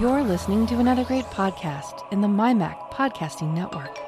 You're 0.00 0.22
listening 0.22 0.66
to 0.68 0.78
another 0.78 1.04
great 1.04 1.26
podcast 1.26 2.10
in 2.10 2.22
the 2.22 2.26
MyMac 2.26 2.90
Podcasting 2.90 3.52
Network. 3.52 3.98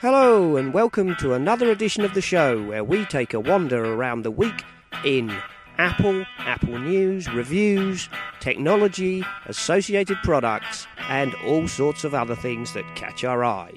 Hello, 0.00 0.56
and 0.56 0.72
welcome 0.72 1.14
to 1.16 1.34
another 1.34 1.70
edition 1.70 2.02
of 2.02 2.14
the 2.14 2.22
show 2.22 2.62
where 2.62 2.82
we 2.82 3.04
take 3.04 3.34
a 3.34 3.40
wander 3.40 3.84
around 3.84 4.22
the 4.22 4.30
week 4.30 4.64
in 5.04 5.36
Apple, 5.78 6.24
Apple 6.38 6.78
News, 6.78 7.28
reviews, 7.32 8.08
technology, 8.38 9.24
associated 9.46 10.16
products, 10.22 10.86
and 11.08 11.34
all 11.44 11.66
sorts 11.66 12.04
of 12.04 12.14
other 12.14 12.36
things 12.36 12.72
that 12.74 12.84
catch 12.94 13.24
our 13.24 13.44
eye. 13.44 13.72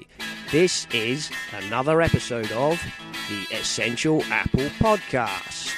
This 0.52 0.86
is 0.92 1.30
another 1.52 2.00
episode 2.00 2.52
of 2.52 2.80
the 3.28 3.56
Essential 3.56 4.22
Apple 4.26 4.66
Podcast. 4.78 5.74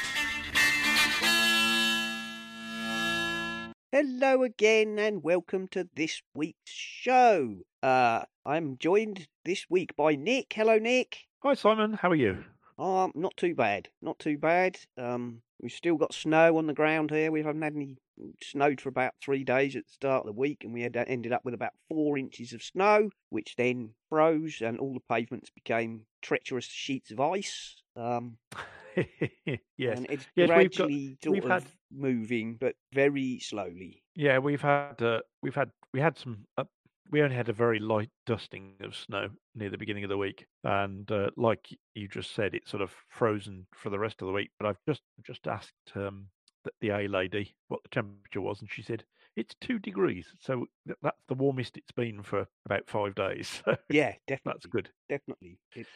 Hello 3.90 4.42
again, 4.42 4.98
and 4.98 5.22
welcome 5.22 5.68
to 5.68 5.88
this 5.96 6.20
week's 6.34 6.70
show. 6.70 7.56
Uh, 7.82 8.24
I'm 8.44 8.76
joined 8.76 9.26
this 9.46 9.64
week 9.70 9.96
by 9.96 10.16
Nick. 10.16 10.52
Hello, 10.54 10.78
Nick. 10.78 11.16
Hi 11.42 11.54
Simon, 11.54 11.94
how 11.94 12.10
are 12.10 12.14
you? 12.14 12.44
Um, 12.78 13.12
not 13.14 13.36
too 13.38 13.54
bad. 13.54 13.88
Not 14.02 14.18
too 14.18 14.36
bad. 14.36 14.78
Um, 14.98 15.40
we've 15.60 15.72
still 15.72 15.96
got 15.96 16.14
snow 16.14 16.56
on 16.58 16.66
the 16.66 16.72
ground 16.74 17.10
here. 17.10 17.30
We 17.30 17.42
haven't 17.42 17.62
had 17.62 17.74
any 17.76 17.96
snowed 18.42 18.80
for 18.80 18.88
about 18.88 19.14
three 19.22 19.44
days 19.44 19.76
at 19.76 19.84
the 19.86 19.92
start 19.92 20.20
of 20.22 20.26
the 20.26 20.38
week, 20.40 20.64
and 20.64 20.72
we 20.72 20.82
had 20.82 20.96
ended 20.96 21.32
up 21.32 21.44
with 21.44 21.54
about 21.54 21.72
four 21.88 22.18
inches 22.18 22.52
of 22.52 22.62
snow, 22.62 23.10
which 23.30 23.54
then 23.56 23.90
froze, 24.08 24.60
and 24.60 24.78
all 24.78 24.94
the 24.94 25.00
pavements 25.14 25.50
became 25.50 26.02
treacherous 26.22 26.64
sheets 26.66 27.10
of 27.10 27.20
ice. 27.20 27.76
Um, 27.96 28.36
yes, 28.96 29.98
and 29.98 30.06
it's 30.10 30.26
Yes, 30.34 30.48
we've 30.48 30.48
got- 30.48 30.54
gradually 30.54 31.18
we've 31.26 31.44
had- 31.44 31.64
moving, 31.92 32.56
but 32.60 32.74
very 32.92 33.38
slowly. 33.40 34.02
yeah, 34.14 34.38
we've 34.38 34.60
had 34.62 35.00
uh, 35.02 35.20
we've 35.42 35.54
had 35.54 35.70
we 35.92 36.00
had 36.00 36.16
some. 36.18 36.46
Uh, 36.56 36.64
we 37.10 37.22
only 37.22 37.36
had 37.36 37.48
a 37.48 37.52
very 37.52 37.78
light 37.78 38.10
dusting 38.26 38.76
of 38.80 38.94
snow 38.96 39.30
near 39.54 39.70
the 39.70 39.78
beginning 39.78 40.04
of 40.04 40.10
the 40.10 40.18
week, 40.18 40.46
and 40.64 41.10
uh, 41.10 41.30
like 41.36 41.68
you 41.94 42.08
just 42.08 42.32
said, 42.32 42.54
it's 42.54 42.70
sort 42.70 42.82
of 42.82 42.94
frozen 43.08 43.66
for 43.74 43.90
the 43.90 43.98
rest 43.98 44.22
of 44.22 44.26
the 44.26 44.32
week. 44.32 44.50
But 44.58 44.66
I've 44.68 44.84
just 44.86 45.02
just 45.22 45.46
asked 45.46 45.74
um, 45.94 46.30
the, 46.64 46.72
the 46.80 46.90
A 46.90 47.08
lady 47.08 47.56
what 47.68 47.82
the 47.82 47.88
temperature 47.90 48.40
was, 48.40 48.60
and 48.60 48.70
she 48.70 48.82
said 48.82 49.04
it's 49.36 49.54
two 49.60 49.78
degrees. 49.78 50.34
So 50.40 50.66
th- 50.86 50.98
that's 51.02 51.24
the 51.26 51.34
warmest 51.34 51.76
it's 51.76 51.92
been 51.92 52.22
for 52.22 52.46
about 52.64 52.88
five 52.88 53.14
days. 53.14 53.62
So 53.64 53.76
Yeah, 53.88 54.16
definitely. 54.26 54.54
that's 54.54 54.66
good. 54.66 54.90
definitely. 55.08 55.58
It's, 55.74 55.90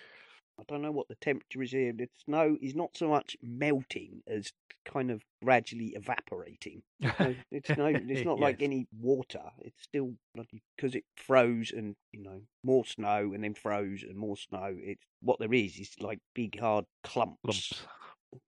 I 0.58 0.62
don't 0.68 0.82
know 0.82 0.92
what 0.92 1.08
the 1.08 1.16
temperature 1.16 1.62
is 1.62 1.72
here. 1.72 1.92
The 1.92 2.08
snow 2.24 2.56
is 2.62 2.74
not 2.74 2.96
so 2.96 3.08
much 3.08 3.36
melting 3.42 4.22
as 4.28 4.52
kind 4.84 5.10
of 5.10 5.22
gradually 5.42 5.94
evaporating. 5.96 6.82
So 7.18 7.34
it's 7.50 7.68
no, 7.70 7.86
it's 7.86 8.24
not 8.24 8.38
like 8.38 8.60
Yes. 8.60 8.66
any 8.66 8.86
water. 8.96 9.42
It's 9.60 9.82
still 9.82 10.12
bloody 10.34 10.62
because 10.76 10.94
it 10.94 11.04
froze 11.16 11.72
and 11.72 11.96
you 12.12 12.22
know 12.22 12.40
more 12.62 12.84
snow 12.84 13.32
and 13.34 13.42
then 13.42 13.54
froze 13.54 14.04
and 14.08 14.16
more 14.16 14.36
snow. 14.36 14.76
It's 14.78 15.02
what 15.22 15.38
there 15.40 15.52
is 15.52 15.76
is 15.78 15.90
like 16.00 16.18
big 16.34 16.58
hard 16.60 16.84
clumps, 17.02 17.38
lumps. 17.44 17.82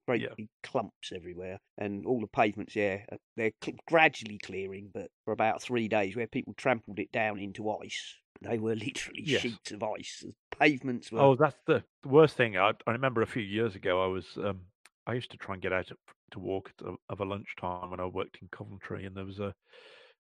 great 0.07 0.23
yeah. 0.23 0.29
big 0.37 0.49
clumps 0.63 1.11
everywhere, 1.15 1.59
and 1.79 2.07
all 2.07 2.21
the 2.21 2.27
pavements. 2.29 2.77
Yeah, 2.77 2.99
uh, 3.11 3.17
they're 3.37 3.53
cl- 3.65 3.79
gradually 3.89 4.39
clearing, 4.39 4.91
but 4.95 5.09
for 5.25 5.33
about 5.33 5.61
three 5.63 5.89
days, 5.89 6.15
where 6.15 6.27
people 6.29 6.55
trampled 6.57 6.99
it 7.01 7.11
down 7.13 7.39
into 7.41 7.69
ice, 7.71 8.15
they 8.43 8.59
were 8.59 8.75
literally 8.75 9.25
Yes. 9.25 9.43
sheets 9.43 9.73
of 9.73 9.83
ice. 9.83 10.25
The 10.25 10.35
pavements 10.59 11.11
were 11.13 11.21
Oh, 11.21 11.35
that's 11.37 11.57
the, 11.67 11.85
worst 12.05 12.37
thing. 12.37 12.57
I, 12.57 12.73
I 12.87 12.93
remember 12.93 13.23
a 13.23 13.27
few 13.27 13.43
years 13.43 13.75
ago, 13.75 14.03
I 14.03 14.07
was 14.07 14.27
um, 14.37 14.61
I 15.07 15.15
used 15.15 15.31
to 15.31 15.37
try 15.37 15.55
and 15.55 15.63
get 15.63 15.73
out 15.73 15.91
to 16.33 16.39
walk 16.39 16.73
at 16.79 16.87
a, 16.87 16.95
of 17.09 17.21
a 17.21 17.25
lunchtime 17.25 17.91
when 17.91 18.01
I 18.01 18.07
worked 18.07 18.39
in 18.43 18.49
Coventry, 18.49 19.07
and 19.07 19.17
there 19.17 19.25
was 19.25 19.39
a 19.39 19.55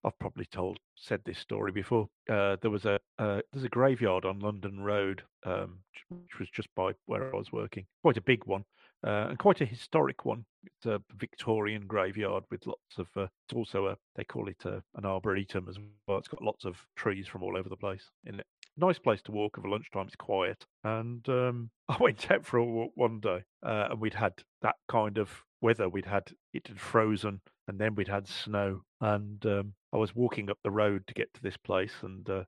I've 0.05 0.19
probably 0.19 0.45
told 0.45 0.79
said 0.95 1.21
this 1.25 1.39
story 1.39 1.71
before. 1.71 2.09
Uh, 2.29 2.57
there 2.61 2.71
was 2.71 2.85
a 2.85 2.99
uh, 3.19 3.41
there's 3.51 3.65
a 3.65 3.69
graveyard 3.69 4.25
on 4.25 4.39
London 4.39 4.79
Road, 4.81 5.23
um, 5.45 5.79
which 6.09 6.39
was 6.39 6.49
just 6.49 6.67
by 6.75 6.91
where 7.05 7.33
I 7.33 7.37
was 7.37 7.51
working, 7.51 7.85
quite 8.01 8.17
a 8.17 8.21
big 8.21 8.45
one. 8.45 8.65
Uh, 9.05 9.27
and 9.29 9.39
quite 9.39 9.61
a 9.61 9.65
historic 9.65 10.25
one. 10.25 10.45
It's 10.63 10.85
a 10.85 11.01
Victorian 11.17 11.87
graveyard 11.87 12.43
with 12.49 12.65
lots 12.65 12.97
of. 12.97 13.07
Uh, 13.17 13.27
it's 13.47 13.55
also 13.55 13.87
a 13.87 13.97
they 14.15 14.23
call 14.23 14.47
it 14.47 14.63
a, 14.65 14.81
an 14.95 15.05
arboretum 15.05 15.67
as 15.69 15.77
well. 16.07 16.17
It's 16.17 16.29
got 16.29 16.41
lots 16.41 16.63
of 16.63 16.77
trees 16.95 17.27
from 17.27 17.43
all 17.43 17.57
over 17.57 17.67
the 17.67 17.75
place 17.75 18.09
in 18.25 18.39
it 18.39 18.45
nice 18.77 18.99
place 18.99 19.21
to 19.23 19.31
walk 19.31 19.57
over 19.57 19.69
lunchtime. 19.69 20.07
It's 20.07 20.15
quiet, 20.15 20.65
and 20.83 21.27
um, 21.29 21.69
I 21.89 21.97
went 21.99 22.29
out 22.31 22.45
for 22.45 22.57
a 22.57 22.65
walk 22.65 22.91
one 22.95 23.19
day, 23.19 23.43
uh, 23.65 23.87
and 23.91 23.99
we'd 23.99 24.13
had 24.13 24.33
that 24.61 24.75
kind 24.87 25.17
of 25.17 25.29
weather. 25.61 25.89
We'd 25.89 26.05
had 26.05 26.31
it 26.53 26.67
had 26.67 26.79
frozen, 26.79 27.41
and 27.67 27.79
then 27.79 27.95
we'd 27.95 28.07
had 28.07 28.27
snow. 28.27 28.81
And 29.01 29.45
um, 29.45 29.73
I 29.93 29.97
was 29.97 30.15
walking 30.15 30.49
up 30.49 30.57
the 30.63 30.71
road 30.71 31.05
to 31.07 31.13
get 31.13 31.33
to 31.33 31.41
this 31.41 31.57
place, 31.57 31.93
and 32.01 32.29
uh, 32.29 32.43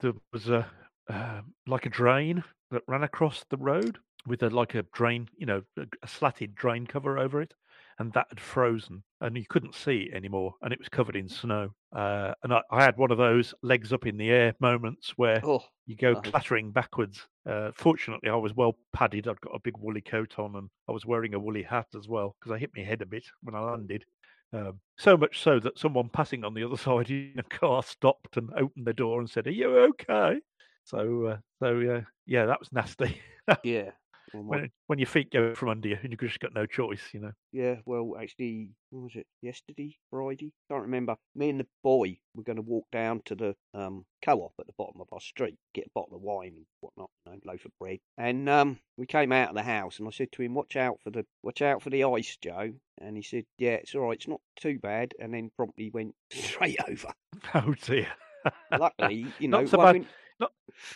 there 0.00 0.12
was 0.32 0.48
a 0.48 0.66
um 1.08 1.52
like 1.66 1.84
a 1.84 1.90
drain 1.90 2.44
that 2.70 2.82
ran 2.86 3.02
across 3.02 3.44
the 3.50 3.56
road 3.56 3.98
with 4.26 4.42
a 4.42 4.50
like 4.50 4.74
a 4.74 4.84
drain, 4.94 5.28
you 5.36 5.46
know, 5.46 5.62
a, 5.78 5.86
slatted 6.06 6.54
drain 6.54 6.86
cover 6.86 7.18
over 7.18 7.40
it. 7.40 7.54
And 7.98 8.12
that 8.14 8.26
had 8.30 8.40
frozen, 8.40 9.02
and 9.20 9.36
you 9.36 9.44
couldn't 9.48 9.74
see 9.74 10.08
it 10.10 10.16
anymore, 10.16 10.54
and 10.62 10.72
it 10.72 10.78
was 10.78 10.88
covered 10.88 11.14
in 11.14 11.28
snow. 11.28 11.70
Uh, 11.94 12.32
and 12.42 12.52
I, 12.52 12.62
I 12.70 12.82
had 12.82 12.96
one 12.96 13.10
of 13.10 13.18
those 13.18 13.52
legs 13.62 13.92
up 13.92 14.06
in 14.06 14.16
the 14.16 14.30
air 14.30 14.54
moments 14.60 15.12
where 15.16 15.40
oh 15.44 15.62
you 15.86 15.94
go 15.94 16.12
no. 16.12 16.20
clattering 16.22 16.72
backwards. 16.72 17.28
Uh, 17.48 17.70
fortunately, 17.74 18.30
I 18.30 18.36
was 18.36 18.54
well 18.54 18.76
padded. 18.94 19.28
I'd 19.28 19.40
got 19.42 19.54
a 19.54 19.60
big 19.60 19.76
woolly 19.76 20.00
coat 20.00 20.38
on, 20.38 20.56
and 20.56 20.70
I 20.88 20.92
was 20.92 21.04
wearing 21.04 21.34
a 21.34 21.38
woolly 21.38 21.62
hat 21.62 21.88
as 21.96 22.08
well 22.08 22.34
because 22.40 22.52
I 22.52 22.58
hit 22.58 22.70
my 22.74 22.82
head 22.82 23.02
a 23.02 23.06
bit 23.06 23.24
when 23.42 23.54
I 23.54 23.60
landed. 23.60 24.04
Um, 24.54 24.80
so 24.98 25.16
much 25.16 25.40
so 25.40 25.60
that 25.60 25.78
someone 25.78 26.10
passing 26.10 26.44
on 26.44 26.54
the 26.54 26.64
other 26.64 26.76
side 26.78 27.10
in 27.10 27.34
a 27.38 27.42
car 27.42 27.82
stopped 27.82 28.36
and 28.36 28.50
opened 28.56 28.86
the 28.86 28.94
door 28.94 29.20
and 29.20 29.28
said, 29.28 29.46
"Are 29.46 29.50
you 29.50 29.78
okay?" 29.78 30.40
So, 30.84 31.26
uh, 31.26 31.36
so 31.60 31.80
uh, 31.80 32.00
yeah, 32.26 32.46
that 32.46 32.58
was 32.58 32.72
nasty. 32.72 33.20
yeah. 33.62 33.90
When 34.32 34.70
when 34.86 34.98
your 34.98 35.06
feet 35.06 35.30
go 35.30 35.54
from 35.54 35.68
under 35.68 35.88
you 35.88 35.98
and 36.02 36.10
you've 36.12 36.20
just 36.20 36.40
got 36.40 36.54
no 36.54 36.66
choice, 36.66 37.02
you 37.12 37.20
know. 37.20 37.32
Yeah, 37.52 37.76
well, 37.84 38.14
actually, 38.20 38.70
what 38.90 39.02
was 39.04 39.16
it 39.16 39.26
yesterday, 39.42 39.96
Friday? 40.10 40.52
Can't 40.70 40.82
remember. 40.82 41.16
Me 41.34 41.50
and 41.50 41.60
the 41.60 41.66
boy 41.82 42.18
were 42.34 42.42
going 42.42 42.56
to 42.56 42.62
walk 42.62 42.86
down 42.92 43.20
to 43.26 43.34
the 43.34 43.54
um, 43.74 44.04
co-op 44.24 44.52
at 44.58 44.66
the 44.66 44.72
bottom 44.78 45.00
of 45.00 45.08
our 45.12 45.20
street, 45.20 45.56
get 45.74 45.86
a 45.86 45.90
bottle 45.94 46.16
of 46.16 46.22
wine 46.22 46.54
and 46.56 46.66
whatnot, 46.80 47.10
you 47.26 47.32
know, 47.32 47.38
loaf 47.44 47.64
of 47.66 47.72
bread. 47.78 47.98
And 48.16 48.48
um, 48.48 48.78
we 48.96 49.06
came 49.06 49.32
out 49.32 49.50
of 49.50 49.54
the 49.54 49.62
house, 49.62 49.98
and 49.98 50.08
I 50.08 50.10
said 50.12 50.32
to 50.32 50.42
him, 50.42 50.54
"Watch 50.54 50.76
out 50.76 50.98
for 51.02 51.10
the 51.10 51.26
watch 51.42 51.60
out 51.62 51.82
for 51.82 51.90
the 51.90 52.04
ice, 52.04 52.36
Joe." 52.42 52.72
And 52.98 53.16
he 53.16 53.22
said, 53.22 53.44
"Yeah, 53.58 53.72
it's 53.74 53.94
all 53.94 54.02
right. 54.02 54.16
It's 54.16 54.28
not 54.28 54.40
too 54.58 54.78
bad." 54.78 55.14
And 55.18 55.34
then 55.34 55.50
promptly 55.56 55.90
went 55.90 56.14
straight 56.32 56.78
over. 56.88 57.12
Oh 57.54 57.74
dear. 57.82 58.06
Luckily, 58.70 59.26
you 59.38 59.48
know, 59.48 59.60
Not 59.60 59.68
so 59.68 59.78
bad. 59.78 59.92
min- 59.94 60.06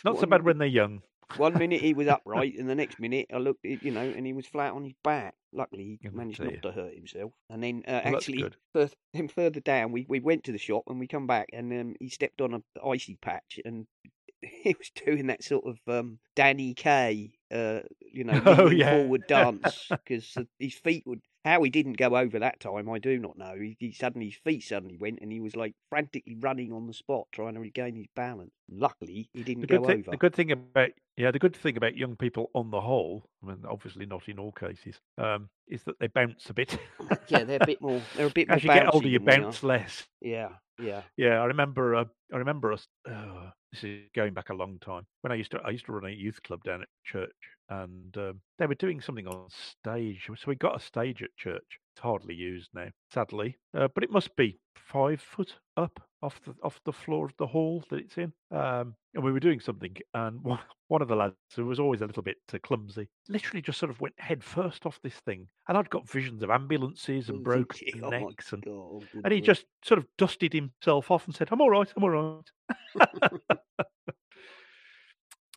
Not 0.05 0.19
so 0.19 0.25
bad 0.27 0.43
when 0.43 0.57
they're 0.57 0.67
young. 0.67 1.01
One 1.35 1.57
minute 1.57 1.81
he 1.81 1.93
was 1.93 2.07
upright, 2.07 2.55
and 2.57 2.69
the 2.69 2.75
next 2.75 2.99
minute 2.99 3.27
I 3.33 3.37
looked, 3.37 3.63
you 3.63 3.91
know, 3.91 4.01
and 4.01 4.25
he 4.25 4.33
was 4.33 4.45
flat 4.47 4.73
on 4.73 4.83
his 4.85 4.93
back. 5.03 5.35
Luckily, 5.53 5.99
he 6.01 6.07
Oh, 6.07 6.11
managed 6.15 6.41
not 6.41 6.61
to 6.63 6.71
hurt 6.71 6.93
himself. 6.95 7.31
And 7.49 7.63
then 7.63 7.83
uh, 7.87 8.01
Well, 8.03 8.15
actually, 8.15 8.41
good. 8.43 8.55
further, 8.73 8.93
then 9.13 9.27
further 9.27 9.59
down, 9.59 9.91
we, 9.91 10.05
we 10.07 10.19
went 10.19 10.43
to 10.45 10.51
the 10.51 10.57
shop 10.57 10.83
and 10.87 10.99
we 10.99 11.07
come 11.07 11.27
back, 11.27 11.49
and 11.53 11.71
um, 11.73 11.95
he 11.99 12.09
stepped 12.09 12.41
on 12.41 12.53
a 12.53 12.61
icy 12.85 13.17
patch, 13.21 13.59
and 13.65 13.87
he 14.41 14.75
was 14.77 14.91
doing 15.05 15.27
that 15.27 15.43
sort 15.43 15.65
of 15.65 15.79
um, 15.87 16.19
Danny 16.35 16.73
Kaye, 16.73 17.33
uh, 17.51 17.81
you 17.99 18.23
know, 18.23 18.41
Oh, 18.45 18.69
yeah. 18.69 18.89
forward 18.91 19.25
dance 19.27 19.89
because 20.05 20.37
his 20.59 20.73
feet 20.75 21.03
would. 21.05 21.21
How 21.47 21.63
he 21.63 21.69
didn't 21.69 21.97
go 21.97 22.17
over 22.17 22.39
that 22.39 22.59
time, 22.59 22.89
I 22.89 22.99
do 22.99 23.17
not 23.17 23.37
know. 23.37 23.55
He, 23.57 23.77
he 23.79 23.93
suddenly 23.93 24.27
his 24.27 24.39
feet 24.43 24.63
suddenly 24.63 24.97
went, 24.97 25.19
and 25.21 25.31
he 25.31 25.39
was 25.39 25.55
like 25.55 25.75
frantically 25.89 26.35
running 26.39 26.73
on 26.73 26.87
the 26.87 26.93
spot, 26.93 27.27
trying 27.31 27.53
to 27.53 27.61
regain 27.61 27.95
his 27.95 28.07
balance. 28.15 28.51
Luckily, 28.69 29.29
he 29.33 29.43
didn't 29.43 29.67
go 29.67 29.83
thing, 29.83 29.99
over. 29.99 30.11
the 30.11 30.17
good 30.17 30.35
thing 30.35 30.51
about 30.51 30.89
yeah, 31.15 31.31
the 31.31 31.39
good 31.39 31.55
thing 31.55 31.77
about 31.77 31.95
young 31.95 32.15
people 32.15 32.51
on 32.53 32.69
the 32.69 32.81
whole, 32.81 33.23
I 33.41 33.47
mean, 33.47 33.63
obviously 33.67 34.05
not 34.05 34.27
in 34.27 34.39
all 34.39 34.51
cases, 34.51 34.99
um, 35.17 35.49
is 35.67 35.83
that 35.85 35.97
they 35.99 36.07
bounce 36.07 36.49
a 36.49 36.53
bit. 36.53 36.77
yeah, 37.27 37.43
they're 37.43 37.59
a 37.61 37.65
bit 37.65 37.81
more. 37.81 38.01
They're 38.15 38.27
a 38.27 38.29
bit 38.29 38.47
more. 38.49 38.57
As 38.57 38.63
you 38.63 38.69
get 38.69 38.93
older, 38.93 39.07
you 39.07 39.19
than 39.19 39.25
we 39.25 39.33
are. 39.33 39.41
bounce 39.41 39.63
less. 39.63 40.05
Yeah, 40.21 40.49
yeah. 40.79 41.01
Yeah, 41.15 41.41
I 41.41 41.45
remember. 41.45 41.95
Uh, 41.95 42.05
I 42.33 42.37
remember 42.37 42.73
us. 42.73 42.87
Uh, 43.09 43.51
this 43.71 43.83
is 43.83 44.09
going 44.15 44.33
back 44.33 44.49
a 44.49 44.53
long 44.53 44.79
time. 44.79 45.05
When 45.21 45.31
I 45.31 45.35
used 45.35 45.51
to, 45.51 45.59
I 45.63 45.71
used 45.71 45.85
to 45.85 45.91
run 45.91 46.09
a 46.09 46.13
youth 46.13 46.41
club 46.43 46.63
down 46.63 46.81
at 46.81 46.87
church, 47.03 47.31
and 47.69 48.15
um, 48.17 48.41
they 48.57 48.67
were 48.67 48.75
doing 48.75 49.01
something 49.01 49.27
on 49.27 49.47
stage. 49.49 50.25
So 50.27 50.35
we 50.47 50.55
got 50.55 50.75
a 50.75 50.83
stage 50.83 51.21
at 51.21 51.35
church. 51.37 51.79
It's 51.97 52.03
hardly 52.03 52.35
used 52.35 52.69
now, 52.75 52.89
sadly, 53.11 53.57
uh, 53.75 53.87
but 53.95 54.03
it 54.03 54.11
must 54.11 54.35
be 54.35 54.59
five 54.75 55.19
foot 55.19 55.55
up 55.77 55.99
off 56.21 56.39
the 56.45 56.53
off 56.61 56.79
the 56.85 56.93
floor 56.93 57.25
of 57.25 57.33
the 57.39 57.47
hall 57.47 57.83
that 57.89 57.97
it's 57.97 58.19
in. 58.19 58.31
Um, 58.51 58.93
and 59.15 59.23
we 59.23 59.31
were 59.31 59.39
doing 59.39 59.59
something, 59.59 59.97
and 60.13 60.39
one, 60.43 60.59
one 60.89 61.01
of 61.01 61.07
the 61.07 61.15
lads 61.15 61.33
who 61.55 61.65
was 61.65 61.79
always 61.79 62.01
a 62.01 62.05
little 62.05 62.21
bit 62.21 62.37
uh, 62.53 62.59
clumsy, 62.61 63.09
literally 63.29 63.63
just 63.63 63.79
sort 63.79 63.89
of 63.89 63.99
went 63.99 64.13
head 64.19 64.43
first 64.43 64.85
off 64.85 64.99
this 65.01 65.15
thing. 65.25 65.47
And 65.67 65.75
I'd 65.75 65.89
got 65.89 66.07
visions 66.07 66.43
of 66.43 66.51
ambulances 66.51 67.29
and 67.29 67.43
broken 67.43 68.03
Oh 68.03 68.11
necks 68.11 68.53
and 68.53 68.63
God, 68.63 69.07
and 69.23 69.33
he 69.33 69.41
just 69.41 69.65
sort 69.83 69.97
of 69.97 70.05
dusted 70.19 70.53
himself 70.53 71.09
off 71.09 71.25
and 71.25 71.35
said, 71.35 71.49
I'm 71.51 71.61
all 71.61 71.71
right, 71.71 71.91
I'm 71.97 72.03
all 72.03 72.11
right. 72.11 72.51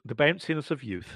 the 0.07 0.15
bounciness 0.15 0.71
of 0.71 0.83
youth. 0.83 1.13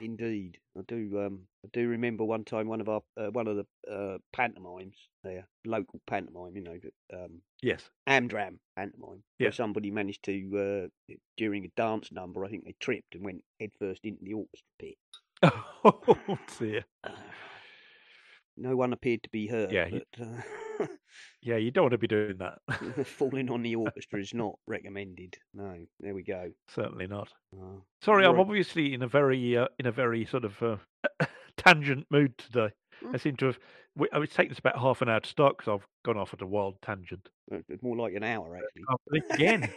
Indeed, 0.00 0.58
I 0.78 0.82
do. 0.86 1.24
Um, 1.24 1.40
I 1.64 1.68
do 1.72 1.88
remember 1.88 2.24
one 2.24 2.44
time 2.44 2.68
one 2.68 2.80
of 2.80 2.88
our 2.88 3.02
uh, 3.16 3.30
one 3.30 3.46
of 3.48 3.56
the 3.56 3.66
uh, 3.92 4.18
pantomimes 4.32 4.96
there, 5.24 5.46
local 5.64 6.00
pantomime, 6.06 6.54
you 6.56 6.62
know, 6.62 6.78
um, 7.14 7.40
Yes. 7.62 7.88
Amdram 8.06 8.58
pantomime, 8.76 9.22
Yeah. 9.38 9.46
where 9.46 9.52
somebody 9.52 9.90
managed 9.90 10.22
to 10.24 10.90
uh, 11.08 11.14
during 11.36 11.64
a 11.64 11.68
dance 11.76 12.12
number, 12.12 12.44
I 12.44 12.48
think 12.48 12.64
they 12.64 12.74
tripped 12.78 13.14
and 13.14 13.24
went 13.24 13.42
headfirst 13.58 14.04
into 14.04 14.22
the 14.24 14.34
orchestra 14.34 14.68
pit. 14.78 14.96
Oh 15.84 16.38
dear. 16.58 16.84
No 18.58 18.74
one 18.74 18.94
appeared 18.94 19.22
to 19.24 19.28
be 19.28 19.46
hurt, 19.48 19.70
Yeah, 19.70 19.86
but 19.90 20.06
uh, 20.18 20.24
Yeah, 21.42 21.56
you 21.56 21.70
don't 21.70 21.84
want 21.84 21.92
to 21.92 21.98
be 21.98 22.08
doing 22.08 22.38
that. 22.38 23.06
falling 23.06 23.50
on 23.50 23.62
the 23.62 23.76
orchestra 23.76 24.18
is 24.20 24.34
not 24.34 24.56
recommended. 24.66 25.36
No, 25.54 25.76
there 26.00 26.12
we 26.14 26.22
go. 26.24 26.50
Certainly 26.74 27.06
not. 27.06 27.28
Uh, 27.56 27.78
Sorry, 28.02 28.24
I'm 28.26 28.32
Right. 28.34 28.40
obviously 28.40 28.94
in 28.94 29.02
a 29.02 29.06
very 29.08 29.56
uh, 29.56 29.68
in 29.78 29.86
a 29.86 29.92
very 29.92 30.24
sort 30.26 30.44
of 30.44 30.60
uh, 30.62 30.76
tangent 31.56 32.06
mood 32.10 32.36
today. 32.38 32.70
I 33.02 33.06
Mm. 33.16 33.20
seem 33.20 33.36
to 33.36 33.46
have. 33.46 33.58
we- 33.94 34.08
oh, 34.12 34.22
It's 34.22 34.34
taken 34.34 34.52
us 34.52 34.58
about 34.58 34.78
half 34.78 35.02
an 35.02 35.08
hour 35.10 35.20
to 35.20 35.28
start 35.28 35.56
because 35.58 35.70
I've 35.72 35.86
gone 36.04 36.16
off 36.16 36.32
at 36.34 36.40
a 36.42 36.46
wild 36.46 36.80
tangent. 36.82 37.28
uh, 37.52 37.58
it's 37.68 37.82
more 37.82 37.96
like 37.96 38.14
an 38.14 38.24
hour 38.24 38.56
actually. 38.58 39.22
Again. 39.34 39.70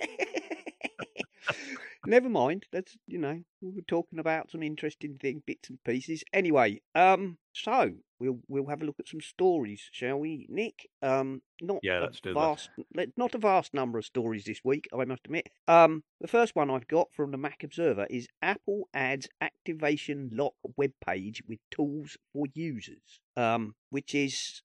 Never 2.05 2.29
mind. 2.29 2.65
That's 2.71 2.95
you 3.07 3.17
know 3.17 3.41
we 3.61 3.71
were 3.71 3.81
talking 3.81 4.19
about 4.19 4.51
some 4.51 4.63
interesting 4.63 5.17
thing, 5.21 5.43
bits 5.45 5.69
and 5.69 5.83
pieces. 5.83 6.23
Anyway, 6.31 6.81
um, 6.95 7.37
so 7.53 7.91
we'll 8.19 8.39
we'll 8.47 8.67
have 8.67 8.81
a 8.81 8.85
look 8.85 8.95
at 8.99 9.07
some 9.07 9.21
stories, 9.21 9.89
shall 9.91 10.17
we, 10.17 10.45
Nick? 10.49 10.87
Um, 11.01 11.41
not 11.61 11.79
Yeah, 11.83 11.99
let's 11.99 12.21
do 12.21 12.33
that. 12.33 12.39
vast, 12.39 12.69
let- 12.95 13.17
not 13.17 13.35
a 13.35 13.37
vast 13.37 13.73
number 13.73 13.97
of 13.99 14.05
stories 14.05 14.45
this 14.45 14.61
week, 14.63 14.87
I 14.97 15.03
must 15.05 15.25
admit. 15.25 15.49
Um, 15.67 16.03
the 16.21 16.27
first 16.27 16.55
one 16.55 16.69
I've 16.69 16.87
got 16.87 17.13
from 17.13 17.31
the 17.31 17.37
Mac 17.37 17.63
Observer 17.63 18.07
is 18.09 18.27
Apple 18.41 18.87
adds 18.93 19.27
activation 19.41 20.29
lock 20.33 20.53
web 20.77 20.91
page 21.05 21.43
with 21.47 21.59
tools 21.69 22.17
for 22.31 22.45
users. 22.53 23.19
Um, 23.35 23.75
which 23.89 24.15
is 24.15 24.61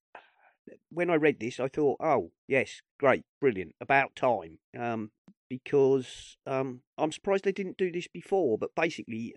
when 0.90 1.10
I 1.10 1.16
read 1.16 1.40
this, 1.40 1.58
I 1.60 1.68
thought, 1.68 1.98
oh 2.00 2.30
yes, 2.46 2.80
great, 2.98 3.24
brilliant, 3.40 3.74
about 3.80 4.14
time. 4.14 4.58
Um, 4.78 5.10
because 5.48 6.36
um, 6.46 6.80
I'm 6.98 7.12
surprised 7.12 7.44
they 7.44 7.52
didn't 7.52 7.78
do 7.78 7.90
this 7.92 8.08
before. 8.08 8.58
But 8.58 8.74
basically, 8.74 9.34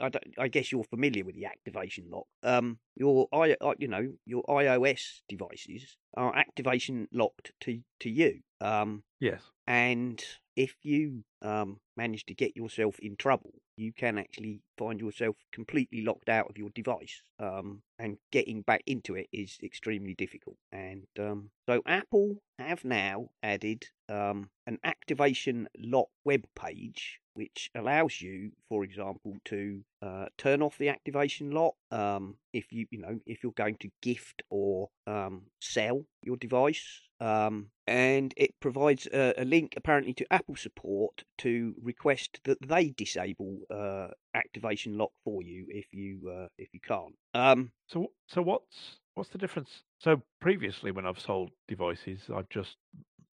I, 0.00 0.08
don't, 0.08 0.24
I 0.38 0.48
guess 0.48 0.72
you're 0.72 0.84
familiar 0.84 1.24
with 1.24 1.34
the 1.34 1.46
activation 1.46 2.06
lock. 2.10 2.26
Um, 2.42 2.78
your 2.96 3.28
i, 3.32 3.56
you 3.78 3.88
know, 3.88 4.12
your 4.26 4.42
iOS 4.44 5.20
devices 5.28 5.96
are 6.16 6.34
activation 6.36 7.08
locked 7.12 7.52
to 7.60 7.80
to 8.00 8.10
you. 8.10 8.40
Um, 8.60 9.04
Yes. 9.20 9.42
and 9.66 10.22
if 10.54 10.74
you 10.82 11.24
um, 11.42 11.78
manage 11.96 12.24
to 12.26 12.34
get 12.34 12.56
yourself 12.56 12.98
in 13.00 13.16
trouble, 13.16 13.52
you 13.76 13.92
can 13.92 14.18
actually 14.18 14.62
find 14.76 15.00
yourself 15.00 15.36
completely 15.52 16.02
locked 16.02 16.28
out 16.28 16.48
of 16.50 16.56
your 16.58 16.70
device. 16.70 17.22
Um, 17.38 17.82
and 17.98 18.18
getting 18.32 18.62
back 18.62 18.82
into 18.86 19.14
it 19.14 19.28
is 19.32 19.58
extremely 19.62 20.14
difficult. 20.14 20.56
And 20.72 21.06
um, 21.18 21.50
so 21.68 21.82
Apple 21.86 22.42
have 22.58 22.84
now 22.84 23.30
added 23.42 23.86
um, 24.08 24.50
an 24.66 24.78
activation 24.84 25.68
lock 25.78 26.08
web 26.24 26.44
page, 26.54 27.20
which 27.34 27.70
allows 27.74 28.20
you, 28.20 28.50
for 28.68 28.84
example, 28.84 29.36
to 29.44 29.80
uh, 30.02 30.26
turn 30.36 30.62
off 30.62 30.78
the 30.78 30.88
activation 30.88 31.50
lock 31.50 31.74
um, 31.90 32.36
if 32.52 32.72
you, 32.72 32.86
you 32.90 33.00
know, 33.00 33.20
if 33.26 33.42
you're 33.42 33.52
going 33.52 33.76
to 33.76 33.88
gift 34.02 34.42
or 34.50 34.88
um, 35.06 35.42
sell 35.60 36.04
your 36.22 36.36
device. 36.36 37.02
Um, 37.20 37.70
and 37.86 38.32
it 38.36 38.54
provides 38.60 39.06
a, 39.12 39.34
a 39.38 39.44
link 39.44 39.74
apparently 39.76 40.14
to 40.14 40.32
Apple 40.32 40.56
support 40.56 41.24
to 41.38 41.74
request 41.82 42.40
that 42.44 42.58
they 42.60 42.90
disable 42.90 43.58
uh, 43.74 44.08
activation 44.34 44.96
lock 44.96 45.10
for 45.24 45.42
you 45.42 45.66
if 45.68 45.86
you 45.92 46.30
uh, 46.30 46.46
if 46.58 46.68
you 46.72 46.80
can't. 46.80 47.14
Um, 47.34 47.72
So 47.88 48.12
so 48.28 48.42
what's 48.42 48.98
what's 49.14 49.30
the 49.30 49.38
difference? 49.38 49.82
So 49.98 50.22
previously, 50.40 50.92
when 50.92 51.06
I've 51.06 51.18
sold 51.18 51.50
devices, 51.66 52.20
I've 52.32 52.48
just 52.50 52.76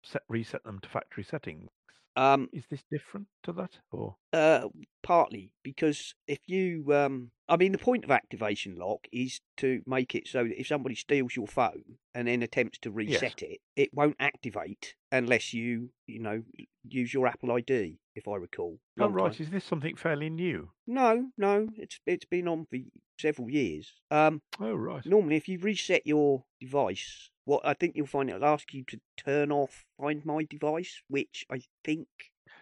set 0.02 0.22
reset 0.28 0.64
them 0.64 0.78
to 0.80 0.88
factory 0.88 1.24
settings. 1.24 1.68
um, 2.16 2.48
Is 2.52 2.64
this 2.70 2.82
different 2.90 3.28
to 3.44 3.52
that, 3.52 3.78
or 3.92 4.16
Uh, 4.32 4.68
partly 5.02 5.52
because 5.62 6.14
if 6.26 6.40
you, 6.46 6.92
um, 6.92 7.30
I 7.48 7.56
mean, 7.56 7.72
the 7.72 7.78
point 7.78 8.04
of 8.04 8.10
activation 8.10 8.76
lock 8.76 9.06
is 9.12 9.40
to 9.58 9.82
make 9.86 10.14
it 10.14 10.26
so 10.28 10.44
that 10.44 10.60
if 10.60 10.66
somebody 10.66 10.94
steals 10.96 11.36
your 11.36 11.46
phone 11.46 11.98
and 12.14 12.26
then 12.28 12.42
attempts 12.42 12.78
to 12.80 12.90
reset 12.90 13.42
it, 13.42 13.60
it 13.76 13.94
won't 13.94 14.16
activate 14.18 14.94
unless 15.12 15.52
you, 15.54 15.90
you 16.06 16.18
know, 16.20 16.42
use 16.88 17.14
your 17.14 17.26
Apple 17.26 17.52
ID. 17.52 17.98
If 18.16 18.26
I 18.26 18.36
recall. 18.36 18.80
oh 18.98 19.08
right, 19.08 19.32
time- 19.32 19.42
is 19.42 19.50
this 19.50 19.64
something 19.64 19.96
fairly 19.96 20.30
new? 20.30 20.70
No, 20.86 21.30
no, 21.38 21.68
it's 21.76 22.00
it's 22.06 22.24
been 22.24 22.48
on 22.48 22.66
for 22.66 22.76
several 23.20 23.50
years. 23.50 23.92
Um, 24.10 24.42
Oh 24.58 24.74
right. 24.74 25.04
normally 25.06 25.36
if 25.36 25.48
you 25.48 25.58
reset 25.58 26.06
your 26.06 26.44
device, 26.60 27.30
what 27.44 27.62
I 27.64 27.74
think 27.74 27.96
you'll 27.96 28.06
find 28.06 28.30
it'll 28.30 28.44
ask 28.44 28.72
you 28.72 28.84
to 28.84 29.00
turn 29.16 29.50
off 29.52 29.84
Find 30.00 30.24
My 30.24 30.44
Device, 30.44 31.02
which 31.08 31.44
I 31.50 31.62
think 31.84 32.06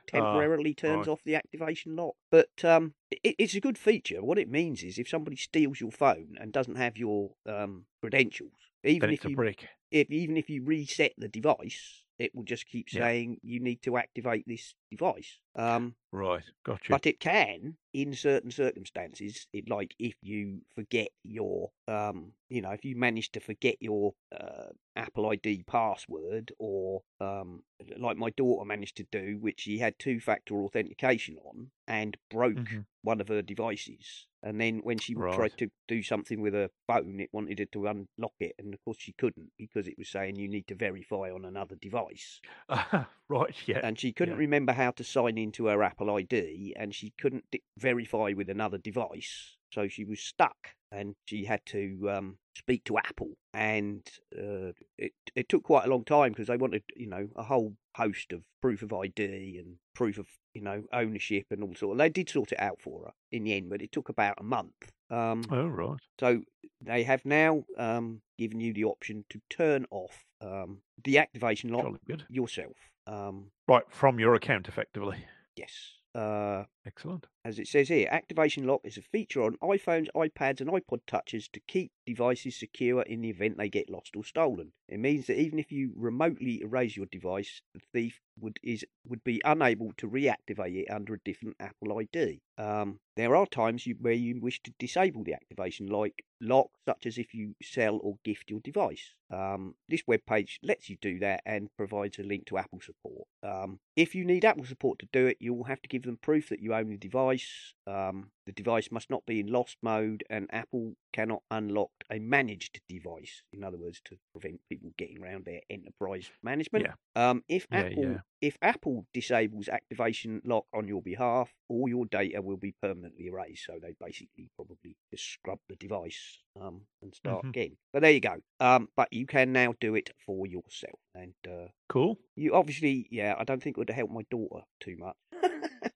temporarily 0.07 0.75
turns 0.75 1.07
right. 1.07 1.09
off 1.09 1.21
the 1.25 1.37
activation 1.37 1.97
lock. 1.97 2.15
But 2.31 2.65
um, 2.65 2.95
it, 3.11 3.35
it's 3.39 3.55
a 3.55 3.61
good 3.61 3.79
feature. 3.79 4.23
What 4.23 4.39
it 4.39 4.51
means 4.51 4.83
is 4.83 4.99
if 4.99 5.09
somebody 5.09 5.37
steals 5.37 5.81
your 5.81 5.91
phone 5.91 6.37
and 6.41 6.53
doesn't 6.53 6.77
have 6.77 6.97
your 6.97 7.31
um, 7.47 7.85
credentials, 8.01 8.53
even 8.85 9.11
if 9.11 9.25
you 9.25 9.37
brick. 9.37 9.69
if 9.91 10.11
even 10.11 10.37
if 10.37 10.49
you 10.49 10.65
reset 10.65 11.13
the 11.19 11.29
device, 11.29 12.05
it 12.19 12.35
will 12.35 12.45
just 12.45 12.67
keep 12.67 12.87
Yeah. 12.93 13.03
saying 13.03 13.39
you 13.43 13.61
need 13.61 13.83
to 13.83 13.97
activate 13.97 14.45
this 14.47 14.75
device. 14.91 15.39
Um, 15.57 15.95
Right, 16.13 16.45
got 16.65 16.91
you. 16.91 17.01
but 17.01 17.07
it 17.07 17.21
can, 17.21 17.77
in 17.93 18.15
certain 18.15 18.51
circumstances, 18.51 19.47
it 19.53 19.69
like 19.69 19.95
if 19.99 20.15
you 20.23 20.63
forget 20.75 21.09
your, 21.23 21.71
um, 21.87 22.33
you 22.49 22.63
know, 22.63 22.71
if 22.71 22.85
you 22.85 22.97
manage 22.97 23.31
to 23.33 23.41
forget 23.41 23.77
your 23.81 24.15
uh, 24.33 24.69
Apple 24.97 25.29
ID 25.29 25.65
password, 25.65 26.53
or 26.59 27.03
um, 27.21 27.63
like 27.99 28.17
my 28.17 28.31
daughter 28.31 28.65
managed 28.65 28.97
to 28.97 29.05
do, 29.13 29.39
which 29.39 29.61
she 29.61 29.79
had 29.79 29.99
two-factor 29.99 30.55
authentication 30.63 31.39
on 31.45 31.71
and 31.87 32.17
broke 32.31 32.57
Mhm. 32.57 32.87
one 33.03 33.21
of 33.21 33.29
her 33.29 33.43
devices, 33.43 34.27
and 34.43 34.59
then 34.61 34.79
when 34.79 34.99
she 34.99 35.15
Right. 35.15 35.29
tried 35.31 35.57
to 35.59 35.71
do 35.89 36.03
something 36.03 36.41
with 36.41 36.55
her 36.55 36.71
phone, 36.87 37.21
it 37.21 37.31
wanted 37.35 37.59
her 37.59 37.67
to 37.67 37.87
unlock 37.87 38.35
it, 38.41 38.55
and 38.59 38.73
of 38.73 38.81
course 38.83 38.99
she 38.99 39.13
couldn't 39.13 39.53
because 39.59 39.87
it 39.87 39.99
was 39.99 40.09
saying 40.09 40.39
you 40.39 40.49
need 40.49 40.67
to 40.69 40.75
verify 40.75 41.31
on 41.31 41.45
another 41.45 41.77
device 41.77 42.41
right, 43.29 43.55
yeah. 43.69 43.83
and 43.83 43.99
she 43.99 44.13
couldn't 44.13 44.35
yeah. 44.35 44.39
remember 44.39 44.73
how 44.73 44.91
to 44.93 45.05
sign 45.05 45.37
into 45.39 45.67
her 45.67 45.83
Apple 45.99 46.15
ID, 46.15 46.75
and 46.77 46.95
she 46.95 47.12
couldn't 47.19 47.45
verify 47.77 48.33
with 48.37 48.49
another 48.49 48.79
device, 48.79 49.56
so 49.73 49.89
she 49.89 50.05
was 50.05 50.21
stuck, 50.21 50.56
and 50.93 51.14
she 51.26 51.45
had 51.45 51.61
to 51.67 52.09
um, 52.09 52.38
speak 52.57 52.85
to 52.85 52.99
Apple, 52.99 53.33
and 53.52 54.07
uh, 54.37 54.73
it 54.97 55.12
it 55.35 55.49
took 55.49 55.64
quite 55.64 55.87
a 55.87 55.90
long 55.90 56.05
time 56.05 56.31
because 56.33 56.47
they 56.47 56.57
wanted 56.57 56.85
you 56.95 57.09
know 57.09 57.28
a 57.35 57.43
whole 57.43 57.76
host 57.97 58.33
of 58.33 58.45
proof 58.62 58.83
of 58.83 58.93
ID 58.93 59.59
and 59.59 59.76
proof 59.95 60.19
of 60.19 60.28
you 60.55 60.62
know 60.62 60.85
ownership 60.93 61.47
and 61.50 61.64
all 61.64 61.75
sort. 61.75 61.95
Of 61.95 61.99
they 61.99 62.11
did 62.11 62.28
sort 62.28 62.52
it 62.52 62.61
out 62.61 62.81
for 62.81 63.07
her 63.07 63.12
in 63.33 63.43
the 63.43 63.55
end, 63.55 63.69
but 63.69 63.83
it 63.83 63.90
took 63.90 64.09
about 64.09 64.37
a 64.38 64.45
month. 64.45 64.93
Um, 65.11 65.43
Oh 65.50 65.67
right. 65.67 65.99
so 66.21 66.43
they 66.81 67.02
have 67.02 67.25
now 67.25 67.64
um, 67.76 68.21
given 68.38 68.61
you 68.61 68.73
the 68.73 68.85
option 68.85 69.25
to 69.31 69.40
turn 69.50 69.87
off 69.90 70.25
um, 70.40 70.83
the 71.02 71.19
activation 71.19 71.73
lock 71.73 71.99
yourself. 72.28 72.76
Um, 73.07 73.50
Right, 73.67 73.85
from 73.90 74.19
your 74.19 74.35
account, 74.35 74.69
effectively. 74.69 75.26
Yes. 75.59 75.75
Uh, 76.15 76.65
Excellent. 76.88 77.26
as 77.45 77.59
it 77.59 77.68
says 77.68 77.88
here, 77.88 78.09
Activation 78.11 78.66
Lock 78.66 78.80
is 78.83 78.97
a 78.97 79.02
feature 79.02 79.42
on 79.42 79.59
iPhones, 79.59 80.09
iPads, 80.16 80.62
and 80.62 80.71
iPod 80.71 81.00
Touches 81.07 81.47
to 81.49 81.61
keep 81.61 81.92
devices 82.07 82.59
secure 82.59 83.02
in 83.02 83.21
the 83.21 83.28
event 83.28 83.59
they 83.59 83.68
get 83.68 83.90
lost 83.90 84.16
or 84.16 84.25
stolen. 84.25 84.73
It 84.88 84.99
means 84.99 85.26
that 85.26 85.38
even 85.38 85.59
if 85.59 85.71
you 85.71 85.92
remotely 85.95 86.62
erase 86.62 86.97
your 86.97 87.07
device, 87.07 87.61
the 87.75 87.80
thief 87.92 88.21
would 88.40 88.59
is 88.62 88.85
would 89.07 89.23
be 89.23 89.42
unable 89.45 89.92
to 89.99 90.09
reactivate 90.09 90.83
it 90.83 90.90
under 90.90 91.14
a 91.14 91.21
different 91.25 91.57
Apple 91.61 91.99
ID. 91.99 92.40
Um, 92.57 93.00
there 93.16 93.37
are 93.37 93.47
times 93.47 93.87
you, 93.87 93.97
where 94.00 94.12
you 94.12 94.40
wish 94.40 94.62
to 94.62 94.73
disable 94.78 95.25
the 95.25 95.35
activation 95.35 95.88
like 95.88 96.25
lock, 96.40 96.71
such 96.87 97.04
as 97.07 97.18
if 97.18 97.35
you 97.35 97.54
sell 97.62 97.99
or 98.02 98.18
gift 98.25 98.50
your 98.50 98.61
device. 98.61 99.14
Um, 99.30 99.75
this 99.88 100.02
web 100.07 100.21
page 100.26 100.59
lets 100.62 100.88
you 100.88 100.97
do 101.00 101.18
that 101.18 101.42
and 101.45 101.68
provides 101.76 102.18
a 102.18 102.23
link 102.23 102.47
to 102.47 102.59
Apple 102.59 102.80
support. 102.80 103.26
Um, 103.42 103.80
if 103.97 104.14
you 104.14 104.25
need 104.25 104.45
Apple 104.45 104.64
support 104.64 104.99
to 105.00 105.09
do 105.12 105.26
it, 105.26 105.37
you 105.40 105.52
will 105.52 105.64
have 105.64 105.83
to 105.83 105.88
give 105.88 106.02
them 106.02 106.18
proof 106.21 106.49
that 106.49 106.61
you 106.61 106.73
own 106.80 106.99
device. 106.99 107.75
Um, 107.87 108.30
the 108.49 108.52
device 108.52 108.90
must 108.90 109.11
not 109.11 109.26
be 109.26 109.40
in 109.40 109.47
lost 109.49 109.76
mode, 109.83 110.25
and 110.31 110.47
Apple 110.50 110.95
cannot 111.12 111.43
unlock 111.50 111.90
a 112.11 112.19
managed 112.19 112.81
device. 112.88 113.43
In 113.52 113.62
other 113.62 113.76
words, 113.76 114.00
to 114.07 114.17
prevent 114.33 114.61
people 114.71 114.90
getting 114.97 115.23
around 115.23 115.45
their 115.45 115.61
enterprise 115.69 116.31
management. 116.43 116.87
Yeah. 116.87 116.95
Um, 117.31 117.45
if 117.49 117.67
Yeah, 117.71 117.81
Apple 117.81 118.02
yeah. 118.05 118.21
if 118.40 118.57
Apple 118.62 119.05
disables 119.12 119.69
activation 119.69 120.40
lock 120.45 120.64
on 120.73 120.88
your 120.88 121.02
behalf, 121.02 121.52
all 121.69 121.88
your 121.88 122.07
data 122.07 122.40
will 122.40 122.57
be 122.57 122.75
permanently 122.81 123.26
erased. 123.26 123.67
So 123.67 123.78
they 123.83 123.95
basically 124.00 124.49
probably 124.57 124.97
just 125.11 125.25
scrub 125.31 125.59
the 125.69 125.76
device 125.76 126.38
um, 126.59 126.87
and 127.02 127.14
start 127.14 127.45
Mhm. 127.45 127.49
again. 127.50 127.76
But 127.93 128.00
there 128.02 128.12
you 128.12 128.21
go. 128.21 128.37
Um, 128.61 128.88
but 128.97 129.12
you 129.12 129.26
can 129.26 129.52
now 129.52 129.75
do 129.78 129.95
it 129.95 130.11
for 130.25 130.47
yourself, 130.47 130.99
and 131.14 131.35
uh, 131.47 131.69
Cool. 131.90 132.19
you 132.35 132.55
obviously, 132.55 133.09
yeah, 133.11 133.35
I 133.37 133.45
don't 133.45 133.62
think 133.62 133.76
it 133.76 133.81
would 133.81 133.90
help 133.90 134.11
my 134.11 134.23
daughter 134.31 134.64
too 134.81 134.97
much. 134.97 135.17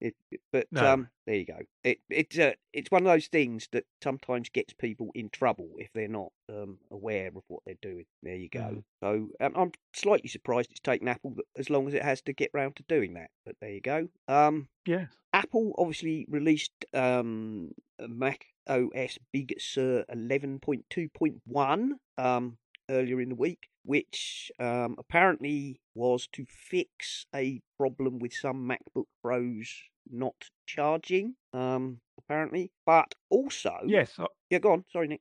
it, 0.00 0.14
but 0.52 0.66
No. 0.72 0.92
um, 0.92 1.08
there 1.26 1.36
you 1.36 1.46
go. 1.46 1.58
It 1.82 1.98
it's 2.10 2.38
uh, 2.38 2.52
it's 2.72 2.90
one 2.90 3.02
of 3.02 3.12
those 3.12 3.28
things 3.28 3.68
that 3.72 3.84
sometimes 4.02 4.48
gets 4.48 4.72
people 4.74 5.10
in 5.14 5.30
trouble 5.30 5.68
if 5.78 5.88
they're 5.94 6.08
not 6.08 6.32
um, 6.50 6.78
aware 6.90 7.28
of 7.28 7.42
what 7.48 7.62
they're 7.64 7.76
doing. 7.80 8.04
There 8.22 8.36
you 8.36 8.48
go. 8.48 8.60
Mm. 8.60 8.82
So 9.02 9.28
um, 9.40 9.52
I'm 9.56 9.72
slightly 9.94 10.28
surprised 10.28 10.70
it's 10.70 10.80
taken 10.80 11.08
Apple 11.08 11.36
as 11.56 11.70
long 11.70 11.88
as 11.88 11.94
it 11.94 12.02
has 12.02 12.20
to 12.22 12.32
get 12.32 12.50
round 12.52 12.76
to 12.76 12.84
doing 12.88 13.14
that. 13.14 13.30
But 13.44 13.56
there 13.60 13.70
you 13.70 13.80
go. 13.80 14.08
Um, 14.28 14.68
Yes. 14.86 15.08
Apple 15.32 15.74
obviously 15.78 16.26
released 16.28 16.84
um, 16.92 17.70
Mac 18.00 18.44
OS 18.68 19.18
Big 19.32 19.54
Sur 19.58 20.04
11.2.1 20.14 21.90
um, 22.18 22.58
earlier 22.90 23.20
in 23.20 23.30
the 23.30 23.34
week, 23.34 23.68
which 23.84 24.52
um, 24.60 24.96
apparently 24.98 25.80
was 25.94 26.28
to 26.32 26.44
fix 26.48 27.26
a 27.34 27.60
problem 27.78 28.18
with 28.18 28.34
some 28.34 28.68
MacBook 28.68 29.06
Pros 29.22 29.84
not 30.10 30.34
charging. 30.66 31.34
Um, 31.52 32.00
apparently, 32.18 32.70
but 32.86 33.14
also, 33.30 33.78
Yes. 33.86 34.18
I- 34.18 34.26
yeah, 34.50 34.58
go 34.58 34.72
on. 34.72 34.84
Sorry, 34.92 35.08
Nick. 35.08 35.20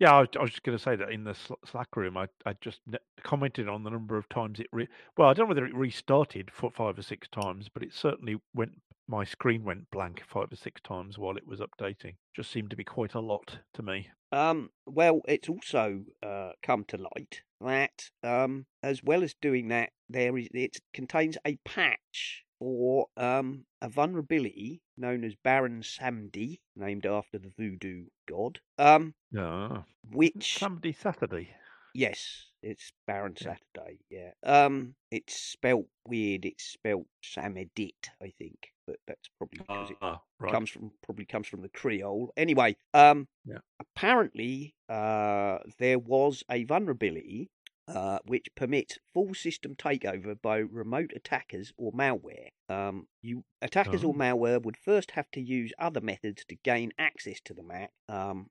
Yeah, 0.00 0.14
I 0.14 0.20
was, 0.20 0.28
I 0.38 0.42
was 0.42 0.50
just 0.50 0.62
going 0.62 0.78
to 0.78 0.82
say 0.82 0.94
that 0.94 1.10
in 1.10 1.24
the 1.24 1.34
Slack 1.66 1.96
room, 1.96 2.16
I, 2.16 2.28
I 2.46 2.54
just 2.60 2.80
commented 3.24 3.68
on 3.68 3.82
the 3.82 3.90
number 3.90 4.16
of 4.16 4.28
times 4.28 4.60
it. 4.60 4.68
Re- 4.72 4.86
well, 5.16 5.28
I 5.28 5.34
don't 5.34 5.46
know 5.46 5.48
whether 5.48 5.66
it 5.66 5.74
restarted 5.74 6.50
for 6.52 6.70
five 6.70 6.96
or 6.98 7.02
six 7.02 7.26
times, 7.28 7.68
but 7.72 7.82
it 7.82 7.92
certainly 7.92 8.36
went. 8.54 8.72
My 9.08 9.24
screen 9.24 9.64
went 9.64 9.90
blank 9.90 10.22
five 10.28 10.52
or 10.52 10.56
six 10.56 10.80
times 10.82 11.18
while 11.18 11.36
it 11.36 11.46
was 11.48 11.60
updating. 11.60 12.14
Just 12.36 12.50
seemed 12.52 12.70
to 12.70 12.76
be 12.76 12.84
quite 12.84 13.14
a 13.14 13.20
lot 13.20 13.58
to 13.74 13.82
me. 13.82 14.08
Um, 14.30 14.68
well, 14.86 15.22
it's 15.26 15.48
also 15.48 16.02
uh, 16.22 16.50
come 16.62 16.84
to 16.88 16.98
light 16.98 17.40
that, 17.60 18.10
um, 18.22 18.66
as 18.82 19.02
well 19.02 19.24
as 19.24 19.34
doing 19.40 19.68
that, 19.68 19.90
there 20.08 20.36
is 20.38 20.46
it 20.52 20.76
contains 20.92 21.38
a 21.44 21.56
patch 21.64 22.44
for 22.58 23.06
um, 23.16 23.64
a 23.82 23.88
vulnerability 23.88 24.80
known 24.96 25.24
as 25.24 25.34
Baron 25.36 25.82
Samedi, 25.82 26.60
named 26.76 27.06
after 27.06 27.38
the 27.38 27.52
voodoo 27.56 28.06
god. 28.28 28.60
Um, 28.78 29.14
Yeah. 29.30 29.82
which 30.10 30.58
Samedi 30.60 30.92
Saturday. 30.94 31.50
yes, 31.94 32.46
it's 32.62 32.92
Baron. 33.06 33.36
Saturday. 33.36 33.98
Yeah. 34.10 34.32
Um, 34.42 34.94
it's 35.10 35.34
spelt 35.34 35.86
weird. 36.06 36.44
It's 36.44 36.64
spelt 36.64 37.06
Samedit, 37.22 38.10
I 38.22 38.32
think, 38.38 38.72
but 38.86 38.96
that's 39.06 39.28
probably 39.38 39.58
because 39.60 39.90
it 39.90 39.96
Ah, 40.02 40.20
right. 40.40 40.52
comes 40.52 40.70
from 40.70 40.90
probably 41.02 41.26
comes 41.26 41.46
from 41.46 41.62
the 41.62 41.68
Creole. 41.68 42.32
Anyway, 42.36 42.76
um, 42.94 43.28
Yeah. 43.44 43.58
apparently, 43.80 44.74
uh, 44.88 45.58
there 45.78 45.98
was 45.98 46.42
a 46.50 46.64
vulnerability 46.64 47.50
uh, 47.88 48.18
which 48.26 48.46
permits 48.54 48.98
full 49.14 49.34
system 49.34 49.74
takeover 49.74 50.40
by 50.40 50.58
remote 50.58 51.12
attackers 51.16 51.72
or 51.76 51.90
malware. 51.92 52.48
Um, 52.68 53.08
you 53.22 53.44
attackers 53.62 54.04
or 54.04 54.12
Oh. 54.14 54.18
malware 54.18 54.62
would 54.62 54.76
first 54.76 55.12
have 55.12 55.30
to 55.32 55.40
use 55.40 55.72
other 55.78 56.00
methods 56.00 56.44
to 56.46 56.54
gain 56.56 56.92
access 56.98 57.40
to 57.46 57.54
the 57.54 57.62
Mac. 57.62 57.90
Um, 58.08 58.50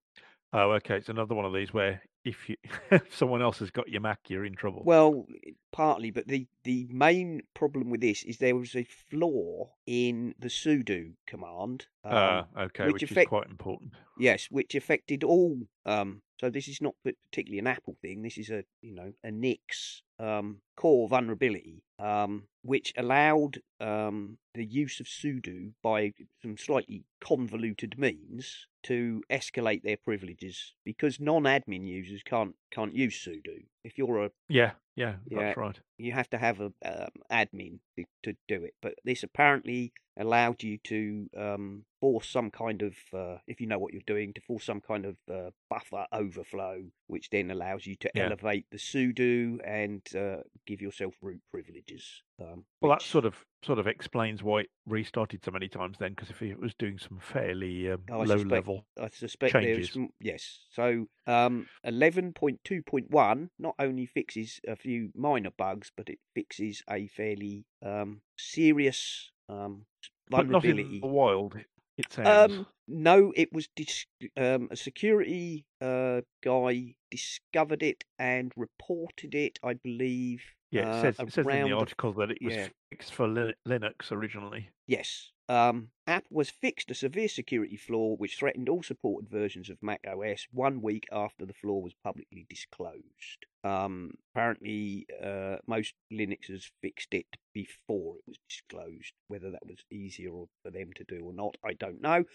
Oh, 0.54 0.72
okay. 0.72 0.98
It's 0.98 1.10
another 1.10 1.36
one 1.36 1.46
of 1.46 1.54
these 1.54 1.74
where 1.74 2.02
if 2.28 2.50
you 2.50 2.56
if 2.92 3.16
someone 3.16 3.42
else 3.42 3.60
has 3.60 3.72
got 3.72 3.88
your 3.88 4.02
Mac, 4.02 4.20
you're 4.28 4.46
in 4.46 4.56
trouble. 4.56 4.82
Well, 4.86 5.26
partly, 5.72 6.12
but 6.12 6.28
the, 6.28 6.48
the 6.64 6.88
main 6.92 7.42
problem 7.54 7.90
with 7.90 8.02
this 8.02 8.24
is 8.24 8.38
there 8.38 8.56
was 8.56 8.76
a 8.76 8.84
flaw 9.10 9.70
in 9.86 10.36
the 10.40 10.50
sudo 10.50 11.14
command. 11.26 11.88
um, 12.04 12.14
Ah, 12.14 12.46
okay, 12.60 12.86
which 12.86 13.02
which, 13.02 13.12
is 13.12 13.28
quite 13.28 13.50
important. 13.50 13.94
Yes, 14.20 14.48
which 14.50 14.76
affected 14.76 15.24
all. 15.24 15.58
Um, 15.86 16.22
so 16.40 16.50
this 16.50 16.68
is 16.68 16.82
not 16.82 16.94
particularly 17.04 17.60
an 17.60 17.68
Apple 17.68 17.96
thing. 18.02 18.22
This 18.22 18.38
is 18.38 18.50
a 18.50 18.64
you 18.82 18.94
know 18.94 19.14
a 19.24 19.32
Nix 19.32 20.02
um, 20.20 20.58
core 20.76 21.08
vulnerability, 21.08 21.84
um, 22.00 22.44
which 22.68 22.94
allowed 22.98 23.62
um, 23.80 24.38
the 24.54 24.66
use 24.66 25.00
of 25.00 25.06
sudo 25.08 25.74
by 25.82 26.14
some 26.42 26.58
slightly 26.58 27.06
convoluted 27.22 27.98
means 27.98 28.68
to 28.84 29.24
escalate 29.32 29.84
their 29.84 29.98
privileges 29.98 30.74
because 30.84 31.20
non-admin 31.20 31.88
users 31.88 32.24
can't 32.24 32.56
can't 32.72 32.94
use 32.94 33.16
sudo. 33.26 33.66
If 33.86 33.98
you're 33.98 34.26
a 34.26 34.32
Yeah, 34.50 34.74
yeah, 34.96 35.16
Yeah. 35.30 35.48
that's 35.48 35.58
right. 35.58 35.80
You 35.98 36.12
have 36.14 36.30
to 36.30 36.38
have 36.38 36.60
a 36.60 36.72
um, 36.86 37.10
admin 37.32 37.80
to, 37.98 38.04
to 38.24 38.34
do 38.48 38.64
it. 38.64 38.74
But 38.82 38.96
this 39.04 39.24
apparently 39.24 39.94
allowed 40.20 40.64
you 40.64 40.80
to 40.84 41.30
um, 41.38 41.86
force 42.02 42.28
some 42.28 42.50
kind 42.50 42.82
of, 42.82 42.96
uh, 43.14 43.38
if 43.48 43.62
you 43.62 43.68
know 43.68 43.78
what 43.78 43.94
you're 43.94 44.02
doing, 44.08 44.34
to 44.34 44.42
force 44.42 44.64
some 44.66 44.82
kind 44.82 45.06
of 45.06 45.16
uh, 45.32 45.52
buffer 45.70 46.06
overflow, 46.12 46.86
which 47.06 47.30
then 47.30 47.52
allows 47.52 47.86
you 47.86 47.96
to 47.98 48.10
Yeah. 48.16 48.26
elevate 48.26 48.66
the 48.72 48.78
sudo 48.78 49.60
and 49.64 50.02
uh, 50.16 50.42
give 50.66 50.82
yourself 50.82 51.14
root 51.22 51.42
privileges. 51.52 52.24
Um, 52.40 52.66
Well, 52.82 52.92
that 52.92 53.02
sort 53.04 53.26
of 53.26 53.36
sort 53.64 53.80
of 53.80 53.88
explains 53.88 54.44
why 54.44 54.62
it 54.62 54.70
restarted 54.88 55.44
so 55.44 55.50
many 55.52 55.68
times 55.68 55.98
then, 56.00 56.12
because 56.14 56.30
if 56.30 56.42
it 56.44 56.60
was 56.60 56.74
doing 56.76 56.98
some 57.00 57.20
fairly 57.20 57.90
um, 57.92 58.02
Oh, 58.12 58.20
low 58.20 58.26
suspect- 58.38 58.52
level, 58.52 58.86
I 59.00 59.10
suspect 59.10 59.52
changes. 59.54 59.98
yes. 60.20 60.66
So 60.72 61.08
um, 61.28 61.68
11.2.1 61.86 63.50
not 63.60 63.76
only 63.80 64.06
fixes 64.06 64.60
a 64.68 64.76
few 64.76 65.10
minor 65.16 65.50
bugs, 65.58 65.87
but 65.96 66.10
it 66.10 66.20
fixes 66.34 66.84
a 66.90 67.08
fairly 67.08 67.66
um, 67.84 68.22
serious 68.38 69.32
um, 69.50 69.86
but 70.30 70.50
not 70.50 70.62
vulnerability. 70.64 70.96
in 70.96 71.02
the 71.02 71.08
wild. 71.08 71.58
It 71.98 72.12
sounds. 72.12 72.54
Um, 72.54 72.68
no, 72.88 73.34
it 73.36 73.52
was 73.52 73.68
dis- 73.76 74.06
um, 74.36 74.70
a 74.72 74.76
security 74.76 75.66
uh, 75.82 76.22
guy 76.44 76.96
discovered 77.12 77.84
it 77.84 78.04
and 78.18 78.52
reported 78.56 79.36
it, 79.36 79.60
I 79.64 79.74
believe. 79.74 80.42
yeah, 80.72 80.90
uh, 80.90 80.98
it 80.98 81.02
says, 81.02 81.20
it 81.20 81.34
says 81.34 81.48
in 81.48 81.64
the 81.66 81.74
article 81.74 82.14
that 82.14 82.32
it 82.32 82.38
was 82.42 82.56
yeah. 82.56 82.68
fixed 82.90 83.14
for 83.14 83.28
Linux 83.68 84.12
originally. 84.12 84.70
Yes. 84.88 85.32
Um, 85.50 85.90
Apple 86.06 86.40
has 86.40 86.50
fixed 86.50 86.92
a 86.92 86.96
severe 86.96 87.30
security 87.30 87.78
flaw 87.78 88.16
which 88.16 88.38
threatened 88.38 88.68
all 88.68 88.84
supported 88.84 89.30
versions 89.30 89.70
of 89.70 89.78
Mac 89.82 90.02
OS 90.06 90.46
one 90.52 90.82
week 90.82 91.06
after 91.12 91.46
the 91.46 91.54
flaw 91.54 91.80
was 91.80 91.94
publicly 92.04 92.46
disclosed. 92.50 93.46
Um, 93.64 94.12
apparently, 94.34 95.08
uh, 95.24 95.58
most 95.66 95.94
Linuxers 96.12 96.72
fixed 96.82 97.14
it 97.14 97.28
before 97.54 98.18
it 98.18 98.24
was 98.28 98.38
disclosed. 98.50 99.14
Whether 99.30 99.52
that 99.52 99.66
was 99.66 99.80
easier 99.90 100.32
for 100.32 100.72
them 100.72 100.92
to 100.96 101.06
do 101.06 101.24
or 101.24 101.34
not, 101.34 101.56
I 101.64 101.74
don't 101.74 102.02
know. 102.02 102.26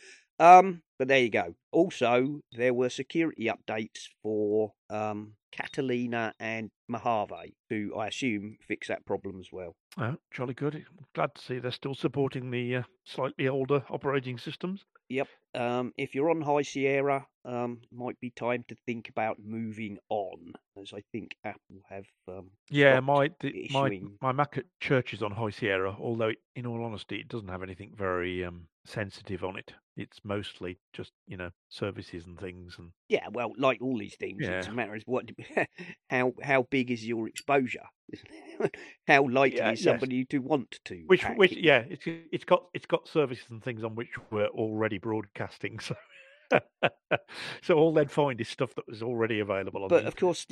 Um, 0.42 0.82
but 0.98 1.06
there 1.06 1.20
you 1.20 1.30
go. 1.30 1.54
Also, 1.70 2.40
there 2.50 2.74
were 2.74 2.90
security 2.90 3.48
updates 3.48 4.08
for 4.24 4.72
um, 4.90 5.34
Catalina 5.52 6.34
and 6.40 6.68
Mojave, 6.88 7.54
who 7.70 7.94
I 7.94 8.08
assume 8.08 8.58
fix 8.66 8.88
that 8.88 9.06
problem 9.06 9.38
as 9.38 9.50
well. 9.52 9.76
Oh, 9.98 10.16
jolly 10.32 10.54
good. 10.54 10.74
I'm 10.74 11.06
glad 11.14 11.32
to 11.36 11.42
see 11.42 11.60
they're 11.60 11.70
still 11.70 11.94
supporting 11.94 12.50
the 12.50 12.76
uh, 12.76 12.82
slightly 13.04 13.46
older 13.46 13.84
operating 13.88 14.36
systems. 14.36 14.84
Yep. 15.10 15.28
Um, 15.54 15.92
if 15.96 16.12
you're 16.12 16.30
on 16.30 16.42
High 16.42 16.62
Sierra, 16.62 17.24
um, 17.44 17.82
might 17.90 18.18
be 18.20 18.30
time 18.30 18.64
to 18.68 18.76
think 18.86 19.08
about 19.08 19.38
moving 19.38 19.98
on, 20.08 20.54
as 20.80 20.92
I 20.92 21.02
think 21.12 21.36
Apple 21.44 21.82
have. 21.88 22.06
Um, 22.28 22.50
Yeah, 22.70 22.98
my 23.00 23.30
the, 23.40 23.66
my 23.70 23.90
my 24.20 24.32
Mac 24.32 24.56
at 24.58 24.66
church 24.80 25.14
is 25.14 25.22
on 25.22 25.32
High 25.32 25.50
Sierra, 25.50 25.94
although 25.98 26.30
it, 26.30 26.38
in 26.56 26.66
all 26.66 26.82
honesty, 26.84 27.20
it 27.20 27.28
doesn't 27.28 27.48
have 27.48 27.62
anything 27.62 27.94
very 27.94 28.44
um, 28.44 28.68
sensitive 28.84 29.44
on 29.44 29.56
it. 29.56 29.74
It's 29.96 30.24
mostly 30.24 30.80
just 30.92 31.12
you 31.26 31.36
know 31.36 31.50
services 31.68 32.26
and 32.26 32.38
things, 32.38 32.78
and 32.78 32.92
yeah, 33.08 33.28
well, 33.30 33.52
like 33.58 33.82
all 33.82 33.98
these 33.98 34.16
things, 34.16 34.48
it's 34.48 34.66
a 34.68 34.72
matter 34.72 34.94
of 34.94 35.02
what, 35.06 35.28
how 36.10 36.32
how 36.42 36.62
big 36.70 36.90
is 36.90 37.06
your 37.06 37.28
exposure? 37.28 37.84
how 39.06 39.28
likely 39.28 39.58
Yeah, 39.58 39.72
is 39.72 39.80
yes. 39.80 39.82
somebody 39.82 40.24
to 40.26 40.38
want 40.38 40.78
to? 40.86 40.94
which 41.06 41.28
which 41.28 41.56
it? 41.56 41.64
yeah, 41.64 41.78
it's 41.88 42.04
it's 42.06 42.44
got 42.44 42.66
it's 42.74 42.86
got 42.86 43.08
services 43.08 43.50
and 43.50 43.62
things 43.62 43.84
on 43.84 43.94
which 43.94 44.10
we're 44.30 44.46
already 44.48 44.98
broadcasting. 44.98 45.78
So 45.88 45.96
so 47.62 47.74
all 47.74 47.92
they'd 47.92 48.10
find 48.10 48.40
is 48.40 48.48
stuff 48.48 48.74
that 48.74 48.86
was 48.86 49.02
already 49.02 49.40
available 49.40 49.84
on. 49.84 49.88
But 49.90 50.06
of 50.06 50.16
course, 50.16 50.46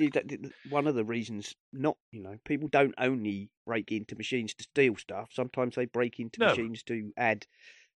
one 0.65 0.87
of 0.87 0.95
the 0.95 1.05
reasons, 1.05 1.55
not 1.73 1.97
you 2.11 2.21
know, 2.21 2.39
people 2.45 2.69
don't 2.69 2.95
only 2.99 3.51
break 3.67 3.93
into 3.93 4.17
machines 4.17 4.55
to 4.55 4.65
steal 4.65 4.97
stuff. 4.97 5.31
Sometimes 5.33 5.75
they 5.77 5.87
break 5.87 6.19
into 6.21 6.41
No. 6.41 6.47
machines 6.49 6.83
to 6.85 7.13
add 7.17 7.47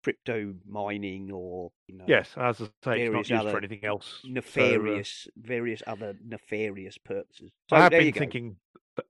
crypto 0.03 0.55
mining 0.65 1.31
or 1.31 1.71
you 1.87 1.95
know, 1.97 2.15
Yes, 2.15 2.35
as 2.37 2.61
I 2.61 2.69
say, 2.83 2.97
it's 2.97 3.11
not 3.11 3.27
used 3.27 3.47
for 3.49 3.57
anything 3.57 3.83
else. 3.85 4.27
So, 4.45 4.87
uh, 4.87 5.01
nefarious, 5.01 5.27
various 5.35 5.81
other 5.87 6.15
nefarious 6.23 6.97
purposes. 6.97 7.51
So 7.69 7.77
I 7.77 7.83
have 7.83 7.95
been 7.95 8.13
thinking. 8.13 8.57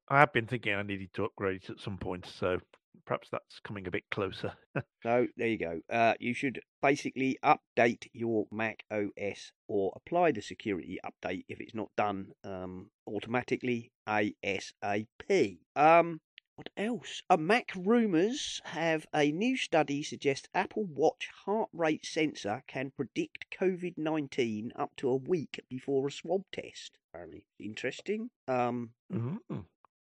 I 0.08 0.20
have 0.20 0.32
been 0.32 0.48
thinking 0.48 0.74
I 0.74 0.84
needed 0.84 1.14
to 1.14 1.26
upgrade 1.26 1.64
it 1.64 1.70
at 1.70 1.80
some 1.80 1.98
point. 1.98 2.26
So 2.26 2.60
perhaps 3.06 3.30
that's 3.32 3.60
coming 3.64 3.88
a 3.88 3.92
bit 3.92 4.04
closer. 4.12 4.54
So 5.04 5.26
there 5.36 5.48
you 5.48 5.58
go. 5.58 5.80
Uh, 5.90 6.14
you 6.20 6.36
should 6.36 6.60
basically 6.82 7.38
update 7.44 8.06
your 8.14 8.46
Mac 8.52 8.84
OS 8.92 9.52
or 9.68 9.92
apply 9.96 10.32
the 10.32 10.42
security 10.44 11.00
update 11.04 11.44
if 11.50 11.60
it's 11.60 11.74
not 11.74 11.90
done 11.98 12.28
um, 12.44 12.92
automatically 13.08 13.92
ASAP. 14.08 15.58
Um, 15.76 16.22
what 16.56 16.70
else? 16.78 17.24
Uh, 17.30 17.38
Mac 17.38 17.72
rumors 17.76 18.62
have 18.66 19.06
a 19.16 19.32
new 19.32 19.58
study 19.58 20.04
suggests 20.04 20.48
Apple 20.54 20.86
Watch 20.86 21.30
heart 21.46 21.70
rate 21.74 22.06
sensor 22.06 22.64
can 22.68 22.92
predict 22.96 23.46
COVID 23.60 23.98
nineteen 23.98 24.72
up 24.76 24.92
to 24.98 25.10
a 25.10 25.16
week 25.16 25.60
before 25.70 26.08
a 26.08 26.12
swab 26.12 26.44
test. 26.52 26.98
Apparently, 27.12 27.46
interesting. 27.60 28.30
Um, 28.48 28.92
Mm. 29.12 29.40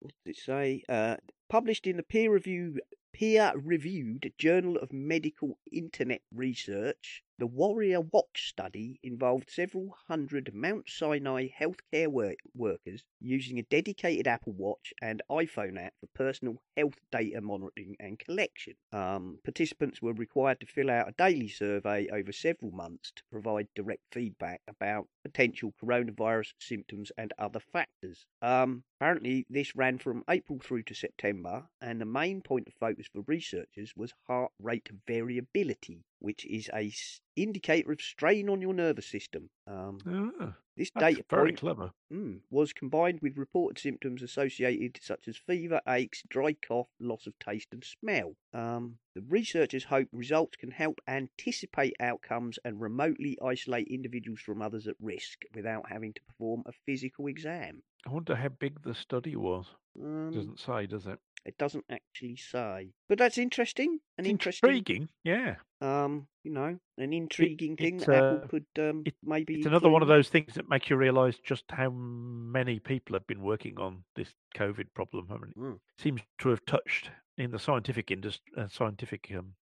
what 0.01 0.13
did 0.25 0.31
it 0.33 0.37
say? 0.37 0.83
Uh, 0.89 1.17
published 1.49 1.87
in 1.87 1.97
the 1.97 2.03
peer 2.03 2.33
review 2.33 2.79
peer 3.13 3.53
reviewed 3.57 4.33
Journal 4.39 4.77
of 4.77 4.93
Medical 4.93 5.59
Internet 5.73 6.23
Research, 6.33 7.23
the 7.39 7.47
Warrior 7.47 8.01
Watch 8.01 8.49
study 8.49 8.99
involved 9.03 9.49
several 9.49 9.95
hundred 10.09 10.53
Mount 10.53 10.89
Sinai 10.89 11.47
healthcare 11.49 12.09
work- 12.09 12.41
workers 12.53 13.05
using 13.21 13.61
a 13.61 13.63
dedicated 13.63 14.27
Apple 14.27 14.55
Watch 14.55 14.93
and 15.01 15.23
iPhone 15.31 15.81
app 15.81 15.93
for 16.01 16.09
personal 16.15 16.61
health 16.77 16.99
data 17.13 17.41
monitoring 17.41 17.95
and 18.01 18.19
collection. 18.19 18.75
Um, 18.93 19.39
participants 19.45 20.03
were 20.03 20.15
required 20.15 20.59
to 20.61 20.67
fill 20.67 20.91
out 20.91 21.09
a 21.09 21.15
daily 21.17 21.49
survey 21.49 22.09
over 22.09 22.33
several 22.33 22.73
months 22.73 23.13
to 23.15 23.23
provide 23.31 23.69
direct 23.75 24.03
feedback 24.11 24.61
about 24.67 25.07
potential 25.25 25.73
coronavirus 25.81 26.55
symptoms 26.59 27.13
and 27.17 27.33
other 27.39 27.61
factors. 27.61 28.27
Um, 28.43 28.83
apparently, 29.01 29.47
this 29.49 29.77
ran 29.77 29.99
from 29.99 30.25
April 30.29 30.59
through 30.59 30.83
to 30.85 30.95
September, 30.95 31.69
and 31.81 32.01
the 32.01 32.05
main 32.05 32.41
point 32.41 32.67
of 32.67 32.75
focus 32.75 33.07
for 33.13 33.23
researchers 33.29 33.93
was 33.95 34.13
heart 34.27 34.51
rate 34.59 34.89
variability, 35.07 36.03
which 36.21 36.45
is 36.47 36.69
a 36.75 36.87
s- 36.89 37.21
indicator 37.37 37.93
of 37.93 38.01
strain 38.01 38.49
on 38.49 38.61
your 38.61 38.75
nervous 38.75 39.07
system. 39.07 39.51
Um, 39.67 39.99
Ah, 40.07 40.57
this 40.77 40.91
data 40.91 41.25
very 41.29 41.47
point 41.51 41.59
clever. 41.59 41.93
mm, 42.13 42.41
was 42.51 42.73
combined 42.73 43.21
with 43.21 43.37
reported 43.37 43.81
symptoms 43.81 44.23
associated, 44.23 44.99
such 45.03 45.27
as 45.29 45.37
fever, 45.37 45.81
aches, 45.89 46.23
dry 46.29 46.53
cough, 46.55 46.89
loss 47.01 47.27
of 47.27 47.39
taste 47.39 47.69
and 47.73 47.85
smell. 47.85 48.37
Um, 48.53 48.99
the 49.15 49.23
researchers 49.23 49.85
hope 49.85 50.09
results 50.13 50.57
can 50.57 50.71
help 50.71 51.01
anticipate 51.09 51.95
outcomes 52.01 52.59
and 52.65 52.81
remotely 52.81 53.37
isolate 53.45 53.89
individuals 53.89 54.41
from 54.41 54.63
others 54.63 54.87
at 54.87 54.95
risk 55.01 55.43
without 55.55 55.89
having 55.91 56.13
to 56.15 56.21
perform 56.29 56.63
a 56.67 56.73
physical 56.87 57.27
exam. 57.27 57.83
I 58.07 58.11
wonder 58.11 58.37
how 58.37 58.49
big 58.49 58.83
the 58.83 58.95
study 58.95 59.35
was. 59.37 59.67
Um, 60.01 60.31
Doesn't 60.33 60.61
say, 60.61 60.87
does 60.87 61.07
it? 61.07 61.19
It 61.49 61.59
doesn't 61.59 61.85
actually 61.91 62.37
say, 62.37 62.93
but 63.09 63.19
that's 63.19 63.39
interesting. 63.39 63.99
An 64.19 64.25
It's 64.25 64.31
interesting, 64.31 64.71
intriguing. 64.71 65.09
Yeah. 65.25 65.57
um, 65.81 66.27
you 66.45 66.53
know, 66.53 66.79
an 66.99 67.13
intriguing 67.13 67.77
thing 67.77 67.97
it's, 67.97 68.07
that 68.07 68.25
Apple 68.25 68.41
uh, 68.45 68.47
could 68.49 68.67
um, 68.79 69.03
it- 69.07 69.15
maybe. 69.23 69.55
It's 69.55 69.67
another 69.67 69.89
one 69.91 70.03
of 70.03 70.09
those 70.09 70.29
things 70.29 70.55
that 70.55 70.69
make 70.69 70.89
you 70.91 70.97
realise 70.97 71.39
just 71.39 71.65
how 71.71 71.91
many 71.91 72.79
people 72.81 73.15
have 73.15 73.27
been 73.27 73.43
working 73.43 73.79
on 73.79 74.05
this 74.15 74.35
COVID 74.57 74.87
problem. 74.95 75.27
I 75.31 75.35
mean, 75.35 75.53
Mm. 75.57 75.75
it 75.77 75.81
seems 76.03 76.21
to 76.39 76.49
have 76.51 76.65
touched 76.67 77.11
in 77.37 77.51
the 77.51 77.59
scientific 77.59 78.11
industry, 78.11 78.53
uh, 78.57 78.69
scientific 78.69 79.31
um, 79.37 79.55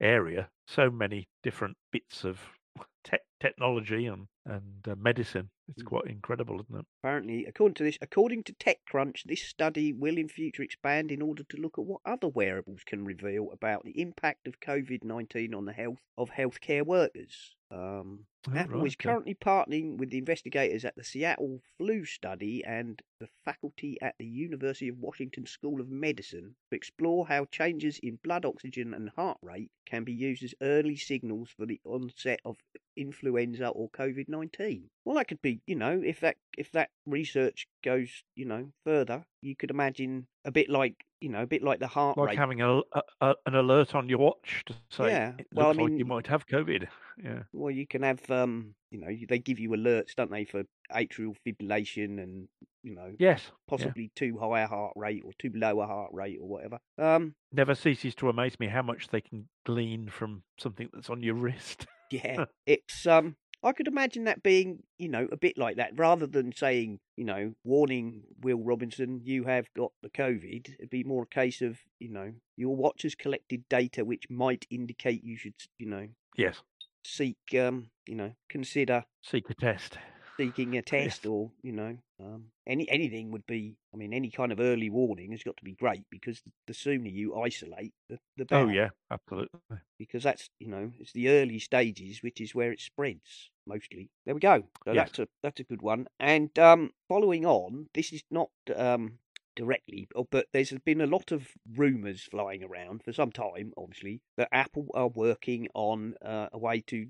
area, 0.00 0.48
so 0.66 0.90
many 0.90 1.28
different 1.42 1.76
bits 1.92 2.24
of 2.24 2.38
tech 3.04 3.20
technology 3.40 4.06
and 4.06 4.26
and 4.50 4.88
uh, 4.88 4.94
medicine. 4.96 5.50
It's 5.68 5.82
Mm. 5.82 5.86
quite 5.86 6.06
incredible, 6.06 6.60
isn't 6.60 6.80
it? 6.80 6.86
Apparently, 7.02 7.46
according 7.46 7.74
to 7.74 7.84
this, 7.84 7.98
according 8.02 8.42
to 8.44 8.52
TechCrunch, 8.54 9.22
this 9.24 9.42
study 9.42 9.92
will 9.92 10.18
in 10.18 10.28
future 10.28 10.62
expand 10.62 11.10
in 11.12 11.22
order 11.22 11.44
to 11.44 11.56
look 11.56 11.78
at 11.78 11.84
what 11.84 12.00
other 12.04 12.28
wearables 12.28 12.82
can 12.84 13.04
reveal 13.04 13.50
about 13.52 13.84
the 13.84 14.00
impact 14.00 14.46
of 14.48 14.60
COVID 14.60 15.04
nineteen 15.04 15.54
on 15.54 15.64
the 15.66 15.72
health 15.72 16.02
of 16.18 16.30
healthcare 16.30 16.84
workers. 16.84 17.54
Um, 17.70 18.26
Apple 18.54 18.78
right, 18.78 18.86
is 18.86 18.94
okay. 18.94 19.08
currently 19.10 19.34
partnering 19.34 19.98
with 19.98 20.10
the 20.10 20.18
investigators 20.18 20.84
at 20.84 20.96
the 20.96 21.04
Seattle 21.04 21.60
Flu 21.76 22.04
Study 22.04 22.64
and 22.64 23.00
the 23.20 23.28
faculty 23.44 23.98
at 24.00 24.14
the 24.18 24.24
University 24.26 24.88
of 24.88 24.98
Washington 24.98 25.44
School 25.46 25.80
of 25.80 25.90
Medicine 25.90 26.54
to 26.70 26.76
explore 26.76 27.26
how 27.26 27.44
changes 27.52 27.98
in 28.02 28.18
blood 28.24 28.44
oxygen 28.46 28.94
and 28.94 29.10
heart 29.16 29.38
rate 29.42 29.70
can 29.86 30.04
be 30.04 30.12
used 30.12 30.42
as 30.42 30.54
early 30.62 30.96
signals 30.96 31.50
for 31.56 31.66
the 31.66 31.80
onset 31.84 32.40
of 32.44 32.56
influenza 32.96 33.68
or 33.68 33.88
COVID 33.90 34.28
nineteen. 34.28 34.84
Well, 35.04 35.16
that 35.16 35.28
could 35.28 35.42
be, 35.42 35.60
you 35.66 35.74
know, 35.76 36.00
if 36.04 36.20
that 36.20 36.36
if 36.56 36.70
that 36.72 36.90
research 37.06 37.66
goes, 37.84 38.22
you 38.36 38.44
know, 38.46 38.72
further, 38.84 39.24
you 39.42 39.56
could 39.56 39.70
imagine 39.70 40.26
a 40.44 40.50
bit 40.50 40.68
like, 40.70 41.04
you 41.20 41.28
know, 41.28 41.42
a 41.42 41.46
bit 41.46 41.62
like 41.62 41.80
the 41.80 41.86
heart 41.86 42.16
Like 42.16 42.30
rate. 42.30 42.38
having 42.38 42.60
a, 42.62 42.78
a, 42.78 43.02
a- 43.20 43.34
an 43.46 43.54
alert 43.54 43.94
on 43.94 44.08
your 44.08 44.18
watch 44.18 44.62
to 44.66 44.74
say 44.90 45.08
Yeah, 45.08 45.32
well, 45.52 45.66
I 45.66 45.68
looks 45.70 45.78
like 45.78 45.88
mean- 45.90 45.98
you 45.98 46.04
might 46.04 46.26
have 46.26 46.46
COVID. 46.46 46.86
Yeah. 47.22 47.42
Well, 47.52 47.70
you 47.70 47.86
can 47.86 48.02
have, 48.02 48.29
um, 48.30 48.74
you 48.90 49.00
know, 49.00 49.08
they 49.28 49.38
give 49.38 49.58
you 49.58 49.70
alerts, 49.70 50.14
don't 50.16 50.30
they, 50.30 50.44
for 50.44 50.64
atrial 50.94 51.34
fibrillation 51.46 52.22
and, 52.22 52.48
you 52.82 52.94
know, 52.94 53.12
Yes. 53.18 53.42
yeah. 53.46 53.50
possibly 53.68 54.10
too 54.16 54.38
high 54.38 54.60
a 54.62 54.66
heart 54.66 54.92
rate 54.96 55.22
or 55.24 55.32
too 55.38 55.52
low 55.54 55.80
a 55.80 55.86
heart 55.86 56.10
rate 56.12 56.38
or 56.40 56.48
whatever. 56.48 56.78
Um, 56.98 57.34
Never 57.52 57.74
ceases 57.74 58.14
to 58.16 58.28
amaze 58.28 58.58
me 58.58 58.66
how 58.68 58.82
much 58.82 59.08
they 59.08 59.20
can 59.20 59.48
glean 59.64 60.08
from 60.08 60.42
something 60.58 60.88
that's 60.92 61.10
on 61.10 61.22
your 61.22 61.34
wrist. 61.44 61.86
yeah, 62.10 62.44
it's 62.66 63.06
um, 63.06 63.36
I 63.62 63.72
could 63.72 63.86
imagine 63.88 64.24
that 64.24 64.42
being, 64.42 64.82
you 64.98 65.08
know, 65.08 65.28
a 65.30 65.36
bit 65.36 65.58
like 65.58 65.76
that, 65.76 65.92
rather 65.98 66.26
than 66.26 66.52
saying, 66.56 66.98
you 67.16 67.24
know, 67.24 67.52
warning 67.62 68.22
Will 68.40 68.62
Robinson, 68.64 69.20
you 69.22 69.44
have 69.44 69.66
got 69.76 69.92
the 70.02 70.08
COVID. 70.08 70.74
It'd 70.78 70.88
be 70.90 71.04
more 71.04 71.24
a 71.24 71.26
case 71.34 71.60
of, 71.60 71.78
you 71.98 72.08
know, 72.08 72.32
your 72.56 72.74
watch 72.74 73.02
has 73.02 73.14
collected 73.14 73.64
data 73.68 74.04
which 74.04 74.30
might 74.30 74.66
indicate 74.70 75.22
you 75.22 75.36
should, 75.36 75.54
you 75.78 75.86
know, 75.86 76.08
yes. 76.36 76.62
Seek, 77.04 77.38
um, 77.54 77.90
you 78.06 78.14
know, 78.14 78.32
consider 78.48 79.04
Seek 79.22 79.48
a 79.50 79.54
test. 79.54 79.98
seeking 80.38 80.76
a 80.76 80.82
test 80.82 81.26
or 81.26 81.50
you 81.62 81.72
know 81.72 81.98
um, 82.18 82.46
any 82.66 82.88
anything 82.90 83.30
would 83.30 83.44
be 83.46 83.76
i 83.92 83.96
mean 83.96 84.12
any 84.12 84.30
kind 84.30 84.52
of 84.52 84.60
early 84.60 84.88
warning 84.88 85.32
has 85.32 85.42
got 85.42 85.56
to 85.56 85.64
be 85.64 85.74
great 85.74 86.04
because 86.10 86.42
the 86.66 86.74
sooner 86.74 87.08
you 87.08 87.34
isolate 87.38 87.92
the, 88.08 88.18
the 88.36 88.44
better 88.44 88.64
Oh 88.64 88.68
yeah, 88.68 88.88
absolutely. 89.10 89.78
because 89.98 90.22
that's 90.22 90.48
you 90.58 90.68
know 90.68 90.90
it's 90.98 91.12
the 91.12 91.28
early 91.28 91.58
stages 91.58 92.22
which 92.22 92.40
is 92.40 92.54
where 92.54 92.72
it 92.72 92.80
spreads 92.80 93.50
mostly 93.66 94.10
there 94.24 94.34
we 94.34 94.40
go 94.40 94.64
so 94.84 94.94
Yes. 94.94 95.08
that's 95.08 95.18
a 95.18 95.28
that's 95.42 95.60
a 95.60 95.64
good 95.64 95.82
one 95.82 96.06
and 96.18 96.58
um 96.58 96.90
following 97.08 97.44
on 97.44 97.88
this 97.94 98.12
is 98.12 98.22
not 98.30 98.50
um 98.76 99.18
directly 99.60 100.08
oh, 100.16 100.26
but 100.30 100.46
there's 100.52 100.72
been 100.84 101.00
a 101.00 101.06
lot 101.06 101.30
of 101.32 101.48
rumors 101.76 102.22
flying 102.30 102.62
around 102.64 103.02
for 103.02 103.12
some 103.12 103.30
time 103.30 103.72
obviously 103.76 104.20
that 104.36 104.48
apple 104.52 104.86
are 104.94 105.08
working 105.08 105.68
on 105.74 106.14
uh, 106.24 106.46
a 106.52 106.58
way 106.58 106.80
to 106.80 107.06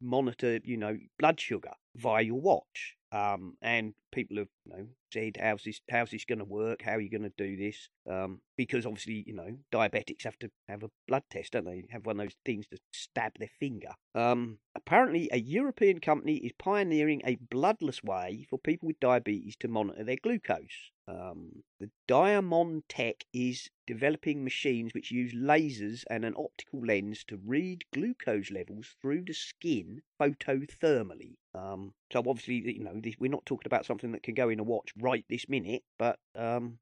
monitor, 0.00 0.60
you 0.64 0.76
know, 0.76 0.96
blood 1.18 1.40
sugar 1.40 1.72
via 1.96 2.22
your 2.22 2.40
watch. 2.40 2.94
Um, 3.12 3.56
and 3.62 3.94
people 4.12 4.36
have, 4.38 4.48
you 4.64 4.72
know, 4.72 4.86
said, 5.12 5.38
how's 5.40 5.62
this, 5.62 5.80
how's 5.90 6.10
this 6.10 6.24
going 6.24 6.40
to 6.40 6.44
work? 6.44 6.82
How 6.82 6.92
are 6.92 7.00
you 7.00 7.08
going 7.08 7.22
to 7.22 7.32
do 7.38 7.56
this? 7.56 7.88
Um, 8.10 8.40
because 8.56 8.84
obviously, 8.84 9.24
you 9.26 9.34
know, 9.34 9.56
diabetics 9.72 10.24
have 10.24 10.38
to 10.40 10.50
have 10.68 10.82
a 10.82 10.90
blood 11.06 11.22
test, 11.30 11.52
don't 11.52 11.64
they? 11.64 11.84
Have 11.90 12.04
one 12.04 12.20
of 12.20 12.26
those 12.26 12.36
things 12.44 12.66
to 12.68 12.78
stab 12.92 13.32
their 13.38 13.50
finger. 13.60 13.90
Um, 14.14 14.58
apparently, 14.74 15.28
a 15.32 15.38
European 15.38 16.00
company 16.00 16.36
is 16.38 16.52
pioneering 16.58 17.22
a 17.24 17.38
bloodless 17.50 18.02
way 18.02 18.46
for 18.50 18.58
people 18.58 18.88
with 18.88 19.00
diabetes 19.00 19.56
to 19.60 19.68
monitor 19.68 20.04
their 20.04 20.16
glucose. 20.22 20.90
Um, 21.08 21.62
the 21.78 21.88
DiaMonTech 22.08 23.22
is 23.32 23.68
developing 23.86 24.42
machines 24.42 24.92
which 24.92 25.12
use 25.12 25.32
lasers 25.34 26.02
and 26.10 26.24
an 26.24 26.34
optical 26.36 26.84
lens 26.84 27.24
to 27.28 27.38
read 27.44 27.84
glucose 27.94 28.50
levels 28.50 28.96
through 29.00 29.22
the 29.24 29.32
skin 29.32 30.02
photothermally. 30.20 31.34
Um, 31.54 31.94
so 32.12 32.24
obviously, 32.26 32.76
you 32.76 32.84
know, 32.84 32.98
this, 33.00 33.14
we're 33.20 33.30
not 33.30 33.46
talking 33.46 33.66
about 33.66 33.86
something 33.86 34.12
that 34.12 34.24
can 34.24 34.34
go 34.34 34.48
in 34.48 34.58
a 34.58 34.64
watch 34.64 34.92
right 34.98 35.24
this 35.28 35.48
minute, 35.48 35.84
but 35.98 36.18
um, 36.34 36.78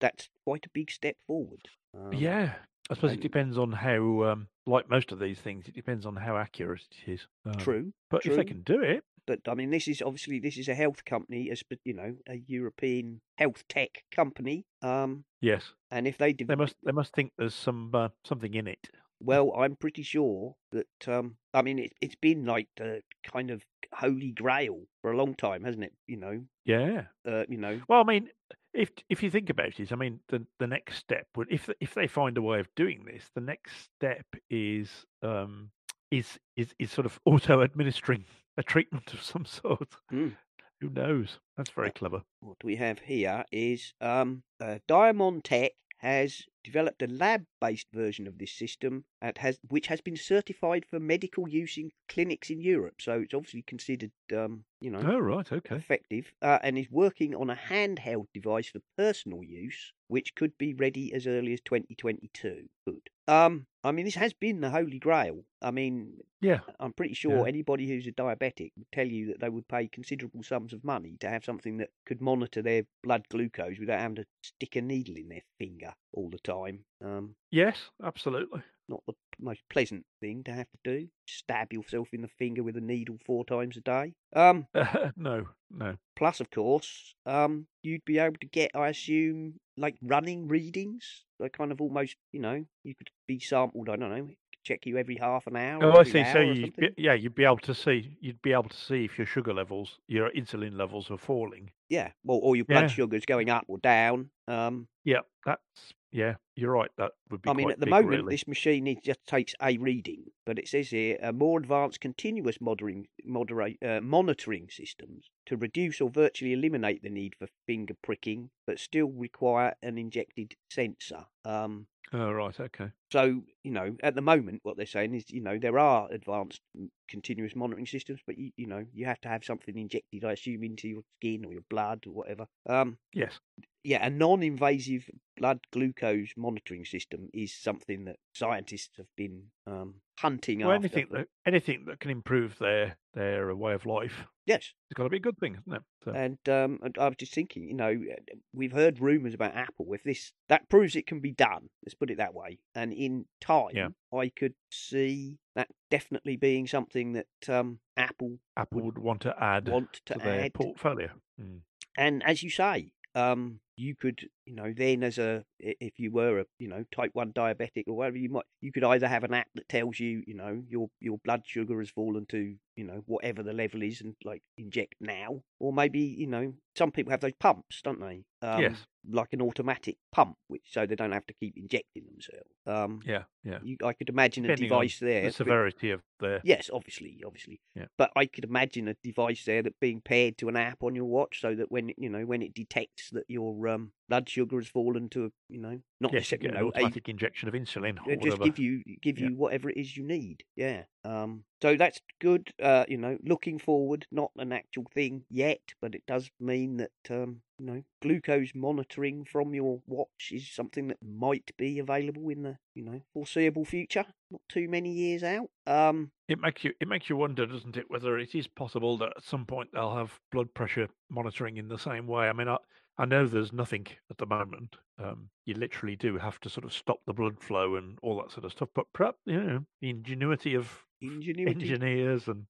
that's 0.00 0.28
quite 0.44 0.66
a 0.66 0.70
big 0.70 0.90
step 0.90 1.16
forward. 1.26 1.68
Um, 1.96 2.12
yeah. 2.12 2.54
I 2.90 2.94
suppose 2.94 3.12
it 3.12 3.20
depends 3.20 3.58
on 3.58 3.70
how, 3.70 4.24
um, 4.24 4.48
like 4.66 4.88
most 4.88 5.12
of 5.12 5.18
these 5.18 5.38
things, 5.38 5.68
it 5.68 5.74
depends 5.74 6.06
on 6.06 6.16
how 6.16 6.38
accurate 6.38 6.82
it 7.06 7.12
is. 7.12 7.26
Um, 7.44 7.52
true. 7.54 7.92
But 8.10 8.24
if 8.24 8.34
they 8.34 8.44
can 8.44 8.62
do 8.62 8.80
it, 8.80 9.04
But 9.28 9.40
I 9.46 9.54
mean, 9.54 9.70
this 9.70 9.86
is 9.88 10.00
obviously 10.00 10.40
this 10.40 10.56
is 10.56 10.68
a 10.68 10.74
health 10.74 11.04
company, 11.04 11.50
as 11.50 11.62
you 11.84 11.92
know, 11.92 12.16
a 12.26 12.40
European 12.46 13.20
health 13.36 13.62
tech 13.68 14.02
company. 14.10 14.64
Um, 14.80 15.24
yes, 15.42 15.74
and 15.90 16.08
if 16.08 16.16
they 16.16 16.32
they 16.32 16.56
must 16.56 16.76
they 16.82 16.92
must 16.92 17.12
think 17.14 17.32
there's 17.36 17.54
some 17.54 17.90
uh, 17.94 18.08
something 18.24 18.54
in 18.54 18.66
it. 18.66 18.88
Well, 19.20 19.52
I'm 19.54 19.76
pretty 19.76 20.02
sure 20.02 20.56
that 20.72 21.08
um, 21.08 21.36
I 21.52 21.60
mean 21.60 21.78
it, 21.78 21.92
it's 22.00 22.14
been 22.14 22.46
like 22.46 22.68
the 22.76 23.02
kind 23.22 23.50
of 23.50 23.62
holy 23.92 24.30
grail 24.32 24.84
for 25.02 25.12
a 25.12 25.16
long 25.16 25.34
time, 25.34 25.64
hasn't 25.64 25.84
it? 25.84 25.92
You 26.06 26.16
know, 26.16 26.44
Yeah. 26.64 27.08
uh, 27.26 27.44
you 27.50 27.58
know, 27.58 27.82
Well, 27.88 28.00
I 28.00 28.04
mean, 28.04 28.30
if 28.72 28.90
if 29.10 29.22
you 29.22 29.30
think 29.30 29.50
about 29.50 29.78
it, 29.78 29.92
I 29.92 29.96
mean, 29.96 30.20
the 30.28 30.46
the 30.58 30.66
next 30.66 30.96
step 30.96 31.26
would 31.36 31.48
if 31.50 31.68
if 31.80 31.92
they 31.92 32.06
find 32.06 32.38
a 32.38 32.42
way 32.42 32.60
of 32.60 32.68
doing 32.76 33.04
this, 33.04 33.28
the 33.34 33.42
next 33.42 33.72
step 33.96 34.24
is 34.48 35.04
um 35.22 35.70
is 36.10 36.38
is 36.56 36.72
is 36.78 36.90
sort 36.90 37.04
of 37.06 37.20
auto 37.26 37.62
administering 37.62 38.24
a 38.58 38.62
treatment 38.62 39.14
of 39.14 39.22
some 39.22 39.44
sort. 39.46 39.88
Mm. 40.12 40.36
Who 40.80 40.90
knows? 40.90 41.38
That's 41.56 41.70
very 41.70 41.90
clever. 41.90 42.22
what 42.40 42.62
we 42.62 42.76
have 42.76 43.00
here 43.00 43.44
is 43.50 43.94
um, 44.00 44.42
uh, 44.60 44.78
DiaMonTech 44.88 45.70
has 45.98 46.42
developed 46.62 47.02
a 47.02 47.06
lab-based 47.08 47.88
version 47.92 48.28
of 48.28 48.38
this 48.38 48.52
system 48.52 49.04
has 49.36 49.58
which 49.68 49.88
has 49.88 50.00
been 50.00 50.16
certified 50.16 50.84
for 50.88 51.00
medical 51.00 51.48
use 51.48 51.76
in 51.76 51.90
clinics 52.08 52.50
in 52.50 52.60
Europe. 52.60 53.00
So 53.00 53.20
it's 53.20 53.34
obviously 53.34 53.62
considered, 53.62 54.12
um, 54.36 54.64
you 54.80 54.90
know, 54.90 55.00
Oh 55.00 55.18
right, 55.18 55.50
okay. 55.50 55.76
effective 55.76 56.32
uh, 56.40 56.58
and 56.62 56.78
is 56.78 56.90
working 56.90 57.34
on 57.34 57.50
a 57.50 57.56
handheld 57.56 58.26
device 58.32 58.68
for 58.68 58.80
personal 58.96 59.42
use, 59.42 59.92
which 60.06 60.34
could 60.36 60.56
be 60.58 60.74
ready 60.74 61.12
as 61.12 61.26
early 61.26 61.52
as 61.52 61.60
2022. 61.62 62.68
Good. 62.86 63.10
Um, 63.26 63.66
I 63.88 63.92
mean, 63.92 64.04
this 64.04 64.14
has 64.14 64.32
been 64.32 64.60
the 64.60 64.70
holy 64.70 64.98
grail. 64.98 65.44
I 65.62 65.70
mean, 65.70 66.18
Yeah. 66.40 66.60
I'm 66.78 66.92
pretty 66.92 67.14
sure 67.14 67.38
Yeah. 67.38 67.48
anybody 67.48 67.88
who's 67.88 68.06
a 68.06 68.12
diabetic 68.12 68.72
would 68.76 68.92
tell 68.92 69.08
you 69.08 69.26
that 69.28 69.40
they 69.40 69.48
would 69.48 69.66
pay 69.68 69.88
considerable 69.88 70.42
sums 70.42 70.72
of 70.72 70.84
money 70.84 71.16
to 71.20 71.28
have 71.28 71.44
something 71.44 71.78
that 71.78 71.90
could 72.06 72.20
monitor 72.20 72.62
their 72.62 72.84
blood 73.02 73.28
glucose 73.28 73.78
without 73.78 74.00
having 74.00 74.16
to 74.16 74.26
stick 74.42 74.76
a 74.76 74.80
needle 74.82 75.16
in 75.16 75.28
their 75.28 75.42
finger 75.58 75.94
all 76.12 76.30
the 76.30 76.38
time. 76.38 76.84
Um, 77.02 77.34
Yes, 77.50 77.90
absolutely. 78.02 78.62
not 78.88 79.02
the 79.06 79.14
most 79.40 79.62
pleasant 79.68 80.04
thing 80.20 80.44
to 80.44 80.52
have 80.52 80.68
to 80.70 80.78
do. 80.84 81.08
Stab 81.26 81.72
yourself 81.72 82.08
in 82.12 82.22
the 82.22 82.28
finger 82.28 82.62
with 82.62 82.76
a 82.76 82.80
needle 82.80 83.18
four 83.26 83.44
times 83.44 83.76
a 83.76 83.80
day. 83.80 84.14
Um, 84.34 84.66
no, 85.16 85.46
no. 85.70 85.96
plus, 86.16 86.40
of 86.40 86.50
course, 86.50 87.14
um, 87.26 87.66
you'd 87.82 88.04
be 88.04 88.18
able 88.18 88.36
to 88.40 88.46
get, 88.46 88.70
I 88.74 88.88
assume, 88.88 89.60
like 89.76 89.96
running 90.02 90.46
readings. 90.48 91.24
Like 91.38 91.52
kind 91.52 91.72
of 91.72 91.80
almost, 91.80 92.16
you 92.32 92.40
know, 92.40 92.64
you 92.84 92.94
could 92.94 93.10
be 93.26 93.38
sampled. 93.38 93.88
I 93.88 93.96
don't 93.96 94.10
know, 94.10 94.28
check 94.64 94.86
you 94.86 94.98
every 94.98 95.16
half 95.16 95.46
an 95.46 95.56
hour. 95.56 95.82
Oh, 95.84 95.98
I 95.98 96.04
see. 96.04 96.24
So 96.24 96.40
you, 96.40 96.72
yeah, 96.96 97.14
you'd 97.14 97.34
be 97.34 97.44
able 97.44 97.58
to 97.58 97.74
see, 97.74 98.16
you'd 98.20 98.42
be 98.42 98.52
able 98.52 98.68
to 98.68 98.76
see 98.76 99.04
if 99.04 99.16
your 99.18 99.26
sugar 99.26 99.54
levels, 99.54 99.98
your 100.08 100.30
insulin 100.30 100.76
levels 100.76 101.10
are 101.10 101.18
falling. 101.18 101.70
Yeah, 101.88 102.10
well, 102.24 102.38
or 102.42 102.56
your 102.56 102.64
blood 102.66 102.84
Yeah. 102.84 102.88
sugar's 102.88 103.24
going 103.24 103.50
up 103.50 103.64
or 103.68 103.78
down. 103.78 104.30
Um, 104.46 104.88
Yeah, 105.04 105.20
that's 105.46 105.94
yeah. 106.10 106.34
You're 106.56 106.72
right. 106.72 106.90
That 106.96 107.12
would 107.30 107.42
be. 107.42 107.50
I 107.50 107.52
mean, 107.52 107.70
at 107.70 107.78
the 107.80 107.86
big, 107.86 107.92
moment, 107.92 108.10
really. 108.10 108.34
this 108.34 108.48
machine 108.48 108.86
it 108.86 109.04
just 109.04 109.24
takes 109.26 109.54
a 109.62 109.76
reading, 109.78 110.24
but 110.44 110.58
it 110.58 110.68
says 110.68 110.90
here 110.90 111.18
a 111.22 111.32
more 111.32 111.58
advanced 111.58 112.00
continuous 112.00 112.60
monitoring, 112.60 113.06
moderate, 113.24 113.76
uh, 113.82 114.00
monitoring 114.00 114.68
systems 114.70 115.30
to 115.46 115.56
reduce 115.56 116.00
or 116.00 116.10
virtually 116.10 116.52
eliminate 116.52 117.02
the 117.02 117.10
need 117.10 117.34
for 117.38 117.48
finger 117.66 117.94
pricking, 118.02 118.50
but 118.66 118.78
still 118.78 119.08
require 119.08 119.74
an 119.82 119.98
injected 119.98 120.54
sensor. 120.70 121.24
Um, 121.44 121.86
Oh, 122.12 122.32
right. 122.32 122.58
Okay. 122.58 122.90
So, 123.10 123.42
you 123.64 123.70
know, 123.70 123.96
at 124.02 124.14
the 124.14 124.20
moment, 124.20 124.60
what 124.62 124.76
they're 124.76 124.86
saying 124.86 125.14
is, 125.14 125.30
you 125.30 125.40
know, 125.40 125.58
there 125.58 125.78
are 125.78 126.10
advanced 126.10 126.60
mm, 126.78 126.88
continuous 127.08 127.56
monitoring 127.56 127.86
systems, 127.86 128.20
but 128.26 128.36
you, 128.38 128.50
you 128.56 128.66
know, 128.66 128.84
you 128.92 129.06
have 129.06 129.20
to 129.22 129.28
have 129.28 129.44
something 129.44 129.76
injected, 129.78 130.24
I 130.24 130.32
assume, 130.32 130.62
into 130.64 130.88
your 130.88 131.02
skin 131.18 131.44
or 131.44 131.52
your 131.52 131.64
blood 131.70 132.04
or 132.06 132.12
whatever. 132.12 132.46
Um, 132.68 132.98
Yes. 133.14 133.40
yeah, 133.82 134.04
a 134.06 134.10
non-invasive 134.10 135.08
blood 135.36 135.60
glucose 135.72 136.34
monitoring 136.36 136.84
system 136.84 137.30
is 137.32 137.54
something 137.54 138.04
that 138.04 138.16
scientists 138.34 138.96
have 138.98 139.06
been 139.16 139.44
um, 139.66 139.96
hunting 140.18 140.60
Well, 140.62 140.72
after. 140.72 140.84
anything 140.84 141.08
that 141.12 141.28
anything 141.46 141.84
that 141.86 142.00
can 142.00 142.10
improve 142.10 142.58
their 142.58 142.96
their 143.14 143.54
way 143.54 143.72
of 143.72 143.86
life, 143.86 144.26
Yes, 144.46 144.72
it's 144.90 144.96
got 144.96 145.04
to 145.04 145.10
be 145.10 145.18
a 145.18 145.20
good 145.20 145.38
thing, 145.38 145.58
isn't 145.60 145.74
it? 145.74 145.82
So, 146.04 146.12
and 146.12 146.38
um, 146.48 146.78
and 146.82 146.96
I 146.98 147.06
was 147.08 147.16
just 147.18 147.34
thinking, 147.34 147.64
you 147.68 147.74
know, 147.74 147.90
uh, 147.90 148.34
we've 148.54 148.72
heard 148.72 148.98
rumours 149.00 149.34
about 149.34 149.54
Apple. 149.54 149.86
If 149.92 150.04
this 150.04 150.32
that 150.48 150.68
proves 150.68 150.96
it 150.96 151.06
can 151.06 151.20
be 151.20 151.32
done, 151.32 151.68
let's 151.84 151.94
put 151.94 152.10
it 152.10 152.16
that 152.18 152.34
way, 152.34 152.58
and 152.74 152.92
in 152.98 153.26
time, 153.40 153.94
I 154.12 154.28
could 154.28 154.54
see 154.70 155.38
that 155.54 155.68
definitely 155.90 156.36
being 156.36 156.66
something 156.66 157.12
that 157.12 157.48
um, 157.48 157.78
Apple 157.96 158.38
Apple 158.56 158.82
would 158.82 158.98
want 158.98 159.22
to 159.22 159.34
add 159.42 159.68
want 159.68 159.92
to, 160.06 160.14
to 160.14 160.18
their 160.18 160.44
add. 160.46 160.54
portfolio. 160.54 161.10
Mm. 161.40 161.60
and 161.96 162.22
as 162.24 162.42
you 162.42 162.50
say, 162.50 162.92
um, 163.14 163.60
you 163.76 163.94
could, 163.94 164.28
you 164.44 164.54
know, 164.56 164.72
then 164.76 165.02
as 165.04 165.18
a, 165.18 165.44
if 165.60 165.98
you 165.98 166.10
were 166.10 166.40
a, 166.40 166.44
you 166.58 166.68
know, 166.68 166.84
type 166.94 167.10
one 167.12 167.32
diabetic 167.32 167.84
or 167.86 167.96
whatever, 167.96 168.18
you 168.18 168.28
might, 168.28 168.44
you 168.60 168.72
could 168.72 168.84
either 168.84 169.06
have 169.06 169.24
an 169.24 169.34
app 169.34 169.46
that 169.54 169.68
tells 169.68 170.00
you, 170.00 170.22
you 170.26 170.34
know, 170.34 170.62
your 170.68 170.90
your 171.00 171.18
blood 171.18 171.42
sugar 171.44 171.78
has 171.78 171.90
fallen 171.90 172.26
to, 172.26 172.56
you 172.78 172.84
know, 172.84 173.02
whatever 173.06 173.42
the 173.42 173.52
level 173.52 173.82
is, 173.82 174.00
and 174.00 174.14
like 174.24 174.40
inject 174.56 174.94
now, 175.00 175.42
or 175.58 175.72
maybe, 175.72 175.98
you 175.98 176.28
know, 176.28 176.54
some 176.76 176.92
people 176.92 177.10
have 177.10 177.20
those 177.20 177.32
pumps, 177.40 177.82
don't 177.82 178.00
they? 178.00 178.24
Um, 178.40 178.62
Yes. 178.62 178.76
Like 179.10 179.32
an 179.32 179.40
automatic 179.40 179.96
pump, 180.12 180.36
which 180.48 180.62
so 180.70 180.84
they 180.86 180.94
don't 180.94 181.12
have 181.12 181.26
to 181.26 181.34
keep 181.40 181.56
injecting 181.56 182.04
themselves. 182.04 182.50
Um, 182.66 183.00
Yeah, 183.04 183.24
yeah. 183.42 183.58
you, 183.62 183.76
I 183.82 183.94
could 183.94 184.10
imagine 184.10 184.44
a 184.44 184.48
Depending 184.48 184.70
on 184.70 184.82
device 184.82 184.98
there. 185.00 185.22
The 185.22 185.32
severity 185.32 185.90
of 185.90 186.02
the. 186.20 186.40
Yes, 186.44 186.70
obviously, 186.72 187.22
obviously. 187.26 187.60
Yeah. 187.74 187.86
But 187.96 188.10
I 188.14 188.26
could 188.26 188.44
imagine 188.44 188.86
a 188.86 188.94
device 189.02 189.44
there 189.44 189.62
that 189.62 189.80
being 189.80 190.00
paired 190.00 190.36
to 190.38 190.48
an 190.48 190.56
app 190.56 190.82
on 190.82 190.94
your 190.94 191.06
watch, 191.06 191.40
so 191.40 191.54
that 191.54 191.72
when 191.72 191.92
you 191.96 192.10
know 192.10 192.26
when 192.26 192.42
it 192.42 192.54
detects 192.54 193.10
that 193.10 193.24
your 193.28 193.66
um, 193.66 193.92
blood 194.08 194.28
sugar 194.28 194.56
has 194.56 194.68
fallen 194.68 195.08
to, 195.10 195.26
a 195.26 195.30
you 195.48 195.58
know, 195.60 195.80
not 196.00 196.12
yes, 196.12 196.30
you 196.32 196.38
get 196.38 196.50
you 196.52 196.56
an 196.56 196.62
know, 196.62 196.66
a, 196.66 196.68
automatic 196.68 197.08
injection 197.08 197.48
of 197.48 197.54
insulin 197.54 197.98
or 198.06 198.16
just 198.16 198.38
whatever. 198.38 198.44
give 198.44 198.58
you 198.58 198.82
give 199.02 199.18
Yeah. 199.18 199.28
you 199.28 199.36
whatever 199.36 199.68
it 199.70 199.76
is 199.76 199.96
you 199.96 200.04
need. 200.04 200.44
Yeah. 200.56 200.84
Um. 201.04 201.44
So 201.62 201.76
that's 201.76 202.00
good. 202.20 202.52
Uh. 202.62 202.84
You 202.88 202.96
know, 202.98 203.18
looking 203.22 203.58
forward, 203.58 204.06
not 204.10 204.30
an 204.36 204.52
actual 204.52 204.86
thing 204.94 205.24
yet, 205.28 205.60
but 205.80 205.94
it 205.94 206.04
does 206.06 206.30
mean 206.40 206.78
that 206.78 206.90
um. 207.10 207.42
You 207.60 207.66
know, 207.66 207.82
glucose 208.02 208.52
monitoring 208.54 209.24
from 209.24 209.52
your 209.52 209.80
watch 209.88 210.30
is 210.30 210.48
something 210.48 210.86
that 210.88 210.98
might 211.02 211.50
be 211.56 211.80
available 211.80 212.28
in 212.28 212.44
the 212.44 212.56
you 212.76 212.84
know 212.84 213.00
foreseeable 213.12 213.64
future, 213.64 214.04
not 214.30 214.40
too 214.48 214.68
many 214.68 214.92
years 214.92 215.24
out. 215.24 215.48
Um. 215.66 216.12
It 216.28 216.38
makes 216.38 216.62
you 216.62 216.72
it 216.80 216.86
makes 216.86 217.08
you 217.10 217.16
wonder, 217.16 217.46
doesn't 217.46 217.76
it, 217.76 217.86
whether 217.90 218.16
it 218.16 218.36
is 218.36 218.46
possible 218.46 218.96
that 218.98 219.12
at 219.16 219.24
some 219.24 219.44
point 219.44 219.70
they'll 219.72 219.96
have 219.96 220.20
blood 220.30 220.54
pressure 220.54 220.88
monitoring 221.10 221.56
in 221.56 221.66
the 221.66 221.78
same 221.78 222.06
way. 222.06 222.28
I 222.28 222.32
mean, 222.32 222.46
I 222.48 222.58
I 222.98 223.04
know 223.04 223.26
there's 223.26 223.52
nothing 223.52 223.86
at 224.10 224.18
the 224.18 224.26
moment. 224.26 224.76
Um, 224.98 225.30
you 225.46 225.54
literally 225.54 225.96
do 225.96 226.18
have 226.18 226.40
to 226.40 226.50
sort 226.50 226.64
of 226.64 226.72
stop 226.72 226.98
the 227.06 227.12
blood 227.14 227.40
flow 227.40 227.76
and 227.76 227.98
all 228.02 228.20
that 228.20 228.32
sort 228.32 228.44
of 228.44 228.52
stuff. 228.52 228.68
But 228.74 228.86
perhaps 228.92 229.18
you 229.24 229.42
know 229.42 229.66
the 229.80 229.90
ingenuity 229.90 230.54
of 230.54 230.84
Ingenuity. 231.00 231.52
engineers 231.52 232.28
and 232.28 232.46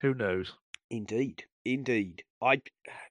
who 0.00 0.14
knows. 0.14 0.56
Indeed, 0.90 1.44
indeed. 1.64 2.24
I, 2.42 2.62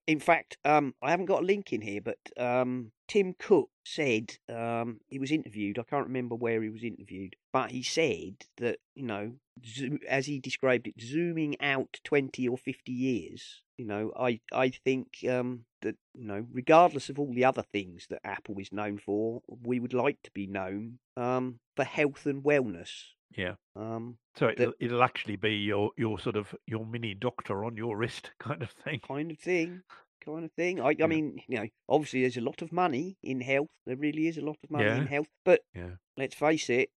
in 0.07 0.19
fact, 0.19 0.57
um, 0.65 0.95
I 1.01 1.11
haven't 1.11 1.27
got 1.27 1.43
a 1.43 1.45
link 1.45 1.71
in 1.71 1.81
here, 1.81 2.01
but 2.01 2.17
um, 2.37 2.91
Tim 3.07 3.35
Cook 3.37 3.69
said 3.85 4.37
um, 4.49 5.01
he 5.07 5.19
was 5.19 5.31
interviewed. 5.31 5.77
I 5.77 5.83
can't 5.83 6.07
remember 6.07 6.35
where 6.35 6.61
he 6.61 6.69
was 6.69 6.83
interviewed, 6.83 7.35
but 7.53 7.71
he 7.71 7.83
said 7.83 8.45
that 8.57 8.79
you 8.95 9.03
know, 9.03 9.33
zo- 9.65 9.99
as 10.07 10.25
he 10.25 10.39
described 10.39 10.87
it, 10.87 10.95
zooming 10.99 11.61
out 11.61 11.99
twenty 12.03 12.47
or 12.47 12.57
fifty 12.57 12.91
years. 12.91 13.61
You 13.77 13.85
know, 13.85 14.11
I 14.19 14.39
I 14.51 14.69
think 14.69 15.23
um, 15.29 15.65
that 15.81 15.95
you 16.15 16.25
know, 16.25 16.45
regardless 16.51 17.09
of 17.09 17.19
all 17.19 17.33
the 17.33 17.45
other 17.45 17.63
things 17.71 18.07
that 18.09 18.21
Apple 18.23 18.55
is 18.59 18.71
known 18.71 18.97
for, 18.97 19.41
we 19.47 19.79
would 19.79 19.93
like 19.93 20.17
to 20.23 20.31
be 20.31 20.47
known 20.47 20.99
um, 21.15 21.59
for 21.75 21.83
health 21.83 22.25
and 22.25 22.43
wellness. 22.43 22.89
Yeah. 23.37 23.55
Um, 23.75 24.17
So 24.35 24.49
it'll, 24.49 24.73
it'll 24.79 25.03
actually 25.03 25.35
be 25.35 25.55
your 25.55 25.91
your 25.97 26.19
sort 26.19 26.35
of 26.35 26.55
your 26.65 26.85
mini 26.85 27.13
doctor 27.13 27.63
on 27.65 27.77
your 27.77 27.97
wrist 27.97 28.31
kind 28.39 28.61
of 28.61 28.71
thing. 28.71 28.99
kind 29.07 29.31
of 29.31 29.39
thing. 29.39 29.81
Kind 30.25 30.45
of 30.45 30.51
thing. 30.51 30.81
I, 30.81 30.95
I 31.01 31.07
mean, 31.07 31.39
you 31.47 31.57
know, 31.57 31.67
obviously 31.87 32.21
there's 32.21 32.37
a 32.37 32.41
lot 32.41 32.61
of 32.61 32.71
money 32.73 33.17
in 33.23 33.39
health. 33.41 33.69
There 33.85 33.95
really 33.95 34.27
is 34.27 34.37
a 34.37 34.41
lot 34.45 34.57
of 34.63 34.69
money 34.69 34.97
in 34.97 35.05
health. 35.05 35.29
But 35.45 35.61
Yeah. 35.73 35.95
let's 36.17 36.35
face 36.35 36.69
it, 36.69 36.89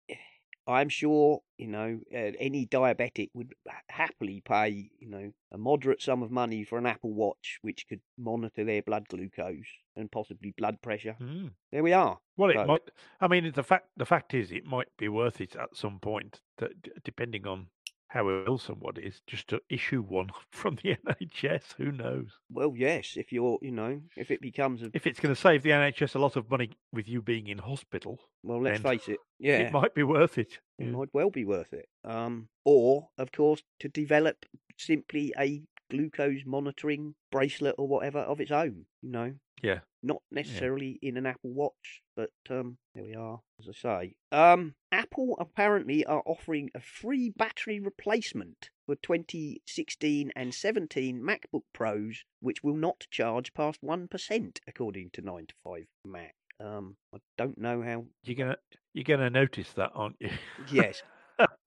I'm 0.66 0.88
sure, 0.88 1.40
you 1.58 1.66
know, 1.66 2.00
uh, 2.14 2.32
any 2.38 2.66
diabetic 2.66 3.30
would 3.34 3.52
ha- 3.68 3.80
happily 3.88 4.42
pay, 4.44 4.90
you 5.00 5.08
know, 5.08 5.32
a 5.50 5.58
moderate 5.58 6.00
sum 6.00 6.22
of 6.22 6.30
money 6.30 6.62
for 6.64 6.78
an 6.78 6.86
Apple 6.86 7.12
Watch 7.12 7.58
which 7.62 7.86
could 7.88 8.00
monitor 8.16 8.64
their 8.64 8.82
blood 8.82 9.08
glucose 9.08 9.66
and 9.96 10.10
possibly 10.10 10.54
blood 10.56 10.80
pressure. 10.80 11.16
Mm. 11.20 11.50
There 11.72 11.82
we 11.82 11.92
are. 11.92 12.18
Well, 12.36 12.50
it 12.50 12.54
So- 12.54 12.66
might. 12.66 12.90
I 13.20 13.28
mean, 13.28 13.50
the 13.52 13.62
fact 13.64 13.88
the 13.96 14.06
fact 14.06 14.34
is, 14.34 14.52
it 14.52 14.64
might 14.64 14.96
be 14.96 15.08
worth 15.08 15.40
it 15.40 15.56
at 15.56 15.76
some 15.76 15.98
point, 15.98 16.40
depending 17.04 17.46
on 17.46 17.66
how 18.12 18.28
ill 18.28 18.58
someone 18.58 18.96
is, 18.98 19.20
just 19.26 19.48
to 19.48 19.60
issue 19.70 20.02
one 20.02 20.28
from 20.50 20.76
the 20.76 20.96
NHS. 21.06 21.74
Who 21.78 21.92
knows? 21.92 22.38
Well, 22.50 22.74
yes, 22.76 23.14
if 23.16 23.32
you're, 23.32 23.58
you 23.62 23.72
know, 23.72 24.02
if 24.16 24.30
it 24.30 24.40
becomes 24.40 24.82
a, 24.82 24.90
If 24.92 25.06
it's 25.06 25.18
going 25.20 25.34
to 25.34 25.40
save 25.40 25.62
the 25.62 25.70
NHS 25.70 26.14
a 26.14 26.18
lot 26.18 26.36
of 26.36 26.50
money 26.50 26.70
with 26.92 27.08
you 27.08 27.22
being 27.22 27.46
in 27.48 27.58
hospital, 27.58 28.20
well, 28.42 28.60
let's 28.62 28.80
face 28.80 29.08
it, 29.08 29.18
yeah. 29.38 29.58
it 29.58 29.72
might 29.72 29.94
be 29.94 30.02
worth 30.02 30.36
it. 30.38 30.60
it 30.78 30.84
Yeah. 30.86 30.90
might 30.90 31.08
well 31.14 31.30
be 31.30 31.44
worth 31.44 31.72
it. 31.72 31.86
Um, 32.04 32.48
or, 32.64 33.08
of 33.18 33.32
course, 33.32 33.62
to 33.80 33.88
develop 33.88 34.44
simply 34.78 35.32
a 35.38 35.62
glucose 35.90 36.42
monitoring 36.46 37.14
bracelet 37.30 37.74
or 37.78 37.88
whatever 37.88 38.20
of 38.20 38.40
its 38.40 38.50
own. 38.50 38.86
You 39.00 39.10
know, 39.10 39.34
Yeah. 39.62 39.80
not 40.02 40.22
necessarily 40.30 40.98
in 41.02 41.16
an 41.16 41.24
Apple 41.26 41.52
Watch, 41.52 42.02
but 42.16 42.30
um, 42.50 42.78
there 42.94 43.04
we 43.04 43.14
are. 43.14 43.40
As 43.60 43.68
I 43.68 43.72
say, 43.72 44.14
um, 44.36 44.74
Apple 44.90 45.36
apparently 45.38 46.04
are 46.04 46.22
offering 46.26 46.70
a 46.74 46.80
free 46.80 47.30
battery 47.30 47.78
replacement 47.78 48.70
for 48.86 48.96
2016 48.96 50.32
and 50.34 50.52
17 50.52 51.22
MacBook 51.22 51.62
Pros, 51.72 52.24
which 52.40 52.62
will 52.64 52.74
not 52.76 53.06
charge 53.10 53.54
past 53.54 53.78
one 53.80 54.08
percent, 54.08 54.60
according 54.66 55.10
to 55.12 55.22
Nine 55.22 55.46
to 55.46 55.54
Five 55.64 55.86
Mac. 56.04 56.34
Um, 56.58 56.96
I 57.14 57.18
don't 57.38 57.58
know 57.58 57.82
how. 57.82 58.04
You're 58.24 58.36
gonna 58.36 58.56
you're 58.94 59.04
gonna 59.04 59.30
notice 59.30 59.72
that, 59.74 59.90
aren't 59.94 60.16
you? 60.20 60.30
Yes. 60.70 61.02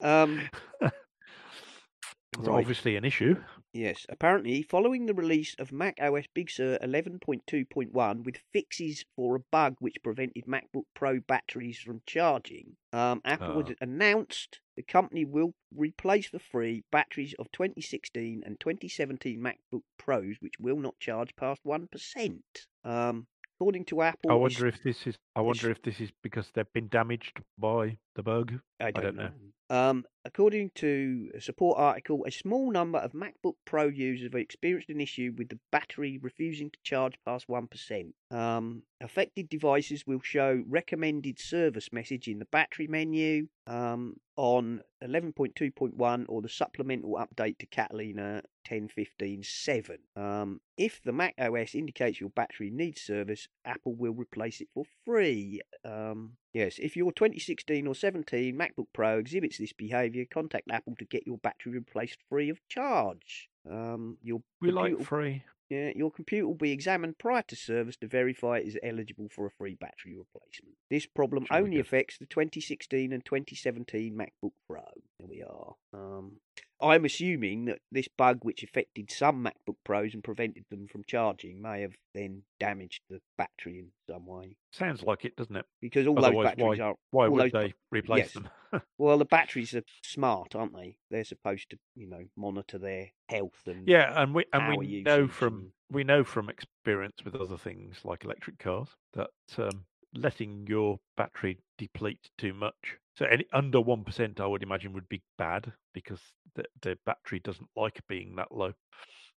Um, 0.02 0.48
It's 0.82 2.48
right. 2.48 2.60
obviously 2.60 2.96
an 2.98 3.04
issue. 3.06 3.36
Yes, 3.76 4.06
apparently, 4.08 4.62
following 4.62 5.06
the 5.06 5.14
release 5.14 5.54
of 5.60 5.74
Mac 5.74 5.98
OS 6.00 6.28
Big 6.34 6.50
Sur 6.50 6.78
11.2.1 6.82 8.24
with 8.24 8.38
fixes 8.54 9.04
for 9.18 9.36
a 9.36 9.42
bug 9.52 9.76
which 9.80 10.02
prevented 10.02 10.46
MacBook 10.46 10.86
Pro 10.94 11.20
batteries 11.20 11.80
from 11.80 12.02
charging, 12.06 12.78
um, 12.94 13.20
Apple 13.26 13.66
has 13.66 13.76
announced 13.82 14.62
the 14.78 14.82
company 14.82 15.26
will 15.26 15.56
replace 15.76 16.28
for 16.28 16.40
free 16.40 16.86
batteries 16.90 17.36
of 17.38 17.52
2016 17.52 18.44
and 18.46 18.58
2017 18.62 19.42
MacBook 19.42 19.84
Pros 19.98 20.38
which 20.40 20.58
will 20.58 20.78
not 20.78 20.98
charge 20.98 21.36
past 21.36 21.62
1%. 21.66 22.40
Um, 22.86 23.28
according 23.60 23.86
to 23.86 24.02
Apple, 24.02 24.32
I 24.32 24.36
wonder 24.36 24.68
if 24.68 24.82
this 24.84 25.08
is. 25.08 25.16
I 25.36 25.42
wonder 25.42 25.70
if 25.70 25.82
this 25.82 26.00
is 26.00 26.12
because 26.24 26.50
they've 26.54 26.72
been 26.74 26.88
damaged 26.88 27.42
by 27.58 27.98
the 28.16 28.24
bug. 28.24 28.54
I 28.80 28.92
don't, 28.92 29.04
don't 29.04 29.16
know. 29.16 29.24
know. 29.24 29.32
Um, 29.68 30.06
according 30.26 30.72
to 30.76 31.32
a 31.34 31.42
support 31.42 31.80
article, 31.80 32.24
a 32.28 32.32
small 32.32 32.72
number 32.72 33.00
of 33.00 33.14
MacBook 33.14 33.56
Pro 33.66 33.88
users 33.88 34.26
have 34.26 34.40
experienced 34.40 34.90
an 34.90 35.02
issue 35.02 35.34
with 35.36 35.50
the 35.50 35.60
battery 35.72 36.20
refusing 36.22 36.70
to 36.70 36.80
charge 36.84 37.16
past 37.26 37.48
1%. 37.48 38.14
Um, 38.30 38.84
affected 39.02 39.50
devices 39.50 40.06
will 40.06 40.22
show 40.22 40.64
recommended 40.68 41.40
service 41.40 41.92
message 41.92 42.28
in 42.28 42.38
the 42.38 42.46
battery 42.46 42.88
menu 42.88 43.48
um, 43.66 44.18
on 44.38 44.82
11.2.1 45.04 46.26
or 46.30 46.42
the 46.42 46.50
supplemental 46.50 47.16
update 47.16 47.58
to 47.58 47.66
Catalina 47.66 48.44
10.15.7. 48.70 49.98
Um, 50.16 50.62
if 50.78 51.02
the 51.04 51.12
Mac 51.12 51.36
OS 51.38 51.76
indicates 51.76 52.20
your 52.20 52.30
battery 52.30 52.70
needs 52.70 53.02
service, 53.02 53.48
Apple 53.64 53.94
will 53.96 54.14
replace 54.14 54.62
it 54.62 54.68
for 54.74 54.84
free. 55.06 55.62
Um, 55.84 56.34
yes, 56.54 56.80
if 56.80 56.96
your 56.98 57.12
2016 57.12 57.88
or 57.88 57.96
17 57.96 58.56
MacBook 58.58 58.88
Pro 58.94 59.20
exhibits 59.20 59.58
this 59.58 59.74
behavior, 59.74 60.26
contact 60.30 60.70
Apple 60.72 60.96
to 61.00 61.06
get 61.06 61.26
your 61.28 61.38
battery 61.38 61.74
replaced 61.74 62.18
free 62.30 62.50
of 62.50 62.60
charge. 62.68 63.50
Um, 63.70 64.18
your 64.22 64.42
We 64.62 64.72
like 64.72 65.02
free. 65.02 65.44
yeah, 65.70 65.92
your 65.96 66.12
computer 66.12 66.46
will 66.48 66.54
be 66.54 66.72
examined 66.72 67.18
prior 67.18 67.44
to 67.48 67.56
service 67.56 67.96
to 67.98 68.08
verify 68.08 68.58
it 68.58 68.68
is 68.68 68.78
eligible 68.84 69.28
for 69.30 69.48
a 69.48 69.52
free 69.52 69.76
battery 69.76 70.16
replacement. 70.18 70.76
This 70.90 71.08
problem 71.08 71.48
only 71.50 71.80
affects 71.80 72.18
the 72.20 72.28
2016 72.28 73.12
and 73.12 73.26
2017 73.26 74.16
MacBook 74.16 74.52
Pro. 74.70 74.84
There 75.20 75.28
we 75.28 75.42
are. 75.42 75.74
Um, 75.94 76.34
I'm 76.82 77.06
assuming 77.06 77.66
that 77.66 77.80
this 77.92 78.08
bug, 78.18 78.40
which 78.42 78.62
affected 78.62 79.10
some 79.10 79.44
MacBook 79.44 79.78
Pros 79.86 80.14
and 80.14 80.24
prevented 80.24 80.66
them 80.70 80.88
from 80.88 81.04
charging, 81.08 81.62
may 81.62 81.82
have 81.82 81.96
then 82.14 82.44
damaged 82.60 83.02
the 83.10 83.22
battery 83.38 83.80
in 83.80 83.88
some 84.10 84.26
way. 84.26 84.58
Sounds 84.72 85.02
like 85.02 85.24
it, 85.24 85.36
doesn't 85.38 85.56
it? 85.56 85.66
Because 85.82 86.06
all 86.06 86.16
those 86.16 86.26
Otherwise, 86.26 86.56
batteries 86.56 86.80
are 86.82 86.96
Why 87.12 87.28
would 87.28 87.46
those 87.46 87.52
they 87.54 87.74
replace 87.92 88.26
yes. 88.26 88.34
them? 88.34 88.50
well, 88.98 89.18
the 89.18 89.26
batteries 89.26 89.74
are 89.74 89.84
smart, 90.04 90.54
aren't 90.54 90.76
they? 90.76 90.98
They're 91.10 91.24
supposed 91.24 91.70
to, 91.70 91.78
you 91.96 92.08
know, 92.08 92.26
monitor 92.36 92.78
their 92.78 93.08
health 93.30 93.62
and 93.66 93.88
yeah, 93.88 94.22
and 94.22 94.36
we 94.36 94.46
and 94.52 94.78
we 94.78 95.02
know 95.02 95.28
from 95.28 95.54
and- 95.54 95.72
we 95.92 96.04
know 96.04 96.24
from 96.24 96.50
experience 96.50 97.24
with 97.24 97.36
other 97.36 97.58
things 97.58 97.98
like 98.04 98.26
electric 98.26 98.60
cars 98.60 98.90
that 99.14 99.30
um, 99.58 99.86
letting 100.16 100.66
your 100.68 101.00
battery 101.18 101.60
deplete 101.78 102.30
too 102.38 102.54
much. 102.54 102.98
So 103.18 103.26
any 103.26 103.46
under 103.54 103.80
one 103.80 104.04
percent, 104.04 104.40
I 104.40 104.48
would 104.48 104.64
imagine, 104.64 104.94
would 104.94 105.10
be 105.10 105.22
bad 105.38 105.72
because 105.94 106.22
the 106.56 106.66
the 106.82 106.98
battery 107.06 107.40
doesn't 107.40 107.70
like 107.76 108.02
being 108.08 108.36
that 108.36 108.52
low, 108.52 108.74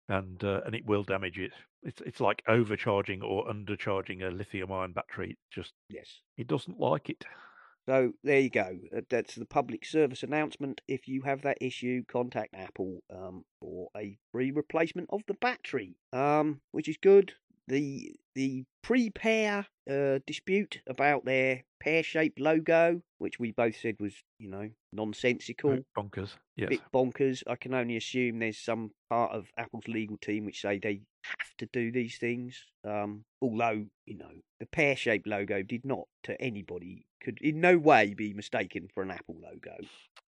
and 0.08 0.42
uh, 0.42 0.60
and 0.64 0.74
it 0.74 0.86
will 0.86 1.02
damage 1.02 1.38
it. 1.38 1.52
It's 1.82 2.00
it's 2.02 2.20
like 2.20 2.42
overcharging 2.48 3.22
or 3.22 3.46
undercharging 3.46 4.26
a 4.26 4.30
lithium-ion 4.30 4.92
battery. 4.92 5.30
It 5.30 5.38
just 5.50 5.72
yes. 5.88 6.08
it 6.36 6.46
doesn't 6.46 6.80
like 6.80 7.10
it. 7.10 7.24
So 7.88 8.12
there 8.24 8.40
you 8.40 8.50
go. 8.50 8.76
That's 9.10 9.36
the 9.36 9.44
public 9.44 9.84
service 9.84 10.24
announcement. 10.24 10.80
If 10.88 11.06
you 11.06 11.22
have 11.22 11.42
that 11.42 11.58
issue, 11.60 12.02
contact 12.08 12.52
Apple 12.52 13.00
um, 13.14 13.44
for 13.60 13.88
a 13.96 14.18
free 14.32 14.50
replacement 14.50 15.08
of 15.10 15.22
the 15.28 15.34
battery, 15.34 15.94
um, 16.12 16.60
which 16.72 16.88
is 16.88 16.96
good. 16.96 17.32
The 17.68 18.12
the 18.34 18.64
Prepear 18.84 19.66
uh, 19.90 20.18
dispute 20.26 20.80
about 20.86 21.24
their 21.24 21.64
pear-shaped 21.80 22.38
logo, 22.38 23.02
which 23.18 23.38
we 23.38 23.52
both 23.52 23.76
said 23.76 23.96
was 23.98 24.14
you 24.38 24.48
know 24.48 24.70
nonsensical, 24.92 25.78
Bonkers. 25.96 26.30
Yes. 26.56 26.68
bit 26.68 26.80
bonkers. 26.92 27.42
I 27.46 27.56
can 27.56 27.74
only 27.74 27.96
assume 27.96 28.38
there's 28.38 28.58
some 28.58 28.90
part 29.10 29.32
of 29.32 29.46
Apple's 29.58 29.88
legal 29.88 30.16
team 30.18 30.44
which 30.44 30.60
say 30.60 30.78
they 30.78 31.00
have 31.24 31.56
to 31.58 31.66
do 31.72 31.90
these 31.90 32.18
things. 32.18 32.64
Um, 32.84 33.24
although 33.42 33.86
you 34.06 34.16
know 34.16 34.32
the 34.60 34.66
pear-shaped 34.66 35.26
logo 35.26 35.62
did 35.62 35.84
not 35.84 36.06
to 36.24 36.40
anybody 36.40 37.06
could 37.22 37.38
in 37.40 37.60
no 37.60 37.76
way 37.76 38.14
be 38.14 38.32
mistaken 38.32 38.88
for 38.94 39.02
an 39.02 39.10
Apple 39.10 39.36
logo. 39.42 39.76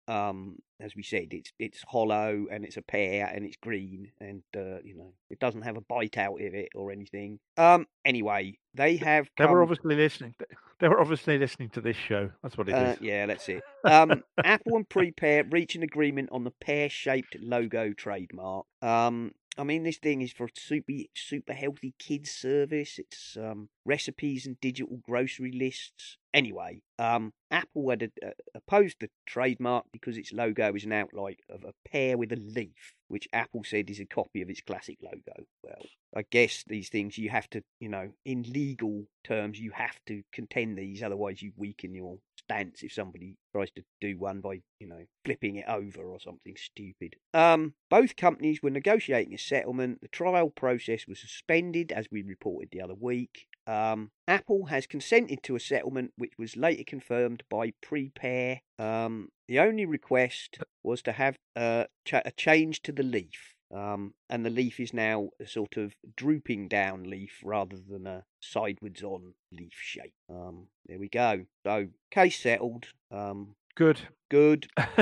Um, 0.07 0.57
as 0.79 0.95
we 0.95 1.03
said, 1.03 1.27
it's 1.31 1.51
it's 1.59 1.83
hollow 1.87 2.45
and 2.51 2.65
it's 2.65 2.77
a 2.77 2.81
pear 2.81 3.31
and 3.33 3.45
it's 3.45 3.57
green 3.57 4.11
and 4.19 4.43
uh, 4.55 4.79
you 4.83 4.95
know 4.95 5.13
it 5.29 5.39
doesn't 5.39 5.61
have 5.61 5.77
a 5.77 5.81
bite 5.81 6.17
out 6.17 6.41
of 6.41 6.53
it 6.53 6.69
or 6.75 6.91
anything. 6.91 7.39
Um, 7.57 7.87
anyway, 8.03 8.57
they 8.73 8.97
have. 8.97 9.29
They 9.37 9.45
were 9.45 9.61
obviously 9.61 9.95
listening. 9.95 10.35
They 10.79 10.89
were 10.89 10.99
obviously 10.99 11.37
listening 11.37 11.69
to 11.69 11.81
this 11.81 11.95
show. 11.95 12.31
That's 12.43 12.57
what 12.57 12.67
it 12.67 12.75
is. 12.75 12.77
Uh, 12.77 12.95
yeah, 13.01 13.25
that's 13.25 13.47
it. 13.49 13.63
Um, 13.85 14.23
Apple 14.43 14.77
and 14.77 14.89
Prepear 14.89 15.53
reach 15.53 15.75
an 15.75 15.83
agreement 15.83 16.29
on 16.31 16.43
the 16.43 16.49
pear-shaped 16.49 17.37
logo 17.39 17.93
trademark. 17.93 18.65
Um, 18.81 19.33
I 19.57 19.63
mean, 19.63 19.83
this 19.83 19.97
thing 19.97 20.21
is 20.21 20.33
for 20.33 20.49
super 20.53 20.91
super 21.15 21.53
healthy 21.53 21.93
kids 21.97 22.31
service. 22.31 22.99
It's 22.99 23.37
um, 23.37 23.69
recipes 23.85 24.45
and 24.45 24.59
digital 24.59 24.99
grocery 25.03 25.51
lists. 25.51 26.17
Anyway, 26.33 26.81
um, 26.99 27.31
Apple 27.49 27.89
had 27.89 28.11
uh, 28.25 28.31
opposed 28.53 28.97
the 28.99 29.09
trademark 29.25 29.85
because 29.93 30.17
its 30.17 30.33
logo 30.33 30.75
is 30.75 30.83
an 30.83 30.91
outline 30.91 31.37
of 31.49 31.63
a 31.63 31.73
pear 31.89 32.17
with 32.17 32.33
a 32.33 32.35
leaf, 32.35 32.93
which 33.07 33.29
Apple 33.31 33.63
said 33.63 33.89
is 33.89 34.01
a 34.01 34.05
copy 34.05 34.41
of 34.41 34.49
its 34.49 34.59
classic 34.59 34.97
logo. 35.01 35.47
Well, 35.63 35.85
I 36.13 36.23
guess 36.29 36.65
these 36.67 36.89
things 36.89 37.17
you 37.17 37.29
have 37.29 37.49
to, 37.51 37.63
you 37.79 37.87
know, 37.87 38.11
in 38.25 38.43
legal 38.43 39.05
terms, 39.23 39.59
you 39.59 39.71
have 39.71 39.97
to 40.07 40.23
contend 40.33 40.77
these, 40.77 41.01
otherwise 41.01 41.41
you 41.41 41.53
weaken 41.55 41.95
your 41.95 42.17
stance 42.45 42.83
if 42.83 42.93
somebody 42.93 43.35
tries 43.53 43.71
to 43.71 43.83
do 44.01 44.17
one 44.17 44.41
by, 44.41 44.61
you 44.79 44.87
know, 44.87 45.03
flipping 45.23 45.57
it 45.57 45.65
over 45.67 46.03
or 46.03 46.19
something 46.19 46.55
stupid. 46.57 47.15
Um, 47.33 47.73
both 47.89 48.15
companies 48.15 48.61
were 48.61 48.69
negotiating 48.69 49.33
a 49.33 49.37
settlement. 49.37 50.01
The 50.01 50.07
trial 50.07 50.49
process 50.49 51.07
was 51.07 51.19
suspended, 51.19 51.91
as 51.91 52.07
we 52.11 52.21
reported 52.21 52.69
the 52.71 52.81
other 52.81 52.95
week. 52.95 53.47
Um, 53.67 54.11
Apple 54.27 54.65
has 54.65 54.85
consented 54.85 55.41
to 55.43 55.55
a 55.55 55.59
settlement, 55.59 56.13
which 56.17 56.33
was 56.37 56.55
later 56.55 56.83
confirmed 56.85 57.43
by 57.49 57.73
Prepear. 57.83 58.59
Um, 58.77 59.29
the 59.47 59.59
only 59.59 59.85
request 59.85 60.59
was 60.83 61.01
to 61.03 61.13
have 61.13 61.37
uh, 61.55 61.85
cha- 62.05 62.21
a 62.25 62.31
change 62.31 62.81
to 62.83 62.91
the 62.91 63.03
leaf. 63.03 63.54
Um, 63.73 64.13
and 64.29 64.45
the 64.45 64.49
leaf 64.49 64.79
is 64.79 64.93
now 64.93 65.29
a 65.39 65.47
sort 65.47 65.77
of 65.77 65.93
drooping 66.15 66.67
down 66.67 67.03
leaf 67.03 67.39
rather 67.43 67.77
than 67.77 68.05
a 68.07 68.23
sideways 68.39 69.03
on 69.03 69.33
leaf 69.51 69.73
shape. 69.73 70.13
Um, 70.29 70.67
there 70.85 70.99
we 70.99 71.09
go. 71.09 71.45
So, 71.65 71.87
case 72.11 72.39
settled. 72.39 72.85
Um, 73.11 73.55
Good. 73.75 73.99
good. 74.29 74.67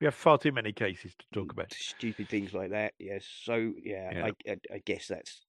we 0.00 0.04
have 0.04 0.14
far 0.14 0.38
too 0.38 0.52
many 0.52 0.72
cases 0.72 1.14
to 1.18 1.24
talk 1.32 1.52
about. 1.52 1.72
Stupid 1.72 2.28
things 2.28 2.54
like 2.54 2.70
that. 2.70 2.94
Yes. 2.98 3.26
So, 3.42 3.72
yeah, 3.82 4.10
Yeah. 4.14 4.26
I, 4.26 4.50
I, 4.50 4.56
I 4.74 4.82
guess 4.84 5.08
that's 5.08 5.42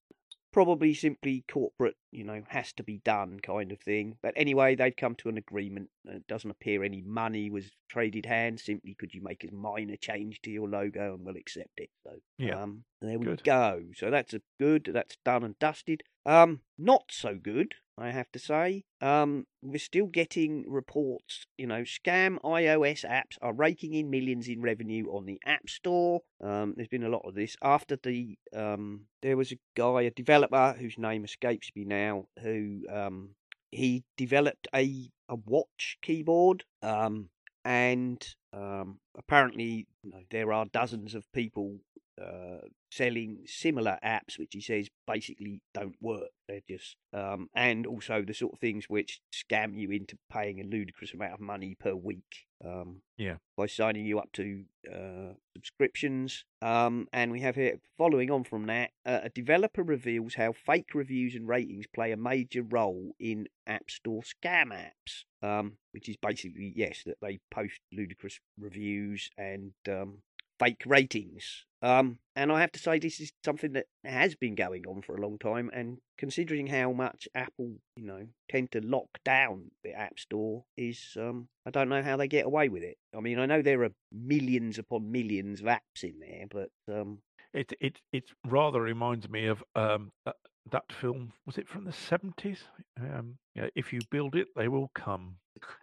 probably 0.52 0.92
simply 0.94 1.44
corporate, 1.50 1.96
you 2.10 2.24
know, 2.24 2.42
has 2.48 2.72
to 2.74 2.82
be 2.82 2.98
done 3.04 3.40
kind 3.40 3.72
of 3.72 3.80
thing. 3.80 4.16
But 4.22 4.34
anyway, 4.36 4.74
they've 4.74 4.94
come 4.96 5.14
to 5.16 5.28
an 5.28 5.38
agreement. 5.38 5.90
It 6.04 6.26
doesn't 6.26 6.50
appear 6.50 6.82
any 6.84 7.02
money 7.02 7.50
was 7.50 7.70
traded 7.88 8.26
hands. 8.26 8.64
Simply, 8.64 8.94
could 8.94 9.14
you 9.14 9.22
make 9.22 9.44
a 9.44 9.54
minor 9.54 9.96
change 9.96 10.40
to 10.42 10.50
your 10.50 10.68
logo 10.68 11.14
and 11.14 11.24
we'll 11.24 11.36
accept 11.36 11.78
it. 11.78 11.90
So, 12.04 12.20
Yeah. 12.38 12.62
um, 12.62 12.84
there 13.00 13.18
we 13.18 13.24
Good. 13.26 13.44
go. 13.44 13.84
So 13.94 14.10
that's 14.10 14.34
a 14.34 14.40
good. 14.58 14.90
That's 14.92 15.16
done 15.24 15.44
and 15.44 15.58
dusted. 15.58 16.02
Um, 16.26 16.60
not 16.76 17.04
so 17.10 17.36
good, 17.36 17.74
I 17.96 18.10
have 18.10 18.30
to 18.32 18.38
say. 18.38 18.84
Um, 19.00 19.46
we're 19.62 19.78
still 19.78 20.06
getting 20.06 20.64
reports. 20.68 21.46
You 21.56 21.66
know, 21.66 21.82
scam 21.82 22.38
iOS 22.42 23.04
apps 23.08 23.38
are 23.40 23.52
raking 23.54 23.94
in 23.94 24.10
millions 24.10 24.46
in 24.48 24.60
revenue 24.60 25.06
on 25.10 25.24
the 25.24 25.40
App 25.46 25.68
Store. 25.70 26.20
Um, 26.42 26.74
there's 26.76 26.88
been 26.88 27.04
a 27.04 27.08
lot 27.08 27.22
of 27.24 27.34
this 27.34 27.56
after 27.62 27.96
the 27.96 28.36
um. 28.54 29.06
There 29.22 29.36
was 29.36 29.50
a 29.50 29.58
guy, 29.74 30.02
a 30.02 30.10
developer 30.10 30.76
whose 30.78 30.96
name 30.96 31.24
escapes 31.24 31.70
me 31.74 31.84
now, 31.84 31.97
who 32.42 32.82
um 32.92 33.30
he 33.70 34.04
developed 34.16 34.68
a 34.74 35.10
a 35.28 35.34
watch 35.34 35.98
keyboard. 36.02 36.64
Um, 36.82 37.28
and 37.64 38.26
um, 38.52 38.98
apparently 39.16 39.86
you 40.02 40.10
know, 40.10 40.22
there 40.30 40.52
are 40.52 40.64
dozens 40.66 41.14
of 41.14 41.30
people 41.32 41.78
uh, 42.20 42.58
selling 42.90 43.40
similar 43.46 43.98
apps, 44.04 44.38
which 44.38 44.50
he 44.52 44.60
says 44.60 44.88
basically 45.06 45.60
don't 45.74 45.96
work. 46.00 46.30
They're 46.48 46.60
just, 46.68 46.96
um, 47.12 47.50
and 47.54 47.86
also 47.86 48.22
the 48.22 48.32
sort 48.32 48.54
of 48.54 48.58
things 48.58 48.86
which 48.88 49.20
scam 49.32 49.78
you 49.78 49.90
into 49.90 50.16
paying 50.32 50.60
a 50.60 50.64
ludicrous 50.64 51.12
amount 51.12 51.34
of 51.34 51.40
money 51.40 51.76
per 51.78 51.94
week. 51.94 52.46
Um, 52.64 53.02
Yeah. 53.16 53.36
By 53.56 53.66
signing 53.66 54.06
you 54.06 54.18
up 54.18 54.32
to 54.32 54.64
uh, 54.90 55.34
subscriptions. 55.54 56.44
Um, 56.62 57.08
and 57.12 57.30
we 57.30 57.40
have 57.40 57.56
here, 57.56 57.78
following 57.96 58.30
on 58.30 58.44
from 58.44 58.66
that, 58.66 58.90
uh, 59.04 59.20
a 59.24 59.28
developer 59.28 59.82
reveals 59.82 60.34
how 60.34 60.52
fake 60.52 60.94
reviews 60.94 61.34
and 61.34 61.46
ratings 61.46 61.86
play 61.86 62.10
a 62.12 62.16
major 62.16 62.62
role 62.62 63.12
in 63.20 63.48
App 63.66 63.90
Store 63.90 64.22
scam 64.22 64.72
apps. 64.72 65.24
Um, 65.40 65.74
which 65.92 66.08
is 66.08 66.16
basically, 66.16 66.72
yes, 66.74 67.02
that 67.06 67.18
they 67.20 67.38
post 67.50 67.80
ludicrous 67.92 68.40
reviews 68.58 69.30
and 69.36 69.72
um, 69.88 70.18
fake 70.58 70.82
ratings. 70.84 71.64
Um, 71.80 72.18
and 72.34 72.50
I 72.50 72.60
have 72.60 72.72
to 72.72 72.78
say, 72.78 72.98
this 72.98 73.20
is 73.20 73.32
something 73.44 73.72
that 73.72 73.86
has 74.04 74.34
been 74.34 74.54
going 74.54 74.84
on 74.86 75.02
for 75.02 75.16
a 75.16 75.20
long 75.20 75.38
time. 75.38 75.70
And 75.72 75.98
considering 76.16 76.66
how 76.66 76.92
much 76.92 77.28
Apple, 77.34 77.76
you 77.96 78.06
know, 78.06 78.26
tend 78.50 78.72
to 78.72 78.80
lock 78.80 79.08
down 79.24 79.70
the 79.84 79.92
App 79.92 80.18
Store, 80.18 80.64
is 80.76 81.16
um, 81.16 81.48
I 81.66 81.70
don't 81.70 81.88
know 81.88 82.02
how 82.02 82.16
they 82.16 82.28
get 82.28 82.46
away 82.46 82.68
with 82.68 82.82
it. 82.82 82.96
I 83.16 83.20
mean, 83.20 83.38
I 83.38 83.46
know 83.46 83.62
there 83.62 83.84
are 83.84 83.92
millions 84.12 84.78
upon 84.78 85.10
millions 85.12 85.60
of 85.60 85.66
apps 85.66 86.02
in 86.02 86.18
there, 86.20 86.46
but 86.50 86.70
um, 86.92 87.22
It 87.52 87.72
it 87.80 88.00
it 88.12 88.24
rather 88.44 88.80
reminds 88.80 89.28
me 89.28 89.46
of 89.46 89.62
um 89.74 90.12
that, 90.24 90.36
that 90.70 90.92
film. 90.92 91.32
Was 91.46 91.58
it 91.58 91.68
from 91.68 91.84
the 91.84 91.92
seventies? 91.92 92.64
Um, 93.00 93.38
yeah, 93.54 93.68
if 93.74 93.92
you 93.92 94.00
build 94.10 94.34
it, 94.34 94.48
they 94.54 94.68
will 94.68 94.90
come. 94.94 95.36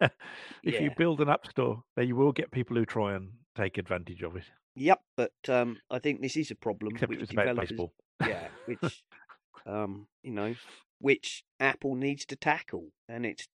if 0.62 0.80
you 0.80 0.90
build 0.90 1.20
an 1.20 1.28
app 1.28 1.46
store, 1.46 1.82
then 1.96 2.08
you 2.08 2.16
will 2.16 2.32
get 2.32 2.50
people 2.50 2.76
who 2.76 2.86
try 2.86 3.14
and 3.14 3.32
take 3.56 3.78
advantage 3.78 4.22
of 4.22 4.36
it. 4.36 4.44
Yep. 4.76 5.00
But 5.16 5.32
um, 5.48 5.78
I 5.90 5.98
think 5.98 6.20
this 6.20 6.36
is 6.36 6.50
a 6.50 6.54
problem 6.54 6.92
Except 6.94 7.10
which 7.10 7.18
it 7.18 7.22
was 7.22 7.30
about 7.30 7.46
developers, 7.46 7.90
yeah, 8.20 8.48
which 8.66 9.04
um, 9.66 10.06
you 10.22 10.32
know, 10.32 10.54
which 11.00 11.44
Apple 11.60 11.94
needs 11.94 12.24
to 12.26 12.36
tackle, 12.36 12.88
and 13.08 13.26
it's 13.26 13.48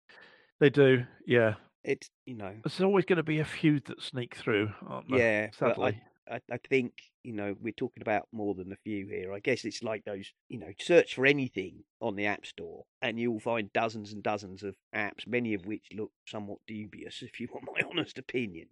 They 0.58 0.70
do, 0.70 1.04
yeah. 1.26 1.54
it's 1.84 2.10
you 2.26 2.34
know, 2.34 2.54
There's 2.64 2.80
always 2.80 3.04
going 3.04 3.18
to 3.18 3.22
be 3.22 3.40
a 3.40 3.44
few 3.44 3.80
that 3.86 4.02
sneak 4.02 4.34
through, 4.34 4.70
aren't 4.86 5.10
there? 5.10 5.18
yeah. 5.18 5.50
Sadly. 5.52 6.00
I, 6.30 6.40
I 6.50 6.58
think 6.68 6.92
you 7.24 7.32
know 7.32 7.56
we're 7.60 7.72
talking 7.72 8.02
about 8.02 8.28
more 8.32 8.54
than 8.54 8.72
a 8.72 8.76
few 8.84 9.06
here. 9.08 9.32
I 9.32 9.40
guess 9.40 9.64
it's 9.64 9.82
like 9.82 10.04
those 10.04 10.32
you 10.48 10.58
know 10.58 10.70
search 10.78 11.14
for 11.14 11.26
anything 11.26 11.82
on 12.00 12.14
the 12.16 12.26
App 12.26 12.46
Store 12.46 12.84
and 13.02 13.18
you'll 13.18 13.40
find 13.40 13.72
dozens 13.72 14.12
and 14.12 14.22
dozens 14.22 14.62
of 14.62 14.76
apps, 14.94 15.26
many 15.26 15.54
of 15.54 15.66
which 15.66 15.86
look 15.92 16.12
somewhat 16.26 16.58
dubious, 16.66 17.22
if 17.22 17.40
you 17.40 17.48
want 17.52 17.66
my 17.66 17.82
honest 17.90 18.18
opinion. 18.18 18.66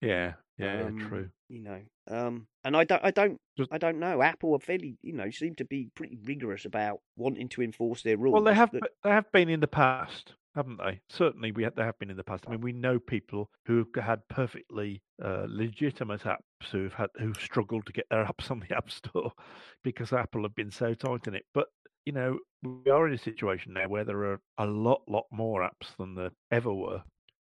Yeah, 0.00 0.34
yeah, 0.58 0.84
Um, 0.86 0.98
true. 0.98 1.30
You 1.48 1.60
know, 1.60 1.80
um, 2.08 2.46
and 2.64 2.76
I 2.76 2.84
don't, 2.84 3.04
I 3.04 3.10
don't, 3.10 3.40
I 3.70 3.78
don't 3.78 3.98
know. 3.98 4.22
Apple 4.22 4.54
are 4.54 4.60
fairly, 4.60 4.96
you 5.02 5.12
know, 5.12 5.30
seem 5.30 5.54
to 5.56 5.64
be 5.64 5.90
pretty 5.94 6.16
rigorous 6.24 6.64
about 6.64 7.00
wanting 7.16 7.48
to 7.50 7.62
enforce 7.62 8.02
their 8.02 8.16
rules. 8.16 8.34
Well, 8.34 8.44
they 8.44 8.54
have 8.54 8.70
that- 8.72 8.92
they 9.02 9.10
have 9.10 9.30
been 9.32 9.48
in 9.48 9.60
the 9.60 9.66
past, 9.66 10.34
haven't 10.54 10.78
they? 10.78 11.00
Certainly, 11.08 11.52
we 11.52 11.64
have, 11.64 11.74
they 11.74 11.82
have 11.82 11.98
been 11.98 12.10
in 12.10 12.16
the 12.16 12.24
past. 12.24 12.44
I 12.46 12.52
mean, 12.52 12.60
we 12.60 12.72
know 12.72 12.98
people 12.98 13.50
who've 13.66 13.88
had 13.96 14.26
perfectly 14.28 15.02
uh, 15.22 15.46
legitimate 15.48 16.22
apps 16.22 16.38
who've 16.70 16.92
had 16.94 17.10
who've 17.18 17.36
struggled 17.40 17.86
to 17.86 17.92
get 17.92 18.06
their 18.10 18.24
apps 18.32 18.50
on 18.50 18.60
the 18.60 18.74
App 18.76 18.90
Store 18.90 19.32
because 19.82 20.12
Apple 20.12 20.42
have 20.44 20.54
been 20.54 20.70
so 20.70 20.94
tight 20.94 21.26
in 21.26 21.34
it. 21.34 21.44
But 21.52 21.66
you 22.06 22.12
know, 22.12 22.38
we 22.62 22.90
are 22.90 23.06
in 23.08 23.14
a 23.14 23.18
situation 23.18 23.74
now 23.74 23.88
where 23.88 24.04
there 24.04 24.24
are 24.24 24.40
a 24.58 24.66
lot, 24.66 25.02
lot 25.08 25.26
more 25.30 25.62
apps 25.62 25.94
than 25.98 26.14
there 26.14 26.30
ever 26.50 26.72
were. 26.72 27.02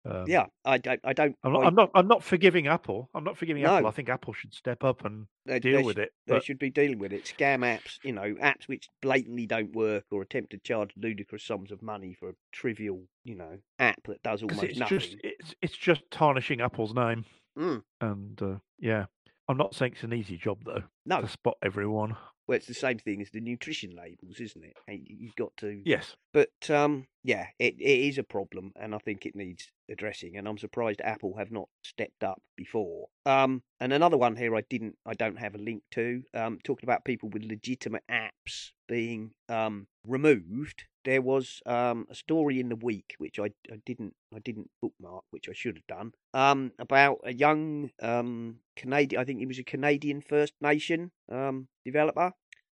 Um, 0.09 0.25
yeah, 0.27 0.47
I 0.65 0.79
don't, 0.79 1.01
I 1.03 1.13
don't. 1.13 1.37
I'm 1.43 1.53
not, 1.53 1.67
I'm 1.67 1.75
not. 1.75 1.91
I'm 1.95 2.09
not 2.09 2.23
forgiving 2.23 2.67
Apple. 2.69 3.11
I'm 3.15 3.25
not 3.25 3.37
forgiving 3.37 3.65
Apple. 3.65 3.89
I 3.89 3.91
think 3.91 4.09
Apple 4.09 4.33
should 4.33 4.55
step 4.55 4.85
up 4.85 5.05
and 5.05 5.27
they, 5.47 5.59
deal 5.59 5.79
they 5.79 5.83
with 5.83 5.99
it. 5.99 6.13
They 6.27 6.41
should 6.41 6.59
be 6.59 6.71
dealing 6.71 6.99
with 6.99 7.13
it. 7.13 7.25
Scam 7.25 7.61
apps, 7.61 7.99
you 8.03 8.13
know, 8.13 8.35
apps 8.41 8.69
which 8.69 8.89
blatantly 9.03 9.47
don't 9.47 9.75
work 9.75 10.05
or 10.11 10.23
attempt 10.23 10.51
to 10.51 10.59
charge 10.59 10.91
ludicrous 10.97 11.45
sums 11.45 11.73
of 11.73 11.83
money 11.83 12.15
for 12.15 12.31
a 12.31 12.35
trivial, 12.53 13.03
you 13.25 13.35
know, 13.35 13.59
app 13.79 14.03
that 14.07 14.23
does 14.23 14.43
almost 14.43 14.63
it's 14.63 14.79
nothing. 14.79 14.99
just 14.99 15.17
it's 15.25 15.55
it's 15.61 15.77
just 15.77 16.03
tarnishing 16.11 16.61
Apple's 16.61 16.95
name. 16.95 17.25
Mm. 17.59 17.83
And 18.01 18.43
uh, 18.43 18.57
yeah, 18.79 19.07
I'm 19.49 19.57
not 19.57 19.75
saying 19.75 19.93
it's 19.93 20.03
an 20.03 20.13
easy 20.13 20.37
job 20.37 20.59
though 20.65 20.83
No, 21.05 21.21
to 21.21 21.29
spot 21.29 21.57
everyone. 21.63 22.17
Well, 22.47 22.57
it's 22.57 22.67
the 22.67 22.75
same 22.75 22.99
thing 22.99 23.21
as 23.21 23.31
the 23.31 23.41
nutrition 23.41 23.95
labels, 23.97 24.41
isn't 24.41 24.65
it? 24.65 24.77
You've 24.89 25.37
got 25.37 25.57
to 25.59 25.83
Yes, 25.85 26.17
But 26.33 26.71
um, 26.71 27.07
yeah, 27.25 27.47
it, 27.59 27.75
it 27.81 28.09
is 28.09 28.19
a 28.19 28.23
problem, 28.23 28.73
and 28.77 28.95
I 28.95 28.99
think 28.99 29.27
it 29.27 29.35
needs 29.35 29.73
addressing. 29.91 30.37
And 30.37 30.47
I'm 30.47 30.59
surprised 30.59 31.01
Apple 31.03 31.35
have 31.39 31.51
not 31.51 31.69
stepped 31.83 32.23
up 32.23 32.41
before. 32.57 33.09
Um, 33.25 33.63
and 33.81 33.93
another 33.93 34.17
one 34.17 34.37
here 34.37 34.55
I 34.55 34.63
didn't, 34.69 34.97
I 35.05 35.15
don't 35.15 35.39
have 35.39 35.55
a 35.55 35.59
link 35.59 35.83
to. 35.93 36.23
Um, 36.35 36.59
talking 36.65 36.89
about 36.89 37.05
people 37.05 37.29
with 37.29 37.43
legitimate 37.43 38.05
apps 38.11 38.71
being 38.89 39.33
um 39.49 39.89
removed. 40.07 40.85
There 41.07 41.23
was 41.23 41.63
um 41.67 41.99
a 42.11 42.15
story 42.25 42.57
in 42.63 42.69
the 42.69 42.77
week 42.91 43.15
which 43.19 43.39
I, 43.39 43.49
I 43.75 43.79
didn't 43.89 44.15
I 44.37 44.41
didn't 44.49 44.71
bookmark, 44.83 45.25
which 45.31 45.49
I 45.49 45.55
should 45.61 45.77
have 45.81 45.87
done. 45.99 46.09
Um, 46.35 46.73
about 46.87 47.19
a 47.25 47.33
young 47.33 47.91
um 48.03 48.57
Canadian, 48.83 49.21
I 49.21 49.25
think 49.25 49.39
he 49.41 49.47
was 49.47 49.59
a 49.59 49.65
Canadian 49.75 50.21
First 50.21 50.55
Nation 50.61 51.01
um 51.39 51.69
developer 51.85 52.33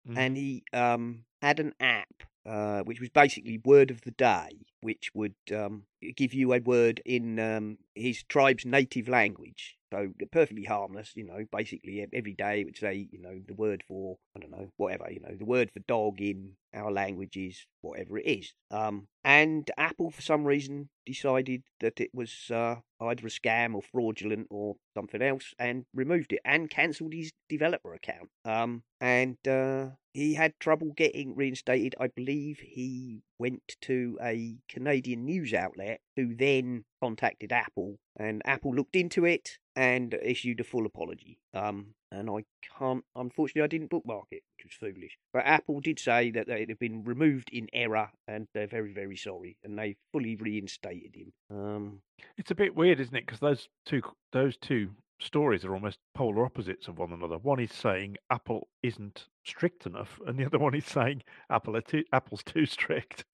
Mhm. 0.09 0.19
and 0.19 0.37
he 0.37 0.65
um, 0.73 1.25
had 1.41 1.61
an 1.61 1.75
app 1.79 2.25
uh, 2.45 2.81
which 2.83 3.01
was 3.01 3.09
basically 3.11 3.59
word 3.65 3.89
of 3.91 4.01
the 4.01 4.11
day, 4.11 4.51
which 4.81 5.11
would 5.15 5.37
um, 5.55 5.85
give 6.17 6.35
you 6.35 6.53
a 6.53 6.59
word 6.61 7.01
in 7.05 7.39
um, 7.39 7.79
his 7.95 8.25
tribe's 8.25 8.65
native 8.67 9.07
language. 9.09 9.77
So 9.93 10.09
perfectly 10.33 10.65
harmless, 10.65 11.13
you 11.15 11.25
know. 11.25 11.45
Basically, 11.53 12.07
every 12.15 12.33
day 12.33 12.65
which 12.65 12.81
they, 12.81 13.09
you 13.13 13.21
know, 13.21 13.39
the 13.47 13.53
word 13.53 13.85
for 13.87 14.17
I 14.35 14.41
don't 14.41 14.51
know, 14.51 14.71
whatever, 14.79 15.11
you 15.11 15.21
know, 15.21 15.37
the 15.39 15.45
word 15.45 15.71
for 15.71 15.81
dog 15.81 16.19
in 16.19 16.53
our 16.73 16.91
language 16.91 17.37
is 17.37 17.67
whatever 17.83 18.17
it 18.17 18.27
is. 18.27 18.55
Um, 18.71 19.09
and 19.23 19.71
Apple, 19.77 20.11
for 20.11 20.23
some 20.23 20.45
reason, 20.45 20.89
decided 21.05 21.65
that 21.81 22.01
it 22.01 22.09
was 22.15 22.51
uh, 22.51 22.77
either 23.03 23.27
a 23.27 23.31
scam 23.31 23.75
or 23.75 23.83
fraudulent 23.83 24.47
or 24.49 24.77
something 24.97 25.21
else, 25.21 25.53
and 25.59 25.85
removed 25.93 26.33
it 26.33 26.41
and 26.43 26.71
cancelled 26.71 27.13
his 27.13 27.31
developer 27.51 27.93
account. 27.93 28.31
Um, 28.47 28.85
and 28.99 29.37
uh, 29.47 29.89
he 30.15 30.35
had 30.35 30.55
trouble 30.59 30.93
getting 30.97 31.37
reinstated. 31.37 31.95
I 32.01 32.07
believe 32.07 32.61
he 32.61 33.21
went 33.39 33.77
to 33.83 34.19
a 34.23 34.57
Canadian 34.71 35.27
news 35.27 35.53
outlet 35.53 36.01
who 36.17 36.35
then 36.35 36.85
contacted 37.03 37.53
Apple, 37.53 37.99
and 38.17 38.41
Apple 38.47 38.75
looked 38.75 38.97
into 38.97 39.27
it 39.27 39.59
and 39.77 40.15
issued 40.23 40.61
a 40.61 40.65
full 40.65 40.87
apology. 40.87 41.39
Um, 41.55 41.95
and 42.11 42.29
I 42.29 42.45
can't, 42.79 43.05
unfortunately, 43.17 43.63
I 43.63 43.69
didn't 43.69 43.91
bookmark 43.91 44.27
it, 44.31 44.43
which 44.57 44.65
was 44.65 44.75
foolish. 44.93 45.19
But 45.33 45.47
Apple 45.47 45.81
did 45.81 45.99
say 45.99 46.31
that 46.33 46.49
it 46.49 46.69
had 46.69 46.79
been 46.79 47.05
removed 47.05 47.51
in 47.53 47.69
error, 47.73 48.11
and 48.29 48.49
they're 48.53 48.67
very, 48.67 48.93
very 48.93 49.17
sorry, 49.17 49.57
and 49.65 49.79
they 49.79 49.97
fully 50.13 50.37
reinstated 50.37 51.15
him. 51.15 51.33
Um, 51.51 52.01
it's 52.37 52.51
a 52.51 52.57
bit 52.57 52.77
weird, 52.77 53.01
isn't 53.01 53.15
it? 53.15 53.27
Because 53.27 53.41
those 53.41 53.69
two 53.87 54.03
those 54.33 54.57
two 54.57 54.91
stories 55.21 55.65
are 55.65 55.75
almost 55.75 55.99
polar 56.15 56.45
opposites 56.45 56.89
of 56.89 56.99
one 56.99 57.13
another. 57.13 57.39
One 57.39 57.61
is 57.61 57.73
saying 57.73 58.17
Apple 58.31 58.69
isn't 58.83 59.29
strict 59.45 59.87
enough, 59.87 60.21
and 60.27 60.39
the 60.39 60.45
other 60.45 60.59
one 60.59 60.75
is 60.75 60.85
saying 60.85 61.23
Apple 61.51 61.81
too, 61.81 62.05
Apple's 62.13 62.43
too 62.43 62.67
strict. 62.67 63.25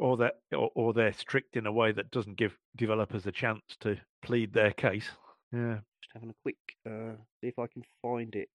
Or 0.00 0.16
that, 0.16 0.36
or, 0.52 0.70
or 0.74 0.94
they're 0.94 1.12
strict 1.12 1.56
in 1.56 1.66
a 1.66 1.72
way 1.72 1.92
that 1.92 2.10
doesn't 2.10 2.38
give 2.38 2.56
developers 2.74 3.26
a 3.26 3.32
chance 3.32 3.60
to 3.80 3.98
plead 4.22 4.54
their 4.54 4.72
case. 4.72 5.10
Yeah, 5.52 5.80
just 6.02 6.12
having 6.14 6.30
a 6.30 6.34
quick 6.42 6.56
uh 6.86 7.16
see 7.40 7.48
if 7.48 7.58
I 7.58 7.66
can 7.66 7.84
find 8.00 8.34
it. 8.34 8.48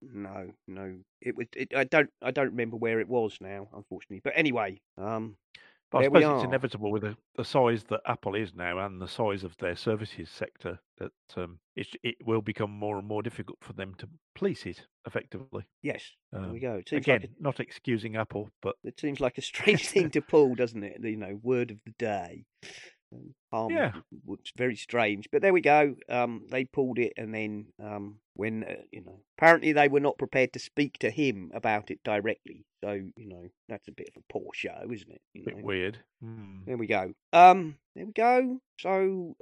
No, 0.00 0.50
no. 0.66 0.94
It 1.20 1.36
was 1.36 1.48
it, 1.54 1.74
I 1.76 1.84
don't 1.84 2.08
I 2.22 2.30
don't 2.30 2.50
remember 2.50 2.78
where 2.78 3.00
it 3.00 3.08
was 3.08 3.36
now, 3.42 3.68
unfortunately. 3.74 4.22
But 4.24 4.32
anyway, 4.36 4.80
um 4.96 5.36
But 5.94 5.98
I 6.00 6.02
There 6.02 6.10
we 6.10 6.20
suppose 6.20 6.36
it's 6.42 6.44
inevitable 6.48 6.90
with 6.90 7.02
the, 7.02 7.16
the 7.36 7.44
size 7.44 7.84
that 7.84 8.00
Apple 8.06 8.34
is 8.34 8.52
now 8.54 8.78
and 8.84 9.00
the 9.00 9.06
size 9.06 9.44
of 9.44 9.56
their 9.58 9.76
services 9.76 10.28
sector 10.28 10.80
that 10.98 11.12
um, 11.36 11.58
it, 11.76 11.86
it 12.02 12.16
will 12.26 12.42
become 12.42 12.70
more 12.70 12.98
and 12.98 13.06
more 13.06 13.22
difficult 13.22 13.58
for 13.62 13.74
them 13.74 13.94
to 13.98 14.08
police 14.34 14.66
it 14.66 14.86
effectively. 15.06 15.64
yes, 15.82 16.10
there 16.32 16.42
we 16.42 16.48
Um, 16.48 16.58
go. 16.58 16.82
Again, 16.92 17.20
like 17.22 17.30
not 17.38 17.60
excusing 17.60 18.16
Apple, 18.16 18.50
but 18.60 18.76
it 18.82 18.98
seems 18.98 19.20
like 19.20 19.38
a 19.38 19.42
strange 19.42 19.88
thing 19.94 20.10
to 20.10 20.20
pull, 20.20 20.54
doesn't 20.56 20.82
it? 20.82 21.00
The, 21.00 21.10
You 21.10 21.16
know, 21.16 21.38
word 21.42 21.70
of 21.70 21.78
the 21.86 21.92
day. 21.98 22.44
Um, 23.52 23.70
Yeah. 23.70 23.92
it's 24.30 24.52
very 24.56 24.76
strange. 24.76 25.28
But 25.30 25.42
there 25.42 25.52
we 25.52 25.60
go. 25.60 25.94
Um, 26.08 26.46
they 26.50 26.64
pulled 26.64 26.98
it, 26.98 27.12
and 27.16 27.32
then 27.34 27.66
um, 27.82 28.18
when 28.34 28.64
uh, 28.64 28.82
you 28.90 29.02
know, 29.02 29.20
apparently 29.38 29.72
they 29.72 29.88
were 29.88 30.00
not 30.00 30.18
prepared 30.18 30.52
to 30.54 30.58
speak 30.58 30.98
to 30.98 31.10
him 31.10 31.50
about 31.54 31.90
it 31.90 32.00
directly. 32.04 32.64
So 32.82 32.92
you 33.16 33.28
know, 33.28 33.48
that's 33.68 33.88
a 33.88 33.92
bit 33.92 34.10
of 34.14 34.22
a 34.22 34.32
poor 34.32 34.48
show, 34.54 34.88
isn't 34.92 35.10
it? 35.10 35.20
You 35.32 35.42
a 35.42 35.54
bit 35.54 35.64
weird. 35.64 35.98
Hmm. 36.22 36.60
There 36.66 36.76
we 36.76 36.86
go. 36.86 37.12
Um, 37.32 37.76
there 37.94 38.06
we 38.06 38.12
go. 38.12 38.58
So, 38.80 39.36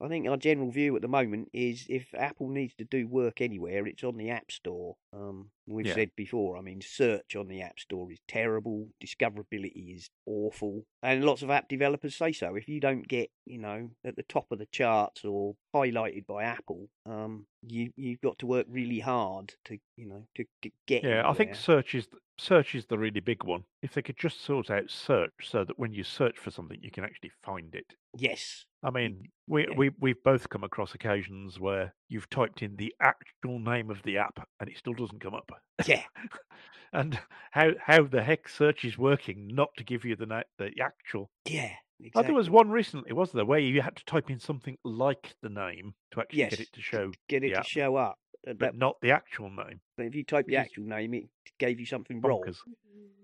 I 0.00 0.08
think 0.08 0.28
our 0.28 0.36
general 0.36 0.70
view 0.70 0.96
at 0.96 1.02
the 1.02 1.08
moment 1.08 1.48
is 1.52 1.86
if 1.88 2.12
Apple 2.14 2.48
needs 2.48 2.74
to 2.76 2.84
do 2.84 3.06
work 3.06 3.40
anywhere, 3.40 3.86
it's 3.86 4.04
on 4.04 4.16
the 4.16 4.30
App 4.30 4.50
Store. 4.50 4.96
Um, 5.12 5.50
we've 5.66 5.86
Yeah. 5.86 5.94
said 5.94 6.10
before. 6.16 6.56
I 6.56 6.60
mean, 6.60 6.80
search 6.80 7.36
on 7.36 7.48
the 7.48 7.62
App 7.62 7.78
Store 7.78 8.10
is 8.10 8.18
terrible. 8.26 8.88
Discoverability 9.02 9.94
is 9.94 10.10
awful, 10.26 10.84
and 11.02 11.24
lots 11.24 11.42
of 11.42 11.50
app 11.50 11.68
developers 11.68 12.16
say 12.16 12.32
so. 12.32 12.54
If 12.56 12.68
you 12.68 12.80
don't 12.80 13.06
get, 13.06 13.30
you 13.46 13.58
know, 13.58 13.90
at 14.04 14.16
the 14.16 14.22
top 14.24 14.50
of 14.50 14.58
the 14.58 14.66
charts 14.66 15.24
or 15.24 15.54
highlighted 15.74 16.26
by 16.26 16.42
Apple, 16.44 16.88
um, 17.06 17.46
you 17.62 17.92
you've 17.96 18.20
got 18.20 18.38
to 18.40 18.46
work 18.46 18.66
really 18.68 19.00
hard 19.00 19.54
to, 19.66 19.78
you 19.96 20.06
know, 20.06 20.26
to, 20.34 20.44
get. 20.86 21.04
Yeah, 21.04 21.28
I 21.28 21.32
think 21.34 21.54
search 21.54 21.94
is 21.94 22.08
search 22.36 22.74
is 22.74 22.86
the 22.86 22.98
really 22.98 23.20
big 23.20 23.44
one. 23.44 23.64
If 23.82 23.94
they 23.94 24.02
could 24.02 24.18
just 24.18 24.40
sort 24.40 24.70
out 24.70 24.90
search 24.90 25.32
so 25.44 25.64
that 25.64 25.78
when 25.78 25.92
you 25.92 26.02
search 26.04 26.38
for 26.38 26.50
something, 26.50 26.78
you 26.82 26.90
can 26.90 27.04
actually 27.04 27.30
find 27.42 27.74
it. 27.74 27.94
yes, 28.16 28.66
I 28.84 28.90
mean, 28.90 29.22
we, 29.46 29.62
yeah. 29.66 29.74
we 29.76 29.90
we've 29.98 30.22
both 30.22 30.48
come 30.50 30.62
across 30.62 30.94
occasions 30.94 31.58
where 31.58 31.94
you've 32.08 32.28
typed 32.30 32.62
in 32.62 32.76
the 32.76 32.94
actual 33.00 33.58
name 33.58 33.90
of 33.90 34.02
the 34.04 34.18
app 34.18 34.46
and 34.60 34.68
it 34.68 34.76
still 34.76 34.92
doesn't 34.92 35.20
come 35.20 35.34
up. 35.34 35.50
yeah, 35.86 36.02
and 36.92 37.18
how 37.50 37.70
how 37.80 38.02
the 38.04 38.22
heck 38.22 38.48
search 38.48 38.84
is 38.84 38.98
working 38.98 39.48
not 39.48 39.70
to 39.78 39.84
give 39.84 40.04
you 40.04 40.16
the 40.16 40.26
na- 40.26 40.42
the 40.58 40.70
actual. 40.80 41.30
yeah. 41.46 41.70
Oh, 42.02 42.06
Exactly. 42.06 42.22
there 42.26 42.34
was 42.34 42.50
one 42.50 42.70
recently, 42.70 43.12
wasn't 43.12 43.36
there, 43.36 43.44
where 43.46 43.60
you 43.60 43.80
had 43.80 43.94
to 43.96 44.04
type 44.04 44.28
in 44.28 44.40
something 44.40 44.76
like 44.84 45.36
the 45.42 45.48
name 45.48 45.94
to 46.10 46.20
actually 46.20 46.40
yes, 46.40 46.50
get 46.50 46.60
it 46.60 46.66
to 46.72 46.80
to 46.80 46.82
show. 46.82 47.12
get 47.28 47.44
it 47.44 47.50
to 47.50 47.58
app. 47.60 47.66
show 47.66 47.94
up. 47.94 48.18
uh, 48.48 48.52
but 48.52 48.76
not 48.76 48.96
the 49.00 49.12
actual 49.12 49.48
name. 49.48 49.80
but 49.96 50.04
if 50.06 50.14
you 50.14 50.24
type 50.24 50.46
the 50.48 50.56
actual 50.56 50.84
name, 50.84 51.14
it 51.14 51.28
gave 51.58 51.78
you 51.78 51.86
something 51.86 52.20
wrong. 52.20 52.42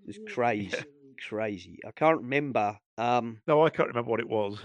It's 0.06 0.18
crazy, 0.32 0.72
crazy. 1.28 1.80
I 1.84 1.90
can't 1.90 2.18
remember. 2.22 2.78
Um, 2.96 3.40
No, 3.48 3.66
I 3.66 3.70
can't 3.70 3.88
remember 3.88 4.10
what 4.10 4.20
it 4.20 4.28
was. 4.28 4.60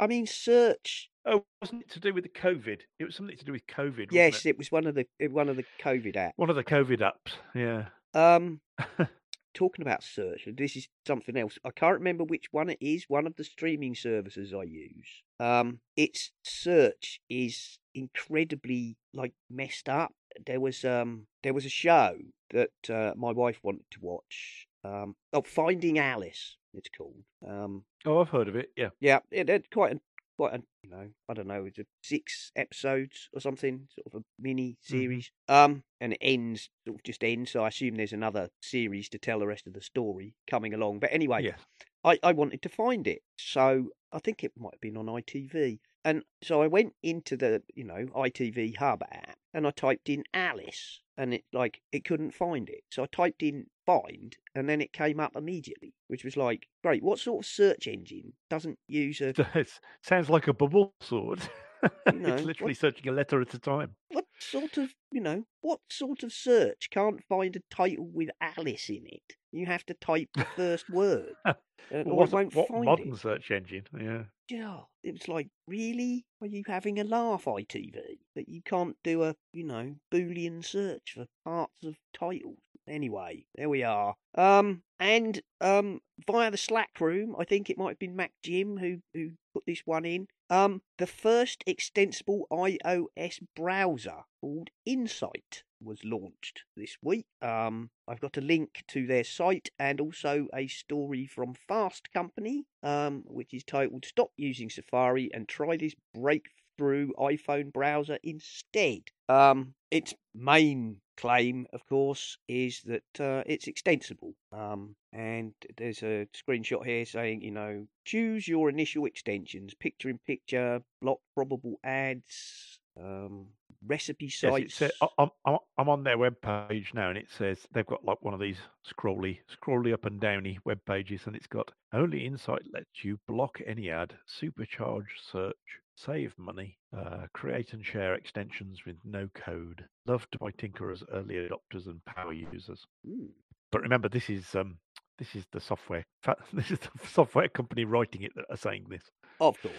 I 0.00 0.06
mean, 0.06 0.26
search. 0.26 1.10
Oh, 1.26 1.44
wasn't 1.60 1.82
it 1.82 1.90
to 1.90 2.00
do 2.00 2.14
with 2.14 2.24
the 2.24 2.30
COVID? 2.30 2.80
It 2.98 3.04
was 3.04 3.14
something 3.14 3.36
to 3.36 3.44
do 3.44 3.52
with 3.52 3.66
COVID. 3.66 3.84
Wasn't 3.90 4.12
Yes, 4.12 4.46
it? 4.46 4.50
it 4.50 4.58
was 4.58 4.72
one 4.72 4.86
of 4.86 4.94
the 4.94 5.06
one 5.28 5.48
of 5.50 5.56
the 5.56 5.64
COVID 5.80 6.16
apps. 6.16 6.32
one 6.36 6.48
of 6.50 6.56
the 6.56 6.64
COVID 6.64 7.00
apps. 7.00 7.32
Yeah. 7.54 7.88
Um, 8.14 8.60
talking 9.54 9.82
about 9.82 10.02
search, 10.02 10.48
this 10.56 10.76
is 10.76 10.88
something 11.06 11.36
else. 11.36 11.58
I 11.64 11.70
can't 11.70 11.98
remember 11.98 12.24
which 12.24 12.46
one 12.50 12.70
it 12.70 12.78
is. 12.80 13.04
One 13.08 13.26
of 13.26 13.36
the 13.36 13.44
streaming 13.44 13.94
services 13.94 14.54
I 14.54 14.62
use. 14.62 15.22
Um, 15.38 15.80
its 15.96 16.30
search 16.42 17.20
is 17.28 17.78
incredibly 17.94 18.96
like 19.12 19.34
messed 19.50 19.88
up. 19.88 20.12
There 20.46 20.60
was 20.60 20.84
um 20.84 21.26
there 21.42 21.52
was 21.54 21.66
a 21.66 21.70
show 21.70 22.16
that 22.50 22.70
uh, 22.88 23.12
my 23.16 23.32
wife 23.32 23.60
wanted 23.62 23.84
to 23.90 23.98
watch. 24.00 24.66
Um, 24.82 25.14
oh, 25.34 25.42
Finding 25.42 25.98
Alice. 25.98 26.56
It's 26.74 26.88
called. 26.96 27.22
Um, 27.46 27.84
Oh, 28.06 28.20
I've 28.20 28.28
heard 28.30 28.48
of 28.48 28.56
it. 28.56 28.70
Yeah. 28.76 28.90
yeah, 29.00 29.20
it 29.30 29.48
had 29.48 29.70
quite 29.70 29.96
a 29.96 30.00
quite 30.36 30.54
a 30.54 30.62
you 30.82 30.90
know 30.90 31.08
I 31.28 31.34
don't 31.34 31.48
know, 31.48 31.64
it's 31.64 31.78
a 31.78 31.84
six 32.02 32.50
episodes 32.56 33.28
or 33.32 33.40
something, 33.40 33.88
sort 33.94 34.06
of 34.14 34.20
a 34.20 34.24
mini 34.38 34.78
series. 34.80 35.30
Um, 35.48 35.82
and 36.00 36.12
it 36.14 36.18
ends 36.22 36.70
sort 36.86 36.96
of 36.98 37.02
just 37.02 37.22
ends. 37.24 37.50
So 37.50 37.64
I 37.64 37.68
assume 37.68 37.96
there's 37.96 38.12
another 38.12 38.48
series 38.60 39.08
to 39.10 39.18
tell 39.18 39.38
the 39.40 39.46
rest 39.46 39.66
of 39.66 39.74
the 39.74 39.82
story 39.82 40.34
coming 40.48 40.72
along. 40.72 41.00
But 41.00 41.10
anyway, 41.12 41.42
Yes. 41.44 41.58
I 42.04 42.18
I 42.22 42.32
wanted 42.32 42.62
to 42.62 42.68
find 42.68 43.06
it, 43.06 43.22
so 43.36 43.90
I 44.12 44.18
think 44.20 44.42
it 44.44 44.52
might 44.56 44.74
have 44.74 44.80
been 44.80 44.96
on 44.96 45.06
ITV. 45.06 45.80
And 46.04 46.24
so 46.42 46.62
I 46.62 46.66
went 46.66 46.94
into 47.02 47.36
the, 47.36 47.62
you 47.74 47.84
know, 47.84 48.06
ITV 48.14 48.76
Hub 48.76 49.02
app 49.02 49.38
and 49.52 49.66
I 49.66 49.70
typed 49.70 50.08
in 50.08 50.24
Alice 50.32 51.02
and 51.16 51.34
it 51.34 51.44
like 51.52 51.82
it 51.92 52.04
couldn't 52.04 52.32
find 52.34 52.68
it. 52.70 52.84
So 52.90 53.02
I 53.02 53.06
typed 53.06 53.42
in 53.42 53.66
find 53.84 54.36
and 54.54 54.68
then 54.68 54.80
it 54.80 54.92
came 54.92 55.20
up 55.20 55.36
immediately, 55.36 55.94
which 56.08 56.24
was 56.24 56.36
like, 56.36 56.68
great, 56.82 57.02
what 57.02 57.18
sort 57.18 57.44
of 57.44 57.50
search 57.50 57.86
engine 57.86 58.32
doesn't 58.48 58.78
use 58.88 59.20
a 59.20 59.28
It 59.54 59.78
sounds 60.02 60.30
like 60.30 60.48
a 60.48 60.54
bubble 60.54 60.94
sort. 61.00 61.48
know, 62.12 62.34
it's 62.34 62.44
literally 62.44 62.72
what- 62.72 62.76
searching 62.76 63.08
a 63.08 63.12
letter 63.12 63.40
at 63.40 63.54
a 63.54 63.58
time. 63.58 63.96
what 64.08 64.26
sort 64.38 64.78
of 64.78 64.94
you 65.12 65.20
know, 65.20 65.44
what 65.60 65.80
sort 65.90 66.22
of 66.22 66.32
search 66.32 66.88
can't 66.90 67.22
find 67.24 67.56
a 67.56 67.60
title 67.70 68.06
with 68.06 68.30
Alice 68.40 68.88
in 68.88 69.06
it? 69.06 69.36
You 69.52 69.66
have 69.66 69.84
to 69.86 69.94
type 69.94 70.28
the 70.34 70.46
first 70.56 70.88
word. 70.90 71.34
uh, 71.44 71.54
or 71.90 72.24
it 72.24 72.32
won't 72.32 72.54
what 72.54 72.68
find 72.68 72.84
modern 72.84 73.12
it. 73.12 73.18
search 73.18 73.50
engine? 73.50 73.84
Yeah. 73.98 74.24
Yeah, 74.48 74.80
it 75.04 75.12
was 75.12 75.28
like, 75.28 75.48
really? 75.68 76.26
Are 76.40 76.46
you 76.46 76.64
having 76.66 76.98
a 76.98 77.04
laugh, 77.04 77.44
ITV? 77.44 77.94
That 78.34 78.48
you 78.48 78.62
can't 78.62 78.96
do 79.04 79.22
a, 79.22 79.36
you 79.52 79.64
know, 79.64 79.94
Boolean 80.12 80.64
search 80.64 81.12
for 81.14 81.26
parts 81.44 81.84
of 81.84 81.96
titles? 82.12 82.58
Anyway, 82.88 83.44
there 83.54 83.68
we 83.68 83.84
are. 83.84 84.16
Um, 84.34 84.82
and 84.98 85.40
um, 85.60 86.00
via 86.26 86.50
the 86.50 86.56
Slack 86.56 87.00
room, 87.00 87.36
I 87.38 87.44
think 87.44 87.70
it 87.70 87.78
might 87.78 87.90
have 87.90 87.98
been 88.00 88.16
Mac 88.16 88.32
Jim 88.42 88.78
who 88.78 88.98
who 89.14 89.32
put 89.54 89.64
this 89.66 89.82
one 89.84 90.04
in. 90.04 90.26
Um, 90.48 90.82
the 90.98 91.06
first 91.06 91.62
extensible 91.66 92.48
iOS 92.52 93.40
browser 93.54 94.24
called 94.40 94.70
Insight 94.84 95.62
was 95.80 96.04
launched 96.04 96.62
this 96.76 96.96
week. 97.02 97.26
Um, 97.42 97.90
I've 98.06 98.20
got 98.20 98.36
a 98.36 98.42
link 98.42 98.82
to 98.88 99.06
their 99.06 99.24
site 99.24 99.70
and 99.78 100.00
also 100.00 100.48
a 100.54 100.66
story 100.66 101.26
from 101.26 101.54
Fast 101.54 102.12
Company, 102.12 102.64
um, 102.82 103.22
which 103.26 103.54
is 103.54 103.64
titled 103.64 104.04
"Stop 104.04 104.30
Using 104.36 104.70
Safari 104.70 105.30
and 105.32 105.48
Try 105.48 105.76
This 105.76 105.94
Breakthrough 106.14 107.10
iPhone 107.18 107.72
Browser 107.72 108.18
Instead." 108.22 109.10
Um, 109.28 109.74
its 109.90 110.14
main 110.34 111.00
claim, 111.16 111.66
of 111.72 111.86
course, 111.86 112.38
is 112.48 112.82
that 112.82 113.20
uh, 113.20 113.42
it's 113.46 113.66
extensible. 113.68 114.34
Um, 114.52 114.96
and 115.12 115.52
there's 115.76 116.02
a 116.02 116.26
screenshot 116.34 116.84
here 116.84 117.04
saying, 117.04 117.42
you 117.42 117.50
know, 117.50 117.86
choose 118.04 118.48
your 118.48 118.70
initial 118.70 119.04
extensions, 119.04 119.74
picture 119.74 120.08
in 120.08 120.18
picture, 120.26 120.82
block 121.02 121.18
probable 121.34 121.78
ads, 121.84 122.80
um, 122.98 123.48
recipe 123.86 124.26
Yes, 124.26 124.38
sites. 124.38 124.82
it's, 124.82 124.92
uh, 125.00 125.06
I- 125.18 125.28
I'm, 125.46 125.58
I'm, 125.78 125.88
on 125.88 126.04
their 126.04 126.18
web 126.18 126.40
page 126.40 126.92
now, 126.94 127.08
and 127.08 127.18
it 127.18 127.28
says 127.36 127.66
they've 127.72 127.86
got 127.86 128.04
like 128.04 128.22
one 128.22 128.34
of 128.34 128.40
these 128.40 128.58
scrolly, 128.86 129.38
scrolly 129.50 129.92
up 129.92 130.06
and 130.06 130.20
downy 130.20 130.58
web 130.64 130.80
pages, 130.86 131.22
and 131.26 131.34
it's 131.34 131.46
got 131.46 131.72
only 131.92 132.24
Insight 132.26 132.62
lets 132.72 133.04
you 133.04 133.18
block 133.26 133.60
any 133.66 133.90
ad, 133.90 134.14
supercharge 134.28 135.06
search, 135.30 135.54
save 135.96 136.34
money, 136.38 136.78
uh, 136.96 137.26
create 137.32 137.72
and 137.72 137.84
share 137.84 138.14
extensions 138.14 138.84
with 138.86 138.96
no 139.04 139.28
code, 139.34 139.84
loved 140.06 140.38
by 140.38 140.50
tinkerers, 140.52 141.02
early 141.12 141.34
adopters, 141.34 141.86
and 141.86 142.04
power 142.04 142.32
users. 142.32 142.84
Hmm. 143.06 143.26
But 143.72 143.82
remember, 143.82 144.08
this 144.08 144.28
is 144.30 144.54
um, 144.54 144.78
this 145.18 145.34
is 145.34 145.44
the 145.52 145.60
software. 145.60 146.04
This 146.52 146.70
is 146.70 146.78
the 146.80 147.06
software 147.06 147.48
company 147.48 147.84
writing 147.84 148.22
it 148.22 148.32
that 148.36 148.44
are 148.50 148.56
saying 148.56 148.86
this. 148.88 149.02
Of 149.40 149.60
course, 149.62 149.74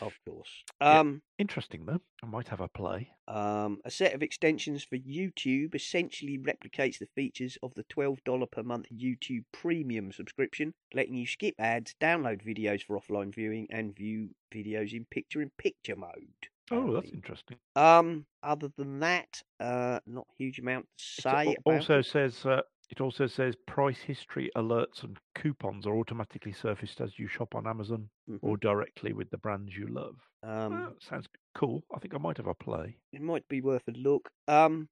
of 0.00 0.12
course. 0.26 0.64
Yeah. 0.80 1.00
Um, 1.00 1.22
Interesting 1.38 1.86
though. 1.86 2.00
I 2.22 2.26
might 2.26 2.48
have 2.48 2.60
a 2.60 2.68
play. 2.68 3.10
Um, 3.28 3.78
a 3.84 3.90
set 3.90 4.14
of 4.14 4.22
extensions 4.22 4.82
for 4.84 4.96
YouTube 4.96 5.74
essentially 5.74 6.38
replicates 6.38 6.98
the 6.98 7.06
features 7.14 7.56
of 7.62 7.74
the 7.74 7.84
$12 7.84 8.50
per 8.50 8.62
month 8.62 8.86
YouTube 8.92 9.44
Premium 9.52 10.10
subscription, 10.12 10.74
letting 10.94 11.14
you 11.14 11.26
skip 11.26 11.54
ads, 11.58 11.94
download 12.00 12.42
videos 12.44 12.82
for 12.82 12.98
offline 12.98 13.32
viewing, 13.34 13.66
and 13.70 13.94
view 13.96 14.30
videos 14.52 14.92
in 14.92 15.04
picture 15.10 15.42
in 15.42 15.50
picture 15.58 15.96
mode. 15.96 16.48
Oh, 16.70 16.92
that's 16.92 17.10
interesting. 17.12 17.56
Um, 17.76 18.26
other 18.42 18.70
than 18.76 19.00
that, 19.00 19.42
uh, 19.60 20.00
not 20.06 20.26
a 20.30 20.34
huge 20.42 20.58
amount 20.58 20.86
to 20.98 21.04
It 21.18 21.22
say. 21.22 21.42
about 21.64 21.74
also 21.74 21.98
it. 22.00 22.06
says 22.06 22.44
uh, 22.44 22.60
it 22.90 23.00
also 23.00 23.26
says 23.26 23.54
price 23.66 23.98
history 24.00 24.50
alerts 24.56 25.02
and 25.02 25.18
coupons 25.34 25.86
are 25.86 25.94
automatically 25.96 26.52
surfaced 26.52 27.00
as 27.00 27.18
you 27.18 27.26
shop 27.28 27.54
on 27.54 27.66
Amazon 27.66 28.08
Mhm. 28.28 28.38
or 28.42 28.56
directly 28.56 29.12
with 29.12 29.30
the 29.30 29.38
brands 29.38 29.76
you 29.76 29.86
love. 29.88 30.16
Um, 30.42 30.96
sounds 31.00 31.28
cool. 31.54 31.82
I 31.94 31.98
think 31.98 32.14
I 32.14 32.18
might 32.18 32.36
have 32.38 32.46
a 32.46 32.54
play. 32.54 32.96
it 33.12 33.20
might 33.20 33.46
be 33.48 33.60
worth 33.60 33.86
a 33.88 33.92
look. 33.92 34.30
Um, 34.46 34.88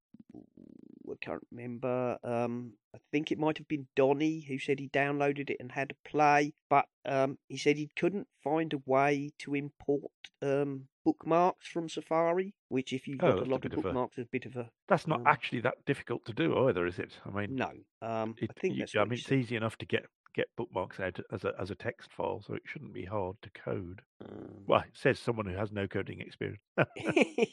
I 1.22 1.24
can't 1.24 1.46
remember. 1.50 2.18
Um, 2.22 2.74
I 2.94 2.98
think 3.12 3.30
it 3.32 3.38
might 3.38 3.58
have 3.58 3.68
been 3.68 3.86
Donny 3.96 4.40
who 4.40 4.58
said 4.58 4.78
he 4.78 4.88
downloaded 4.88 5.50
it 5.50 5.56
and 5.60 5.72
had 5.72 5.92
a 5.92 6.08
play, 6.08 6.52
but 6.70 6.86
um, 7.04 7.38
he 7.48 7.56
said 7.56 7.76
he 7.76 7.90
couldn't 7.96 8.28
find 8.42 8.72
a 8.72 8.82
way 8.86 9.30
to 9.38 9.54
import 9.54 10.10
um 10.42 10.88
bookmarks 11.04 11.68
from 11.68 11.88
Safari. 11.88 12.54
Which, 12.68 12.92
if 12.92 13.06
you've 13.06 13.22
Oh, 13.22 13.28
got 13.28 13.36
that's 13.36 13.46
a 13.46 13.50
a 13.50 13.52
lot 13.52 13.56
of 13.56 13.60
bit 13.62 13.72
of 13.74 13.78
a- 13.78 13.82
bookmarks, 13.82 14.18
is 14.18 14.24
a 14.24 14.28
bit 14.30 14.46
of 14.46 14.56
a 14.56 14.70
That's 14.88 15.06
not 15.06 15.20
Um, 15.20 15.26
actually 15.26 15.60
that 15.60 15.84
difficult 15.86 16.24
to 16.26 16.32
do 16.32 16.56
either, 16.68 16.86
is 16.86 16.98
it? 16.98 17.18
I 17.24 17.30
mean, 17.30 17.54
no. 17.54 17.72
Um, 18.02 18.34
it, 18.38 18.50
I 18.50 18.60
think 18.60 18.74
you- 18.74 18.80
that's. 18.80 18.96
I 18.96 19.04
mean, 19.04 19.14
it's 19.14 19.32
easy 19.32 19.56
enough 19.56 19.76
to 19.78 19.86
get 19.86 20.06
get 20.36 20.54
bookmarks 20.54 21.00
out 21.00 21.18
as 21.32 21.44
a 21.44 21.54
as 21.58 21.70
a 21.70 21.74
text 21.74 22.12
file, 22.12 22.42
so 22.46 22.54
it 22.54 22.62
shouldn't 22.66 22.92
be 22.92 23.06
hard 23.06 23.36
to 23.42 23.50
code. 23.50 24.02
Um, 24.22 24.64
Well, 24.66 24.80
it 24.80 24.90
says 24.92 25.18
someone 25.18 25.46
who 25.46 25.56
has 25.56 25.72
no 25.72 25.88
coding 25.88 26.20
experience. 26.20 26.62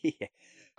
yeah. 0.03 0.27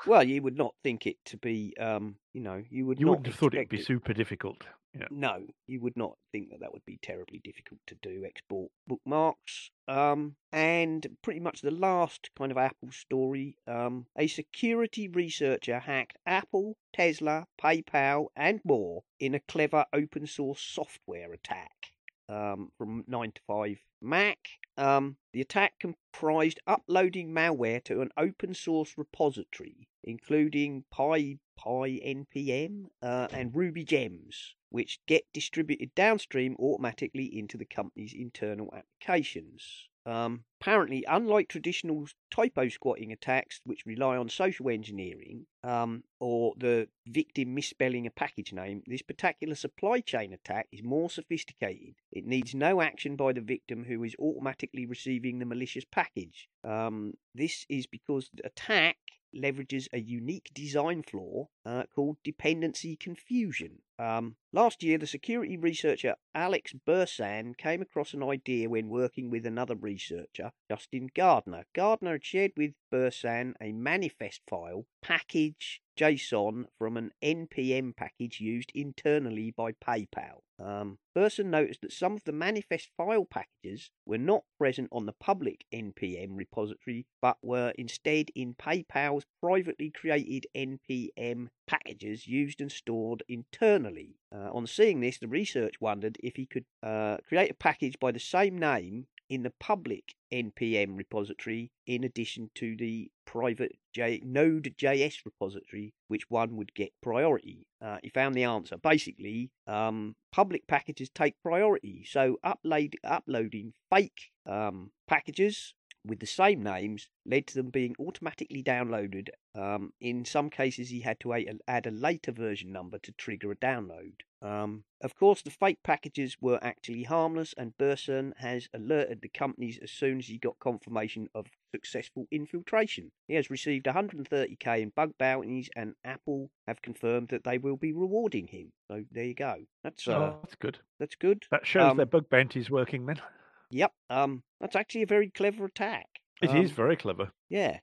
Well, 0.06 0.22
you 0.22 0.42
would 0.42 0.56
not 0.56 0.74
think 0.82 1.06
it 1.06 1.16
to 1.26 1.36
be, 1.38 1.74
um, 1.78 2.16
you 2.32 2.42
know, 2.42 2.62
you 2.68 2.84
would 2.86 3.00
you 3.00 3.06
not 3.06 3.10
wouldn't 3.10 3.26
have 3.28 3.36
thought 3.36 3.54
it'd 3.54 3.68
be 3.68 3.76
expect 3.76 3.86
super 3.86 4.12
difficult. 4.12 4.66
Yeah. 4.96 5.08
No, 5.10 5.46
you 5.66 5.80
would 5.80 5.96
not 5.96 6.18
think 6.30 6.50
that 6.50 6.60
that 6.60 6.72
would 6.72 6.84
be 6.84 6.98
terribly 7.02 7.40
difficult 7.42 7.80
to 7.88 7.96
do. 7.96 8.24
Export 8.24 8.70
bookmarks, 8.86 9.70
um, 9.88 10.36
and 10.52 11.16
pretty 11.22 11.40
much 11.40 11.62
the 11.62 11.72
last 11.72 12.30
kind 12.36 12.52
of 12.52 12.58
Apple 12.58 12.92
story. 12.92 13.56
Um, 13.66 14.06
a 14.16 14.28
security 14.28 15.08
researcher 15.08 15.80
hacked 15.80 16.18
Apple, 16.26 16.76
Tesla, 16.92 17.46
PayPal, 17.60 18.26
and 18.36 18.60
more 18.64 19.02
in 19.18 19.34
a 19.34 19.40
clever 19.40 19.86
open 19.92 20.26
source 20.26 20.60
software 20.60 21.32
attack. 21.32 21.93
Um, 22.28 22.72
from 22.78 23.04
nine 23.06 23.32
to 23.32 23.40
five 23.46 23.78
Mac. 24.00 24.38
Um, 24.76 25.16
the 25.32 25.40
attack 25.40 25.78
comprised 25.78 26.60
uploading 26.66 27.32
malware 27.32 27.82
to 27.84 28.00
an 28.00 28.10
open 28.16 28.54
source 28.54 28.98
repository, 28.98 29.88
including 30.02 30.84
Pi 30.90 31.38
Pi 31.56 32.00
NPM 32.04 32.86
uh, 33.02 33.28
and 33.30 33.54
Ruby 33.54 33.84
Gems, 33.84 34.54
which 34.68 35.00
get 35.06 35.32
distributed 35.32 35.94
downstream 35.94 36.56
automatically 36.58 37.26
into 37.26 37.56
the 37.56 37.64
company's 37.64 38.12
internal 38.12 38.72
applications. 38.74 39.88
Um, 40.06 40.44
apparently, 40.60 41.04
unlike 41.08 41.48
traditional 41.48 42.06
typo 42.30 42.68
squatting 42.68 43.12
attacks, 43.12 43.60
which 43.64 43.86
rely 43.86 44.16
on 44.16 44.28
social 44.28 44.68
engineering 44.68 45.46
um, 45.62 46.04
or 46.20 46.54
the 46.58 46.88
victim 47.06 47.54
misspelling 47.54 48.06
a 48.06 48.10
package 48.10 48.52
name, 48.52 48.82
this 48.86 49.02
particular 49.02 49.54
supply 49.54 50.00
chain 50.00 50.32
attack 50.32 50.68
is 50.72 50.82
more 50.82 51.08
sophisticated. 51.08 51.94
It 52.12 52.26
needs 52.26 52.54
no 52.54 52.82
action 52.82 53.16
by 53.16 53.32
the 53.32 53.40
victim 53.40 53.84
who 53.84 54.04
is 54.04 54.14
automatically 54.18 54.86
receiving 54.86 55.38
the 55.38 55.46
malicious 55.46 55.84
package. 55.90 56.48
Um, 56.62 57.14
this 57.34 57.64
is 57.68 57.86
because 57.86 58.28
the 58.34 58.46
attack 58.46 58.96
leverages 59.34 59.88
a 59.92 60.00
unique 60.00 60.50
design 60.54 61.02
flaw 61.02 61.48
uh, 61.64 61.84
called 61.94 62.16
dependency 62.24 62.96
confusion. 62.96 63.78
Um, 63.98 64.36
last 64.52 64.82
year, 64.82 64.98
the 64.98 65.06
security 65.06 65.56
researcher 65.56 66.16
Alex 66.34 66.74
Birsan 66.86 67.56
came 67.56 67.82
across 67.82 68.12
an 68.12 68.22
idea 68.22 68.68
when 68.68 68.88
working 68.88 69.30
with 69.30 69.46
another 69.46 69.76
researcher, 69.76 70.52
Justin 70.68 71.08
Gardner. 71.14 71.64
Gardner 71.74 72.12
had 72.12 72.24
shared 72.24 72.52
with 72.56 72.72
Birsan 72.92 73.54
a 73.60 73.72
manifest 73.72 74.40
file 74.48 74.86
package 75.02 75.80
JSON 75.98 76.66
from 76.78 76.96
an 76.96 77.12
NPM 77.22 77.96
package 77.96 78.40
used 78.40 78.72
internally 78.74 79.50
by 79.50 79.72
PayPal. 79.72 80.40
Um, 80.62 80.98
noticed 81.16 81.80
that 81.82 81.92
some 81.92 82.14
of 82.14 82.24
the 82.24 82.32
manifest 82.32 82.90
file 82.96 83.24
packages 83.24 83.90
were 84.06 84.18
not 84.18 84.44
present 84.58 84.88
on 84.92 85.06
the 85.06 85.12
public 85.12 85.64
NPM 85.72 86.36
repository, 86.36 87.06
but 87.20 87.38
were 87.42 87.72
instead 87.76 88.30
in 88.34 88.54
PayPal's 88.54 89.24
privately 89.40 89.90
created 89.90 90.46
NPM 90.54 91.48
packages 91.66 92.26
used 92.26 92.60
and 92.60 92.70
stored 92.70 93.22
internally. 93.28 94.16
Uh, 94.32 94.50
on 94.52 94.66
seeing 94.66 95.00
this, 95.00 95.18
the 95.18 95.28
research 95.28 95.80
wondered 95.80 96.18
if 96.22 96.36
he 96.36 96.46
could 96.46 96.64
uh, 96.82 97.18
create 97.28 97.50
a 97.50 97.54
package 97.54 97.98
by 98.00 98.10
the 98.10 98.20
same 98.20 98.58
name 98.58 99.06
in 99.34 99.42
the 99.42 99.52
public 99.58 100.14
npm 100.32 100.96
repository 100.96 101.70
in 101.86 102.04
addition 102.04 102.50
to 102.54 102.76
the 102.76 103.10
private 103.26 103.76
J- 103.92 104.22
Node.js 104.24 105.24
repository, 105.24 105.94
which 106.08 106.28
one 106.28 106.56
would 106.56 106.74
get 106.74 106.92
priority. 107.02 107.66
Uh, 107.80 107.98
he 108.02 108.10
found 108.10 108.34
the 108.34 108.44
answer. 108.44 108.76
Basically, 108.76 109.50
um, 109.66 110.14
public 110.32 110.66
packages 110.66 111.10
take 111.10 111.42
priority, 111.42 112.04
so 112.08 112.38
upload, 112.44 112.94
uploading 113.02 113.72
fake 113.90 114.30
um, 114.46 114.90
packages 115.06 115.74
with 116.06 116.20
the 116.20 116.26
same 116.26 116.62
names 116.62 117.08
led 117.24 117.46
to 117.46 117.54
them 117.54 117.70
being 117.70 117.94
automatically 117.98 118.62
downloaded. 118.62 119.28
Um, 119.54 119.92
in 120.00 120.24
some 120.24 120.50
cases, 120.50 120.90
he 120.90 121.00
had 121.00 121.18
to 121.20 121.34
add 121.66 121.86
a 121.86 121.90
later 121.90 122.32
version 122.32 122.72
number 122.72 122.98
to 122.98 123.12
trigger 123.12 123.50
a 123.50 123.56
download. 123.56 124.20
Um, 124.44 124.84
of 125.00 125.14
course, 125.14 125.40
the 125.40 125.50
fake 125.50 125.78
packages 125.82 126.36
were 126.38 126.58
actually 126.62 127.04
harmless, 127.04 127.54
and 127.56 127.76
Birsan 127.78 128.36
has 128.36 128.68
alerted 128.74 129.22
the 129.22 129.30
companies 129.30 129.78
as 129.82 129.90
soon 129.90 130.18
as 130.18 130.26
he 130.26 130.36
got 130.36 130.58
confirmation 130.58 131.28
of 131.34 131.46
successful 131.74 132.26
infiltration. 132.30 133.10
He 133.26 133.34
has 133.34 133.48
received 133.48 133.86
130k 133.86 134.82
in 134.82 134.90
bug 134.94 135.12
bounties, 135.18 135.70
and 135.74 135.94
Apple 136.04 136.50
have 136.68 136.82
confirmed 136.82 137.28
that 137.28 137.44
they 137.44 137.56
will 137.56 137.76
be 137.76 137.94
rewarding 137.94 138.46
him. 138.46 138.70
So 138.90 139.04
there 139.10 139.24
you 139.24 139.34
go. 139.34 139.56
That's 139.82 140.06
uh, 140.06 140.12
oh, 140.12 140.38
that's 140.42 140.56
good. 140.56 140.78
That's 141.00 141.16
good. 141.16 141.44
That 141.50 141.66
shows 141.66 141.92
um, 141.92 141.96
their 141.96 142.06
bug 142.06 142.28
bounties 142.28 142.70
working 142.70 143.06
then. 143.06 143.20
Yep. 143.70 143.92
Um, 144.08 144.44
that's 144.60 144.76
actually 144.76 145.02
a 145.02 145.06
very 145.06 145.30
clever 145.30 145.64
attack. 145.64 146.06
It 146.40 146.50
um, 146.50 146.58
is 146.58 146.70
very 146.70 146.96
clever. 146.96 147.32
Yeah. 147.48 147.78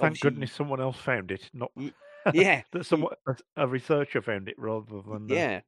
Thank 0.00 0.20
goodness 0.20 0.52
someone 0.52 0.80
else 0.80 0.96
found 0.96 1.30
it, 1.30 1.50
not 1.52 1.70
yeah, 2.32 2.62
that 2.72 2.86
someone 2.86 3.14
a 3.56 3.66
researcher 3.66 4.22
found 4.22 4.48
it 4.48 4.58
rather 4.58 5.02
than 5.02 5.30
uh, 5.30 5.34
yeah. 5.34 5.60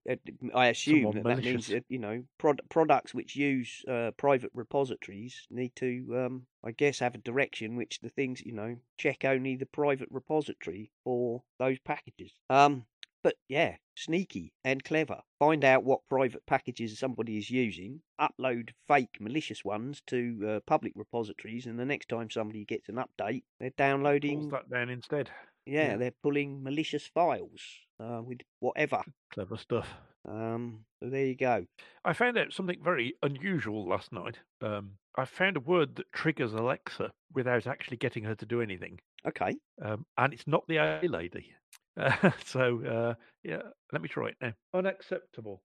I 0.54 0.68
assume 0.68 1.12
that, 1.12 1.24
that 1.24 1.44
means 1.44 1.68
that 1.68 1.84
you 1.88 1.98
know 1.98 2.24
prod- 2.38 2.62
products 2.68 3.14
which 3.14 3.36
use 3.36 3.84
uh, 3.88 4.12
private 4.16 4.50
repositories 4.54 5.46
need 5.50 5.74
to, 5.76 6.06
um, 6.16 6.46
I 6.64 6.72
guess, 6.72 6.98
have 7.00 7.14
a 7.14 7.18
direction 7.18 7.76
which 7.76 8.00
the 8.00 8.08
things 8.08 8.42
you 8.44 8.52
know 8.52 8.76
check 8.98 9.24
only 9.24 9.56
the 9.56 9.66
private 9.66 10.08
repository 10.10 10.90
for 11.04 11.42
those 11.58 11.78
packages. 11.80 12.32
Um, 12.48 12.86
but 13.22 13.34
yeah, 13.48 13.76
sneaky 13.96 14.52
and 14.62 14.84
clever. 14.84 15.20
Find 15.40 15.64
out 15.64 15.82
what 15.82 16.08
private 16.08 16.46
packages 16.46 16.96
somebody 16.96 17.38
is 17.38 17.50
using, 17.50 18.02
upload 18.20 18.70
fake 18.86 19.16
malicious 19.20 19.64
ones 19.64 20.00
to 20.06 20.46
uh, 20.48 20.60
public 20.66 20.92
repositories, 20.94 21.66
and 21.66 21.76
the 21.76 21.84
next 21.84 22.08
time 22.08 22.30
somebody 22.30 22.64
gets 22.64 22.88
an 22.88 22.96
update, 22.96 23.42
they're 23.58 23.70
downloading. 23.70 24.42
Pulls 24.42 24.52
that 24.52 24.70
down 24.70 24.90
instead. 24.90 25.30
Yeah, 25.66 25.90
yeah. 25.90 25.96
they're 25.96 26.14
pulling 26.22 26.62
malicious 26.62 27.06
files 27.06 27.60
uh, 28.00 28.22
with 28.24 28.38
whatever. 28.60 29.02
Clever 29.32 29.56
stuff. 29.56 29.88
Um, 30.28 30.84
so 31.00 31.08
there 31.08 31.26
you 31.26 31.36
go. 31.36 31.66
I 32.04 32.12
found 32.12 32.36
out 32.38 32.52
something 32.52 32.78
very 32.82 33.14
unusual 33.22 33.88
last 33.88 34.12
night. 34.12 34.38
Um, 34.62 34.92
I 35.16 35.24
found 35.24 35.56
a 35.56 35.60
word 35.60 35.96
that 35.96 36.12
triggers 36.12 36.52
Alexa 36.52 37.12
without 37.34 37.66
actually 37.66 37.96
getting 37.96 38.24
her 38.24 38.34
to 38.34 38.46
do 38.46 38.60
anything. 38.60 38.98
Okay. 39.26 39.56
Um, 39.82 40.04
and 40.18 40.32
it's 40.32 40.46
not 40.46 40.66
the 40.68 40.76
A 40.78 41.00
lady. 41.08 41.52
Uh, 41.96 42.30
so 42.44 42.84
uh, 42.84 43.14
yeah, 43.42 43.62
let 43.92 44.02
me 44.02 44.08
try 44.08 44.28
it 44.28 44.36
now. 44.40 44.52
Unacceptable. 44.74 45.62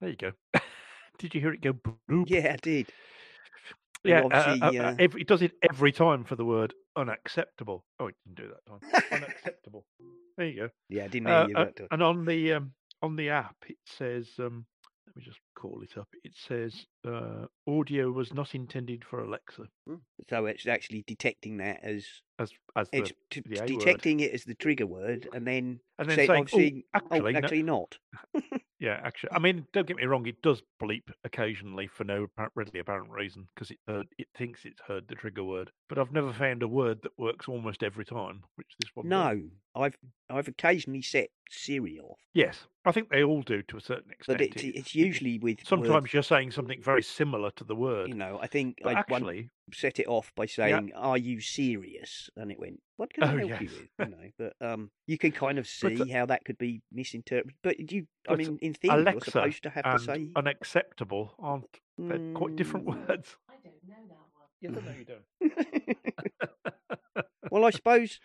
There 0.00 0.10
you 0.10 0.16
go. 0.16 0.32
did 1.18 1.34
you 1.34 1.40
hear 1.40 1.52
it 1.52 1.60
go? 1.60 1.72
Bloop? 1.72 2.28
Yeah, 2.28 2.52
I 2.54 2.56
did. 2.56 2.88
Yeah, 4.04 4.22
uh, 4.22 4.56
uh, 4.60 4.66
uh, 4.66 4.94
every, 4.98 5.20
it 5.20 5.28
does 5.28 5.42
it 5.42 5.52
every 5.68 5.92
time 5.92 6.24
for 6.24 6.34
the 6.34 6.44
word 6.44 6.74
unacceptable. 6.96 7.84
Oh, 8.00 8.08
it 8.08 8.16
didn't 8.24 8.36
do 8.36 8.52
that 8.52 8.66
time. 8.66 9.22
unacceptable. 9.22 9.84
There 10.36 10.46
you 10.46 10.56
go. 10.62 10.68
Yeah, 10.88 11.04
I 11.04 11.08
didn't 11.08 11.28
hear 11.28 11.46
you 11.48 11.54
that. 11.54 11.80
And 11.90 12.02
on 12.02 12.24
the 12.24 12.54
um, 12.54 12.72
on 13.00 13.16
the 13.16 13.30
app, 13.30 13.56
it 13.68 13.76
says 13.86 14.28
um, 14.40 14.66
let 15.06 15.16
me 15.16 15.22
just 15.24 15.40
call 15.54 15.82
it 15.82 15.98
up. 15.98 16.08
It 16.24 16.32
says 16.34 16.86
uh, 17.06 17.46
audio 17.68 18.10
was 18.10 18.32
not 18.32 18.54
intended 18.54 19.04
for 19.04 19.20
Alexa. 19.20 19.64
Hmm. 19.86 19.96
So 20.30 20.46
it's 20.46 20.66
actually 20.66 21.04
detecting 21.06 21.58
that 21.58 21.80
as 21.82 22.06
as 22.38 22.50
as 22.76 22.88
the, 22.90 22.98
it's 22.98 23.12
t- 23.30 23.42
detecting 23.42 24.18
word. 24.18 24.24
it 24.24 24.34
as 24.34 24.44
the 24.44 24.54
trigger 24.54 24.86
word, 24.86 25.28
and 25.34 25.46
then 25.46 25.80
and 25.98 26.08
then 26.08 26.16
say, 26.16 26.26
saying, 26.26 26.46
saying 26.48 26.82
oh, 26.94 26.98
actually, 26.98 27.34
oh, 27.34 27.38
actually 27.38 27.62
no. 27.62 27.88
not. 28.34 28.42
yeah, 28.82 28.98
actually, 29.04 29.30
I 29.30 29.38
mean, 29.38 29.64
don't 29.72 29.86
get 29.86 29.96
me 29.96 30.04
wrong. 30.06 30.26
It 30.26 30.42
does 30.42 30.60
bleep 30.82 31.04
occasionally 31.22 31.86
for 31.86 32.02
no 32.02 32.26
readily 32.56 32.80
apparent 32.80 33.12
reason 33.12 33.46
because 33.54 33.70
it 33.70 33.78
heard, 33.86 34.08
it 34.18 34.26
thinks 34.36 34.64
it's 34.64 34.80
heard 34.80 35.06
the 35.06 35.14
trigger 35.14 35.44
word. 35.44 35.70
But 35.88 36.00
I've 36.00 36.10
never 36.10 36.32
found 36.32 36.64
a 36.64 36.68
word 36.68 36.98
that 37.04 37.16
works 37.16 37.46
almost 37.46 37.84
every 37.84 38.04
time, 38.04 38.42
which 38.56 38.66
this 38.80 38.90
one. 38.94 39.08
No. 39.08 39.40
I've 39.74 39.96
I've 40.28 40.48
occasionally 40.48 41.02
set 41.02 41.28
Siri 41.50 41.98
off. 41.98 42.18
Yes, 42.34 42.66
I 42.84 42.92
think 42.92 43.08
they 43.10 43.22
all 43.22 43.42
do 43.42 43.62
to 43.62 43.76
a 43.76 43.80
certain 43.80 44.10
extent. 44.10 44.38
But 44.38 44.46
it's, 44.46 44.62
it's 44.62 44.94
usually 44.94 45.38
with 45.38 45.66
sometimes 45.66 45.92
words, 45.92 46.14
you're 46.14 46.22
saying 46.22 46.50
something 46.50 46.82
very 46.82 47.02
similar 47.02 47.50
to 47.52 47.64
the 47.64 47.74
word. 47.74 48.08
You 48.08 48.14
know, 48.14 48.38
I 48.40 48.46
think 48.46 48.80
but 48.82 48.96
I 48.96 49.00
actually 49.00 49.50
set 49.72 49.98
it 49.98 50.06
off 50.06 50.32
by 50.34 50.46
saying, 50.46 50.88
yeah. 50.88 50.98
"Are 50.98 51.18
you 51.18 51.40
serious?" 51.40 52.30
And 52.36 52.50
it 52.50 52.58
went, 52.58 52.80
"What 52.96 53.12
can 53.12 53.24
I 53.24 53.34
oh, 53.34 53.38
help 53.38 53.50
yes. 53.50 53.60
you 53.60 53.68
with?" 53.68 53.90
You 53.98 54.06
know, 54.16 54.30
but 54.38 54.54
um, 54.66 54.90
you 55.06 55.18
can 55.18 55.32
kind 55.32 55.58
of 55.58 55.66
see 55.66 55.94
the, 55.94 56.10
how 56.12 56.24
that 56.26 56.44
could 56.44 56.58
be 56.58 56.82
misinterpreted. 56.90 57.56
But 57.62 57.92
you, 57.92 58.06
I 58.28 58.36
mean, 58.36 58.58
in 58.60 58.74
theory, 58.74 59.00
Alexa 59.00 59.12
you're 59.12 59.20
supposed 59.20 59.62
to 59.64 59.70
have 59.70 59.84
to 59.84 59.98
say 59.98 60.30
unacceptable 60.36 61.34
aren't 61.38 61.80
they 61.98 62.16
mm, 62.16 62.34
quite 62.34 62.56
different 62.56 62.86
words? 62.86 63.36
I 63.48 63.54
don't 63.62 63.82
know 63.86 64.06
that 64.08 64.18
one. 64.32 64.48
Yes, 64.60 64.72
I 64.76 64.80
know 64.86 64.94
you 64.98 65.04
don't. 65.04 65.24
well, 67.50 67.64
I 67.64 67.70
suppose. 67.70 68.20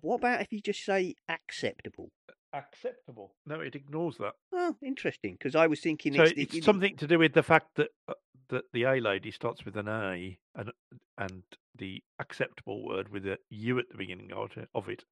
What 0.00 0.16
about 0.16 0.40
if 0.40 0.52
you 0.52 0.60
just 0.60 0.84
say 0.84 1.14
acceptable? 1.28 2.10
Acceptable. 2.52 3.34
No, 3.46 3.60
it 3.60 3.74
ignores 3.74 4.16
that. 4.18 4.32
Oh, 4.52 4.76
interesting. 4.82 5.34
Because 5.34 5.54
I 5.54 5.66
was 5.66 5.80
thinking 5.80 6.14
so 6.14 6.22
it's, 6.22 6.32
it's 6.36 6.52
the, 6.52 6.60
something 6.62 6.96
to 6.96 7.06
do 7.06 7.18
with 7.18 7.34
the 7.34 7.42
fact 7.42 7.68
that 7.76 7.88
uh, 8.08 8.14
that 8.48 8.64
the 8.72 8.84
A 8.84 9.00
lady 9.00 9.30
starts 9.30 9.64
with 9.64 9.76
an 9.76 9.88
A 9.88 10.38
and 10.54 10.72
and 11.18 11.42
the 11.76 12.02
acceptable 12.18 12.84
word 12.84 13.10
with 13.10 13.26
a 13.26 13.38
U 13.50 13.78
at 13.78 13.88
the 13.90 13.98
beginning 13.98 14.32
of 14.32 14.56
it. 14.56 14.68
Of 14.74 14.88
it 14.88 15.04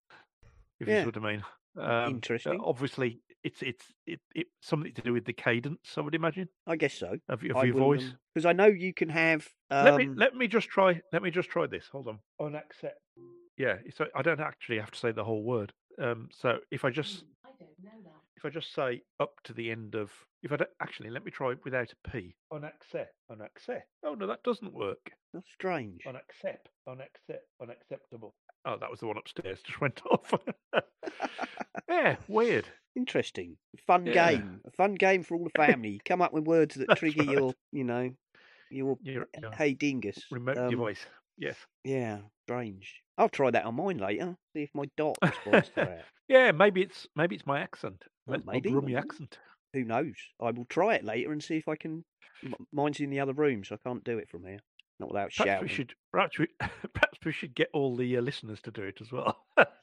if 0.80 0.88
Yeah. 0.88 0.94
you 0.94 1.00
see 1.00 1.06
what 1.06 1.16
I 1.16 1.32
mean. 1.32 1.44
Um, 1.78 2.14
Interesting. 2.14 2.58
obviously, 2.64 3.20
it's 3.44 3.60
it's 3.60 3.84
it, 4.06 4.20
it 4.34 4.46
something 4.62 4.94
to 4.94 5.02
do 5.02 5.12
with 5.12 5.26
the 5.26 5.34
cadence. 5.34 5.94
I 5.96 6.00
would 6.00 6.14
imagine 6.14 6.48
I 6.66 6.76
guess 6.76 6.94
so. 6.94 7.18
of, 7.28 7.44
of 7.44 7.64
your 7.66 7.74
voice. 7.74 8.02
um, 8.02 8.18
because 8.34 8.46
I 8.46 8.52
know 8.54 8.66
you 8.66 8.94
can 8.94 9.10
have. 9.10 9.46
Um, 9.70 9.84
let 9.84 9.96
me 9.96 10.08
let 10.16 10.34
me 10.34 10.48
just 10.48 10.68
try. 10.68 11.02
Let 11.12 11.22
me 11.22 11.30
just 11.30 11.50
try 11.50 11.66
this. 11.66 11.88
Hold 11.92 12.08
on. 12.08 12.20
Unaccept. 12.40 12.94
Yeah. 13.56 13.76
So 13.96 14.06
I 14.14 14.22
don't 14.22 14.40
actually 14.40 14.78
have 14.78 14.90
to 14.90 14.98
say 14.98 15.12
the 15.12 15.24
whole 15.24 15.42
word. 15.42 15.72
Um. 16.00 16.28
So 16.32 16.58
if 16.70 16.84
I 16.84 16.90
just 16.90 17.24
I 17.44 17.48
don't 17.58 17.70
know 17.82 18.02
that. 18.04 18.20
if 18.36 18.44
I 18.44 18.50
just 18.50 18.74
say 18.74 19.02
up 19.20 19.32
to 19.44 19.52
the 19.54 19.70
end 19.70 19.94
of 19.94 20.10
if 20.42 20.52
I 20.52 20.56
don't, 20.56 20.70
actually 20.82 21.10
let 21.10 21.24
me 21.24 21.30
try 21.30 21.52
it 21.52 21.58
without 21.64 21.92
a 21.92 22.10
p. 22.10 22.34
Unaccept. 22.52 23.06
Unaccept. 23.32 23.82
Oh 24.04 24.14
no, 24.14 24.26
that 24.26 24.42
doesn't 24.42 24.74
work. 24.74 25.10
That's 25.32 25.46
strange. 25.54 26.02
Unaccept. 26.06 26.66
Unaccept. 26.88 27.40
Unacceptable. 27.62 28.34
Oh, 28.64 28.76
that 28.78 28.90
was 28.90 29.00
the 29.00 29.06
one 29.06 29.16
upstairs. 29.16 29.60
Just 29.66 29.80
went 29.80 30.00
off. 30.10 30.32
yeah, 31.88 32.16
weird. 32.28 32.66
Interesting. 32.96 33.56
Fun 33.86 34.06
Yeah. 34.06 34.32
game. 34.32 34.60
A 34.66 34.70
fun 34.70 34.94
game 34.94 35.22
for 35.22 35.36
all 35.36 35.44
the 35.44 35.50
family. 35.66 36.00
Come 36.04 36.22
up 36.22 36.32
with 36.32 36.44
words 36.44 36.74
that 36.76 36.88
That's 36.88 37.00
trigger 37.00 37.22
right. 37.24 37.30
your, 37.30 37.54
you 37.72 37.84
know, 37.84 38.10
your 38.70 38.96
Your, 39.02 39.26
your 39.40 39.52
hey 39.52 39.74
dingus. 39.74 40.18
remote 40.30 40.58
Um, 40.58 40.70
device. 40.70 41.04
Yes. 41.38 41.56
Yeah, 41.84 42.18
strange. 42.44 43.02
I'll 43.18 43.28
try 43.28 43.50
that 43.50 43.64
on 43.64 43.74
mine 43.76 43.98
later. 43.98 44.36
See 44.54 44.62
if 44.62 44.70
my 44.74 44.84
dot 44.96 45.16
responds 45.22 45.68
to 45.68 45.74
that. 45.76 46.04
yeah, 46.28 46.52
maybe 46.52 46.82
it's 46.82 47.06
maybe 47.16 47.34
it's 47.36 47.46
my 47.46 47.60
accent. 47.60 48.04
Well, 48.26 48.36
It's 48.38 48.46
my 48.46 48.54
maybe, 48.54 48.70
maybe. 48.72 48.96
accent. 48.96 49.38
Who 49.72 49.84
knows? 49.84 50.14
I 50.40 50.50
will 50.50 50.66
try 50.66 50.94
it 50.94 51.04
later 51.04 51.32
and 51.32 51.42
see 51.42 51.56
if 51.56 51.68
I 51.68 51.76
can. 51.76 52.04
Mine's 52.72 53.00
in 53.00 53.10
the 53.10 53.20
other 53.20 53.32
room, 53.32 53.64
so 53.64 53.74
I 53.76 53.88
can't 53.88 54.04
do 54.04 54.18
it 54.18 54.28
from 54.30 54.44
here. 54.44 54.58
Not 54.98 55.10
without 55.10 55.30
Perhaps 55.34 55.34
shouting. 55.50 55.62
we 55.62 55.68
should 55.74 55.94
perhaps 56.12 56.38
we 56.38 56.46
perhaps 56.60 57.18
we 57.24 57.32
should 57.32 57.54
get 57.54 57.68
all 57.72 57.96
the 57.96 58.16
uh, 58.16 58.20
listeners 58.22 58.60
to 58.62 58.70
do 58.70 58.82
it 58.82 58.98
as 59.00 59.12
well. 59.12 59.36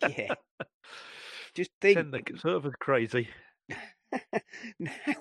Yeah. 0.08 0.34
Just 1.56 1.70
think. 1.82 1.98
Send 1.98 2.14
the 2.14 2.22
servers 2.40 2.74
crazy. 2.80 3.28
now, 4.80 5.16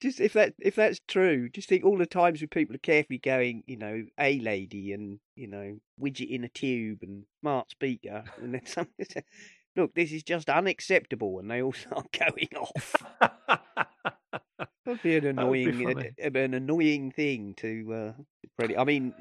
just 0.00 0.20
if 0.20 0.32
that 0.34 0.54
if 0.58 0.74
that's 0.74 1.00
true, 1.08 1.48
just 1.48 1.68
think 1.68 1.84
all 1.84 1.98
the 1.98 2.06
times 2.06 2.40
when 2.40 2.48
people 2.48 2.74
are 2.74 2.80
carefully 2.80 3.18
going, 3.18 3.62
you 3.66 3.76
know, 3.76 4.04
a 4.18 4.38
lady 4.40 4.92
and 4.92 5.20
you 5.36 5.46
know, 5.46 5.78
widget 6.00 6.30
in 6.30 6.44
a 6.44 6.48
tube 6.48 6.98
and 7.02 7.24
smart 7.40 7.70
speaker, 7.70 8.24
and 8.40 8.54
then 8.54 8.62
something. 8.66 9.06
Look, 9.76 9.94
this 9.94 10.10
is 10.10 10.24
just 10.24 10.50
unacceptable, 10.50 11.38
and 11.38 11.50
they 11.50 11.62
all 11.62 11.72
start 11.74 12.06
going 12.12 12.48
off. 12.56 12.96
That'd 14.84 15.02
be 15.02 15.16
an 15.16 15.36
would 15.36 15.52
be 15.52 15.62
annoying, 15.64 16.12
an, 16.18 16.36
an 16.36 16.54
annoying 16.54 17.12
thing 17.12 17.54
to 17.58 17.94
uh, 17.94 18.22
credit. 18.58 18.78
I 18.78 18.84
mean, 18.84 19.14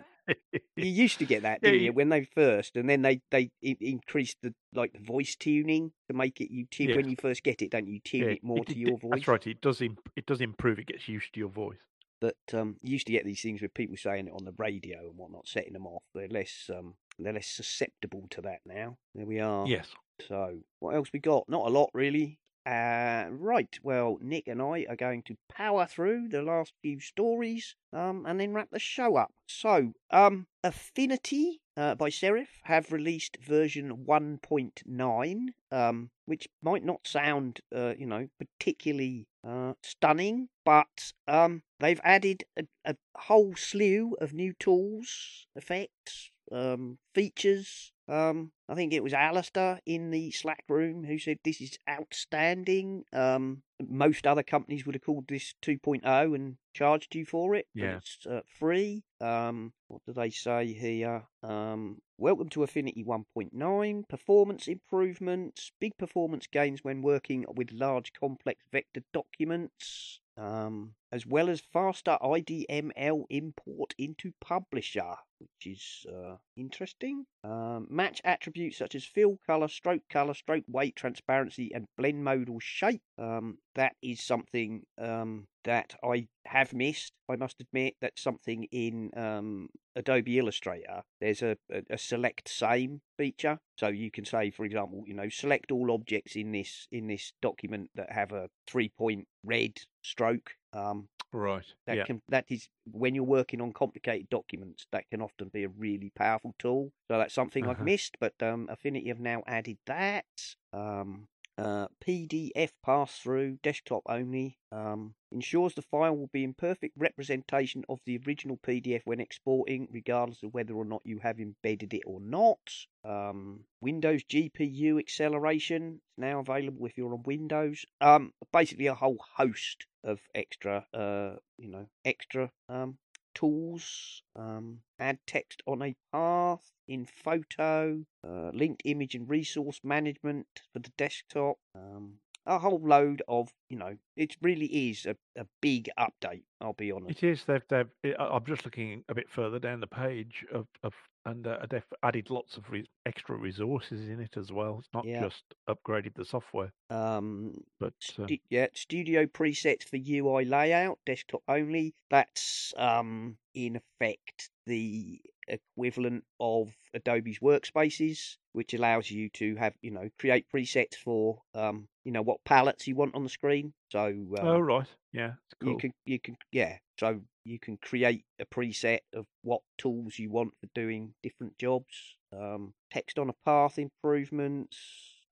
you 0.75 0.85
used 1.05 1.19
to 1.19 1.25
get 1.25 1.43
that, 1.43 1.61
didn't 1.61 1.79
you? 1.79 1.85
you- 1.87 1.93
When 1.93 2.09
they 2.09 2.23
first, 2.23 2.75
and 2.75 2.89
then 2.89 3.01
they 3.01 3.21
they 3.31 3.51
in- 3.61 3.77
increased 3.79 4.37
the 4.43 4.53
like 4.73 4.93
the 4.93 4.99
voice 4.99 5.35
tuning 5.35 5.91
to 6.09 6.13
make 6.15 6.39
it 6.41 6.51
you 6.51 6.65
tune 6.69 6.95
when 6.95 7.09
you 7.09 7.15
first 7.15 7.43
get 7.43 7.61
it, 7.61 7.71
don't 7.71 7.87
you? 7.87 7.99
Tune 7.99 8.21
Yeah, 8.21 8.27
it 8.29 8.43
more 8.43 8.59
it- 8.59 8.67
to 8.67 8.71
it- 8.73 8.77
your 8.77 8.97
voice. 8.97 9.11
That's 9.15 9.27
right. 9.27 9.47
It 9.47 9.61
does. 9.61 9.81
Imp- 9.81 10.09
it 10.15 10.25
does 10.25 10.41
improve. 10.41 10.79
It 10.79 10.87
gets 10.87 11.07
used 11.07 11.33
to 11.33 11.39
your 11.39 11.49
voice. 11.49 11.77
But 12.21 12.35
um, 12.53 12.75
you 12.83 12.91
used 12.91 13.07
to 13.07 13.13
get 13.13 13.23
these 13.23 13.41
things 13.41 13.61
with 13.61 13.73
people 13.73 13.95
saying 13.95 14.27
it 14.27 14.33
on 14.33 14.43
the 14.43 14.53
radio 14.57 15.07
and 15.07 15.17
whatnot, 15.17 15.47
setting 15.47 15.71
them 15.71 15.87
off. 15.87 16.03
They're 16.13 16.27
less 16.27 16.69
um, 16.69 16.95
they're 17.17 17.31
less 17.33 17.47
susceptible 17.47 18.25
to 18.31 18.41
that 18.41 18.59
now. 18.65 18.97
There 19.15 19.25
we 19.25 19.39
are. 19.39 19.65
Yes. 19.67 19.87
So 20.27 20.59
what 20.79 20.95
else 20.95 21.07
we 21.13 21.19
got? 21.19 21.47
Not 21.47 21.65
a 21.67 21.69
lot 21.69 21.89
really. 21.93 22.37
Uh, 22.65 23.25
right. 23.31 23.79
Well, 23.83 24.17
Nick 24.21 24.47
and 24.47 24.61
I 24.61 24.85
are 24.87 24.95
going 24.95 25.23
to 25.23 25.37
power 25.49 25.85
through 25.87 26.27
the 26.29 26.41
last 26.43 26.73
few 26.81 26.99
stories, 26.99 27.75
um, 27.91 28.25
and 28.27 28.39
then 28.39 28.53
wrap 28.53 28.69
the 28.71 28.79
show 28.79 29.15
up. 29.15 29.33
So, 29.47 29.93
um, 30.11 30.45
Affinity 30.63 31.61
uh, 31.75 31.95
by 31.95 32.09
Serif 32.09 32.47
have 32.63 32.91
released 32.91 33.37
version 33.41 34.05
1.9, 34.05 35.53
um, 35.71 36.11
which 36.25 36.47
might 36.61 36.83
not 36.83 37.07
sound, 37.07 37.61
uh, 37.75 37.95
you 37.97 38.05
know, 38.05 38.27
particularly 38.37 39.25
uh, 39.43 39.73
stunning, 39.81 40.49
but 40.63 41.13
um, 41.27 41.63
they've 41.79 42.01
added 42.03 42.43
a, 42.57 42.63
a 42.85 42.95
whole 43.15 43.55
slew 43.55 44.15
of 44.21 44.33
new 44.33 44.53
tools, 44.59 45.47
effects, 45.55 46.29
um, 46.51 46.99
features. 47.15 47.91
Um, 48.07 48.51
I 48.69 48.75
think 48.75 48.93
it 48.93 49.01
was 49.01 49.13
Alistair 49.13 49.79
in 49.87 50.11
the 50.11 50.29
Slack 50.29 50.63
room 50.69 51.03
who 51.03 51.17
said 51.17 51.37
this 51.43 51.59
is 51.59 51.79
outstanding. 51.89 53.03
Um, 53.11 53.63
most 53.87 54.27
other 54.27 54.43
companies 54.43 54.85
would 54.85 54.93
have 54.93 55.01
called 55.03 55.27
this 55.27 55.55
2.0 55.63 56.35
and 56.35 56.57
charged 56.73 57.15
you 57.15 57.25
for 57.25 57.55
it. 57.55 57.67
but 57.73 57.81
Yeah. 57.81 57.97
it's 57.97 58.27
uh, 58.27 58.41
free. 58.59 59.03
Um, 59.19 59.73
what 59.87 60.01
do 60.05 60.13
they 60.13 60.29
say 60.29 60.71
here? 60.73 61.23
Um, 61.41 61.97
welcome 62.19 62.49
to 62.49 62.61
Affinity 62.61 63.03
1.9. 63.03 64.07
Performance 64.07 64.67
improvements, 64.67 65.71
big 65.79 65.97
performance 65.97 66.45
gains 66.45 66.83
when 66.83 67.01
working 67.01 67.45
with 67.55 67.71
large 67.71 68.13
complex 68.13 68.65
vector 68.71 69.01
documents. 69.11 70.19
Um, 70.37 70.93
as 71.11 71.25
well 71.25 71.49
as 71.49 71.61
faster 71.61 72.17
IDML 72.21 73.23
import 73.29 73.93
into 73.97 74.31
Publisher, 74.41 75.15
which 75.39 75.65
is 75.65 76.05
uh, 76.07 76.35
interesting. 76.55 77.25
Um, 77.43 77.87
match 77.89 78.21
attributes 78.23 78.77
such 78.77 78.95
as 78.95 79.05
fill 79.05 79.39
color, 79.45 79.67
stroke 79.67 80.03
color, 80.09 80.33
stroke 80.33 80.65
weight, 80.67 80.95
transparency, 80.95 81.71
and 81.73 81.85
blend 81.97 82.23
mode 82.23 82.49
or 82.49 82.61
shape. 82.61 83.01
Um, 83.17 83.57
that 83.75 83.93
is 84.01 84.21
something 84.21 84.83
um, 84.97 85.47
that 85.63 85.95
I 86.03 86.27
have 86.45 86.73
missed. 86.73 87.13
I 87.29 87.35
must 87.35 87.61
admit 87.61 87.95
that's 88.01 88.21
something 88.21 88.65
in 88.71 89.11
um, 89.15 89.69
Adobe 89.95 90.37
Illustrator. 90.37 91.03
There's 91.21 91.41
a, 91.41 91.57
a, 91.71 91.83
a 91.91 91.97
select 91.97 92.49
same 92.49 93.01
feature, 93.17 93.59
so 93.77 93.87
you 93.87 94.11
can 94.11 94.25
say, 94.25 94.51
for 94.51 94.65
example, 94.65 95.03
you 95.05 95.13
know, 95.13 95.29
select 95.29 95.71
all 95.71 95.91
objects 95.91 96.35
in 96.35 96.51
this 96.51 96.87
in 96.91 97.07
this 97.07 97.33
document 97.41 97.89
that 97.95 98.11
have 98.11 98.31
a 98.31 98.49
three 98.67 98.89
point 98.89 99.27
red 99.43 99.73
stroke. 100.01 100.51
Um, 100.73 101.07
Right. 101.31 101.65
that 101.85 101.97
yeah. 101.97 102.05
can 102.05 102.21
that 102.29 102.45
is 102.49 102.69
when 102.91 103.13
you're 103.13 103.23
working 103.23 103.61
on 103.61 103.71
complicated 103.71 104.29
documents, 104.29 104.87
that 104.91 105.09
can 105.11 105.21
often 105.21 105.49
be 105.49 105.63
a 105.63 105.69
really 105.69 106.11
powerful 106.15 106.55
tool. 106.57 106.91
So 107.07 107.17
that's 107.19 107.33
something 107.35 107.65
I've 107.65 107.75
Uh-huh. 107.75 107.83
missed, 107.85 108.17
but 108.19 108.33
um, 108.41 108.67
Affinity 108.69 109.09
have 109.09 109.19
now 109.19 109.43
added 109.47 109.77
that. 109.85 110.25
Um, 110.73 111.27
uh, 111.57 111.87
PDF 111.99 112.71
pass 112.85 113.19
through, 113.19 113.57
desktop 113.61 114.03
only. 114.07 114.57
Um, 114.71 115.13
ensures 115.31 115.73
the 115.73 115.81
file 115.81 116.15
will 116.15 116.29
be 116.31 116.43
in 116.45 116.53
perfect 116.53 116.93
representation 116.97 117.83
of 117.89 117.99
the 118.05 118.17
original 118.25 118.57
PDF 118.57 119.01
when 119.03 119.19
exporting, 119.19 119.87
regardless 119.91 120.41
of 120.41 120.53
whether 120.53 120.73
or 120.73 120.85
not 120.85 121.01
you 121.03 121.19
have 121.19 121.39
embedded 121.39 121.93
it 121.93 122.03
or 122.05 122.21
not. 122.21 122.59
Um, 123.03 123.65
Windows 123.81 124.23
GPU 124.23 124.99
acceleration 124.99 125.95
is 125.95 126.17
now 126.17 126.39
available 126.39 126.85
if 126.85 126.97
you're 126.97 127.13
on 127.13 127.23
Windows. 127.23 127.85
Um, 127.99 128.31
basically 128.53 128.87
a 128.87 128.95
whole 128.95 129.19
host 129.35 129.85
of 130.03 130.19
extra, 130.33 130.85
uh, 130.93 131.35
you 131.57 131.69
know, 131.69 131.87
extra 132.05 132.51
um 132.67 132.97
tools. 133.35 134.21
Um, 134.35 134.79
add 134.99 135.19
text 135.25 135.61
on 135.65 135.81
a 135.81 135.95
path 136.11 136.71
in 136.87 137.05
photo, 137.05 138.03
uh, 138.27 138.49
linked 138.53 138.81
image 138.85 139.15
and 139.15 139.29
resource 139.29 139.79
management 139.83 140.47
for 140.73 140.79
the 140.79 140.91
desktop. 140.97 141.57
Um, 141.75 142.15
a 142.45 142.57
whole 142.57 142.81
load 142.83 143.21
of, 143.27 143.49
you 143.69 143.77
know, 143.77 143.95
it 144.15 144.35
really 144.41 144.89
is 144.89 145.05
a, 145.05 145.15
a 145.37 145.45
big 145.61 145.89
update. 145.99 146.43
I'll 146.59 146.73
be 146.73 146.91
honest. 146.91 147.21
It 147.23 147.31
is. 147.31 147.43
They've. 147.45 147.61
They've. 147.69 148.15
I'm 148.17 148.45
just 148.45 148.65
looking 148.65 149.03
a 149.07 149.13
bit 149.13 149.29
further 149.29 149.59
down 149.59 149.79
the 149.79 149.87
page 149.87 150.45
of, 150.51 150.67
of 150.83 150.93
and 151.29 151.47
uh, 151.47 151.65
they've 151.69 151.83
added 152.03 152.29
lots 152.29 152.57
of 152.57 152.69
re- 152.69 152.89
extra 153.05 153.35
resources 153.35 154.07
in 154.09 154.19
it 154.19 154.37
as 154.37 154.51
well. 154.51 154.77
It's 154.79 154.89
not 154.93 155.05
Yeah. 155.05 155.21
just 155.21 155.43
upgraded 155.69 156.15
the 156.15 156.25
software, 156.25 156.71
Um, 156.89 157.53
but 157.79 157.93
um, 158.17 158.25
Stu- 158.25 158.37
yeah, 158.49 158.67
studio 158.73 159.25
presets 159.25 159.83
for 159.83 159.97
UI 159.97 160.45
layout, 160.45 160.99
desktop 161.05 161.43
only. 161.47 161.95
That's 162.09 162.73
um 162.77 163.37
in 163.53 163.75
effect 163.75 164.49
the 164.65 165.21
equivalent 165.47 166.23
of 166.39 166.69
Adobe's 166.93 167.39
workspaces, 167.39 168.37
which 168.53 168.73
allows 168.73 169.09
you 169.11 169.29
to 169.31 169.55
have 169.57 169.73
you 169.81 169.91
know 169.91 170.09
create 170.19 170.45
presets 170.53 170.95
for 170.95 171.41
um 171.53 171.89
you 172.03 172.11
know 172.11 172.21
what 172.21 172.43
palettes 172.45 172.87
you 172.87 172.95
want 172.95 173.15
on 173.15 173.23
the 173.23 173.29
screen. 173.29 173.73
So 173.91 174.05
um, 174.37 174.37
oh 174.41 174.59
right, 174.59 174.87
yeah, 175.11 175.33
it's 175.45 175.55
cool. 175.59 175.71
you 175.71 175.77
can 175.77 175.91
you 176.05 176.19
can 176.19 176.37
yeah 176.51 176.77
so 176.99 177.21
you 177.49 177.59
can 177.59 177.77
create 177.77 178.25
a 178.39 178.45
preset 178.45 178.99
of 179.13 179.25
what 179.41 179.61
tools 179.77 180.19
you 180.19 180.29
want 180.29 180.51
for 180.59 180.67
doing 180.75 181.13
different 181.23 181.57
jobs 181.57 182.15
um 182.31 182.73
text 182.91 183.17
on 183.17 183.29
a 183.29 183.33
path 183.45 183.77
improvements 183.79 184.77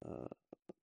uh 0.07 0.27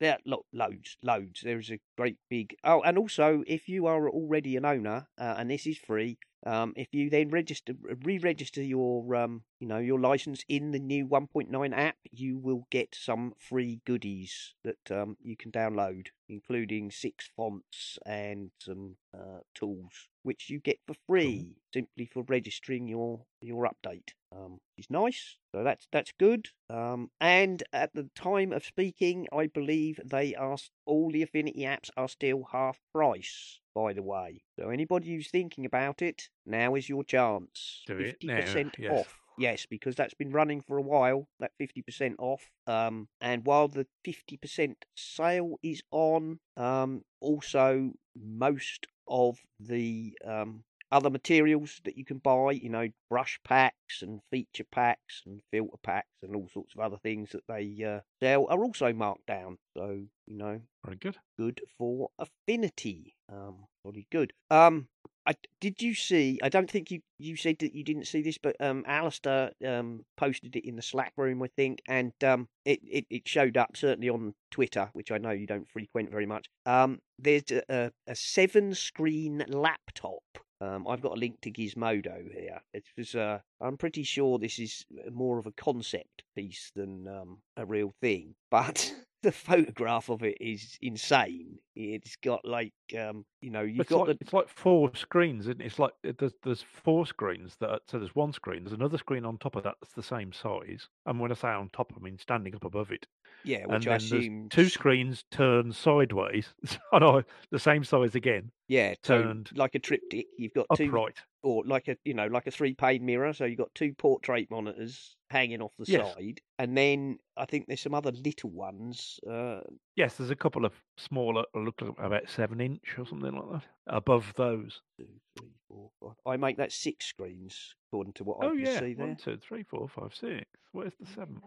there 0.00 0.18
lo- 0.26 0.44
loads 0.52 0.96
loads. 1.02 1.40
There's 1.42 1.70
a 1.70 1.78
great 1.96 2.16
big 2.28 2.56
oh 2.64 2.82
and 2.82 2.98
also 2.98 3.42
if 3.46 3.68
you 3.68 3.86
are 3.86 4.08
already 4.08 4.56
an 4.56 4.64
owner 4.64 5.06
uh, 5.18 5.34
and 5.38 5.50
this 5.50 5.66
is 5.66 5.78
free 5.78 6.18
um, 6.46 6.74
if 6.76 6.88
you 6.92 7.08
then 7.08 7.30
register, 7.30 7.74
re-register 8.04 8.62
your, 8.62 9.14
um, 9.14 9.42
you 9.60 9.66
know, 9.66 9.78
your 9.78 9.98
license 9.98 10.44
in 10.48 10.72
the 10.72 10.78
new 10.78 11.06
1.9 11.06 11.76
app, 11.76 11.96
you 12.10 12.38
will 12.38 12.66
get 12.70 12.94
some 12.94 13.32
free 13.38 13.80
goodies 13.86 14.54
that 14.62 14.90
um, 14.90 15.16
you 15.22 15.36
can 15.36 15.50
download, 15.50 16.08
including 16.28 16.90
six 16.90 17.30
fonts 17.34 17.98
and 18.04 18.50
some 18.58 18.96
uh, 19.14 19.40
tools, 19.54 20.08
which 20.22 20.50
you 20.50 20.58
get 20.60 20.78
for 20.86 20.94
free 21.06 21.54
simply 21.72 22.06
for 22.06 22.22
registering 22.28 22.88
your 22.88 23.24
your 23.40 23.68
update. 23.68 24.10
Um, 24.32 24.60
is 24.76 24.90
nice. 24.90 25.36
So 25.54 25.62
that's 25.62 25.86
that's 25.92 26.12
good. 26.18 26.48
Um, 26.68 27.10
and 27.20 27.62
at 27.72 27.94
the 27.94 28.10
time 28.14 28.52
of 28.52 28.64
speaking, 28.64 29.28
I 29.32 29.46
believe 29.46 30.00
they 30.04 30.34
are 30.34 30.56
all 30.84 31.10
the 31.10 31.22
Affinity 31.22 31.60
apps 31.60 31.90
are 31.96 32.08
still 32.08 32.48
half 32.52 32.80
price. 32.92 33.60
By 33.74 33.92
the 33.92 34.02
way, 34.02 34.42
so 34.58 34.70
anybody 34.70 35.14
who's 35.14 35.30
thinking 35.30 35.66
about 35.66 36.00
it, 36.00 36.28
now 36.46 36.74
is 36.76 36.88
your 36.88 37.02
chance. 37.02 37.82
Do 37.86 37.98
it 37.98 38.06
Fifty 38.06 38.26
now, 38.28 38.40
percent 38.40 38.76
yes. 38.78 38.92
off. 38.92 39.18
Yes, 39.36 39.66
because 39.66 39.96
that's 39.96 40.14
been 40.14 40.30
running 40.30 40.60
for 40.60 40.78
a 40.78 40.82
while. 40.82 41.28
That 41.40 41.50
fifty 41.58 41.82
percent 41.82 42.16
off. 42.18 42.50
Um, 42.68 43.08
and 43.20 43.44
while 43.44 43.66
the 43.66 43.86
fifty 44.04 44.36
percent 44.36 44.84
sale 44.94 45.56
is 45.62 45.82
on, 45.90 46.38
um, 46.56 47.02
also 47.20 47.92
most 48.16 48.86
of 49.08 49.38
the 49.58 50.16
um 50.24 50.64
other 50.92 51.10
materials 51.10 51.80
that 51.84 51.98
you 51.98 52.04
can 52.04 52.18
buy, 52.18 52.52
you 52.52 52.68
know, 52.68 52.88
brush 53.10 53.40
packs 53.44 54.02
and 54.02 54.20
feature 54.30 54.66
packs 54.70 55.22
and 55.26 55.40
filter 55.50 55.78
packs 55.82 56.08
and 56.22 56.36
all 56.36 56.48
sorts 56.52 56.74
of 56.74 56.80
other 56.80 56.98
things 57.02 57.30
that 57.32 57.46
they 57.48 57.84
uh, 57.84 58.00
sell 58.22 58.46
are 58.48 58.62
also 58.62 58.92
marked 58.92 59.26
down. 59.26 59.58
So, 59.76 60.02
you 60.26 60.36
know, 60.36 60.60
Very 60.84 60.96
good. 60.96 61.16
good 61.38 61.60
for 61.78 62.10
affinity. 62.18 63.16
Um, 63.32 63.66
really 63.84 64.06
good. 64.10 64.32
Um, 64.50 64.88
I, 65.26 65.34
did 65.58 65.80
you 65.80 65.94
see? 65.94 66.38
I 66.42 66.50
don't 66.50 66.70
think 66.70 66.90
you, 66.90 67.00
you 67.18 67.36
said 67.36 67.56
that 67.60 67.74
you 67.74 67.82
didn't 67.82 68.06
see 68.06 68.20
this, 68.20 68.36
but 68.36 68.56
um, 68.60 68.84
Alistair 68.86 69.52
um 69.66 70.04
posted 70.18 70.54
it 70.54 70.66
in 70.68 70.76
the 70.76 70.82
Slack 70.82 71.14
room, 71.16 71.42
I 71.42 71.48
think, 71.56 71.80
and 71.88 72.12
um, 72.22 72.48
it, 72.66 72.80
it, 72.84 73.06
it 73.08 73.26
showed 73.26 73.56
up 73.56 73.74
certainly 73.74 74.10
on 74.10 74.34
Twitter, 74.50 74.90
which 74.92 75.10
I 75.10 75.16
know 75.16 75.30
you 75.30 75.46
don't 75.46 75.68
frequent 75.68 76.10
very 76.10 76.26
much. 76.26 76.50
Um, 76.66 77.00
there's 77.18 77.50
a, 77.50 77.62
a, 77.70 77.90
a 78.06 78.14
seven 78.14 78.74
screen 78.74 79.44
laptop. 79.48 80.22
Um, 80.60 80.86
I've 80.88 81.00
got 81.00 81.12
a 81.12 81.20
link 81.20 81.40
to 81.42 81.50
Gizmodo 81.50 82.32
here. 82.32 82.60
It 82.72 82.84
was, 82.96 83.14
uh, 83.14 83.40
I'm 83.60 83.76
pretty 83.76 84.02
sure 84.02 84.38
this 84.38 84.58
is 84.58 84.84
more 85.12 85.38
of 85.38 85.46
a 85.46 85.52
concept 85.52 86.22
piece 86.34 86.70
than 86.74 87.08
um, 87.08 87.38
a 87.56 87.66
real 87.66 87.92
thing, 88.00 88.34
but 88.50 88.94
the 89.24 89.32
photograph 89.32 90.08
of 90.10 90.22
it 90.22 90.38
is 90.40 90.78
insane. 90.82 91.58
It's 91.74 92.16
got 92.16 92.44
like 92.44 92.74
um, 92.98 93.26
you 93.40 93.50
know, 93.50 93.62
you've 93.62 93.86
It's 93.86 93.88
got 93.88 94.04
like, 94.06 94.06
the 94.06 94.18
it's 94.20 94.32
like 94.32 94.48
four 94.48 94.94
screens, 94.94 95.42
isn't 95.46 95.60
it? 95.60 95.66
It's 95.66 95.78
like 95.78 95.92
it- 96.04 96.18
there's 96.18 96.34
there's 96.42 96.62
four 96.62 97.06
screens 97.06 97.56
that 97.56 97.82
so 97.88 97.98
there's 97.98 98.14
one 98.14 98.32
screen, 98.32 98.62
there's 98.64 98.72
another 98.72 98.98
screen 98.98 99.24
on 99.24 99.36
top 99.38 99.56
of 99.56 99.62
that 99.64 99.76
that's 99.80 99.94
the 99.94 100.02
same 100.02 100.32
size. 100.32 100.88
And 101.06 101.18
when 101.20 101.30
I 101.32 101.34
say 101.34 101.48
on 101.48 101.70
top, 101.70 101.92
I 101.96 101.98
mean 102.00 102.18
standing 102.18 102.54
up 102.54 102.64
above 102.64 102.90
it. 102.92 103.06
yeah, 103.42 103.66
and 103.68 103.86
which 103.86 103.86
I 103.88 103.98
then 103.98 104.08
there's 104.10 104.30
two 104.50 104.68
screens 104.70 105.24
turned 105.30 105.76
sideways. 105.76 106.54
oh 106.92 106.98
no, 106.98 107.24
the 107.50 107.58
same 107.60 107.84
size 107.84 108.14
again, 108.16 108.52
Yeah, 108.68 108.94
so 109.02 109.24
turned 109.24 109.52
like 109.52 109.74
a 109.74 109.78
triptych, 109.78 110.28
you've 110.36 110.54
got 110.54 110.72
two 110.72 110.98
upright. 110.98 111.22
Or 111.44 111.62
like 111.66 111.88
a 111.88 111.96
you 112.04 112.14
know 112.14 112.26
like 112.26 112.46
a 112.46 112.50
three 112.50 112.74
pane 112.74 113.04
mirror 113.04 113.32
so 113.32 113.44
you've 113.44 113.58
got 113.58 113.74
two 113.74 113.92
portrait 113.94 114.50
monitors 114.50 115.16
hanging 115.30 115.60
off 115.62 115.72
the 115.78 115.86
Yes. 115.86 116.14
side 116.14 116.40
and 116.58 116.76
then 116.76 117.18
i 117.36 117.44
think 117.44 117.66
there's 117.66 117.80
some 117.80 117.94
other 117.94 118.12
little 118.12 118.50
ones 118.50 119.20
uh 119.30 119.60
Yes, 119.96 120.16
there's 120.16 120.30
a 120.30 120.36
couple 120.36 120.64
of 120.64 120.72
smaller, 120.96 121.44
look 121.54 121.80
about 121.80 122.28
seven 122.28 122.60
inch 122.60 122.98
or 122.98 123.06
something 123.06 123.32
like 123.32 123.60
that, 123.62 123.68
above 123.86 124.32
those. 124.34 124.80
two 124.98 125.06
three 125.38 125.52
four 125.68 125.90
five 126.00 126.14
i 126.26 126.36
make 126.36 126.56
that 126.56 126.72
six 126.72 127.06
screens 127.06 127.74
according 127.88 128.12
to 128.14 128.24
what 128.24 128.38
i 128.40 128.46
Oh 128.46 128.52
can 128.52 128.64
yeah, 128.64 128.78
see 128.80 128.94
there 128.94 129.06
one, 129.06 129.16
two, 129.16 129.36
three, 129.36 129.62
four, 129.62 129.88
five, 129.88 130.14
six. 130.14 130.46
Where's 130.72 130.94
the 130.98 131.06
seventh? 131.06 131.42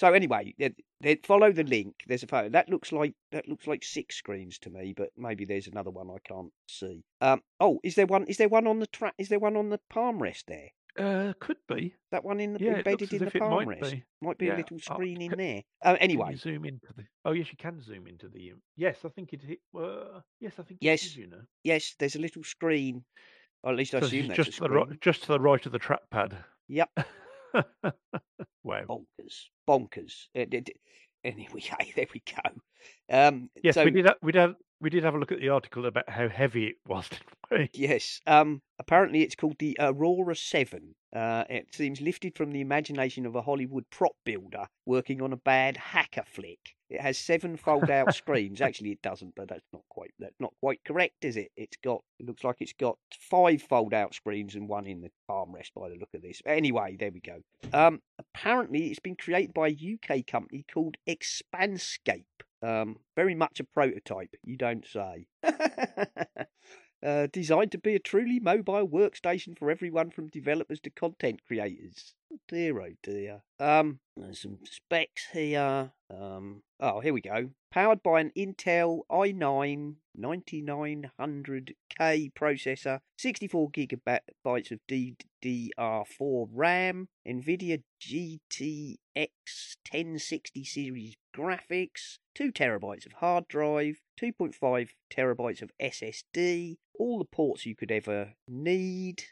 So 0.00 0.12
anyway 0.14 0.54
they, 0.58 0.70
they 1.00 1.14
follow 1.16 1.52
the 1.52 1.64
link 1.64 1.94
there's 2.06 2.22
a 2.22 2.26
photo 2.26 2.48
that 2.48 2.68
looks 2.70 2.90
like 2.90 3.14
that 3.32 3.46
looks 3.48 3.66
like 3.66 3.84
six 3.84 4.16
screens 4.16 4.58
to 4.58 4.70
me 4.70 4.94
but 4.96 5.10
maybe 5.16 5.44
there's 5.44 5.66
another 5.68 5.90
one 5.90 6.08
i 6.10 6.16
can't 6.26 6.52
see 6.68 7.04
um 7.20 7.42
oh 7.60 7.78
is 7.84 7.94
there 7.94 8.06
one 8.06 8.24
is 8.24 8.38
there 8.38 8.48
one 8.48 8.66
on 8.66 8.78
the 8.80 8.86
track 8.86 9.14
is 9.18 9.28
there 9.28 9.38
one 9.38 9.56
on 9.56 9.68
the 9.68 9.80
palm 9.90 10.20
rest 10.22 10.46
there 10.48 10.70
Uh, 10.98 11.32
could 11.38 11.58
be. 11.68 11.94
that 12.10 12.24
one 12.24 12.40
in 12.40 12.54
the 12.54 12.58
Yeah, 12.58 12.78
embedded 12.78 13.12
in 13.12 13.24
the 13.24 13.30
palm 13.30 13.50
might 13.50 13.68
rest 13.68 13.92
be. 13.92 14.04
might 14.20 14.38
be 14.38 14.46
Yeah, 14.46 14.54
a 14.54 14.56
little 14.56 14.78
screen 14.80 15.20
in 15.22 15.36
there 15.36 15.62
uh, 15.84 15.96
anyway 16.00 16.34
zoom 16.36 16.64
into 16.64 16.92
the? 16.96 17.04
Oh 17.24 17.32
yes, 17.32 17.50
you 17.52 17.56
can 17.58 17.80
zoom 17.80 18.06
into 18.06 18.28
the. 18.28 18.52
um, 18.52 18.62
Yes, 18.76 19.04
I 19.04 19.08
think 19.10 19.32
it. 19.32 19.60
Uh, 19.76 20.20
yes, 20.40 20.58
I 20.58 20.62
think 20.62 20.78
Yes, 20.82 21.02
is, 21.04 21.16
You 21.16 21.26
know, 21.28 21.42
yes 21.62 21.94
there's 21.98 22.16
a 22.16 22.20
little 22.20 22.42
screen 22.42 23.04
or 23.62 23.72
at 23.72 23.76
least 23.78 23.94
i 23.94 23.98
so 23.98 24.06
assume 24.06 24.28
that's 24.28 24.46
just 24.46 24.52
to 24.58 24.62
the 24.64 24.70
right, 24.70 25.00
just 25.00 25.22
to 25.22 25.28
the 25.28 25.40
right 25.40 25.64
of 25.66 25.72
the 25.72 25.78
trackpad. 25.78 26.44
Yep. 26.68 26.90
wow. 28.64 28.84
bonkers, 28.88 29.48
bonkers. 29.68 30.26
Uh, 30.36 30.44
d- 30.48 30.60
d- 30.60 30.74
Anyway, 31.22 31.62
there 31.96 32.06
we 32.14 32.22
go. 32.26 32.50
Um, 33.14 33.50
Yes, 33.62 33.74
so 33.74 33.84
we 33.84 33.90
did. 33.90 34.08
We 34.22 34.32
did. 34.32 34.54
We 34.80 34.88
did 34.88 35.04
have 35.04 35.14
a 35.14 35.18
look 35.18 35.32
at 35.32 35.40
the 35.40 35.50
article 35.50 35.84
about 35.84 36.08
how 36.08 36.28
heavy 36.28 36.68
it 36.68 36.76
was, 36.86 37.06
yes. 37.74 38.20
Um, 38.26 38.62
apparently, 38.78 39.22
it's 39.22 39.34
called 39.34 39.56
the 39.58 39.76
Aurora 39.78 40.34
Seven. 40.34 40.94
Uh, 41.14 41.44
it 41.50 41.74
seems 41.74 42.00
lifted 42.00 42.36
from 42.36 42.52
the 42.52 42.60
imagination 42.60 43.26
of 43.26 43.34
a 43.34 43.42
Hollywood 43.42 43.84
prop 43.90 44.12
builder 44.24 44.66
working 44.86 45.20
on 45.20 45.32
a 45.32 45.36
bad 45.36 45.76
hacker 45.76 46.22
flick. 46.24 46.76
It 46.88 47.00
has 47.00 47.18
seven 47.18 47.56
fold-out 47.56 48.14
screens. 48.16 48.60
Actually, 48.60 48.92
it 48.92 49.02
doesn't, 49.02 49.34
but 49.34 49.48
that's 49.48 49.66
not 49.72 49.82
quite 49.88 50.12
that's 50.18 50.38
not 50.40 50.52
quite 50.60 50.80
correct, 50.84 51.24
is 51.24 51.36
it? 51.36 51.50
It's 51.56 51.76
got. 51.76 52.02
It 52.18 52.26
looks 52.26 52.44
like 52.44 52.56
it's 52.60 52.72
got 52.72 52.98
five 53.12 53.62
fold-out 53.62 54.14
screens 54.14 54.54
and 54.54 54.68
one 54.68 54.86
in 54.86 55.00
the 55.00 55.10
armrest 55.28 55.72
by 55.74 55.88
the 55.88 55.96
look 55.96 56.10
of 56.14 56.22
this. 56.22 56.42
Anyway, 56.46 56.96
there 56.98 57.12
we 57.12 57.20
go. 57.20 57.42
Um, 57.72 58.02
apparently, 58.18 58.88
it's 58.88 59.00
been 59.00 59.16
created 59.16 59.54
by 59.54 59.68
a 59.68 59.98
UK 59.98 60.26
company 60.26 60.64
called 60.72 60.96
Expanscape. 61.08 62.24
Um, 62.62 62.96
very 63.16 63.34
much 63.34 63.58
a 63.58 63.64
prototype, 63.64 64.34
you 64.44 64.56
don't 64.56 64.86
say. 64.86 65.26
uh, 67.04 67.26
designed 67.32 67.72
to 67.72 67.78
be 67.78 67.94
a 67.94 67.98
truly 67.98 68.40
mobile 68.40 68.88
workstation 68.88 69.58
for 69.58 69.70
everyone 69.70 70.10
from 70.10 70.28
developers 70.28 70.80
to 70.80 70.90
content 70.90 71.40
creators. 71.46 72.14
Oh 72.32 72.38
dear, 72.48 72.80
oh 72.80 72.92
dear. 73.02 73.42
Um, 73.58 74.00
there's 74.16 74.42
some 74.42 74.58
specs 74.64 75.26
here. 75.32 75.90
Um, 76.10 76.62
oh, 76.78 77.00
here 77.00 77.12
we 77.12 77.20
go. 77.20 77.50
Powered 77.70 78.02
by 78.02 78.20
an 78.20 78.32
Intel 78.36 79.00
i9 79.10 79.96
9900K 80.18 82.32
processor, 82.34 83.00
64 83.18 83.70
gigabytes 83.70 84.70
of 84.70 84.80
DDR4 84.88 86.48
RAM, 86.52 87.08
NVIDIA 87.26 87.82
GTX 88.02 88.98
1060 89.90 90.64
series 90.64 91.16
graphics, 91.34 92.18
2 92.34 92.52
terabytes 92.52 93.06
of 93.06 93.12
hard 93.12 93.48
drive, 93.48 94.02
2.5 94.20 94.88
terabytes 95.10 95.62
of 95.62 95.70
SSD, 95.82 96.76
all 96.98 97.18
the 97.18 97.24
ports 97.24 97.66
you 97.66 97.74
could 97.74 97.90
ever 97.92 98.34
need. 98.48 99.22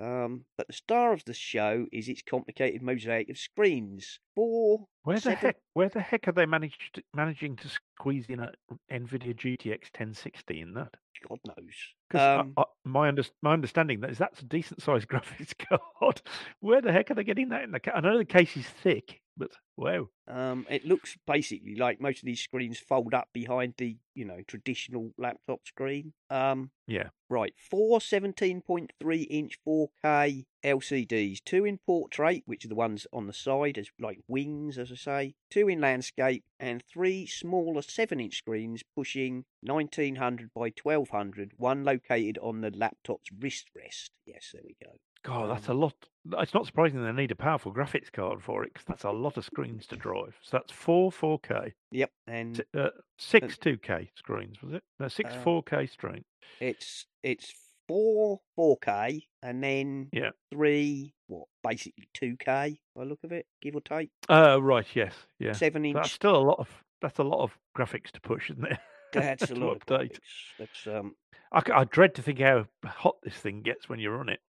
Um, 0.00 0.44
but 0.56 0.68
the 0.68 0.72
star 0.72 1.12
of 1.12 1.24
the 1.24 1.34
show 1.34 1.86
is 1.92 2.08
its 2.08 2.22
complicated 2.22 2.82
mosaic 2.82 3.28
of 3.30 3.36
screens. 3.36 4.20
Four 4.36 4.86
Where 5.02 5.16
the 5.16 5.22
seven- 5.22 5.38
heck? 5.38 5.56
Where 5.74 5.88
the 5.88 6.00
heck 6.00 6.28
are 6.28 6.32
they 6.32 6.46
managed 6.46 7.02
managing 7.14 7.56
to 7.56 7.68
squeeze 7.68 8.26
in 8.28 8.38
a 8.38 8.52
Nvidia 8.92 9.34
GTX 9.34 9.90
1060 9.92 10.60
in 10.60 10.74
that? 10.74 10.94
God 11.28 11.40
knows. 11.44 11.74
Because 12.08 12.40
Um, 12.40 12.54
my 12.84 13.08
under, 13.08 13.24
my 13.42 13.52
understanding 13.52 13.98
that 14.00 14.10
is 14.10 14.18
that's 14.18 14.40
a 14.40 14.44
decent 14.44 14.82
sized 14.82 15.08
graphics 15.10 15.52
card. 15.58 16.22
Where 16.60 16.80
the 16.80 16.92
heck 16.92 17.10
are 17.10 17.14
they 17.14 17.24
getting 17.24 17.48
that 17.48 17.64
in 17.64 17.72
the? 17.72 17.80
Ca- 17.80 17.92
I 17.96 18.00
know 18.00 18.18
the 18.18 18.24
case 18.24 18.56
is 18.56 18.68
thick, 18.68 19.20
but 19.36 19.50
wow. 19.78 20.08
Um, 20.26 20.66
it 20.68 20.84
looks 20.84 21.16
basically 21.26 21.74
like 21.74 22.02
most 22.02 22.18
of 22.18 22.26
these 22.26 22.40
screens 22.40 22.78
fold 22.78 23.14
up 23.14 23.28
behind 23.32 23.74
the, 23.78 23.96
you 24.14 24.26
know, 24.26 24.42
traditional 24.46 25.12
laptop 25.16 25.66
screen. 25.66 26.12
Um, 26.28 26.70
Yeah. 26.86 27.08
right, 27.30 27.54
four 27.56 27.98
17.3 28.00 29.22
inch 29.30 29.58
4K 29.66 30.44
LCDs, 30.62 31.38
two 31.44 31.64
in 31.64 31.78
portrait, 31.78 32.42
which 32.44 32.64
are 32.64 32.68
the 32.68 32.74
ones 32.74 33.06
on 33.12 33.26
the 33.26 33.32
side 33.32 33.78
as 33.78 33.88
like 33.98 34.18
wings, 34.28 34.76
as 34.76 34.92
I 34.92 34.96
say, 34.96 35.34
two 35.48 35.68
in 35.68 35.80
landscape, 35.80 36.44
and 36.60 36.82
three 36.82 37.24
smaller 37.26 37.80
7 37.80 38.20
inch 38.20 38.36
screens 38.36 38.82
pushing 38.94 39.44
1900 39.62 40.50
by 40.52 40.72
1200, 40.82 41.52
one 41.56 41.84
located 41.84 42.36
on 42.42 42.60
the 42.60 42.70
laptop's 42.70 43.30
wrist 43.38 43.70
rest. 43.74 44.10
Yes, 44.26 44.50
there 44.52 44.62
we 44.64 44.76
go. 44.84 44.92
God, 45.24 45.50
that's 45.50 45.68
a 45.68 45.72
Um, 45.72 45.80
lot. 45.80 45.94
It's 46.38 46.54
not 46.54 46.66
surprising 46.66 47.02
they 47.02 47.12
need 47.12 47.30
a 47.30 47.36
powerful 47.36 47.72
graphics 47.72 48.12
card 48.12 48.42
for 48.42 48.62
it, 48.64 48.72
because 48.72 48.86
that's 48.86 49.04
a 49.04 49.10
lot 49.10 49.36
of 49.36 49.44
screens 49.44 49.86
to 49.88 49.96
drive. 49.96 50.36
So 50.42 50.58
that's 50.58 50.72
four 50.72 51.10
4K, 51.10 51.72
Yep, 51.90 52.10
and 52.26 52.64
uh, 52.76 52.90
six 53.18 53.56
2K 53.56 54.10
screens, 54.14 54.62
was 54.62 54.74
it? 54.74 54.82
No, 55.00 55.08
six 55.08 55.30
Uh, 55.34 55.42
4K 55.44 55.86
screens. 55.90 56.24
It's 56.60 57.06
it's 57.22 57.54
four 57.86 58.40
4K 58.58 59.26
and 59.42 59.62
then 59.62 60.10
Yeah. 60.12 60.30
three 60.52 61.14
what 61.26 61.48
basically 61.62 62.08
2K 62.14 62.78
by 62.94 63.04
the 63.04 63.08
look 63.08 63.24
of 63.24 63.32
it, 63.32 63.46
give 63.62 63.74
or 63.74 63.80
take. 63.80 64.10
Uh, 64.28 64.60
right. 64.62 64.86
Yes. 64.94 65.14
Yeah. 65.38 65.52
Seven 65.52 65.82
So 65.84 65.88
inch. 65.88 65.94
that's 65.94 66.12
still 66.12 66.36
a 66.36 66.44
lot 66.44 66.58
of. 66.58 66.68
That's 67.00 67.18
a 67.18 67.24
lot 67.24 67.42
of 67.42 67.56
graphics 67.76 68.10
to 68.12 68.20
push, 68.20 68.50
isn't 68.50 68.64
it? 68.66 68.78
That's 69.12 69.50
a 69.50 69.54
lot 69.54 69.76
of 69.76 69.86
update. 69.86 70.18
That's 70.58 70.86
um 70.86 71.14
I, 71.52 71.62
I 71.74 71.84
dread 71.84 72.14
to 72.16 72.22
think 72.22 72.40
how 72.40 72.66
hot 72.84 73.16
this 73.22 73.34
thing 73.34 73.62
gets 73.62 73.88
when 73.88 73.98
you're 73.98 74.18
on 74.18 74.28
it 74.28 74.40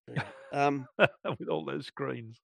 um. 0.51 0.87
with 0.97 1.49
all 1.49 1.65
those 1.65 1.85
screens. 1.87 2.39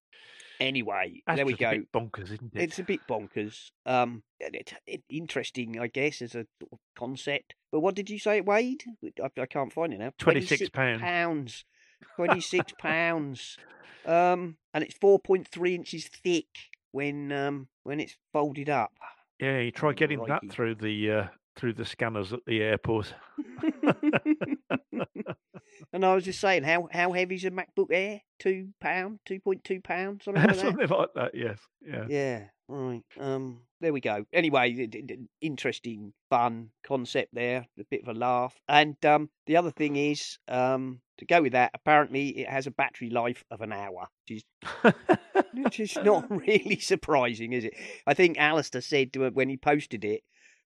Anyway, 0.59 1.21
That's 1.27 1.37
there 1.37 1.45
we 1.45 1.53
go. 1.53 1.69
a 1.69 1.79
bit 1.79 1.91
bonkers, 1.91 2.31
isn't 2.31 2.55
it? 2.55 2.61
It's 2.61 2.79
a 2.79 2.83
bit 2.83 3.01
bonkers. 3.09 3.71
Um, 3.85 4.23
and 4.39 4.55
it, 4.55 4.73
it, 4.87 5.03
interesting, 5.09 5.77
I 5.79 5.87
guess, 5.87 6.21
as 6.21 6.33
a 6.33 6.47
sort 6.59 6.71
of 6.71 6.79
concept. 6.97 7.55
But 7.73 7.81
what 7.81 7.93
did 7.93 8.09
you 8.09 8.19
say 8.19 8.37
it 8.37 8.45
weighed? 8.45 8.85
I, 9.21 9.41
I 9.41 9.45
can't 9.47 9.73
find 9.73 9.93
it 9.93 9.99
now. 9.99 10.13
26 10.17 10.69
pounds. 10.69 11.01
pounds. 11.01 11.65
Twenty 12.15 12.41
six 12.41 12.73
pounds. 12.77 13.57
Um, 14.05 14.57
and 14.73 14.83
it's 14.83 14.95
four 14.95 15.19
point 15.19 15.47
three 15.47 15.75
inches 15.75 16.07
thick 16.07 16.47
when 16.91 17.31
um 17.31 17.67
when 17.83 17.99
it's 17.99 18.15
folded 18.31 18.69
up. 18.69 18.91
Yeah, 19.39 19.59
you 19.59 19.71
try 19.71 19.93
getting 19.93 20.23
that 20.25 20.43
through 20.49 20.75
the 20.75 21.11
uh, 21.11 21.27
through 21.55 21.73
the 21.73 21.85
scanners 21.85 22.33
at 22.33 22.45
the 22.45 22.61
airport. 22.61 23.13
and 25.93 26.05
I 26.05 26.15
was 26.15 26.25
just 26.25 26.39
saying, 26.39 26.63
how 26.63 26.87
how 26.91 27.11
heavy's 27.11 27.45
a 27.45 27.51
MacBook 27.51 27.87
Air? 27.91 28.21
Two 28.39 28.69
pound, 28.79 29.19
two 29.25 29.39
point 29.39 29.63
two 29.63 29.81
pounds, 29.81 30.23
something 30.25 30.43
like 30.43 30.55
that. 30.55 30.61
Something 30.61 30.87
like 30.87 31.13
that. 31.15 31.31
Yes. 31.33 31.59
Yeah. 31.85 32.05
Yeah, 32.09 32.43
right. 32.67 33.03
Um, 33.19 33.61
there 33.81 33.93
we 33.93 34.01
go. 34.01 34.25
Anyway, 34.33 34.89
interesting, 35.41 36.13
fun 36.29 36.69
concept 36.85 37.33
there. 37.33 37.67
A 37.79 37.83
bit 37.89 38.01
of 38.03 38.15
a 38.15 38.17
laugh. 38.17 38.55
And 38.67 38.95
um, 39.05 39.29
the 39.45 39.57
other 39.57 39.71
thing 39.71 39.95
is, 39.95 40.37
um, 40.47 41.01
to 41.17 41.25
go 41.25 41.41
with 41.41 41.53
that, 41.53 41.71
apparently 41.73 42.29
it 42.39 42.49
has 42.49 42.67
a 42.67 42.71
battery 42.71 43.09
life 43.09 43.43
of 43.51 43.61
an 43.61 43.71
hour, 43.71 44.07
which 44.27 44.43
is 44.83 44.93
which 45.53 45.79
is 45.79 45.95
not 46.03 46.29
really 46.47 46.79
surprising, 46.79 47.53
is 47.53 47.65
it? 47.65 47.73
I 48.05 48.13
think 48.13 48.37
Alistair 48.37 48.81
said 48.81 49.13
to 49.13 49.29
when 49.29 49.49
he 49.49 49.57
posted 49.57 50.03
it, 50.03 50.23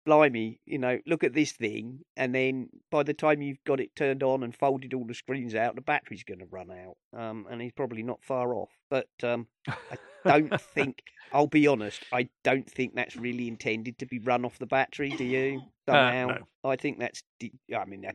"Blimey, 0.08 0.58
you 0.64 0.78
know, 0.78 0.98
look 1.06 1.22
at 1.22 1.34
this 1.34 1.52
thing," 1.52 2.00
and 2.16 2.34
then 2.34 2.70
by 2.90 3.02
the 3.02 3.12
time 3.14 3.42
you've 3.42 3.62
got 3.64 3.78
it 3.80 3.94
turned 3.94 4.22
on 4.22 4.42
and 4.42 4.54
folded 4.56 4.94
all 4.94 5.04
the 5.04 5.12
screens 5.14 5.54
out, 5.54 5.74
the 5.74 5.82
battery's 5.82 6.24
going 6.24 6.38
to 6.40 6.46
run 6.46 6.70
out. 6.70 6.96
Um, 7.18 7.46
and 7.50 7.60
he's 7.60 7.72
probably 7.72 8.02
not 8.02 8.24
far 8.24 8.54
off. 8.54 8.70
But 8.88 9.08
um, 9.22 9.48
I 9.68 9.98
don't 10.24 10.60
think. 10.60 11.02
I'll 11.32 11.46
be 11.46 11.66
honest. 11.66 12.04
I 12.10 12.30
don't 12.42 12.70
think 12.70 12.94
that's 12.94 13.14
really 13.14 13.48
intended 13.48 13.98
to 13.98 14.06
be 14.06 14.18
run 14.18 14.46
off 14.46 14.58
the 14.58 14.64
battery. 14.66 15.10
Do 15.10 15.24
you? 15.24 15.60
Uh, 15.86 15.92
no. 15.92 16.38
I 16.64 16.76
think 16.76 16.98
that's. 16.98 17.22
I 17.76 17.84
mean, 17.84 18.06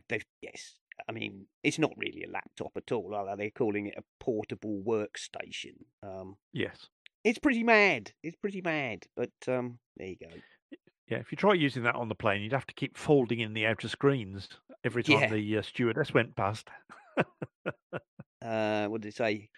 yes. 0.42 0.74
I 1.08 1.12
mean, 1.12 1.46
it's 1.62 1.78
not 1.78 1.92
really 1.96 2.24
a 2.24 2.30
laptop 2.30 2.72
at 2.76 2.90
all. 2.92 3.14
Are 3.14 3.36
they? 3.36 3.44
They're 3.44 3.50
calling 3.50 3.86
it 3.86 3.94
a 3.96 4.02
portable 4.18 4.82
workstation. 4.84 5.74
Um, 6.02 6.36
Yes. 6.52 6.88
it's 7.24 7.38
pretty 7.38 7.62
mad. 7.64 8.12
It's 8.22 8.36
pretty 8.36 8.60
mad. 8.62 9.06
But 9.16 9.32
um, 9.48 9.78
there 9.96 10.08
you 10.08 10.16
go. 10.20 10.34
Yeah, 11.08 11.18
if 11.18 11.30
you 11.30 11.36
try 11.36 11.54
using 11.54 11.82
that 11.82 11.96
on 11.96 12.08
the 12.08 12.14
plane, 12.14 12.42
you'd 12.42 12.52
have 12.52 12.66
to 12.66 12.74
keep 12.74 12.96
folding 12.96 13.40
in 13.40 13.52
the 13.52 13.66
outer 13.66 13.88
screens 13.88 14.48
every 14.84 15.02
time 15.02 15.20
Yeah. 15.20 15.30
the 15.30 15.58
uh, 15.58 15.62
stewardess 15.62 16.14
went 16.14 16.34
past. 16.34 16.68
uh, 18.42 18.86
what 18.86 19.02
did 19.02 19.08
it 19.08 19.16
say? 19.16 19.48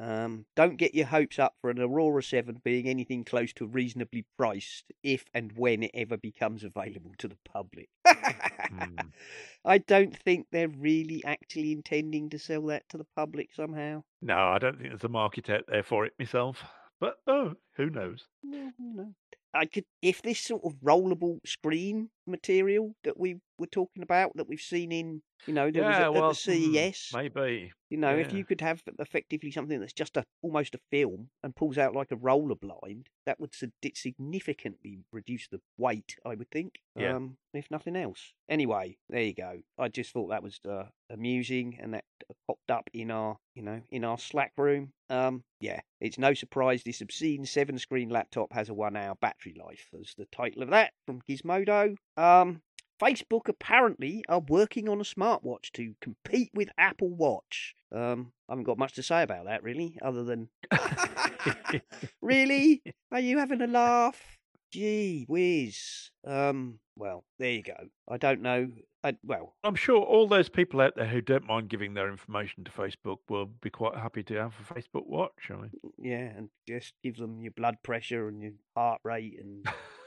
Um, 0.00 0.46
don't 0.54 0.76
get 0.76 0.94
your 0.94 1.06
hopes 1.06 1.40
up 1.40 1.54
for 1.60 1.70
an 1.70 1.80
Aurora 1.80 2.22
7 2.22 2.60
being 2.64 2.86
anything 2.86 3.24
close 3.24 3.52
to 3.54 3.66
reasonably 3.66 4.24
priced 4.36 4.92
if 5.02 5.24
and 5.34 5.50
when 5.56 5.82
it 5.82 5.90
ever 5.92 6.16
becomes 6.16 6.62
available 6.62 7.12
to 7.18 7.26
the 7.28 7.38
public. 7.44 7.88
Hmm. 8.06 8.96
I 9.64 9.78
don't 9.78 10.16
think 10.16 10.46
they're 10.52 10.68
really 10.68 11.24
actually 11.24 11.72
intending 11.72 12.30
to 12.30 12.38
sell 12.38 12.66
that 12.66 12.88
to 12.90 12.98
the 12.98 13.06
public 13.16 13.50
somehow. 13.54 14.04
No, 14.22 14.36
I 14.36 14.58
don't 14.58 14.78
think 14.78 14.90
there's 14.90 15.02
a 15.02 15.08
market 15.08 15.50
out 15.50 15.64
there 15.66 15.82
for 15.82 16.06
it 16.06 16.12
myself. 16.18 16.62
But 17.00 17.16
oh, 17.26 17.54
who 17.76 17.90
knows? 17.90 18.24
No, 18.42 18.70
know, 18.78 19.12
I 19.54 19.66
could 19.66 19.84
if 20.02 20.22
this 20.22 20.40
sort 20.40 20.62
of 20.64 20.74
rollable 20.82 21.38
screen 21.46 22.10
material 22.28 22.94
that 23.04 23.18
we 23.18 23.40
were 23.58 23.66
talking 23.66 24.02
about 24.02 24.36
that 24.36 24.48
we've 24.48 24.60
seen 24.60 24.92
in, 24.92 25.22
you 25.46 25.54
know, 25.54 25.70
there 25.70 25.84
was 25.84 25.96
yeah, 25.96 26.06
at, 26.06 26.12
well, 26.14 26.30
at 26.30 26.36
the 26.36 26.54
hmm, 26.54 26.74
CES. 26.74 27.10
maybe. 27.14 27.72
You 27.90 27.96
know, 27.96 28.14
if 28.14 28.32
you 28.32 28.44
could 28.44 28.60
have 28.60 28.82
effectively 28.98 29.50
something 29.50 29.80
that's 29.80 29.94
just 29.94 30.16
a 30.16 30.24
almost 30.42 30.74
a 30.74 30.80
film 30.90 31.30
and 31.42 31.56
pulls 31.56 31.78
out 31.78 31.94
like 31.94 32.10
a 32.10 32.16
roller 32.16 32.54
blind, 32.54 33.08
that 33.24 33.40
would 33.40 33.54
sig- 33.54 33.72
significantly 33.94 35.04
reduce 35.10 35.48
the 35.48 35.60
weight, 35.78 36.16
I 36.24 36.34
would 36.34 36.50
think. 36.50 36.80
Yeah. 36.94 37.16
Um, 37.16 37.38
if 37.54 37.70
nothing 37.70 37.96
else. 37.96 38.32
Anyway, 38.48 38.98
there 39.08 39.22
you 39.22 39.34
go. 39.34 39.60
I 39.78 39.88
just 39.88 40.12
thought 40.12 40.28
that 40.28 40.42
was 40.42 40.60
uh, 40.68 40.84
amusing, 41.10 41.78
and 41.80 41.94
that 41.94 42.04
uh, 42.28 42.34
popped 42.46 42.70
up 42.70 42.90
in 42.92 43.10
our, 43.10 43.38
you 43.54 43.62
know, 43.62 43.80
in 43.90 44.04
our 44.04 44.18
Slack 44.18 44.52
room. 44.58 44.92
Um, 45.08 45.44
yeah, 45.60 45.80
it's 46.00 46.18
no 46.18 46.34
surprise 46.34 46.82
this 46.82 47.00
obscene 47.00 47.46
seven-screen 47.46 48.10
laptop 48.10 48.52
has 48.52 48.68
a 48.68 48.74
one-hour 48.74 49.16
battery 49.20 49.56
life. 49.58 49.88
As 49.98 50.14
the 50.16 50.26
title 50.26 50.62
of 50.62 50.70
that 50.70 50.92
from 51.06 51.22
Gizmodo. 51.28 51.96
Um, 52.18 52.62
Facebook 53.00 53.48
apparently 53.48 54.24
are 54.28 54.40
working 54.40 54.88
on 54.88 55.00
a 55.00 55.04
smartwatch 55.04 55.70
to 55.74 55.94
compete 56.00 56.50
with 56.52 56.68
Apple 56.76 57.10
Watch. 57.10 57.74
Um, 57.94 58.32
I 58.48 58.52
haven't 58.52 58.64
got 58.64 58.78
much 58.78 58.94
to 58.94 59.02
say 59.02 59.22
about 59.22 59.44
that 59.46 59.62
really, 59.62 59.96
other 60.02 60.24
than 60.24 60.48
really, 62.20 62.82
are 63.12 63.20
you 63.20 63.38
having 63.38 63.62
a 63.62 63.66
laugh? 63.66 64.36
Gee 64.72 65.24
whiz. 65.28 66.10
Um, 66.26 66.80
well, 66.96 67.24
there 67.38 67.52
you 67.52 67.62
go. 67.62 67.76
I 68.08 68.16
don't 68.16 68.42
know. 68.42 68.68
I, 69.04 69.16
well, 69.22 69.54
I'm 69.62 69.76
sure 69.76 70.02
all 70.02 70.26
those 70.26 70.48
people 70.48 70.80
out 70.80 70.96
there 70.96 71.06
who 71.06 71.20
don't 71.20 71.46
mind 71.46 71.68
giving 71.68 71.94
their 71.94 72.10
information 72.10 72.64
to 72.64 72.70
Facebook 72.72 73.18
will 73.28 73.46
be 73.46 73.70
quite 73.70 73.94
happy 73.94 74.24
to 74.24 74.34
have 74.34 74.54
a 74.58 74.74
Facebook 74.74 75.06
watch. 75.06 75.50
I 75.50 75.54
mean, 75.54 75.70
yeah, 75.98 76.36
and 76.36 76.48
just 76.66 76.94
give 77.02 77.16
them 77.16 77.40
your 77.40 77.52
blood 77.52 77.76
pressure 77.84 78.28
and 78.28 78.42
your 78.42 78.52
heart 78.76 79.00
rate 79.04 79.38
and 79.40 79.64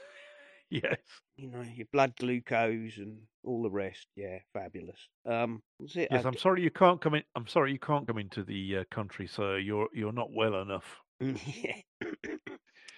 yes. 0.72 0.98
you 1.38 1.50
know 1.50 1.62
your 1.76 1.88
blood 1.94 2.14
glucose 2.18 2.98
and 2.98 3.20
all 3.44 3.62
the 3.64 3.70
rest. 3.70 4.08
Yeah, 4.16 4.40
fabulous. 4.54 4.98
Um. 5.26 5.62
Yes, 5.94 6.08
I 6.12 6.28
I'm 6.28 6.38
sorry 6.38 6.64
you 6.64 6.72
can't 6.72 7.02
come 7.02 7.16
in. 7.16 7.24
I'm 7.36 7.48
sorry 7.48 7.72
you 7.72 7.80
can't 7.80 8.08
come 8.08 8.18
into 8.18 8.44
the 8.44 8.78
uh, 8.78 8.84
country, 8.92 9.28
so 9.28 9.56
you're 9.56 9.88
you're 9.94 10.12
not 10.14 10.30
well 10.34 10.62
enough. 10.62 11.00
yeah. 11.20 11.76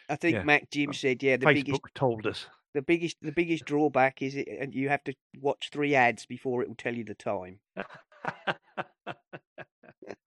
I 0.09 0.15
think 0.15 0.35
Yeah. 0.35 0.43
Mac 0.43 0.69
Jim 0.71 0.89
Uh, 0.91 0.93
said, 0.93 1.23
yeah, 1.23 1.37
the 1.37 1.45
Facebook 1.45 1.65
biggest 1.65 1.81
told 1.95 2.27
us. 2.27 2.45
the 2.73 2.81
biggest 2.81 3.17
the 3.21 3.31
biggest 3.31 3.65
drawback 3.65 4.21
is 4.21 4.35
it 4.35 4.47
and 4.59 4.73
you 4.73 4.89
have 4.89 5.03
to 5.05 5.13
watch 5.41 5.69
three 5.71 5.95
ads 5.95 6.25
before 6.25 6.61
it 6.61 6.67
will 6.67 6.75
tell 6.75 6.95
you 6.95 7.03
the 7.03 7.15
time. 7.15 7.59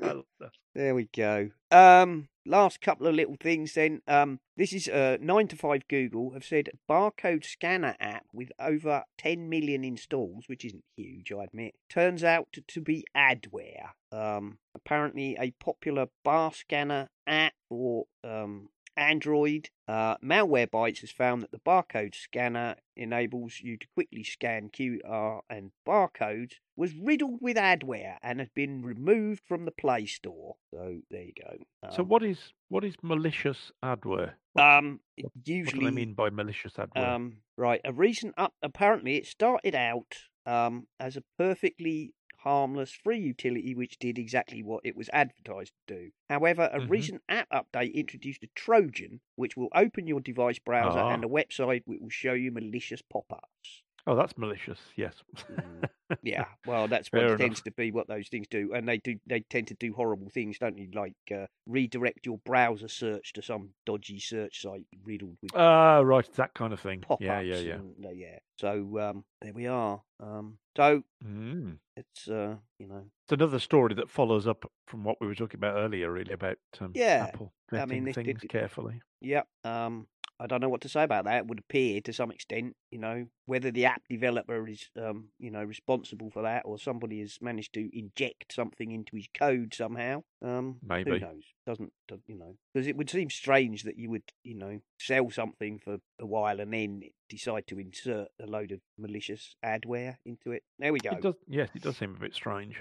I 0.06 0.12
love 0.12 0.24
that. 0.40 0.52
There 0.74 0.94
we 0.94 1.08
go. 1.14 1.50
Um 1.70 2.28
last 2.44 2.80
couple 2.80 3.06
of 3.08 3.14
little 3.14 3.36
things 3.40 3.74
then. 3.74 4.02
Um 4.06 4.40
this 4.56 4.72
is 4.72 4.88
uh 4.88 5.16
9 5.20 5.48
to 5.48 5.56
5 5.56 5.88
Google 5.88 6.30
have 6.32 6.44
said 6.44 6.70
barcode 6.88 7.44
scanner 7.44 7.96
app 7.98 8.26
with 8.32 8.50
over 8.60 9.04
10 9.18 9.48
million 9.48 9.84
installs, 9.84 10.44
which 10.48 10.64
isn't 10.64 10.84
huge, 10.96 11.32
I 11.32 11.44
admit. 11.44 11.74
Turns 11.88 12.22
out 12.22 12.48
to, 12.68 12.80
be 12.80 13.04
adware. 13.16 13.90
Um 14.12 14.58
apparently 14.74 15.36
a 15.40 15.50
popular 15.52 16.06
bar 16.24 16.52
scanner 16.52 17.08
app 17.26 17.54
or 17.70 18.04
um 18.22 18.68
Android. 18.96 19.70
Uh, 19.88 20.16
Malwarebytes 20.18 21.00
has 21.00 21.10
found 21.10 21.42
that 21.42 21.52
the 21.52 21.58
barcode 21.60 22.14
scanner 22.14 22.76
enables 22.96 23.60
you 23.60 23.76
to 23.76 23.86
quickly 23.94 24.24
scan 24.24 24.68
QR 24.70 25.40
and 25.48 25.70
barcodes 25.86 26.54
was 26.76 26.94
riddled 26.94 27.38
with 27.40 27.56
adware 27.56 28.16
and 28.22 28.40
had 28.40 28.52
been 28.54 28.82
removed 28.82 29.42
from 29.46 29.64
the 29.64 29.70
Play 29.70 30.06
Store. 30.06 30.56
So 30.74 30.98
there 31.10 31.22
you 31.24 31.32
go. 31.40 31.56
So 31.94 32.02
Um, 32.02 32.08
what 32.08 32.22
is 32.22 32.52
what 32.68 32.84
is 32.84 32.94
malicious 33.02 33.70
adware? 33.84 34.34
What, 34.54 34.64
Um, 34.64 35.00
what 35.20 35.32
usually, 35.44 35.78
do 35.80 35.84
they 35.86 35.90
mean 35.94 36.14
by 36.14 36.30
malicious 36.30 36.72
adware? 36.74 36.96
um, 37.14 37.42
right. 37.56 37.80
A 37.84 37.92
recent 37.92 38.34
up. 38.36 38.54
Apparently, 38.62 39.16
it 39.16 39.26
started 39.26 39.74
out 39.74 40.16
um 40.46 40.86
as 41.00 41.16
a 41.16 41.22
perfectly 41.38 42.12
harmless 42.46 42.92
free 42.92 43.18
utility 43.18 43.74
which 43.74 43.98
did 43.98 44.18
exactly 44.18 44.62
what 44.62 44.86
it 44.86 44.96
was 44.96 45.10
advertised 45.12 45.74
to 45.88 45.94
do. 45.94 46.12
However, 46.30 46.70
a 46.72 46.80
Mhm. 46.80 46.90
recent 46.90 47.22
app 47.28 47.48
update 47.50 47.94
introduced 47.94 48.44
a 48.44 48.48
Trojan 48.54 49.20
which 49.36 49.56
will 49.56 49.68
open 49.74 50.06
your 50.06 50.20
device 50.20 50.58
browser 50.60 51.04
and 51.08 51.22
Ah. 51.22 51.24
a 51.24 51.28
website 51.28 51.82
which 51.86 52.00
will 52.00 52.10
show 52.10 52.34
you 52.34 52.52
malicious 52.52 53.02
pop-ups. 53.02 53.82
Oh, 54.06 54.14
that's 54.16 54.36
malicious. 54.38 54.78
Yes. 54.96 55.14
Mm, 55.50 55.88
Yeah, 56.22 56.44
well, 56.64 56.86
that's 56.86 57.10
what 57.12 57.22
it 57.24 57.38
tends 57.38 57.60
to 57.62 57.70
be. 57.72 57.90
What 57.90 58.06
those 58.06 58.28
things 58.28 58.46
do, 58.48 58.72
and 58.72 58.88
they 58.88 58.98
do. 58.98 59.16
They 59.26 59.40
tend 59.40 59.66
to 59.68 59.74
do 59.74 59.92
horrible 59.92 60.28
things, 60.30 60.58
don't 60.58 60.76
they? 60.76 60.88
Like 60.92 61.14
uh, 61.34 61.46
redirect 61.66 62.26
your 62.26 62.38
browser 62.38 62.86
search 62.88 63.32
to 63.32 63.42
some 63.42 63.70
dodgy 63.84 64.20
search 64.20 64.62
site 64.62 64.86
riddled 65.04 65.36
with 65.42 65.50
Ah, 65.56 65.98
right, 66.00 66.32
that 66.34 66.54
kind 66.54 66.72
of 66.72 66.78
thing. 66.80 67.00
pop-ups. 67.00 67.22
Yeah, 67.24 67.40
yeah, 67.40 67.56
yeah. 67.58 67.74
And, 67.74 68.06
uh, 68.06 68.10
yeah. 68.10 68.38
So 68.60 68.98
um, 69.00 69.24
there 69.42 69.52
we 69.52 69.66
are. 69.66 70.00
Um, 70.20 70.58
so 70.76 71.02
Mm. 71.24 71.78
it's 71.96 72.28
uh, 72.28 72.56
you 72.78 72.86
know, 72.86 73.06
It's 73.24 73.32
another 73.32 73.58
story 73.58 73.94
that 73.94 74.08
follows 74.10 74.46
up 74.46 74.64
from 74.86 75.02
what 75.02 75.20
we 75.20 75.26
were 75.26 75.34
talking 75.34 75.58
about 75.58 75.76
earlier, 75.76 76.12
really, 76.12 76.32
about 76.32 76.58
um, 76.80 76.92
Yeah, 76.94 77.26
Apple 77.32 77.52
I 77.72 77.84
mean, 77.84 78.12
things 78.12 78.42
carefully. 78.48 79.00
Yeah. 79.20 79.42
Um, 79.64 80.06
I 80.38 80.46
don't 80.46 80.60
know 80.60 80.68
what 80.68 80.82
to 80.82 80.88
say 80.88 81.02
about 81.02 81.24
that. 81.24 81.38
It 81.38 81.46
would 81.46 81.60
appear 81.60 82.00
to 82.02 82.12
some 82.12 82.30
extent, 82.30 82.76
you 82.90 82.98
know, 82.98 83.26
whether 83.46 83.70
the 83.70 83.86
app 83.86 84.02
developer 84.08 84.68
is, 84.68 84.90
um, 85.00 85.28
you 85.38 85.50
know, 85.50 85.64
responsible 85.64 86.30
for 86.30 86.42
that, 86.42 86.62
or 86.64 86.78
somebody 86.78 87.20
has 87.20 87.38
managed 87.40 87.72
to 87.74 87.88
inject 87.98 88.52
something 88.52 88.90
into 88.92 89.16
his 89.16 89.28
code 89.32 89.72
somehow. 89.74 90.22
Um, 90.42 90.76
who 90.82 90.88
Maybe. 90.88 91.18
knows? 91.20 91.44
Doesn't 91.66 91.92
do- 92.06 92.20
you 92.26 92.36
know? 92.36 92.56
Because 92.74 92.86
it 92.86 92.96
would 92.96 93.08
seem 93.08 93.30
strange 93.30 93.84
that 93.84 93.98
you 93.98 94.10
would, 94.10 94.24
you 94.44 94.54
know, 94.54 94.80
sell 94.98 95.30
something 95.30 95.78
for 95.78 95.98
a 96.18 96.26
while 96.26 96.60
and 96.60 96.72
then 96.72 97.02
decide 97.28 97.66
to 97.68 97.78
insert 97.78 98.28
a 98.40 98.46
load 98.46 98.72
of 98.72 98.80
malicious 98.98 99.56
adware 99.64 100.16
into 100.26 100.52
it. 100.52 100.62
There 100.78 100.92
we 100.92 101.00
go. 101.00 101.10
It 101.12 101.22
does. 101.22 101.34
Yes, 101.48 101.70
it 101.74 101.82
does 101.82 101.96
seem 101.96 102.14
a 102.14 102.18
bit 102.20 102.34
strange. 102.34 102.76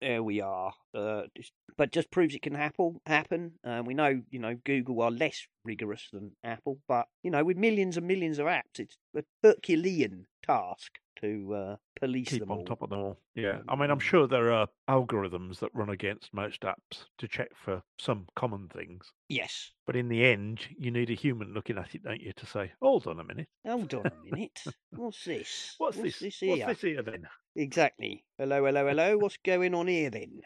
There 0.00 0.22
we 0.22 0.40
are. 0.40 0.72
Uh, 0.94 1.22
but 1.76 1.92
just 1.92 2.10
proves 2.10 2.34
it 2.34 2.42
can 2.42 2.54
happen. 2.54 3.00
Happen. 3.06 3.52
Uh, 3.64 3.82
we 3.84 3.94
know, 3.94 4.22
you 4.30 4.38
know, 4.38 4.56
Google 4.64 5.02
are 5.02 5.10
less 5.10 5.46
rigorous 5.64 6.08
than 6.12 6.32
Apple, 6.44 6.78
but 6.88 7.06
you 7.22 7.30
know, 7.30 7.44
with 7.44 7.56
millions 7.56 7.96
and 7.96 8.06
millions 8.06 8.38
of 8.38 8.46
apps, 8.46 8.78
it's 8.78 8.96
a 9.16 9.22
Herculean 9.42 10.26
task 10.44 10.92
to 11.20 11.54
uh, 11.54 11.76
police 11.98 12.28
Keep 12.28 12.40
them 12.40 12.50
on 12.52 12.58
all. 12.58 12.64
top 12.64 12.82
of 12.82 12.90
them 12.90 12.98
all. 13.00 13.18
Yeah, 13.34 13.60
I 13.68 13.76
mean, 13.76 13.90
I'm 13.90 13.98
Mm. 13.98 14.02
sure 14.02 14.26
there 14.26 14.52
are 14.52 14.68
algorithms 14.88 15.58
that 15.60 15.74
run 15.74 15.90
against 15.90 16.32
most 16.34 16.62
apps 16.62 17.06
to 17.18 17.28
check 17.28 17.48
for 17.54 17.82
some 17.98 18.26
common 18.36 18.68
things. 18.68 19.12
Yes. 19.28 19.72
But 19.86 19.96
in 19.96 20.08
the 20.08 20.24
end, 20.24 20.66
you 20.78 20.90
need 20.90 21.10
a 21.10 21.14
human 21.14 21.52
looking 21.54 21.78
at 21.78 21.94
it, 21.94 22.02
don't 22.02 22.20
you, 22.20 22.32
to 22.34 22.46
say, 22.46 22.72
"Hold 22.80 23.06
on 23.06 23.20
a 23.20 23.24
minute, 23.24 23.48
Hold 23.66 23.94
on 23.94 24.06
a 24.06 24.24
minute. 24.24 24.62
What's 24.90 25.24
this? 25.24 25.74
what's, 25.78 25.96
this? 25.98 26.18
here? 26.40 26.50
What's 26.50 26.66
this 26.66 26.80
here 26.80 27.02
then?" 27.02 27.26
Exactly. 27.54 28.24
Hello, 28.38 28.64
hello, 28.64 28.86
hello. 28.88 29.18
What's 29.18 29.38
going 29.38 29.74
on 29.74 29.86
here 29.88 30.10
then? 30.10 30.42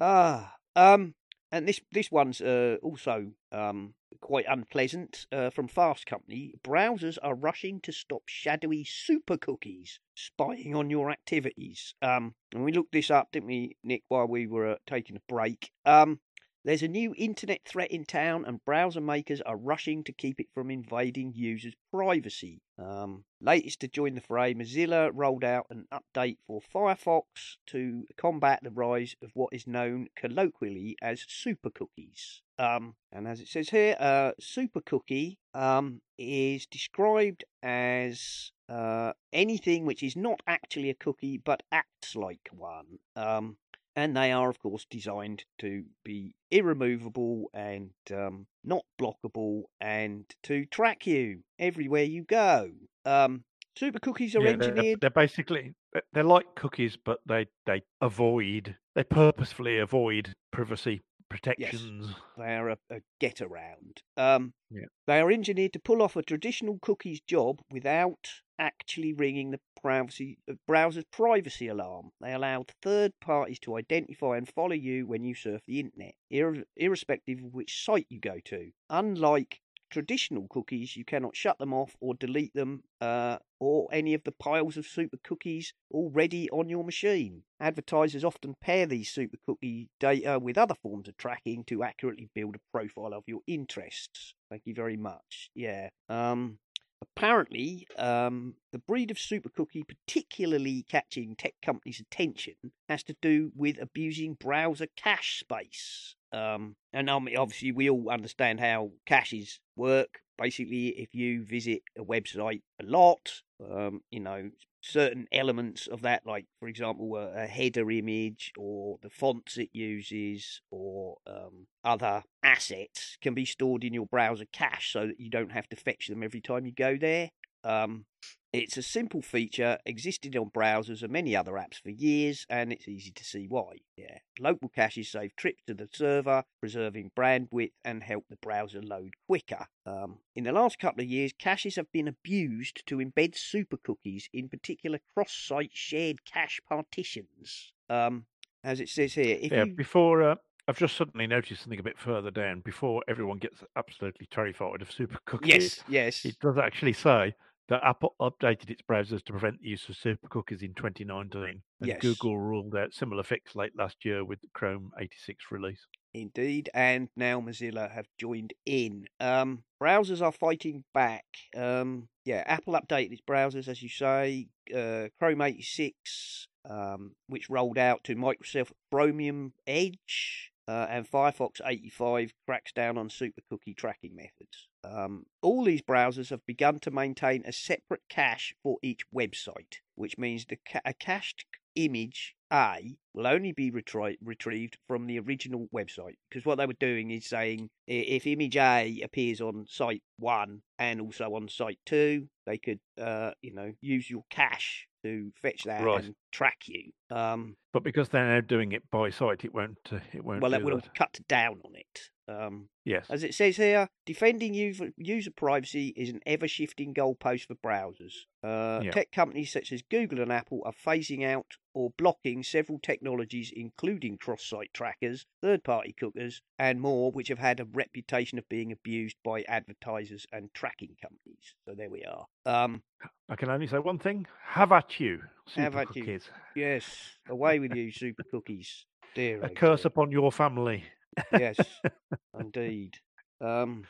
Ah, 0.00 0.54
um, 0.74 1.14
and 1.50 1.68
this 1.68 1.80
this 1.92 2.10
one's 2.10 2.40
uh, 2.40 2.76
also 2.82 3.32
um 3.52 3.94
quite 4.20 4.44
unpleasant. 4.48 5.26
Uh, 5.32 5.50
from 5.50 5.68
Fast 5.68 6.06
Company, 6.06 6.54
browsers 6.62 7.18
are 7.22 7.34
rushing 7.34 7.80
to 7.80 7.92
stop 7.92 8.22
shadowy 8.26 8.84
super 8.84 9.36
cookies 9.36 10.00
spying 10.14 10.74
on 10.74 10.90
your 10.90 11.10
activities. 11.10 11.94
Um, 12.02 12.34
and 12.52 12.64
we 12.64 12.72
looked 12.72 12.92
this 12.92 13.10
up, 13.10 13.32
didn't 13.32 13.48
we, 13.48 13.76
Nick, 13.82 14.02
while 14.08 14.26
we 14.26 14.46
were 14.46 14.72
uh, 14.72 14.76
taking 14.86 15.16
a 15.16 15.22
break? 15.28 15.70
Um. 15.84 16.20
There's 16.64 16.82
a 16.82 16.88
new 16.88 17.12
internet 17.18 17.64
threat 17.64 17.90
in 17.90 18.04
town, 18.04 18.44
and 18.44 18.64
browser 18.64 19.00
makers 19.00 19.40
are 19.40 19.56
rushing 19.56 20.04
to 20.04 20.12
keep 20.12 20.38
it 20.38 20.46
from 20.54 20.70
invading 20.70 21.32
users' 21.34 21.74
privacy. 21.90 22.62
Um, 22.78 23.24
latest 23.40 23.80
to 23.80 23.88
join 23.88 24.14
the 24.14 24.20
fray, 24.20 24.54
Mozilla 24.54 25.10
rolled 25.12 25.42
out 25.42 25.66
an 25.70 25.86
update 25.92 26.38
for 26.46 26.60
Firefox 26.60 27.56
to 27.66 28.06
combat 28.16 28.60
the 28.62 28.70
rise 28.70 29.16
of 29.22 29.32
what 29.34 29.52
is 29.52 29.66
known 29.66 30.06
colloquially 30.14 30.96
as 31.02 31.24
super 31.26 31.70
cookies. 31.70 32.42
Um, 32.60 32.94
and 33.10 33.26
as 33.26 33.40
it 33.40 33.48
says 33.48 33.70
here, 33.70 33.96
uh, 33.98 34.30
super 34.38 34.80
cookie 34.80 35.38
um, 35.54 36.00
is 36.16 36.66
described 36.66 37.44
as 37.64 38.52
uh, 38.68 39.14
anything 39.32 39.84
which 39.84 40.04
is 40.04 40.14
not 40.14 40.40
actually 40.46 40.90
a 40.90 40.94
cookie 40.94 41.38
but 41.38 41.64
acts 41.72 42.14
like 42.14 42.48
one. 42.52 43.00
Um, 43.16 43.56
and 43.96 44.16
they 44.16 44.32
are, 44.32 44.48
of 44.48 44.58
course, 44.58 44.86
designed 44.88 45.44
to 45.58 45.84
be 46.04 46.34
irremovable 46.50 47.46
and 47.54 47.90
um, 48.12 48.46
not 48.64 48.84
blockable 49.00 49.64
and 49.80 50.24
to 50.44 50.66
track 50.66 51.06
you 51.06 51.40
everywhere 51.58 52.04
you 52.04 52.24
go. 52.24 52.70
Um, 53.04 53.44
super 53.76 53.98
cookies 53.98 54.34
are 54.36 54.40
Yeah, 54.40 54.52
they're, 54.56 54.68
engineered. 54.68 55.00
they're 55.00 55.10
basically 55.10 55.74
they're- 55.92 56.02
they're 56.12 56.24
like 56.24 56.54
cookies, 56.54 56.96
but 56.96 57.18
they 57.26 57.46
they 57.66 57.82
avoid 58.00 58.76
they 58.94 59.04
purposefully 59.04 59.78
avoid 59.78 60.34
privacy 60.52 61.02
protections. 61.32 62.14
They 62.36 62.54
are 62.54 62.70
a, 62.70 62.78
a 62.90 63.00
get 63.20 63.40
around. 63.40 64.02
Um, 64.16 64.54
Yeah. 64.70 64.86
They 65.06 65.20
are 65.20 65.30
engineered 65.30 65.72
to 65.74 65.80
pull 65.80 66.02
off 66.02 66.16
a 66.16 66.22
traditional 66.22 66.78
cookie's 66.80 67.20
job 67.20 67.60
without 67.70 68.28
actually 68.58 69.12
ringing 69.12 69.50
the 69.50 69.60
privacy, 69.80 70.38
uh, 70.48 70.54
browser's 70.66 71.04
privacy 71.10 71.68
alarm. 71.68 72.10
They 72.20 72.32
allow 72.32 72.64
third 72.82 73.12
parties 73.20 73.58
to 73.60 73.76
identify 73.76 74.36
and 74.36 74.48
follow 74.48 74.74
you 74.74 75.06
when 75.06 75.24
you 75.24 75.34
surf 75.34 75.62
the 75.66 75.80
internet, 75.80 76.14
ir- 76.30 76.64
irrespective 76.76 77.38
of 77.44 77.52
which 77.52 77.84
site 77.84 78.06
you 78.08 78.20
go 78.20 78.38
to. 78.46 78.70
Unlike 78.90 79.60
traditional 79.92 80.46
cookies, 80.48 80.96
you 80.96 81.04
cannot 81.04 81.36
shut 81.36 81.58
them 81.58 81.72
off 81.72 81.94
or 82.00 82.14
delete 82.14 82.54
them 82.54 82.82
uh, 83.00 83.36
or 83.60 83.88
any 83.92 84.14
of 84.14 84.24
the 84.24 84.32
piles 84.32 84.76
of 84.76 84.86
super 84.86 85.18
cookies 85.22 85.74
already 85.92 86.50
on 86.50 86.68
your 86.68 86.82
machine. 86.82 87.42
Advertisers 87.60 88.24
often 88.24 88.56
pair 88.60 88.86
these 88.86 89.10
super 89.10 89.36
cookie 89.46 89.90
data 90.00 90.38
with 90.38 90.58
other 90.58 90.74
forms 90.82 91.08
of 91.08 91.16
tracking 91.16 91.62
to 91.64 91.84
accurately 91.84 92.28
build 92.34 92.56
a 92.56 92.60
profile 92.72 93.12
of 93.12 93.22
your 93.26 93.40
interests. 93.46 94.34
Thank 94.50 94.62
you 94.64 94.74
very 94.74 94.96
much. 94.96 95.50
Yeah. 95.54 95.90
Um, 96.08 96.58
apparently, 97.02 97.86
um, 97.98 98.54
the 98.72 98.78
breed 98.78 99.10
of 99.10 99.18
super 99.18 99.50
cookie 99.50 99.84
particularly 99.84 100.84
catching 100.88 101.36
tech 101.36 101.54
companies' 101.62 102.00
attention 102.00 102.54
has 102.88 103.02
to 103.04 103.16
do 103.20 103.52
with 103.54 103.80
abusing 103.80 104.34
browser 104.34 104.86
cache 104.96 105.40
space. 105.40 106.16
Um, 106.32 106.76
and 106.92 107.08
mean, 107.08 107.36
obviously, 107.36 107.72
we 107.72 107.90
all 107.90 108.10
understand 108.10 108.60
how 108.60 108.92
caches 109.06 109.60
work. 109.76 110.20
Basically, 110.38 110.88
if 110.88 111.14
you 111.14 111.44
visit 111.44 111.82
a 111.96 112.02
website 112.02 112.62
a 112.80 112.84
lot, 112.84 113.42
um, 113.70 114.00
you 114.10 114.20
know, 114.20 114.50
certain 114.80 115.26
elements 115.30 115.86
of 115.86 116.02
that, 116.02 116.22
like, 116.26 116.46
for 116.58 116.68
example, 116.68 117.16
a, 117.16 117.44
a 117.44 117.46
header 117.46 117.90
image 117.90 118.52
or 118.58 118.98
the 119.02 119.10
fonts 119.10 119.56
it 119.58 119.68
uses 119.72 120.60
or 120.70 121.16
um, 121.26 121.66
other 121.84 122.22
assets, 122.42 123.16
can 123.20 123.34
be 123.34 123.44
stored 123.44 123.84
in 123.84 123.94
your 123.94 124.06
browser 124.06 124.46
cache 124.52 124.92
so 124.92 125.06
that 125.06 125.20
you 125.20 125.30
don't 125.30 125.52
have 125.52 125.68
to 125.68 125.76
fetch 125.76 126.08
them 126.08 126.22
every 126.22 126.40
time 126.40 126.66
you 126.66 126.72
go 126.72 126.96
there. 126.96 127.30
Um, 127.62 128.06
it's 128.52 128.76
a 128.76 128.82
simple 128.82 129.22
feature, 129.22 129.78
existed 129.86 130.36
on 130.36 130.50
browsers 130.50 131.02
and 131.02 131.12
many 131.12 131.34
other 131.34 131.52
apps 131.52 131.80
for 131.82 131.90
years, 131.90 132.46
and 132.50 132.72
it's 132.72 132.86
easy 132.86 133.10
to 133.10 133.24
see 133.24 133.46
why. 133.48 133.78
Yeah, 133.96 134.18
local 134.38 134.68
caches 134.68 135.10
save 135.10 135.34
trips 135.36 135.62
to 135.66 135.74
the 135.74 135.88
server, 135.92 136.44
preserving 136.60 137.12
bandwidth 137.16 137.72
and 137.84 138.02
help 138.02 138.26
the 138.28 138.36
browser 138.36 138.82
load 138.82 139.14
quicker. 139.26 139.66
Um, 139.86 140.18
in 140.36 140.44
the 140.44 140.52
last 140.52 140.78
couple 140.78 141.02
of 141.02 141.08
years, 141.08 141.32
caches 141.38 141.76
have 141.76 141.90
been 141.92 142.08
abused 142.08 142.86
to 142.86 142.98
embed 142.98 143.36
super 143.36 143.78
cookies, 143.78 144.28
in 144.32 144.48
particular 144.48 145.00
cross-site 145.14 145.70
shared 145.72 146.24
cache 146.26 146.60
partitions. 146.68 147.72
Um, 147.88 148.26
as 148.62 148.80
it 148.80 148.88
says 148.88 149.14
here, 149.14 149.38
if 149.40 149.50
yeah, 149.50 149.64
you 149.64 149.74
before 149.74 150.22
uh, 150.22 150.34
I've 150.68 150.78
just 150.78 150.96
suddenly 150.96 151.26
noticed 151.26 151.62
something 151.62 151.80
a 151.80 151.82
bit 151.82 151.98
further 151.98 152.30
down. 152.30 152.60
Before 152.60 153.02
everyone 153.08 153.38
gets 153.38 153.64
absolutely 153.76 154.28
terrified 154.30 154.82
of 154.82 154.92
super 154.92 155.18
cookies, 155.24 155.48
yes, 155.48 155.84
yes, 155.88 156.24
it 156.24 156.38
does 156.38 156.58
actually 156.58 156.92
say 156.92 157.34
that 157.72 157.82
Apple 157.84 158.14
updated 158.20 158.68
its 158.68 158.82
browsers 158.82 159.24
to 159.24 159.32
prevent 159.32 159.62
the 159.62 159.68
use 159.68 159.88
of 159.88 159.96
super 159.96 160.28
cookies 160.28 160.60
in 160.60 160.74
2019, 160.74 161.42
and 161.42 161.62
Yes. 161.80 162.02
Google 162.02 162.36
ruled 162.38 162.76
out 162.76 162.92
similar 162.92 163.22
fix 163.22 163.56
late 163.56 163.72
last 163.74 164.04
year 164.04 164.26
with 164.26 164.42
the 164.42 164.48
Chrome 164.52 164.90
86 165.00 165.46
release. 165.50 165.86
Indeed, 166.12 166.68
and 166.74 167.08
now 167.16 167.40
Mozilla 167.40 167.90
have 167.90 168.08
joined 168.20 168.52
in. 168.66 169.06
Um, 169.20 169.64
browsers 169.82 170.20
are 170.20 170.32
fighting 170.32 170.84
back. 170.92 171.24
Um, 171.56 172.10
yeah, 172.26 172.44
Apple 172.44 172.74
updated 172.74 173.12
its 173.12 173.22
browsers, 173.22 173.68
as 173.68 173.82
you 173.82 173.88
say. 173.88 174.48
Uh, 174.70 175.08
Chrome 175.18 175.40
86, 175.40 176.48
um, 176.68 177.12
which 177.26 177.48
rolled 177.48 177.78
out 177.78 178.04
to 178.04 178.14
Microsoft 178.16 178.72
Chromium 178.92 179.54
Edge, 179.66 180.51
uh, 180.68 180.86
and 180.88 181.10
Firefox 181.10 181.60
85 181.64 182.32
cracks 182.46 182.72
down 182.72 182.98
on 182.98 183.10
super 183.10 183.42
cookie 183.50 183.74
tracking 183.74 184.14
methods. 184.14 184.68
Um, 184.84 185.26
all 185.42 185.64
these 185.64 185.82
browsers 185.82 186.30
have 186.30 186.44
begun 186.46 186.78
to 186.80 186.90
maintain 186.90 187.42
a 187.44 187.52
separate 187.52 188.02
cache 188.08 188.54
for 188.62 188.78
each 188.82 189.02
website, 189.14 189.76
which 189.94 190.18
means 190.18 190.44
the 190.44 190.58
ca- 190.68 190.80
a 190.84 190.92
cached 190.92 191.46
image 191.74 192.34
A 192.52 192.96
will 193.14 193.26
only 193.26 193.52
be 193.52 193.70
retri- 193.70 194.18
retrieved 194.22 194.78
from 194.86 195.06
the 195.06 195.18
original 195.18 195.68
website. 195.74 196.16
Because 196.28 196.44
what 196.44 196.58
they 196.58 196.66
were 196.66 196.74
doing 196.74 197.10
is 197.10 197.26
saying 197.26 197.70
if 197.86 198.26
image 198.26 198.56
A 198.56 199.00
appears 199.02 199.40
on 199.40 199.66
site 199.68 200.02
one 200.18 200.62
and 200.78 201.00
also 201.00 201.34
on 201.34 201.48
site 201.48 201.78
two, 201.86 202.28
they 202.46 202.58
could, 202.58 202.80
uh, 203.00 203.32
you 203.40 203.54
know, 203.54 203.72
use 203.80 204.10
your 204.10 204.24
cache 204.30 204.86
to 205.02 205.30
fetch 205.40 205.64
that 205.64 205.84
Right. 205.84 206.04
and 206.04 206.14
track 206.30 206.58
you. 206.66 206.92
Um, 207.10 207.56
But 207.72 207.82
because 207.82 208.08
they're 208.08 208.26
now 208.34 208.40
doing 208.40 208.72
it 208.72 208.88
by 208.90 209.10
sight, 209.10 209.44
it 209.44 209.52
won't. 209.54 209.78
Uh, 209.90 210.00
it 210.12 210.24
won't. 210.24 210.40
well, 210.42 210.50
that 210.50 210.62
will 210.62 210.80
cut 210.96 211.18
down 211.28 211.60
on 211.64 211.74
it. 211.74 212.10
Um, 212.28 212.68
Yes. 212.84 213.06
as 213.10 213.22
it 213.22 213.34
says 213.34 213.56
here, 213.56 213.88
defending 214.06 214.54
user, 214.54 214.90
user 214.96 215.30
privacy 215.30 215.88
is 215.96 216.08
an 216.08 216.20
ever 216.26 216.48
shifting 216.48 216.92
goalpost 216.94 217.46
for 217.46 217.54
browsers. 217.56 218.14
Uh, 218.42 218.80
Yeah. 218.84 218.90
Tech 218.92 219.12
companies 219.12 219.52
such 219.52 219.72
as 219.72 219.82
Google 219.82 220.20
and 220.20 220.32
Apple 220.32 220.62
are 220.64 220.72
phasing 220.72 221.24
out 221.24 221.56
or 221.74 221.90
blocking 221.96 222.42
several 222.42 222.78
technologies, 222.80 223.52
including 223.54 224.18
cross 224.18 224.44
site 224.44 224.72
trackers, 224.74 225.26
third 225.40 225.62
party 225.64 225.92
cookies, 225.92 226.42
and 226.58 226.80
more, 226.80 227.10
which 227.12 227.28
have 227.28 227.38
had 227.38 227.60
a 227.60 227.64
reputation 227.64 228.38
of 228.38 228.48
being 228.48 228.72
abused 228.72 229.16
by 229.24 229.42
advertisers 229.48 230.26
and 230.32 230.52
tracking 230.54 230.96
companies. 231.00 231.54
So 231.64 231.74
there 231.74 231.90
we 231.90 232.04
are. 232.04 232.26
Um, 232.46 232.82
I 233.28 233.36
can 233.36 233.48
only 233.50 233.66
say 233.66 233.78
one 233.78 233.98
thing: 233.98 234.26
have 234.44 234.72
at 234.72 234.98
you, 235.00 235.22
super 235.46 235.62
Have 235.62 235.76
at 235.76 235.96
you. 235.96 236.02
cookies. 236.02 236.28
yes, 236.54 237.16
away 237.28 237.58
with 237.58 237.74
you, 237.74 237.90
super 237.92 238.24
cookies. 238.24 238.86
Dear, 239.14 239.42
A 239.42 239.46
oh 239.50 239.54
curse 239.54 239.82
dear. 239.82 239.88
upon 239.88 240.10
your 240.10 240.32
family. 240.32 240.84
Yes, 241.32 241.58
indeed. 242.38 242.98
Um, 243.40 243.84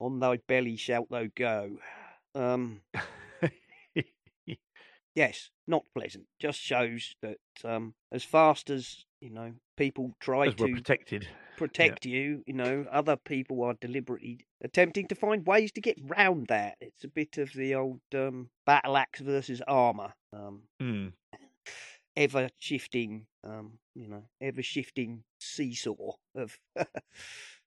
on 0.00 0.18
thy 0.20 0.38
belly 0.48 0.76
shalt 0.76 1.10
thou 1.10 1.26
go. 1.34 1.78
Um, 2.34 2.80
yes, 5.14 5.50
not 5.66 5.84
pleasant. 5.94 6.26
Just 6.38 6.58
shows 6.60 7.14
that 7.22 7.38
um, 7.64 7.94
as 8.12 8.24
fast 8.24 8.70
as 8.70 9.04
you 9.20 9.30
know, 9.30 9.52
people 9.76 10.12
try 10.20 10.48
As 10.48 10.54
to 10.54 10.74
protected. 10.74 11.28
protect 11.56 12.06
you. 12.06 12.42
You 12.46 12.54
know, 12.54 12.86
other 12.90 13.16
people 13.16 13.62
are 13.64 13.74
deliberately 13.80 14.40
attempting 14.62 15.06
to 15.08 15.14
find 15.14 15.46
ways 15.46 15.72
to 15.72 15.80
get 15.80 15.98
round 16.02 16.46
that. 16.48 16.76
It's 16.80 17.04
a 17.04 17.08
bit 17.08 17.38
of 17.38 17.52
the 17.52 17.74
old 17.74 18.00
um, 18.14 18.48
battle 18.66 18.96
axe 18.96 19.20
versus 19.20 19.60
armor. 19.66 20.14
Um, 20.32 20.62
Hmm. 20.80 21.08
Ever 22.16 22.48
shifting, 22.58 23.26
um, 23.44 23.78
you 23.94 24.08
know, 24.08 24.24
ever 24.40 24.62
shifting 24.62 25.24
seesaw 25.38 26.12
of 26.34 26.58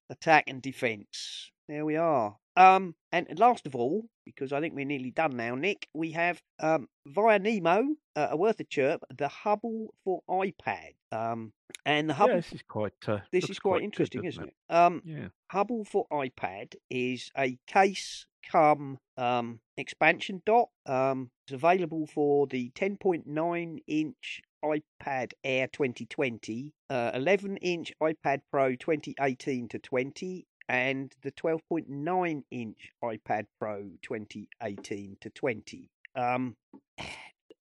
attack 0.10 0.46
and 0.48 0.62
defense. 0.62 1.52
There 1.70 1.86
we 1.86 1.96
are. 1.96 2.36
Um, 2.56 2.94
and 3.12 3.28
last 3.40 3.66
of 3.66 3.76
all, 3.76 4.06
because 4.26 4.52
I 4.54 4.60
think 4.60 4.76
we're 4.76 4.86
nearly 4.86 5.12
done 5.12 5.36
now, 5.38 5.56
Nick, 5.56 5.88
we 5.94 6.12
have 6.12 6.42
um, 6.60 6.88
via 7.08 7.40
Nemo, 7.40 7.96
uh, 8.16 8.28
a 8.32 8.38
worth 8.38 8.60
a 8.60 8.64
chirp, 8.64 9.02
the 9.18 9.28
Hubble 9.28 9.94
for 10.04 10.22
iPad. 10.30 10.92
Um, 11.12 11.54
and 11.86 12.10
the 12.10 12.14
Hubble, 12.14 12.36
Yeah, 12.36 12.42
this 12.42 12.54
is 12.54 12.62
quite. 12.68 12.94
Uh, 13.08 13.20
this 13.32 13.50
is 13.50 13.60
quite 13.60 13.80
good, 13.80 13.86
interesting, 13.86 14.24
doesn't 14.24 14.44
isn't 14.44 14.54
it? 14.70 14.76
Um, 14.76 15.02
Yeah. 15.06 15.28
Hubble 15.52 15.86
for 15.86 16.06
iPad 16.12 16.76
is 16.90 17.32
a 17.38 17.58
case 17.66 18.28
come 18.52 18.98
um, 19.18 19.60
expansion 19.78 20.42
dot. 20.46 20.70
Um, 20.86 21.30
it's 21.46 21.54
available 21.54 22.08
for 22.08 22.48
the 22.48 22.72
10.9 22.76 23.80
inch 23.88 24.42
iPad 24.64 25.34
Air 25.44 25.68
2020, 25.68 26.74
uh, 26.90 27.12
11 27.14 27.58
inch 27.58 27.92
iPad 28.02 28.40
Pro 28.52 28.76
2018 28.76 29.68
to 29.70 29.80
20, 29.80 30.46
and 30.70 31.14
the 31.22 31.32
12.9 31.32 32.44
inch 32.52 32.78
iPad 33.04 33.46
Pro 33.60 33.90
2018 34.02 35.18
to 35.22 35.30
20. 35.30 35.90
Um, 36.16 36.56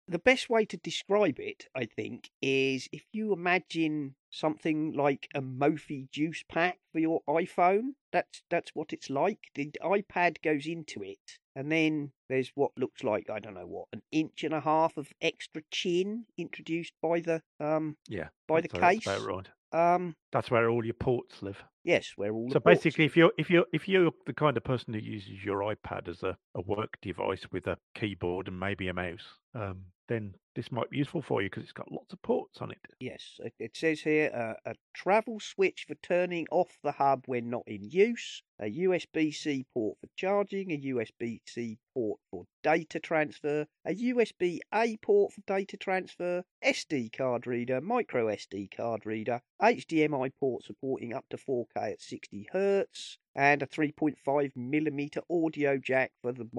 the 0.09 0.19
best 0.19 0.49
way 0.49 0.65
to 0.65 0.77
describe 0.77 1.39
it, 1.39 1.67
I 1.75 1.85
think, 1.85 2.29
is 2.41 2.89
if 2.91 3.03
you 3.13 3.31
imagine 3.33 4.15
something 4.31 4.93
like 4.93 5.27
a 5.33 5.41
Mophie 5.41 6.07
juice 6.11 6.43
pack 6.47 6.79
for 6.91 6.99
your 6.99 7.21
iPhone. 7.27 7.93
That's 8.11 8.43
that's 8.49 8.71
what 8.73 8.93
it's 8.93 9.09
like. 9.09 9.39
The 9.55 9.71
iPad 9.83 10.41
goes 10.43 10.65
into 10.67 11.01
it, 11.03 11.37
and 11.55 11.71
then 11.71 12.11
there's 12.27 12.51
what 12.55 12.71
looks 12.77 13.03
like 13.03 13.29
I 13.29 13.39
don't 13.39 13.53
know 13.55 13.67
what 13.67 13.87
an 13.93 14.01
inch 14.11 14.43
and 14.43 14.53
a 14.53 14.59
half 14.61 14.97
of 14.97 15.09
extra 15.21 15.61
chin 15.71 16.25
introduced 16.37 16.93
by 17.01 17.19
the 17.21 17.41
um 17.59 17.97
Yeah. 18.07 18.29
by 18.47 18.61
the 18.61 18.67
that's- 18.67 18.81
that's 18.81 19.05
case. 19.05 19.17
about 19.17 19.27
right. 19.35 19.49
Um, 19.71 20.15
That's 20.31 20.49
where 20.49 20.67
all 20.67 20.83
your 20.83 20.95
ports 20.95 21.43
live. 21.43 21.63
yes, 21.83 22.13
where 22.15 22.33
all 22.33 22.47
the 22.47 22.53
So 22.53 22.59
ports- 22.59 22.79
basically, 22.83 23.05
if 23.05 23.15
you're 23.15 23.31
if 23.37 23.51
you're 23.51 23.67
if 23.71 23.87
you're 23.87 24.11
the 24.25 24.33
kind 24.33 24.57
of 24.57 24.63
person 24.63 24.93
who 24.95 24.99
uses 24.99 25.43
your 25.45 25.59
iPad 25.61 26.07
as 26.07 26.23
a, 26.23 26.35
a 26.55 26.61
work 26.61 26.97
device 27.03 27.45
with 27.51 27.67
a 27.67 27.77
keyboard 27.93 28.47
and 28.47 28.59
maybe 28.59 28.87
a 28.87 28.93
mouse, 28.95 29.27
um, 29.53 29.85
then 30.09 30.33
this 30.55 30.71
might 30.71 30.89
be 30.89 30.97
useful 30.97 31.21
for 31.21 31.41
you 31.41 31.49
because 31.49 31.63
it's 31.63 31.71
got 31.71 31.91
lots 31.91 32.11
of 32.11 32.21
ports 32.23 32.57
on 32.59 32.71
it. 32.71 32.79
Yes, 32.99 33.39
it, 33.59 33.77
says 33.77 34.01
here 34.01 34.31
uh, 34.33 34.71
a 34.71 34.75
travel 34.93 35.39
switch 35.39 35.85
for 35.87 35.95
turning 35.95 36.47
off 36.51 36.79
the 36.83 36.91
hub 36.91 37.23
when 37.27 37.49
not 37.49 37.63
in 37.67 37.83
use, 37.83 38.41
a 38.59 38.65
USB 38.65 39.33
C 39.33 39.65
port 39.73 39.97
for 40.01 40.09
charging, 40.17 40.71
a 40.71 40.77
USB 40.77 41.39
C 41.45 41.77
port 41.93 42.19
for 42.29 42.45
data 42.63 42.99
transfer, 42.99 43.67
a 43.85 43.93
USB 43.93 44.59
A 44.73 44.97
port 44.97 45.31
for 45.31 45.41
data 45.47 45.77
transfer, 45.77 46.43
SD 46.65 47.15
card 47.15 47.47
reader, 47.47 47.79
micro 47.79 48.25
SD 48.27 48.75
card 48.75 49.05
reader, 49.05 49.41
HDMI 49.61 50.31
port 50.39 50.65
supporting 50.65 51.13
up 51.13 51.25
to 51.29 51.37
4K 51.37 51.93
at 51.93 52.01
60 52.01 52.49
Hz, 52.53 53.17
and 53.35 53.61
a 53.61 53.67
3.5 53.67 54.51
millimeter 54.55 55.21
audio 55.29 55.77
jack 55.77 56.11
for 56.21 56.33
the 56.33 56.49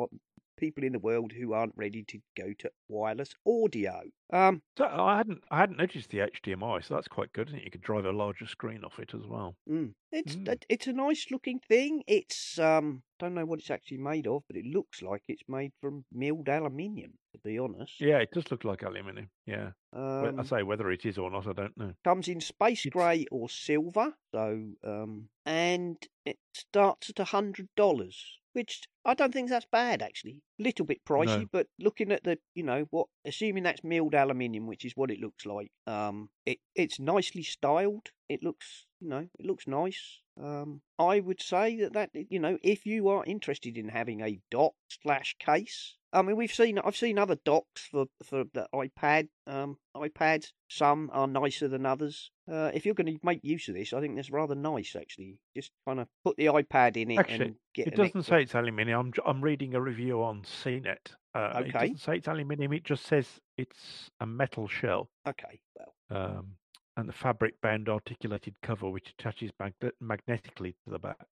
people 0.61 0.85
in 0.85 0.93
the 0.93 0.99
world 1.01 1.33
who 1.33 1.53
aren't 1.53 1.75
ready 1.77 2.05
to 2.05 2.21
go 2.37 2.53
to 2.61 2.71
wireless 2.89 3.35
audio. 3.47 4.03
Um, 4.33 4.63
So 4.77 4.85
I 4.87 5.17
hadn't 5.17 5.45
I 5.51 5.59
hadn't 5.59 5.77
noticed 5.79 6.11
the 6.11 6.21
HDMI, 6.21 6.81
so 6.81 6.95
that's 6.95 7.09
quite 7.09 7.33
good, 7.33 7.49
isn't 7.49 7.61
it? 7.61 7.65
You 7.65 7.71
could 7.71 7.81
drive 7.83 8.05
a 8.05 8.13
larger 8.13 8.47
screen 8.47 8.85
off 8.85 8.99
it 8.99 9.15
as 9.15 9.27
well. 9.27 9.57
Mm. 9.69 9.95
It's 10.13 10.37
Mm. 10.37 10.49
it- 10.49 10.67
it's 10.69 10.87
a 10.87 10.93
nice 10.93 11.31
looking 11.31 11.61
thing. 11.61 12.03
It's 12.07 12.59
um 12.59 13.03
don't 13.19 13.35
know 13.35 13.47
what 13.47 13.59
it's 13.61 13.71
actually 13.71 13.99
made 13.99 14.27
of, 14.27 14.45
but 14.47 14.57
it 14.57 14.65
looks 14.67 15.03
like 15.03 15.23
it's 15.29 15.49
made 15.49 15.73
from 15.81 16.05
milled 16.13 16.49
aluminium. 16.49 17.19
To 17.33 17.39
be 17.39 17.59
honest, 17.59 18.01
Yeah, 18.01 18.19
it 18.19 18.31
does 18.33 18.51
look 18.51 18.65
like 18.65 18.83
aluminium. 18.83 19.31
Yeah, 19.47 19.73
um, 19.93 20.39
I 20.39 20.43
say 20.43 20.63
whether 20.63 20.91
it 20.91 21.05
is 21.07 21.19
or 21.19 21.31
not, 21.31 21.47
I 21.47 21.53
don't 21.53 21.77
know. 21.77 21.95
comes 22.05 22.29
in 22.29 22.41
space 22.41 22.87
grey 22.87 23.27
or 23.31 23.49
silver. 23.49 24.17
So 24.33 24.75
um 24.83 25.31
and 25.47 25.97
it 26.25 26.39
starts 26.55 27.11
at 27.11 27.19
a 27.21 27.25
hundred 27.25 27.69
dollars, 27.77 28.40
which 28.53 28.83
I 29.05 29.15
don't 29.15 29.33
think 29.33 29.49
that's 29.49 29.67
bad 29.71 30.03
actually. 30.03 30.43
Little 30.59 30.85
bit 30.85 31.05
pricey, 31.05 31.41
No. 31.41 31.47
but 31.53 31.67
looking 31.79 32.13
at 32.13 32.25
the 32.25 32.39
you 32.55 32.63
know 32.63 32.87
what, 32.91 33.07
assuming 33.25 33.63
that's 33.63 33.85
milled 33.85 34.15
aluminium, 34.15 34.67
which 34.67 34.85
is 34.85 34.93
what 34.97 35.11
it 35.11 35.21
looks 35.21 35.47
like. 35.47 35.71
Um, 35.87 36.31
it 36.47 36.59
it's 36.75 36.99
nicely 36.99 37.43
styled. 37.43 38.09
It 38.29 38.43
looks 38.43 38.87
you 39.01 39.09
know 39.09 39.29
it 39.39 39.47
looks 39.47 39.67
nice. 39.67 40.19
Um, 40.41 40.81
I 40.99 41.21
would 41.21 41.41
say 41.43 41.77
that 41.77 41.93
that 41.95 42.11
you 42.31 42.39
know 42.39 42.59
if 42.63 42.87
you 42.87 43.09
are 43.09 43.25
interested 43.25 43.77
in 43.77 43.89
having 43.89 44.21
a 44.23 44.41
dot 44.51 44.73
slash 44.89 45.37
case. 45.39 45.97
I 46.13 46.23
mean, 46.23 46.37
we've 46.37 46.53
seen 46.53 46.79
I've 46.79 46.97
seen 46.97 47.19
other 47.19 47.37
docks 47.45 47.83
for 47.91 48.07
for 48.25 48.45
the 48.53 48.67
iPad 48.75 49.29
um 49.47 49.77
iPads. 49.97 50.49
Some 50.69 51.11
are 51.13 51.27
nicer 51.27 51.69
than 51.69 51.87
others. 51.87 52.31
Uh, 52.51 52.71
if 52.75 52.85
you're 52.85 52.95
going 52.95 53.07
to 53.15 53.19
make 53.23 53.41
use 53.45 53.69
of 53.69 53.75
this, 53.75 53.93
I 53.93 54.01
think 54.01 54.17
that's 54.17 54.31
rather 54.31 54.55
nice 54.55 54.97
actually. 54.97 55.39
Just 55.57 55.71
kind 55.87 56.01
of 56.01 56.09
put 56.25 56.37
the 56.37 56.47
iPad 56.47 56.97
in 56.97 57.13
it 57.13 57.19
Actually, 57.19 57.45
and 57.47 57.55
get. 57.75 57.87
It 57.89 57.91
doesn't 57.97 58.17
extra- 58.17 58.23
say 58.39 58.43
it's 58.43 58.55
aluminium. 58.55 58.99
I'm 59.01 59.13
I'm 59.37 59.41
reading 59.41 59.75
a 59.75 59.81
review 59.81 60.23
on 60.23 60.43
CNET. 60.43 61.15
Uh, 61.35 61.63
It 61.65 61.73
doesn't 61.73 62.01
say 62.01 62.17
it's 62.17 62.27
aluminium. 62.29 62.73
It 62.73 62.85
just 62.85 63.07
says 63.07 63.41
it's 63.57 64.11
a 64.19 64.27
metal 64.27 64.67
shell. 64.67 65.11
Okay, 65.29 65.61
well, 65.77 65.95
Um, 66.11 66.57
and 66.97 67.09
the 67.09 67.13
fabric 67.13 67.61
bound 67.61 67.89
articulated 67.89 68.55
cover 68.63 68.91
which 68.91 69.11
attaches 69.17 69.53
magne- 69.61 69.93
magnetically 70.01 70.73
to 70.85 70.91
the 70.91 70.99
back. 70.99 71.27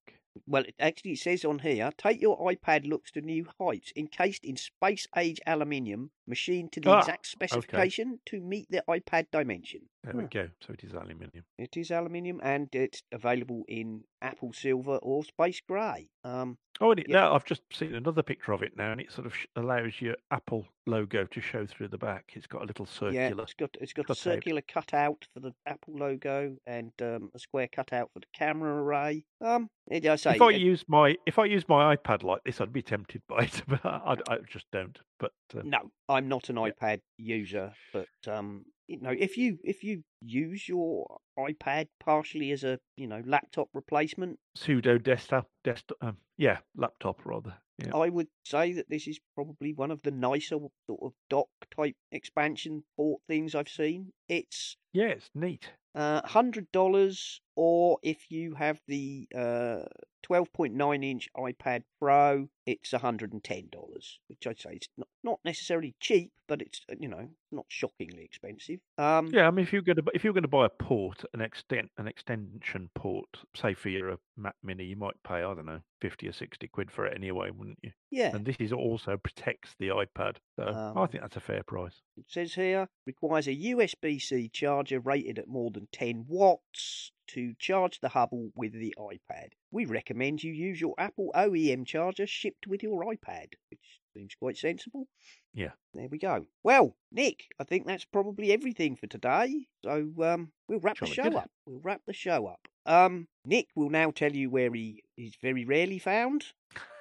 Well, 0.47 0.63
it 0.63 0.75
actually 0.79 1.13
it 1.13 1.19
says 1.19 1.43
on 1.45 1.59
here: 1.59 1.91
take 1.97 2.21
your 2.21 2.37
iPad 2.39 2.85
looks 2.87 3.11
to 3.11 3.21
new 3.21 3.45
heights, 3.59 3.91
encased 3.95 4.45
in 4.45 4.55
space 4.57 5.07
age 5.15 5.39
aluminium, 5.45 6.11
machined 6.27 6.71
to 6.73 6.79
the 6.81 6.89
Ah, 6.89 6.91
exact 6.91 7.27
specification 7.27 8.21
to 8.25 8.41
meet 8.41 8.69
the 8.69 8.83
iPad 8.89 9.31
dimension. 9.31 9.89
There 10.03 10.13
Hmm. 10.13 10.25
we 10.25 10.27
go. 10.27 10.49
So 10.59 10.73
it 10.73 10.83
is 10.83 10.93
aluminium. 10.93 11.45
It 11.59 11.77
is 11.77 11.91
aluminium 11.91 12.39
and 12.41 12.73
it's 12.73 13.03
available 13.11 13.63
in 13.67 14.05
apple 14.19 14.51
silver 14.51 14.97
or 14.97 15.23
space 15.23 15.61
grey. 15.61 16.09
Um, 16.23 16.57
Oh, 16.81 16.91
and 16.91 16.99
it, 16.99 17.07
Yeah. 17.07 17.13
now 17.13 17.33
I've 17.33 17.45
just 17.45 17.63
seen 17.73 17.93
another 17.95 18.21
picture 18.23 18.51
of 18.53 18.61
it 18.63 18.75
now, 18.75 18.91
and 18.91 18.99
it 19.01 19.11
sort 19.11 19.25
of 19.27 19.33
allows 19.55 20.01
your 20.01 20.15
Apple 20.31 20.67
logo 20.85 21.25
to 21.25 21.41
show 21.41 21.65
through 21.65 21.87
the 21.89 21.97
back. 21.97 22.33
It's 22.35 22.47
got 22.47 22.61
a 22.61 22.65
little 22.65 22.85
yeah, 23.07 23.31
circular. 23.31 23.47
it's 23.47 23.53
got 23.53 23.75
it's 23.79 23.93
got 23.93 24.09
a 24.09 24.13
cut 24.13 24.27
out. 24.27 24.45
circular 24.45 24.61
cutout 24.61 25.27
for 25.33 25.39
the 25.39 25.53
Apple 25.65 25.95
logo 25.97 26.57
and 26.65 26.91
um, 27.01 27.31
a 27.33 27.39
square 27.39 27.67
cutout 27.67 28.11
for 28.13 28.19
the 28.19 28.27
camera 28.33 28.73
array. 28.83 29.25
Um, 29.41 29.69
it, 29.89 30.05
I 30.05 30.15
say 30.17 30.35
if 30.35 30.41
I 30.41 30.51
it- 30.51 30.61
use 30.61 30.83
my 30.87 31.15
if 31.25 31.39
I 31.39 31.45
use 31.45 31.67
my 31.69 31.95
iPad 31.95 32.23
like 32.23 32.41
this, 32.45 32.59
I'd 32.61 32.73
be 32.73 32.81
tempted 32.81 33.21
by 33.27 33.43
it, 33.43 33.61
but 33.67 33.83
I, 33.85 34.17
I 34.29 34.37
just 34.47 34.65
don't. 34.71 34.97
But 35.19 35.31
uh, 35.55 35.61
No, 35.63 35.91
I'm 36.07 36.27
not 36.27 36.49
an 36.49 36.57
Yeah. 36.57 36.69
iPad 36.71 36.99
user, 37.17 37.73
but 37.93 38.07
um, 38.27 38.65
you 38.87 38.99
know, 38.99 39.15
if 39.17 39.37
you 39.37 39.57
if 39.63 39.83
you 39.83 40.03
use 40.21 40.67
your 40.67 41.19
iPad 41.37 41.87
partially 41.99 42.51
as 42.51 42.63
a 42.63 42.79
you 42.97 43.07
know 43.07 43.21
laptop 43.25 43.69
replacement, 43.73 44.39
pseudo 44.55 44.97
desktop, 44.97 45.47
desktop, 45.63 45.97
um, 46.01 46.17
yeah, 46.37 46.57
laptop 46.75 47.25
rather. 47.25 47.55
Yeah. 47.77 47.95
I 47.95 48.09
would 48.09 48.27
say 48.43 48.73
that 48.73 48.89
this 48.89 49.07
is 49.07 49.21
probably 49.35 49.71
one 49.73 49.89
of 49.89 50.01
the 50.01 50.11
nicer 50.11 50.57
sort 50.85 50.99
of 51.01 51.13
dock 51.29 51.47
type 51.73 51.95
expansion 52.11 52.83
port 52.97 53.21
things 53.29 53.55
I've 53.55 53.69
seen. 53.69 54.11
It's 54.27 54.75
yeah, 54.91 55.05
it's 55.07 55.29
neat. 55.33 55.69
uh, 55.95 56.19
hundred 56.27 56.69
dollars, 56.73 57.39
or 57.59 57.99
if 58.03 58.31
you 58.31 58.53
have 58.55 58.79
the 58.87 59.27
uh, 59.35 59.83
twelve 60.21 60.51
point 60.53 60.73
nine 60.73 61.03
inch 61.03 61.29
iPad 61.35 61.83
Pro, 61.99 62.49
it's 62.65 62.91
hundred 62.91 63.33
and 63.33 63.43
ten 63.43 63.69
dollars, 63.71 64.19
which 64.27 64.45
I'd 64.47 64.59
say 64.59 64.73
is 64.81 64.89
not 64.97 65.07
not 65.23 65.39
necessarily 65.43 65.95
cheap, 65.99 66.31
but 66.47 66.61
it's 66.61 66.81
you 66.99 67.07
know 67.07 67.29
not 67.51 67.65
shockingly 67.67 68.23
expensive. 68.23 68.79
Um, 68.97 69.27
Yeah, 69.27 69.47
I 69.47 69.51
mean, 69.51 69.63
if 69.63 69.73
you're 69.73 69.81
going 69.81 69.97
to 69.97 70.03
if 70.13 70.23
you're 70.23 70.33
going 70.33 70.43
to 70.43 70.47
buy 70.47 70.65
a 70.65 70.69
port, 70.69 71.23
an 71.33 71.41
extent 71.41 71.91
an 71.97 72.07
extension 72.07 72.89
port, 72.95 73.29
say 73.55 73.73
for 73.73 73.89
your 73.89 74.11
uh, 74.11 74.17
Mac 74.37 74.55
Mini, 74.63 74.85
you 74.85 74.95
might 74.95 75.21
pay 75.23 75.35
I 75.35 75.53
don't 75.53 75.65
know 75.65 75.81
fifty 76.01 76.27
or 76.27 76.31
sixty 76.33 76.67
quid 76.67 76.91
for 76.91 77.05
it 77.05 77.15
anyway, 77.15 77.49
wouldn't 77.51 77.79
you? 77.81 77.91
yeah. 78.11 78.35
And 78.35 78.45
this 78.45 78.55
is 78.59 78.71
also 78.71 79.17
protects 79.17 79.75
the 79.79 79.89
iPad, 79.89 80.37
so 80.55 80.63
I 80.63 81.01
Um, 81.01 81.07
think 81.09 81.21
that's 81.23 81.35
a 81.37 81.41
fair 81.41 81.63
price. 81.63 82.01
It 82.17 82.25
says 82.27 82.53
here 82.53 82.87
requires 83.05 83.47
a 83.47 83.55
USB 83.55 84.19
C 84.21 84.49
charger 84.49 84.99
rated 84.99 85.39
at 85.39 85.47
more 85.47 85.71
than 85.71 85.87
10 85.91 86.25
watts 86.27 87.11
to 87.27 87.53
charge 87.59 87.99
the 87.99 88.09
Hubble 88.09 88.51
with 88.55 88.73
the 88.73 88.93
iPad. 88.97 89.49
We 89.71 89.85
recommend 89.85 90.43
you 90.43 90.51
use 90.51 90.81
your 90.81 90.95
Apple 90.97 91.31
OEM 91.35 91.85
charger 91.85 92.25
shipped 92.25 92.65
with 92.67 92.81
your 92.81 93.03
iPad, 93.03 93.53
which 93.69 93.99
seems 94.13 94.33
quite 94.35 94.57
sensible. 94.57 95.07
Yeah. 95.53 95.71
There 95.93 96.07
we 96.09 96.17
go. 96.17 96.45
Well, 96.63 96.95
Nick, 97.11 97.45
I 97.59 97.63
think 97.63 97.85
that's 97.85 98.05
probably 98.05 98.51
everything 98.51 98.95
for 98.95 99.07
today. 99.07 99.67
So 99.83 100.11
um, 100.23 100.51
we'll 100.67 100.79
wrap 100.79 100.97
the 100.99 101.05
show 101.05 101.23
good. 101.23 101.35
up. 101.35 101.51
We'll 101.65 101.81
wrap 101.81 102.01
the 102.07 102.13
show 102.13 102.47
up. 102.47 102.67
Um, 102.85 103.27
Nick 103.45 103.67
will 103.75 103.89
now 103.89 104.11
tell 104.11 104.31
you 104.31 104.49
where 104.49 104.73
he 104.73 105.03
is 105.17 105.35
very 105.41 105.65
rarely 105.65 105.99
found. 105.99 106.45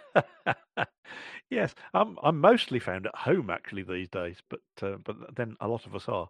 yes, 1.50 1.74
I'm 1.94 2.18
I'm 2.24 2.40
mostly 2.40 2.80
found 2.80 3.06
at 3.08 3.16
home 3.16 3.50
actually 3.50 3.84
these 3.84 4.10
days, 4.10 4.38
but 4.50 4.62
uh, 4.82 4.98
but 5.04 5.36
then 5.36 5.56
a 5.60 5.68
lot 5.68 5.86
of 5.86 5.96
us 5.96 6.08
are. 6.08 6.30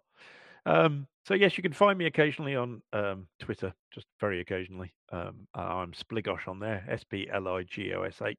Um, 0.66 1.06
so 1.24 1.34
yes, 1.34 1.56
you 1.56 1.62
can 1.62 1.72
find 1.72 1.98
me 1.98 2.06
occasionally 2.06 2.56
on 2.56 2.82
um, 2.92 3.26
Twitter, 3.38 3.72
just 3.92 4.06
very 4.20 4.40
occasionally. 4.40 4.92
Um, 5.12 5.46
uh, 5.56 5.60
I'm 5.60 5.92
Spligosh 5.92 6.48
on 6.48 6.58
there, 6.58 6.84
S 6.88 7.04
P 7.04 7.28
L 7.32 7.48
I 7.48 7.62
G 7.62 7.92
O 7.94 8.02
S 8.02 8.20
H. 8.22 8.36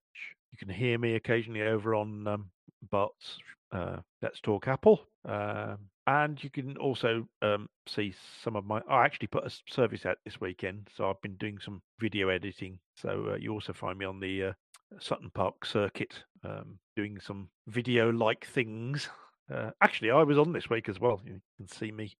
You 0.52 0.58
can 0.58 0.70
hear 0.70 0.98
me 0.98 1.16
occasionally 1.16 1.62
over 1.62 1.96
on 1.96 2.28
um, 2.28 2.50
Bart's 2.90 3.38
uh, 3.72 3.98
Let's 4.22 4.42
Talk 4.42 4.68
Apple, 4.68 5.02
um, 5.26 5.78
and 6.08 6.44
you 6.44 6.50
can 6.50 6.76
also 6.78 7.28
um, 7.42 7.70
see 7.88 8.14
some 8.44 8.56
of 8.56 8.66
my. 8.66 8.82
I 8.90 9.06
actually 9.06 9.28
put 9.28 9.46
a 9.46 9.56
service 9.70 10.06
out 10.06 10.18
this 10.26 10.42
weekend, 10.42 10.90
so 10.96 11.10
I've 11.10 11.22
been 11.22 11.36
doing 11.36 11.60
some 11.60 11.82
video 12.00 12.30
editing. 12.30 12.80
So 12.96 13.30
uh, 13.32 13.36
you 13.38 13.54
also 13.54 13.74
find 13.74 13.98
me 13.98 14.06
on 14.06 14.20
the 14.20 14.44
uh, 14.44 14.54
Sutton 15.00 15.32
Park 15.34 15.66
circuit, 15.66 16.24
um, 16.44 16.80
doing 16.96 17.20
some 17.22 17.50
video-like 17.68 18.46
things. 18.46 19.10
Uh, 19.52 19.72
actually, 19.82 20.12
I 20.12 20.24
was 20.24 20.38
on 20.38 20.54
this 20.54 20.70
week 20.70 20.88
as 20.88 21.00
well. 21.00 21.22
You 21.26 21.42
can 21.58 21.68
see 21.68 21.92
me 21.92 22.16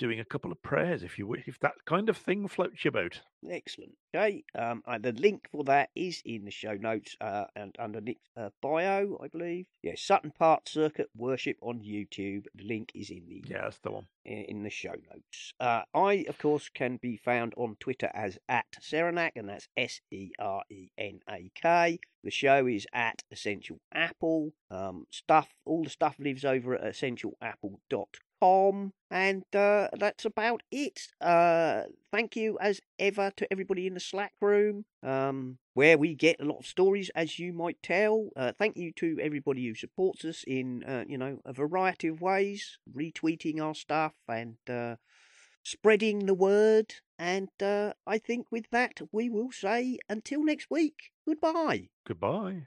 doing 0.00 0.18
a 0.18 0.24
couple 0.24 0.50
of 0.50 0.60
prayers 0.62 1.02
if 1.04 1.18
you 1.18 1.24
wi- 1.26 1.44
if 1.46 1.58
that 1.60 1.74
kind 1.84 2.08
of 2.08 2.16
thing 2.16 2.48
floats 2.48 2.82
your 2.84 2.90
boat. 2.92 3.20
Excellent. 3.48 3.92
Okay. 4.14 4.42
Um, 4.58 4.82
uh, 4.86 4.98
the 4.98 5.12
link 5.12 5.46
for 5.52 5.62
that 5.64 5.90
is 5.94 6.20
in 6.24 6.44
the 6.44 6.50
show 6.50 6.74
notes 6.74 7.16
uh, 7.20 7.44
and 7.54 7.74
under 7.78 8.00
Nick's 8.00 8.28
uh, 8.36 8.50
bio, 8.60 9.18
I 9.22 9.28
believe. 9.28 9.66
Yeah, 9.82 9.92
Sutton 9.96 10.32
Park 10.36 10.62
Circuit 10.68 11.08
Worship 11.16 11.56
on 11.62 11.80
YouTube. 11.80 12.46
The 12.54 12.64
link 12.64 12.90
is 12.94 13.08
in 13.10 13.22
the 13.28 13.44
Yeah, 13.46 13.62
that's 13.62 13.78
the 13.78 13.92
one. 13.92 14.06
i- 14.26 14.30
in 14.48 14.62
the 14.64 14.70
show 14.70 14.90
notes. 15.12 15.52
Uh, 15.60 15.82
I, 15.94 16.24
of 16.28 16.38
course, 16.38 16.68
can 16.68 16.98
be 17.00 17.16
found 17.16 17.54
on 17.56 17.76
Twitter 17.80 18.10
as 18.12 18.38
at 18.48 18.66
Serenak, 18.82 19.32
and 19.36 19.48
that's 19.48 19.68
S 19.76 20.00
E 20.10 20.32
R 20.38 20.62
E 20.70 20.88
N 20.98 21.20
A 21.30 21.50
K. 21.54 21.98
The 22.24 22.30
show 22.30 22.66
is 22.66 22.86
at 22.92 23.22
Essential 23.30 23.78
Apple. 23.94 24.52
Um, 24.70 25.06
stuff, 25.10 25.48
all 25.64 25.84
the 25.84 25.88
stuff 25.90 26.16
lives 26.18 26.44
over 26.44 26.74
at 26.74 26.82
essentialapple.com, 26.94 28.06
and 29.10 29.44
uh, 29.54 29.88
that's 29.98 30.24
about 30.24 30.62
it. 30.70 31.08
Uh, 31.20 31.82
thank 32.12 32.36
you, 32.36 32.58
as 32.60 32.80
ever, 32.98 33.32
to 33.36 33.52
everybody 33.52 33.86
in 33.86 33.94
the 33.94 34.00
Slack 34.00 34.32
room. 34.40 34.84
Um, 35.02 35.58
where 35.74 35.96
we 35.96 36.14
get 36.14 36.40
a 36.40 36.44
lot 36.44 36.58
of 36.58 36.66
stories, 36.66 37.10
as 37.14 37.38
you 37.38 37.52
might 37.52 37.82
tell. 37.82 38.28
Uh, 38.36 38.52
thank 38.58 38.76
you 38.76 38.92
to 38.96 39.18
everybody 39.20 39.66
who 39.66 39.74
supports 39.74 40.24
us 40.24 40.44
in, 40.46 40.84
uh, 40.84 41.04
you 41.08 41.16
know, 41.16 41.38
a 41.44 41.52
variety 41.52 42.08
of 42.08 42.20
ways, 42.20 42.78
retweeting 42.94 43.60
our 43.60 43.74
stuff 43.74 44.14
and 44.28 44.56
uh, 44.68 44.96
spreading 45.62 46.26
the 46.26 46.34
word. 46.34 46.94
And 47.18 47.50
uh, 47.62 47.92
I 48.06 48.18
think 48.18 48.46
with 48.50 48.66
that, 48.72 49.00
we 49.12 49.30
will 49.30 49.52
say 49.52 49.98
until 50.08 50.44
next 50.44 50.68
week, 50.70 51.12
goodbye. 51.26 51.88
Goodbye. 52.06 52.66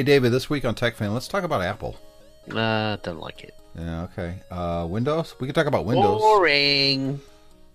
Hey, 0.00 0.04
David, 0.04 0.32
this 0.32 0.48
week 0.48 0.64
on 0.64 0.74
TechFan, 0.74 1.12
let's 1.12 1.28
talk 1.28 1.44
about 1.44 1.60
Apple. 1.60 1.94
Uh, 2.50 2.96
don't 3.02 3.20
like 3.20 3.44
it. 3.44 3.54
Yeah, 3.78 4.04
okay. 4.04 4.36
Uh, 4.50 4.86
Windows? 4.88 5.34
We 5.38 5.46
can 5.46 5.52
talk 5.54 5.66
about 5.66 5.84
Windows. 5.84 6.18
Boring. 6.18 7.20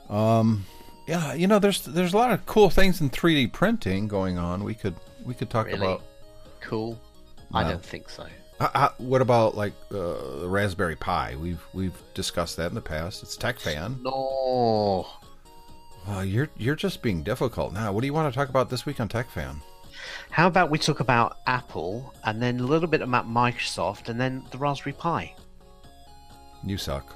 Um, 0.09 0.65
yeah, 1.07 1.35
you 1.35 1.45
know, 1.45 1.59
there's 1.59 1.85
there's 1.85 2.13
a 2.13 2.17
lot 2.17 2.31
of 2.31 2.43
cool 2.47 2.71
things 2.71 2.99
in 2.99 3.11
3D 3.11 3.53
printing 3.53 4.07
going 4.07 4.39
on. 4.39 4.63
We 4.63 4.73
could 4.73 4.95
we 5.23 5.35
could 5.35 5.51
talk 5.51 5.67
Really? 5.67 5.77
about. 5.77 6.01
Cool. 6.61 6.99
I 7.53 7.63
don't 7.63 7.85
think 7.85 8.09
so. 8.09 8.25
Uh, 8.59 8.69
uh, 8.73 8.89
what 8.97 9.21
about 9.21 9.55
like 9.55 9.73
uh, 9.91 10.39
the 10.39 10.47
Raspberry 10.47 10.95
Pi? 10.95 11.35
We've 11.39 11.63
we've 11.75 11.93
discussed 12.15 12.57
that 12.57 12.69
in 12.69 12.73
the 12.73 12.81
past. 12.81 13.21
It's 13.21 13.37
TechFan. 13.37 14.01
No. 14.01 15.05
Well, 16.07 16.25
you're 16.25 16.49
you're 16.57 16.75
just 16.75 17.03
being 17.03 17.21
difficult 17.21 17.71
now. 17.71 17.91
What 17.91 18.01
do 18.01 18.07
you 18.07 18.13
want 18.15 18.33
to 18.33 18.35
talk 18.35 18.49
about 18.49 18.71
this 18.71 18.83
week 18.87 18.99
on 18.99 19.09
TechFan? 19.09 19.57
How 20.29 20.47
about 20.47 20.69
we 20.69 20.77
talk 20.77 20.99
about 20.99 21.37
Apple 21.47 22.13
and 22.23 22.41
then 22.41 22.59
a 22.59 22.63
little 22.63 22.89
bit 22.89 23.01
about 23.01 23.27
Microsoft 23.27 24.09
and 24.09 24.19
then 24.19 24.43
the 24.51 24.57
Raspberry 24.57 24.93
Pi? 24.93 25.33
You 26.63 26.77
suck. 26.77 27.15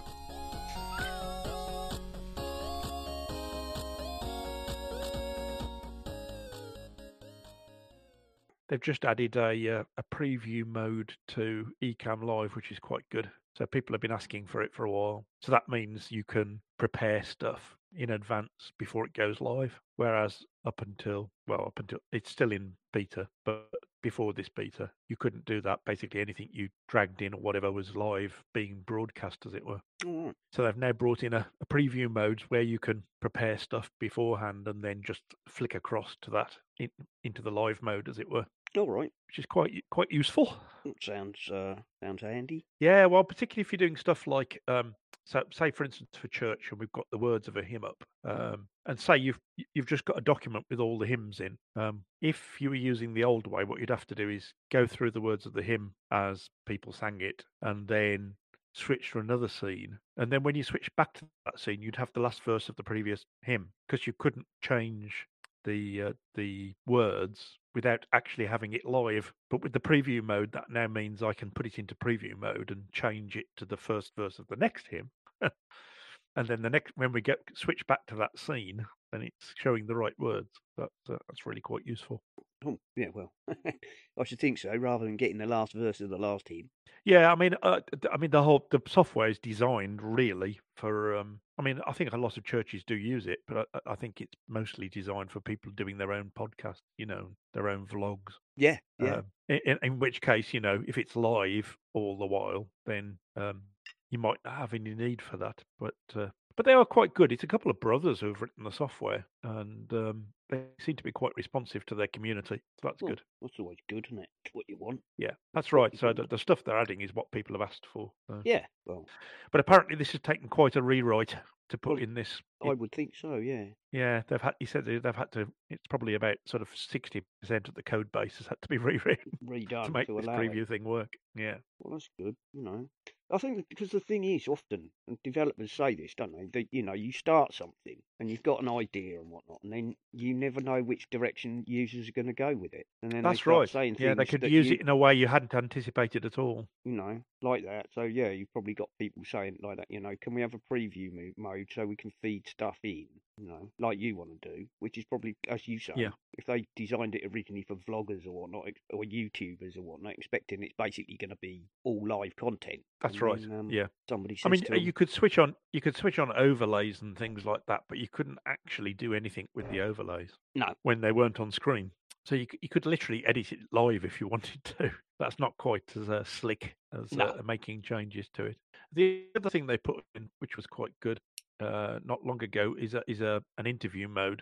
They've 8.70 8.80
just 8.80 9.04
added 9.04 9.36
a 9.36 9.80
uh, 9.80 9.84
a 9.98 10.04
preview 10.14 10.66
mode 10.66 11.12
to 11.30 11.68
Ecamm 11.82 12.24
Live, 12.24 12.56
which 12.56 12.72
is 12.72 12.78
quite 12.78 13.04
good. 13.10 13.30
So 13.58 13.66
people 13.66 13.94
have 13.94 14.02
been 14.02 14.12
asking 14.12 14.46
for 14.46 14.62
it 14.62 14.74
for 14.74 14.86
a 14.86 14.92
while. 14.92 15.26
So 15.42 15.52
that 15.52 15.68
means 15.68 16.12
you 16.12 16.24
can 16.24 16.62
prepare 16.78 17.24
stuff 17.24 17.76
in 17.98 18.12
advance 18.12 18.72
before 18.78 19.06
it 19.06 19.14
goes 19.14 19.42
live. 19.42 19.74
Whereas 19.96 20.46
up 20.66 20.82
until 20.82 21.30
well, 21.48 21.64
up 21.66 21.80
until 21.80 22.00
it's 22.12 22.30
still 22.30 22.52
in 22.52 22.74
beta, 22.94 23.28
but 23.46 23.70
before 24.02 24.34
this 24.34 24.50
beta, 24.50 24.90
you 25.10 25.16
couldn't 25.18 25.46
do 25.46 25.62
that. 25.62 25.80
Basically, 25.86 26.22
anything 26.22 26.50
you 26.52 26.70
dragged 26.88 27.22
in 27.22 27.34
or 27.34 27.42
whatever 27.42 27.72
was 27.72 27.96
live 27.96 28.44
being 28.54 28.82
broadcast, 28.86 29.46
as 29.46 29.54
it 29.54 29.66
were. 29.66 29.80
Right. 30.06 30.34
So 30.54 30.64
they've 30.64 30.78
now 30.78 30.92
brought 30.94 31.24
in 31.24 31.34
a, 31.34 31.46
a 31.62 31.66
preview 31.66 32.10
mode 32.10 32.42
where 32.50 32.62
you 32.62 32.80
can 32.80 33.04
prepare 33.20 33.58
stuff 33.58 33.90
beforehand 34.00 34.68
and 34.68 34.84
then 34.84 35.02
just 35.06 35.22
flick 35.48 35.76
across 35.76 36.16
to 36.22 36.32
that 36.32 36.56
in, 36.80 36.90
into 37.24 37.42
the 37.42 37.52
live 37.52 37.82
mode, 37.82 38.08
as 38.08 38.20
it 38.20 38.30
were, 38.30 38.46
All 38.78 38.90
right. 38.90 39.12
which 39.28 39.40
is 39.40 39.46
quite 39.46 39.72
quite 39.90 40.12
useful. 40.12 40.56
Sounds 41.02 41.50
uh, 41.50 41.76
sounds 42.02 42.22
handy. 42.22 42.66
Yeah, 42.80 43.06
well, 43.06 43.24
particularly 43.24 43.62
if 43.62 43.72
you're 43.72 43.78
doing 43.78 43.98
stuff 43.98 44.28
like, 44.28 44.62
um, 44.68 44.96
so 45.26 45.44
say 45.52 45.72
for 45.72 45.84
instance 45.84 46.10
for 46.14 46.28
church, 46.30 46.70
and 46.72 46.80
we've 46.80 46.92
got 46.92 47.06
the 47.12 47.18
words 47.18 47.48
of 47.48 47.58
a 47.58 47.64
hymn 47.64 47.84
up, 47.84 48.04
um, 48.28 48.68
and 48.86 49.00
say 49.00 49.18
you've 49.18 49.40
you've 49.74 49.88
just 49.88 50.06
got 50.06 50.18
a 50.18 50.22
document 50.22 50.66
with 50.70 50.80
all 50.80 50.98
the 50.98 51.06
hymns 51.06 51.40
in. 51.40 51.58
Um, 51.76 52.04
if 52.22 52.58
you 52.60 52.70
were 52.70 52.76
using 52.76 53.14
the 53.14 53.24
old 53.24 53.48
way, 53.48 53.64
what 53.64 53.80
you'd 53.80 53.90
have 53.90 54.08
to 54.08 54.16
do 54.16 54.30
is 54.30 54.54
go 54.72 54.88
through 54.88 55.12
the 55.12 55.22
words 55.22 55.46
of 55.46 55.54
the 55.54 55.64
hymn 55.64 55.94
as 56.12 56.50
people 56.66 56.94
sang 56.94 57.22
it, 57.22 57.44
and 57.62 57.88
then 57.88 58.36
switch 58.74 59.12
to 59.12 59.20
another 59.20 59.48
scene. 59.48 60.00
And 60.18 60.32
then 60.32 60.44
when 60.44 60.56
you 60.56 60.64
switch 60.64 60.90
back 60.96 61.14
to 61.16 61.26
that 61.46 61.60
scene, 61.60 61.82
you'd 61.82 61.98
have 61.98 62.14
the 62.14 62.22
last 62.22 62.44
verse 62.44 62.70
of 62.70 62.76
the 62.78 62.84
previous 62.84 63.26
hymn 63.42 63.70
because 63.88 64.08
you 64.08 64.14
couldn't 64.18 64.46
change 64.62 65.28
the 65.66 66.02
uh, 66.02 66.14
the 66.36 66.74
words 66.88 67.59
without 67.76 68.06
actually 68.14 68.46
having 68.46 68.74
it 68.74 68.86
live. 68.86 69.32
But 69.50 69.62
with 69.62 69.74
the 69.74 69.80
preview 69.80 70.24
mode, 70.24 70.52
that 70.54 70.70
now 70.70 70.88
means 70.88 71.24
I 71.24 71.34
can 71.34 71.52
put 71.52 71.66
it 71.66 71.80
into 71.80 71.96
preview 71.96 72.38
mode 72.38 72.72
and 72.72 72.84
change 72.92 73.36
it 73.36 73.46
to 73.58 73.66
the 73.66 73.78
first 73.78 74.14
verse 74.16 74.40
of 74.40 74.48
the 74.48 74.56
next 74.56 74.88
hymn. 74.88 75.10
and 75.42 76.48
then 76.48 76.62
the 76.62 76.70
next 76.70 76.94
when 76.96 77.12
we 77.12 77.22
get 77.22 77.40
switch 77.56 77.86
back 77.88 78.06
to 78.08 78.16
that 78.16 78.38
scene, 78.38 78.86
then 79.12 79.22
it's 79.22 79.54
showing 79.58 79.86
the 79.86 79.96
right 79.96 80.18
words. 80.18 80.50
That's 80.78 81.10
uh, 81.10 81.18
that's 81.28 81.46
really 81.46 81.62
quite 81.62 81.86
useful. 81.86 82.22
Oh, 82.66 82.80
yeah, 82.96 83.08
well, 83.14 83.32
I 83.50 84.24
should 84.26 84.40
think 84.40 84.58
so, 84.58 84.76
rather 84.76 85.06
than 85.06 85.16
getting 85.16 85.38
the 85.38 85.46
last 85.46 85.74
verse 85.74 86.02
of 86.02 86.10
the 86.10 86.18
last 86.18 86.50
hymn. 86.50 86.70
Yeah, 87.06 87.32
I 87.32 87.36
mean, 87.36 87.56
uh, 87.64 87.80
I 88.12 88.18
mean, 88.18 88.32
the 88.32 88.44
whole 88.44 88.68
the 88.72 88.82
software 88.88 89.30
is 89.30 89.40
designed 89.40 90.02
really 90.02 90.60
for. 90.76 91.16
Um, 91.16 91.40
I 91.60 91.62
mean, 91.62 91.82
I 91.86 91.92
think 91.92 92.14
a 92.14 92.18
lot 92.18 92.38
of 92.38 92.46
churches 92.46 92.84
do 92.88 92.96
use 92.96 93.28
it, 93.28 93.40
but 93.46 93.68
I, 93.74 93.92
I 93.92 93.96
think 93.96 94.22
it's 94.22 94.34
mostly 94.48 94.88
designed 94.88 95.30
for 95.30 95.42
people 95.42 95.74
doing 95.76 95.98
their 95.98 96.14
own 96.14 96.32
podcast, 96.40 96.80
you 96.98 97.06
know, 97.06 97.36
their 97.54 97.68
own 97.68 97.86
vlogs. 97.86 98.34
Yeah, 98.56 98.78
yeah. 98.98 99.16
Um, 99.18 99.24
in, 99.50 99.78
in- 99.84 100.00
which 100.00 100.22
case, 100.22 100.54
you 100.54 100.62
know, 100.62 100.82
if 100.88 100.98
it's 100.98 101.18
live 101.18 101.78
all 101.94 102.18
the 102.18 102.26
while, 102.26 102.70
then 102.86 103.18
um, 103.36 103.64
you 104.10 104.20
might 104.20 104.40
not 104.46 104.56
have 104.56 104.74
any 104.74 104.96
need 104.96 105.22
for 105.22 105.36
that. 105.38 105.62
But 105.80 105.96
uh, 106.16 106.28
but 106.56 106.66
they 106.66 106.74
are 106.74 106.86
quite 106.86 107.14
good. 107.14 107.32
It's 107.34 107.44
a 107.44 107.48
couple 107.48 107.72
of 107.72 107.80
brothers 107.82 108.22
who've 108.22 108.42
written 108.42 108.64
the 108.64 108.72
software, 108.72 109.26
and 109.44 109.92
um, 109.94 110.28
they 110.50 110.64
seem 110.80 110.96
to 110.96 111.04
be 111.04 111.12
quite 111.12 111.32
responsive 111.36 111.86
to 111.88 111.96
their 111.96 112.08
community. 112.08 112.62
So 112.82 112.88
that's 112.90 113.02
Well, 113.02 113.12
good. 113.12 113.22
That's 113.42 113.60
always 113.60 113.78
good, 113.88 114.06
isn't 114.08 114.20
it? 114.24 114.30
It's 114.46 114.54
what 114.54 114.66
you 114.68 114.78
want. 114.78 115.02
Yeah, 115.18 115.32
that's 115.54 115.72
right. 115.74 115.96
So 115.98 116.14
the, 116.14 116.28
the 116.28 116.38
stuff 116.38 116.64
they're 116.64 116.80
adding 116.80 117.02
is 117.02 117.14
what 117.14 117.32
people 117.32 117.58
have 117.58 117.68
asked 117.68 117.86
for. 117.92 118.12
so. 118.28 118.42
Yeah, 118.44 118.66
well, 118.86 119.06
But 119.52 119.62
apparently, 119.62 119.96
this 119.96 120.12
has 120.14 120.22
taken 120.22 120.50
quite 120.50 120.76
a 120.76 120.82
rewrite 120.82 121.36
to 121.70 121.78
put 121.78 121.94
Well, 121.94 122.04
in 122.04 122.14
this. 122.16 122.42
I 122.64 122.74
would 122.74 122.92
think 122.92 123.16
so, 123.16 123.36
yeah. 123.36 123.66
yeah, 123.92 124.24
they've 124.28 124.42
had. 124.42 124.56
He 124.60 124.66
said 124.66 124.86
they've 124.86 125.04
had 125.16 125.32
to. 125.34 125.52
It's 125.70 125.88
probably 125.88 126.16
about 126.16 126.38
sort 126.46 126.62
of 126.62 126.70
sixty 126.76 127.24
percent 127.42 127.68
of 127.68 127.76
the 127.76 127.84
code 127.84 128.12
base 128.12 128.38
has 128.38 128.48
had 128.48 128.62
to 128.62 128.68
be 128.70 128.78
rewritten 128.80 129.32
Redone 129.46 129.86
to 129.86 129.92
make 129.92 130.08
to 130.08 130.16
this 130.16 130.26
allow 130.26 130.40
preview 130.40 130.64
it. 130.64 130.68
thing 130.70 130.84
work. 130.84 131.14
Yeah. 131.36 131.56
Well, 131.80 131.94
that's 131.94 132.10
good, 132.20 132.36
you 132.54 132.64
know. 132.64 132.88
I 133.32 133.38
think 133.38 133.68
because 133.70 133.92
the 133.92 134.00
thing 134.00 134.24
is, 134.24 134.48
often, 134.48 134.90
and 135.08 135.18
developers 135.24 135.72
say 135.72 135.94
this, 135.94 136.16
don't 136.16 136.32
they? 136.36 136.48
That, 136.60 136.68
you 136.72 136.82
know, 136.82 136.94
you 136.94 137.12
start 137.12 137.54
something 137.54 138.02
and 138.20 138.28
you've 138.28 138.42
got 138.42 138.64
an 138.64 138.68
idea 138.68 139.20
and 139.20 139.30
whatnot, 139.30 139.60
and 139.64 139.72
then 139.72 139.96
you 140.12 140.34
never 140.34 140.62
know 140.62 140.82
which 140.82 141.08
direction 141.12 141.64
users 141.68 142.10
are 142.10 142.14
going 142.14 142.26
to 142.26 142.34
go 142.34 142.56
with 142.56 142.74
it. 142.74 142.88
And 143.04 143.12
then 143.12 143.22
That's 143.22 143.46
right. 143.46 143.70
saying 143.70 143.98
Yeah, 144.00 144.16
they 144.16 144.26
could 144.26 144.42
use 144.44 144.68
you, 144.68 144.74
it 144.74 144.82
in 144.82 144.90
a 144.90 144.96
way 144.96 145.14
you 145.14 145.28
hadn't 145.28 145.54
anticipated 145.54 146.26
at 146.26 146.40
all. 146.40 146.68
you 146.84 146.94
know, 146.94 147.22
like 147.44 147.66
that. 147.66 147.86
So 147.94 148.02
yeah, 148.02 148.30
you've 148.30 148.52
probably 148.52 148.74
got 148.74 148.90
people 148.98 149.22
saying 149.24 149.58
like 149.62 149.78
that. 149.78 149.92
You 149.92 150.00
know, 150.00 150.16
can 150.20 150.34
we 150.34 150.42
have 150.42 150.56
a 150.56 150.74
preview 150.74 151.32
mode 151.38 151.68
so 151.72 151.86
we 151.86 151.96
can 151.96 152.12
feed 152.24 152.48
stuff 152.48 152.80
in? 152.84 153.06
You 153.40 153.48
know, 153.48 153.72
like 153.80 154.00
you 154.00 154.16
want 154.16 154.42
to 154.42 154.50
do, 154.50 154.66
which 154.80 154.98
is 154.98 155.06
probably, 155.06 155.36
as 155.48 155.68
you 155.68 155.80
say, 155.80 155.94
Yeah. 155.96 156.10
if 156.38 156.46
they 156.46 156.68
designed 156.76 157.16
it 157.16 157.24
originally 157.34 157.64
for 157.64 157.76
vloggers 157.76 158.26
or 158.26 158.32
whatnot, 158.32 158.68
or 158.92 159.04
YouTubers 159.04 159.78
or 159.78 159.82
whatnot, 159.82 160.14
expecting 160.18 160.62
it's 160.64 160.74
basically 160.78 161.16
going 161.18 161.30
to 161.30 161.38
be 161.38 161.64
all 161.84 162.06
live 162.08 162.36
content. 162.36 162.82
That's 163.02 163.14
and 163.14 163.22
right. 163.22 163.42
then, 163.42 163.52
um, 163.60 163.70
yeah. 163.70 163.88
Somebody 164.10 164.36
says 164.36 164.44
I 164.46 164.50
mean, 164.50 164.64
uh, 164.72 164.76
you 164.76 164.92
could 164.92 165.10
switch 165.10 165.38
on 165.40 165.56
you 165.72 165.82
could 165.82 165.96
switch 165.96 166.20
on 166.20 166.32
overlays 166.34 167.02
and 167.02 167.18
things 167.18 167.46
like 167.46 167.62
that, 167.68 167.82
but 167.88 167.98
you 167.98 168.08
couldn't 168.12 168.40
actually 168.46 168.94
do 168.94 169.14
anything 169.14 169.48
with 169.56 169.70
the 169.70 169.80
overlays. 169.82 170.32
No. 170.56 170.74
when 170.84 171.00
they 171.02 171.12
weren't 171.12 171.40
on 171.40 171.52
screen. 171.52 171.92
So 172.26 172.36
you 172.36 172.48
you 172.62 172.70
could 172.70 172.86
literally 172.86 173.26
edit 173.26 173.52
it 173.54 173.60
live 173.72 174.04
if 174.04 174.20
you 174.20 174.28
wanted 174.36 174.64
to. 174.78 174.92
That's 175.20 175.40
not 175.40 175.56
quite 175.58 175.84
as 175.96 176.10
uh, 176.10 176.24
slick 176.24 176.76
as 176.94 177.12
No. 177.14 177.26
uh, 177.28 177.42
making 177.44 177.82
changes 177.82 178.28
to 178.36 178.46
it. 178.46 178.58
The 178.94 179.26
other 179.36 179.50
thing 179.50 179.68
they 179.68 179.78
put 179.78 180.04
in, 180.16 180.30
which 180.40 180.56
was 180.56 180.66
quite 180.66 180.92
good, 181.02 181.20
uh, 181.60 182.00
not 182.04 182.26
long 182.26 182.44
ago, 182.44 182.76
is 182.80 182.94
a, 182.94 183.04
is 183.08 183.22
a 183.22 183.44
an 183.58 183.66
interview 183.66 184.08
mode. 184.08 184.42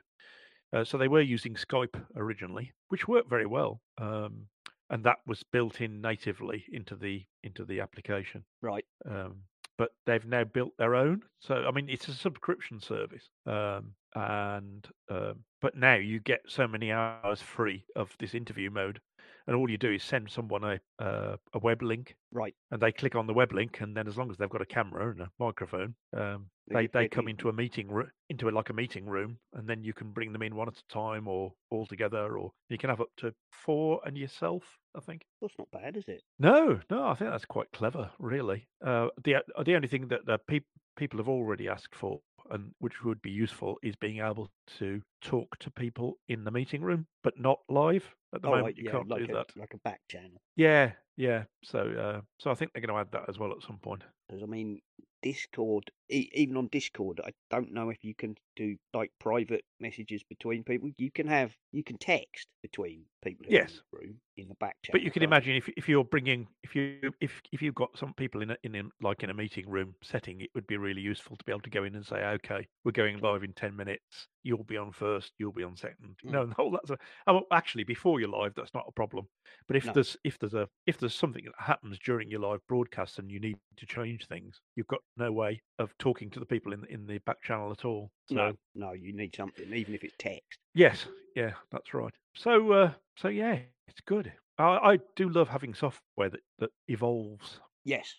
Uh, 0.74 0.84
so 0.84 0.98
they 0.98 1.08
were 1.08 1.22
using 1.22 1.56
Skype 1.56 2.02
originally, 2.16 2.74
which 2.90 3.08
worked 3.08 3.30
very 3.30 3.46
well, 3.46 3.82
um, 4.00 4.48
and 4.90 5.04
that 5.04 5.18
was 5.26 5.44
built 5.52 5.82
in 5.82 6.02
natively 6.02 6.66
into 6.72 6.96
the 6.96 7.24
into 7.44 7.66
the 7.66 7.80
application. 7.80 8.44
right, 8.62 8.86
Um, 9.10 9.44
but 9.78 9.92
they've 10.06 10.26
now 10.26 10.44
built 10.44 10.74
their 10.78 10.96
own. 10.96 11.22
So 11.40 11.56
I 11.68 11.72
mean, 11.72 11.90
it's 11.90 12.08
a 12.08 12.14
subscription 12.14 12.80
service, 12.80 13.30
um, 13.46 13.94
and 14.16 14.88
um, 15.10 15.44
but 15.62 15.76
now 15.76 15.96
you 15.96 16.20
get 16.20 16.42
so 16.48 16.68
many 16.68 16.92
hours 16.92 17.42
free 17.42 17.86
of 17.96 18.16
this 18.20 18.34
interview 18.34 18.70
mode, 18.70 19.00
and 19.46 19.56
all 19.56 19.70
you 19.70 19.78
do 19.78 19.92
is 19.94 20.04
send 20.04 20.30
someone 20.30 20.64
a 20.64 20.80
uh, 21.04 21.38
a 21.54 21.60
web 21.60 21.82
link, 21.82 22.16
right. 22.32 22.56
and 22.72 22.82
they 22.82 22.92
click 22.92 23.16
on 23.16 23.28
the 23.28 23.34
web 23.34 23.54
link, 23.54 23.80
and 23.82 23.96
then 23.96 24.08
as 24.08 24.18
long 24.18 24.32
as 24.32 24.38
they've 24.38 24.50
got 24.50 24.62
a 24.62 24.66
camera 24.66 25.10
and 25.12 25.22
a 25.22 25.32
microphone, 25.40 25.96
um, 26.16 26.50
They 26.68 26.76
they 26.76 26.82
get- 26.84 26.92
they 26.94 27.02
get 27.04 27.12
come 27.12 27.28
into 27.28 27.50
a 27.50 27.54
meeting 27.54 27.88
room, 27.90 28.12
into 28.30 28.50
a, 28.50 28.52
like 28.52 28.70
a 28.70 28.74
meeting 28.74 29.06
room, 29.06 29.40
and 29.54 29.68
then 29.70 29.84
you 29.84 29.94
can 29.94 30.12
bring 30.12 30.34
them 30.34 30.42
in 30.44 30.56
one 30.56 30.68
at 30.68 30.78
a 30.78 30.88
time 30.88 31.28
or 31.28 31.54
all 31.70 31.86
together, 31.86 32.38
or 32.38 32.52
you 32.70 32.78
can 32.78 32.90
have 32.90 33.02
up 33.02 33.10
to 33.18 33.34
four 33.52 34.02
and 34.06 34.18
yourself. 34.18 34.78
I 34.98 35.02
think. 35.02 35.22
That's 35.42 35.54
not 35.60 35.70
bad, 35.72 35.96
is 35.96 36.06
it? 36.08 36.24
No, 36.40 36.80
no, 36.90 37.08
I 37.08 37.14
think 37.14 37.30
that's 37.30 37.46
quite 37.46 37.72
clever, 37.72 38.10
really. 38.20 38.68
Uh, 38.84 39.10
the 39.24 39.36
uh, 39.36 39.64
the 39.64 39.76
only 39.76 39.88
thing 39.88 40.08
that 40.08 40.26
the 40.26 40.40
peop 40.40 40.66
people 40.96 41.20
have 41.20 41.30
already 41.30 41.70
asked 41.70 41.96
for, 41.96 42.20
and 42.50 42.72
which 42.80 43.04
would 43.04 43.22
be 43.22 43.30
useful, 43.30 43.78
is 43.84 43.96
being 43.96 44.20
able 44.20 44.50
to 44.80 45.02
talk 45.22 45.58
to 45.60 45.70
people 45.72 46.18
in 46.28 46.44
the 46.44 46.52
meeting 46.52 46.82
room, 46.82 47.06
but 47.24 47.40
not 47.40 47.60
live. 47.70 48.16
At 48.34 48.42
the 48.42 48.48
oh, 48.48 48.52
moment, 48.52 48.66
right, 48.66 48.78
you 48.78 48.84
yeah, 48.86 48.92
can't 48.92 49.08
like 49.08 49.26
do 49.26 49.32
a, 49.32 49.36
that. 49.36 49.56
like 49.56 49.74
a 49.74 49.78
back 49.78 50.02
channel. 50.10 50.42
Yeah, 50.56 50.92
yeah. 51.16 51.44
So, 51.64 51.80
uh, 51.80 52.22
so 52.40 52.52
I 52.52 52.56
think 52.56 52.74
they're 52.74 52.82
going 52.82 52.94
to 52.94 53.00
add 53.00 53.12
that 53.12 53.30
as 53.30 53.38
well 53.40 53.52
at 53.52 53.62
some 53.62 53.78
point. 53.78 54.04
'Cause, 54.30 54.42
I 54.44 54.48
mean, 54.48 54.82
Discord, 55.22 55.90
even 56.10 56.58
on 56.58 56.68
Discord, 56.68 57.20
I 57.24 57.34
don't 57.50 57.72
know 57.74 57.90
if 57.90 58.04
you 58.04 58.16
can 58.16 58.36
do 58.56 58.78
like 58.94 59.12
private 59.20 59.66
messages 59.80 60.24
between 60.24 60.64
people. 60.64 60.90
You 60.98 61.12
can 61.12 61.28
have, 61.28 61.56
you 61.72 61.84
can 61.84 61.98
text 61.98 62.48
between 62.62 63.06
people 63.24 63.48
in 63.48 63.60
Yes. 63.60 63.82
the 63.92 63.98
room 63.98 64.22
in 64.38 64.48
the 64.50 64.56
back 64.56 64.78
channel. 64.84 65.00
But 65.00 65.02
you 65.02 65.12
can 65.12 65.22
can't 65.22 65.22
imagine 65.22 65.56
if 65.56 65.68
if 65.76 65.90
you're 65.90 66.06
bringing 66.06 66.48
if 66.64 66.74
you 66.74 67.14
if 67.20 67.42
if 67.52 67.62
you've 67.62 67.76
got 67.76 67.98
some 67.98 68.14
people 68.14 68.42
in 68.42 68.52
a, 68.52 68.58
in 68.64 68.74
a, 68.76 68.84
like 69.02 69.22
in 69.22 69.30
a 69.30 69.34
meeting 69.34 69.70
room 69.70 69.96
setting, 70.02 70.40
it 70.40 70.50
would 70.56 70.66
be 70.66 70.78
really 70.78 71.02
useful 71.02 71.36
to 71.36 71.44
be 71.44 71.52
able 71.52 71.62
to 71.62 71.70
go 71.70 71.84
in 71.84 71.94
and 71.94 72.06
say, 72.06 72.24
okay, 72.24 72.66
we're 72.86 72.94
going 72.94 73.20
live 73.20 73.44
in 73.44 73.52
ten 73.54 73.76
minutes. 73.76 74.30
You'll 74.44 74.64
be 74.64 74.78
on 74.78 74.94
first. 74.94 75.34
You'll 75.38 75.52
be 75.52 75.64
on 75.64 75.76
second. 75.76 76.16
Mm. 76.24 76.32
No, 76.32 76.46
no, 76.58 76.72
that's 76.72 76.90
a, 76.90 76.98
oh, 77.28 77.44
actually 77.52 77.84
before 77.84 78.22
you're 78.22 78.30
live, 78.30 78.54
that's 78.56 78.74
not 78.74 78.86
a 78.88 78.92
problem. 78.94 79.28
But 79.68 79.76
if 79.76 79.92
No. 79.92 79.94
there's 79.94 80.16
if 80.24 80.40
there's 80.40 80.54
a 80.54 80.70
if 80.86 80.98
there's 80.98 81.16
something 81.16 81.44
that 81.44 81.56
happens 81.66 82.00
during 82.00 82.32
your 82.32 82.40
live 82.40 82.62
broadcast 82.68 83.20
and 83.20 83.30
you 83.30 83.42
need 83.42 83.58
to 83.76 83.86
change 83.86 84.26
things, 84.28 84.62
you've 84.78 84.88
got 84.88 85.02
no 85.18 85.34
way 85.34 85.62
of 85.80 85.98
talking 85.98 86.30
to 86.32 86.40
the 86.40 86.46
people 86.46 86.74
in 86.74 86.86
in 86.86 87.06
the 87.08 87.18
back 87.20 87.42
channel 87.44 87.72
at 87.72 87.86
all. 87.86 88.12
So 88.28 88.36
No, 88.36 88.54
no, 88.76 88.92
you 88.94 89.14
need 89.14 89.36
something, 89.36 89.72
even 89.74 89.94
if 89.96 90.04
it's 90.04 90.16
text. 90.18 90.60
Yes, 90.74 91.06
yeah, 91.36 91.52
that's 91.72 91.94
right. 91.94 92.14
So, 92.36 92.72
uh, 92.72 92.92
so 93.16 93.28
yeah, 93.30 93.60
it's 93.88 94.02
good. 94.02 94.32
I, 94.60 94.64
I 94.94 95.00
do 95.16 95.30
love 95.30 95.48
having 95.50 95.74
software 95.74 96.30
that, 96.30 96.42
that 96.60 96.72
evolves. 96.88 97.60
Yes. 97.84 98.16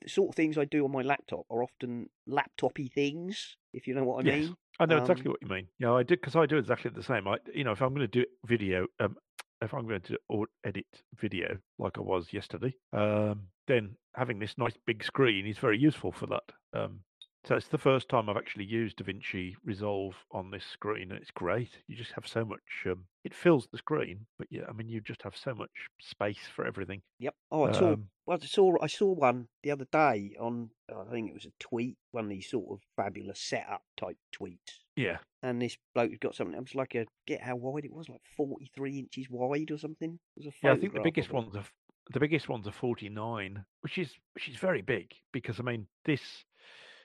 The 0.00 0.08
sort 0.08 0.30
of 0.30 0.34
things 0.34 0.56
I 0.56 0.64
do 0.64 0.84
on 0.84 0.92
my 0.92 1.02
laptop 1.02 1.44
are 1.50 1.62
often 1.62 2.08
laptopy 2.26 2.88
things, 2.88 3.56
if 3.72 3.86
you 3.86 3.94
know 3.94 4.04
what 4.04 4.20
I 4.20 4.28
Yes. 4.28 4.44
mean. 4.46 4.56
I 4.80 4.86
know 4.86 4.96
Um, 4.96 5.02
exactly 5.02 5.28
what 5.28 5.42
you 5.42 5.48
mean. 5.48 5.66
Yeah, 5.78 5.92
I 5.92 6.02
do 6.04 6.14
because 6.16 6.36
I 6.36 6.46
do 6.46 6.56
exactly 6.56 6.90
the 6.94 7.02
same. 7.02 7.26
I, 7.26 7.38
you 7.52 7.64
know, 7.64 7.72
if 7.72 7.82
I'm 7.82 7.90
going 7.94 8.08
to 8.08 8.08
do 8.08 8.24
video, 8.46 8.86
um, 9.00 9.16
if 9.62 9.74
I'm 9.74 9.86
going 9.86 10.02
to 10.02 10.18
edit 10.64 10.86
video 11.20 11.56
like 11.78 11.98
I 11.98 12.02
was 12.02 12.32
yesterday, 12.32 12.74
um, 12.92 13.42
then 13.66 13.96
having 14.14 14.38
this 14.38 14.56
nice 14.58 14.76
big 14.86 15.04
screen 15.04 15.46
is 15.46 15.58
very 15.58 15.78
useful 15.78 16.12
for 16.12 16.26
that. 16.26 16.44
Um, 16.72 17.00
so 17.44 17.54
it's 17.54 17.68
the 17.68 17.78
first 17.78 18.08
time 18.08 18.28
I've 18.28 18.36
actually 18.36 18.64
used 18.64 18.98
DaVinci 18.98 19.54
Resolve 19.64 20.14
on 20.32 20.50
this 20.50 20.64
screen, 20.64 21.10
and 21.10 21.20
it's 21.20 21.30
great. 21.30 21.70
You 21.86 21.96
just 21.96 22.12
have 22.12 22.26
so 22.26 22.44
much. 22.44 22.60
Um, 22.84 23.04
it 23.24 23.32
fills 23.34 23.68
the 23.70 23.78
screen, 23.78 24.26
but 24.38 24.48
yeah, 24.50 24.62
I 24.68 24.72
mean, 24.72 24.88
you 24.88 25.00
just 25.00 25.22
have 25.22 25.36
so 25.36 25.54
much 25.54 25.70
space 26.00 26.40
for 26.54 26.66
everything. 26.66 27.00
Yep. 27.20 27.34
Oh, 27.50 27.64
I 27.64 27.72
saw. 27.72 27.92
Um, 27.92 28.08
Well, 28.26 28.38
I 28.42 28.46
saw. 28.46 28.76
I 28.82 28.86
saw 28.86 29.12
one 29.12 29.48
the 29.62 29.70
other 29.70 29.86
day 29.90 30.34
on. 30.38 30.70
I 30.90 31.10
think 31.10 31.30
it 31.30 31.34
was 31.34 31.46
a 31.46 31.52
tweet, 31.60 31.96
one 32.10 32.24
of 32.24 32.30
these 32.30 32.50
sort 32.50 32.66
of 32.70 32.80
fabulous 32.96 33.40
setup 33.40 33.82
type 33.96 34.18
tweets. 34.34 34.80
Yeah, 34.98 35.18
And 35.44 35.62
this 35.62 35.76
bloke 35.94 36.10
had 36.10 36.20
got 36.20 36.34
something. 36.34 36.56
It 36.56 36.60
was 36.60 36.74
like 36.74 36.96
a 36.96 37.06
get 37.24 37.40
how 37.40 37.54
wide 37.54 37.84
it 37.84 37.92
was, 37.92 38.08
like 38.08 38.20
forty 38.36 38.68
three 38.74 38.98
inches 38.98 39.30
wide 39.30 39.70
or 39.70 39.78
something. 39.78 40.18
It 40.36 40.44
was 40.44 40.46
a 40.46 40.66
Yeah, 40.66 40.72
I 40.72 40.76
think 40.76 40.92
the 40.92 41.00
biggest 41.00 41.32
ones 41.32 41.54
are 41.54 41.64
the 42.10 42.20
biggest 42.20 42.48
ones 42.48 42.66
are 42.66 42.72
49, 42.72 43.64
which 43.82 43.98
is 43.98 44.12
which 44.34 44.48
is 44.48 44.56
very 44.56 44.82
big 44.82 45.12
because 45.32 45.60
I 45.60 45.62
mean 45.62 45.86
this. 46.04 46.44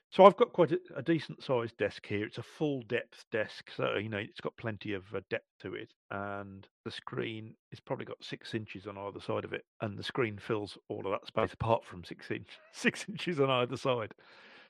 So 0.09 0.25
I've 0.25 0.37
got 0.37 0.53
quite 0.53 0.71
a, 0.71 0.79
a 0.95 1.01
decent 1.03 1.43
sized 1.43 1.77
desk 1.77 2.05
here. 2.07 2.25
It's 2.25 2.37
a 2.39 2.43
full 2.43 2.81
depth 2.87 3.25
desk, 3.31 3.69
so 3.75 3.97
you 3.97 4.09
know 4.09 4.17
it's 4.17 4.41
got 4.41 4.57
plenty 4.57 4.93
of 4.93 5.03
uh, 5.13 5.21
depth 5.29 5.49
to 5.61 5.75
it, 5.75 5.91
and 6.09 6.67
the 6.85 6.91
screen 6.91 7.53
is 7.71 7.79
probably 7.79 8.05
got 8.05 8.23
six 8.23 8.55
inches 8.55 8.87
on 8.87 8.97
either 8.97 9.19
side 9.19 9.45
of 9.45 9.53
it, 9.53 9.65
and 9.81 9.97
the 9.97 10.03
screen 10.03 10.39
fills 10.39 10.79
all 10.89 11.05
of 11.05 11.11
that 11.11 11.27
space 11.27 11.53
apart 11.53 11.85
from 11.85 12.03
six 12.03 12.31
inch 12.31 12.49
six 12.73 13.05
inches 13.07 13.39
on 13.39 13.51
either 13.51 13.77
side. 13.77 14.13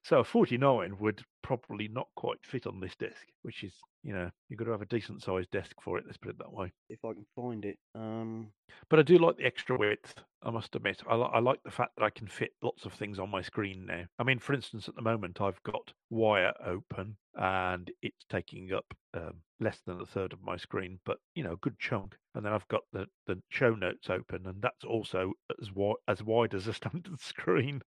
So 0.03 0.19
a 0.19 0.23
49 0.25 0.97
would 0.99 1.23
probably 1.43 1.87
not 1.87 2.07
quite 2.15 2.39
fit 2.43 2.65
on 2.65 2.79
this 2.79 2.95
desk, 2.95 3.27
which 3.43 3.63
is 3.63 3.73
you 4.03 4.13
know 4.13 4.29
you've 4.49 4.57
got 4.57 4.65
to 4.65 4.71
have 4.71 4.81
a 4.81 4.87
decent 4.87 5.21
sized 5.21 5.51
desk 5.51 5.75
for 5.81 5.97
it. 5.97 6.05
Let's 6.05 6.17
put 6.17 6.31
it 6.31 6.37
that 6.39 6.51
way. 6.53 6.71
If 6.89 7.05
I 7.05 7.13
can 7.13 7.25
find 7.35 7.63
it. 7.65 7.77
Um. 7.93 8.47
But 8.89 8.99
I 8.99 9.03
do 9.03 9.17
like 9.17 9.37
the 9.37 9.45
extra 9.45 9.77
width. 9.77 10.15
I 10.41 10.49
must 10.49 10.75
admit, 10.75 11.01
I, 11.07 11.15
li- 11.15 11.29
I 11.31 11.39
like 11.39 11.61
the 11.63 11.71
fact 11.71 11.91
that 11.95 12.03
I 12.03 12.09
can 12.09 12.27
fit 12.27 12.51
lots 12.61 12.85
of 12.85 12.93
things 12.93 13.17
on 13.17 13.29
my 13.29 13.41
screen 13.41 13.85
now. 13.85 14.03
I 14.19 14.23
mean, 14.23 14.39
for 14.39 14.53
instance, 14.53 14.89
at 14.89 14.95
the 14.95 15.01
moment 15.01 15.39
I've 15.39 15.61
got 15.63 15.93
Wire 16.09 16.53
open 16.65 17.15
and 17.35 17.89
it's 18.01 18.25
taking 18.29 18.73
up 18.73 18.85
um, 19.13 19.41
less 19.59 19.79
than 19.85 20.01
a 20.01 20.05
third 20.05 20.33
of 20.33 20.43
my 20.43 20.57
screen, 20.57 20.99
but 21.05 21.17
you 21.35 21.43
know, 21.43 21.53
a 21.53 21.57
good 21.57 21.79
chunk. 21.79 22.15
And 22.35 22.45
then 22.45 22.53
I've 22.53 22.67
got 22.67 22.81
the 22.91 23.05
the 23.27 23.41
show 23.49 23.73
notes 23.75 24.09
open, 24.09 24.45
and 24.45 24.61
that's 24.61 24.83
also 24.83 25.33
as 25.61 25.71
wide 25.71 25.95
as 26.07 26.23
wide 26.23 26.53
as 26.53 26.67
a 26.67 26.73
standard 26.73 27.19
screen. 27.19 27.81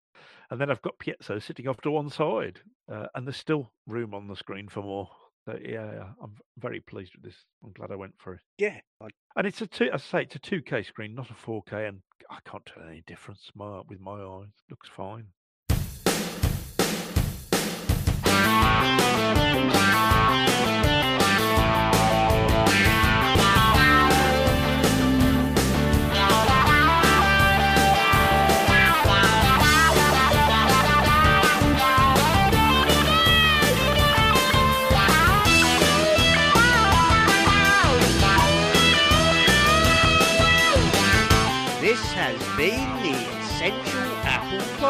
And 0.50 0.60
then 0.60 0.70
I've 0.70 0.82
got 0.82 0.98
Piezo 0.98 1.42
sitting 1.42 1.68
off 1.68 1.80
to 1.82 1.90
one 1.90 2.10
side, 2.10 2.60
uh, 2.90 3.06
and 3.14 3.26
there's 3.26 3.36
still 3.36 3.70
room 3.86 4.14
on 4.14 4.28
the 4.28 4.36
screen 4.36 4.68
for 4.68 4.82
more. 4.82 5.08
So 5.44 5.56
yeah, 5.62 5.92
yeah, 5.92 6.08
I'm 6.20 6.34
very 6.58 6.80
pleased 6.80 7.12
with 7.14 7.24
this. 7.24 7.44
I'm 7.64 7.72
glad 7.72 7.92
I 7.92 7.96
went 7.96 8.14
for 8.18 8.34
it. 8.34 8.40
Yeah. 8.58 8.80
I, 9.00 9.08
And 9.36 9.46
it's 9.46 9.60
a 9.60 9.66
two, 9.66 9.90
I 9.92 9.98
say, 9.98 10.22
it's 10.22 10.34
a 10.34 10.40
2K 10.40 10.86
screen, 10.86 11.14
not 11.14 11.30
a 11.30 11.34
4K, 11.34 11.88
and 11.88 12.00
I 12.30 12.38
can't 12.44 12.66
tell 12.66 12.82
any 12.82 13.04
difference 13.06 13.50
my, 13.54 13.82
with 13.88 14.00
my 14.00 14.20
eyes. 14.20 14.48
Looks 14.68 14.88
fine. 14.88 15.26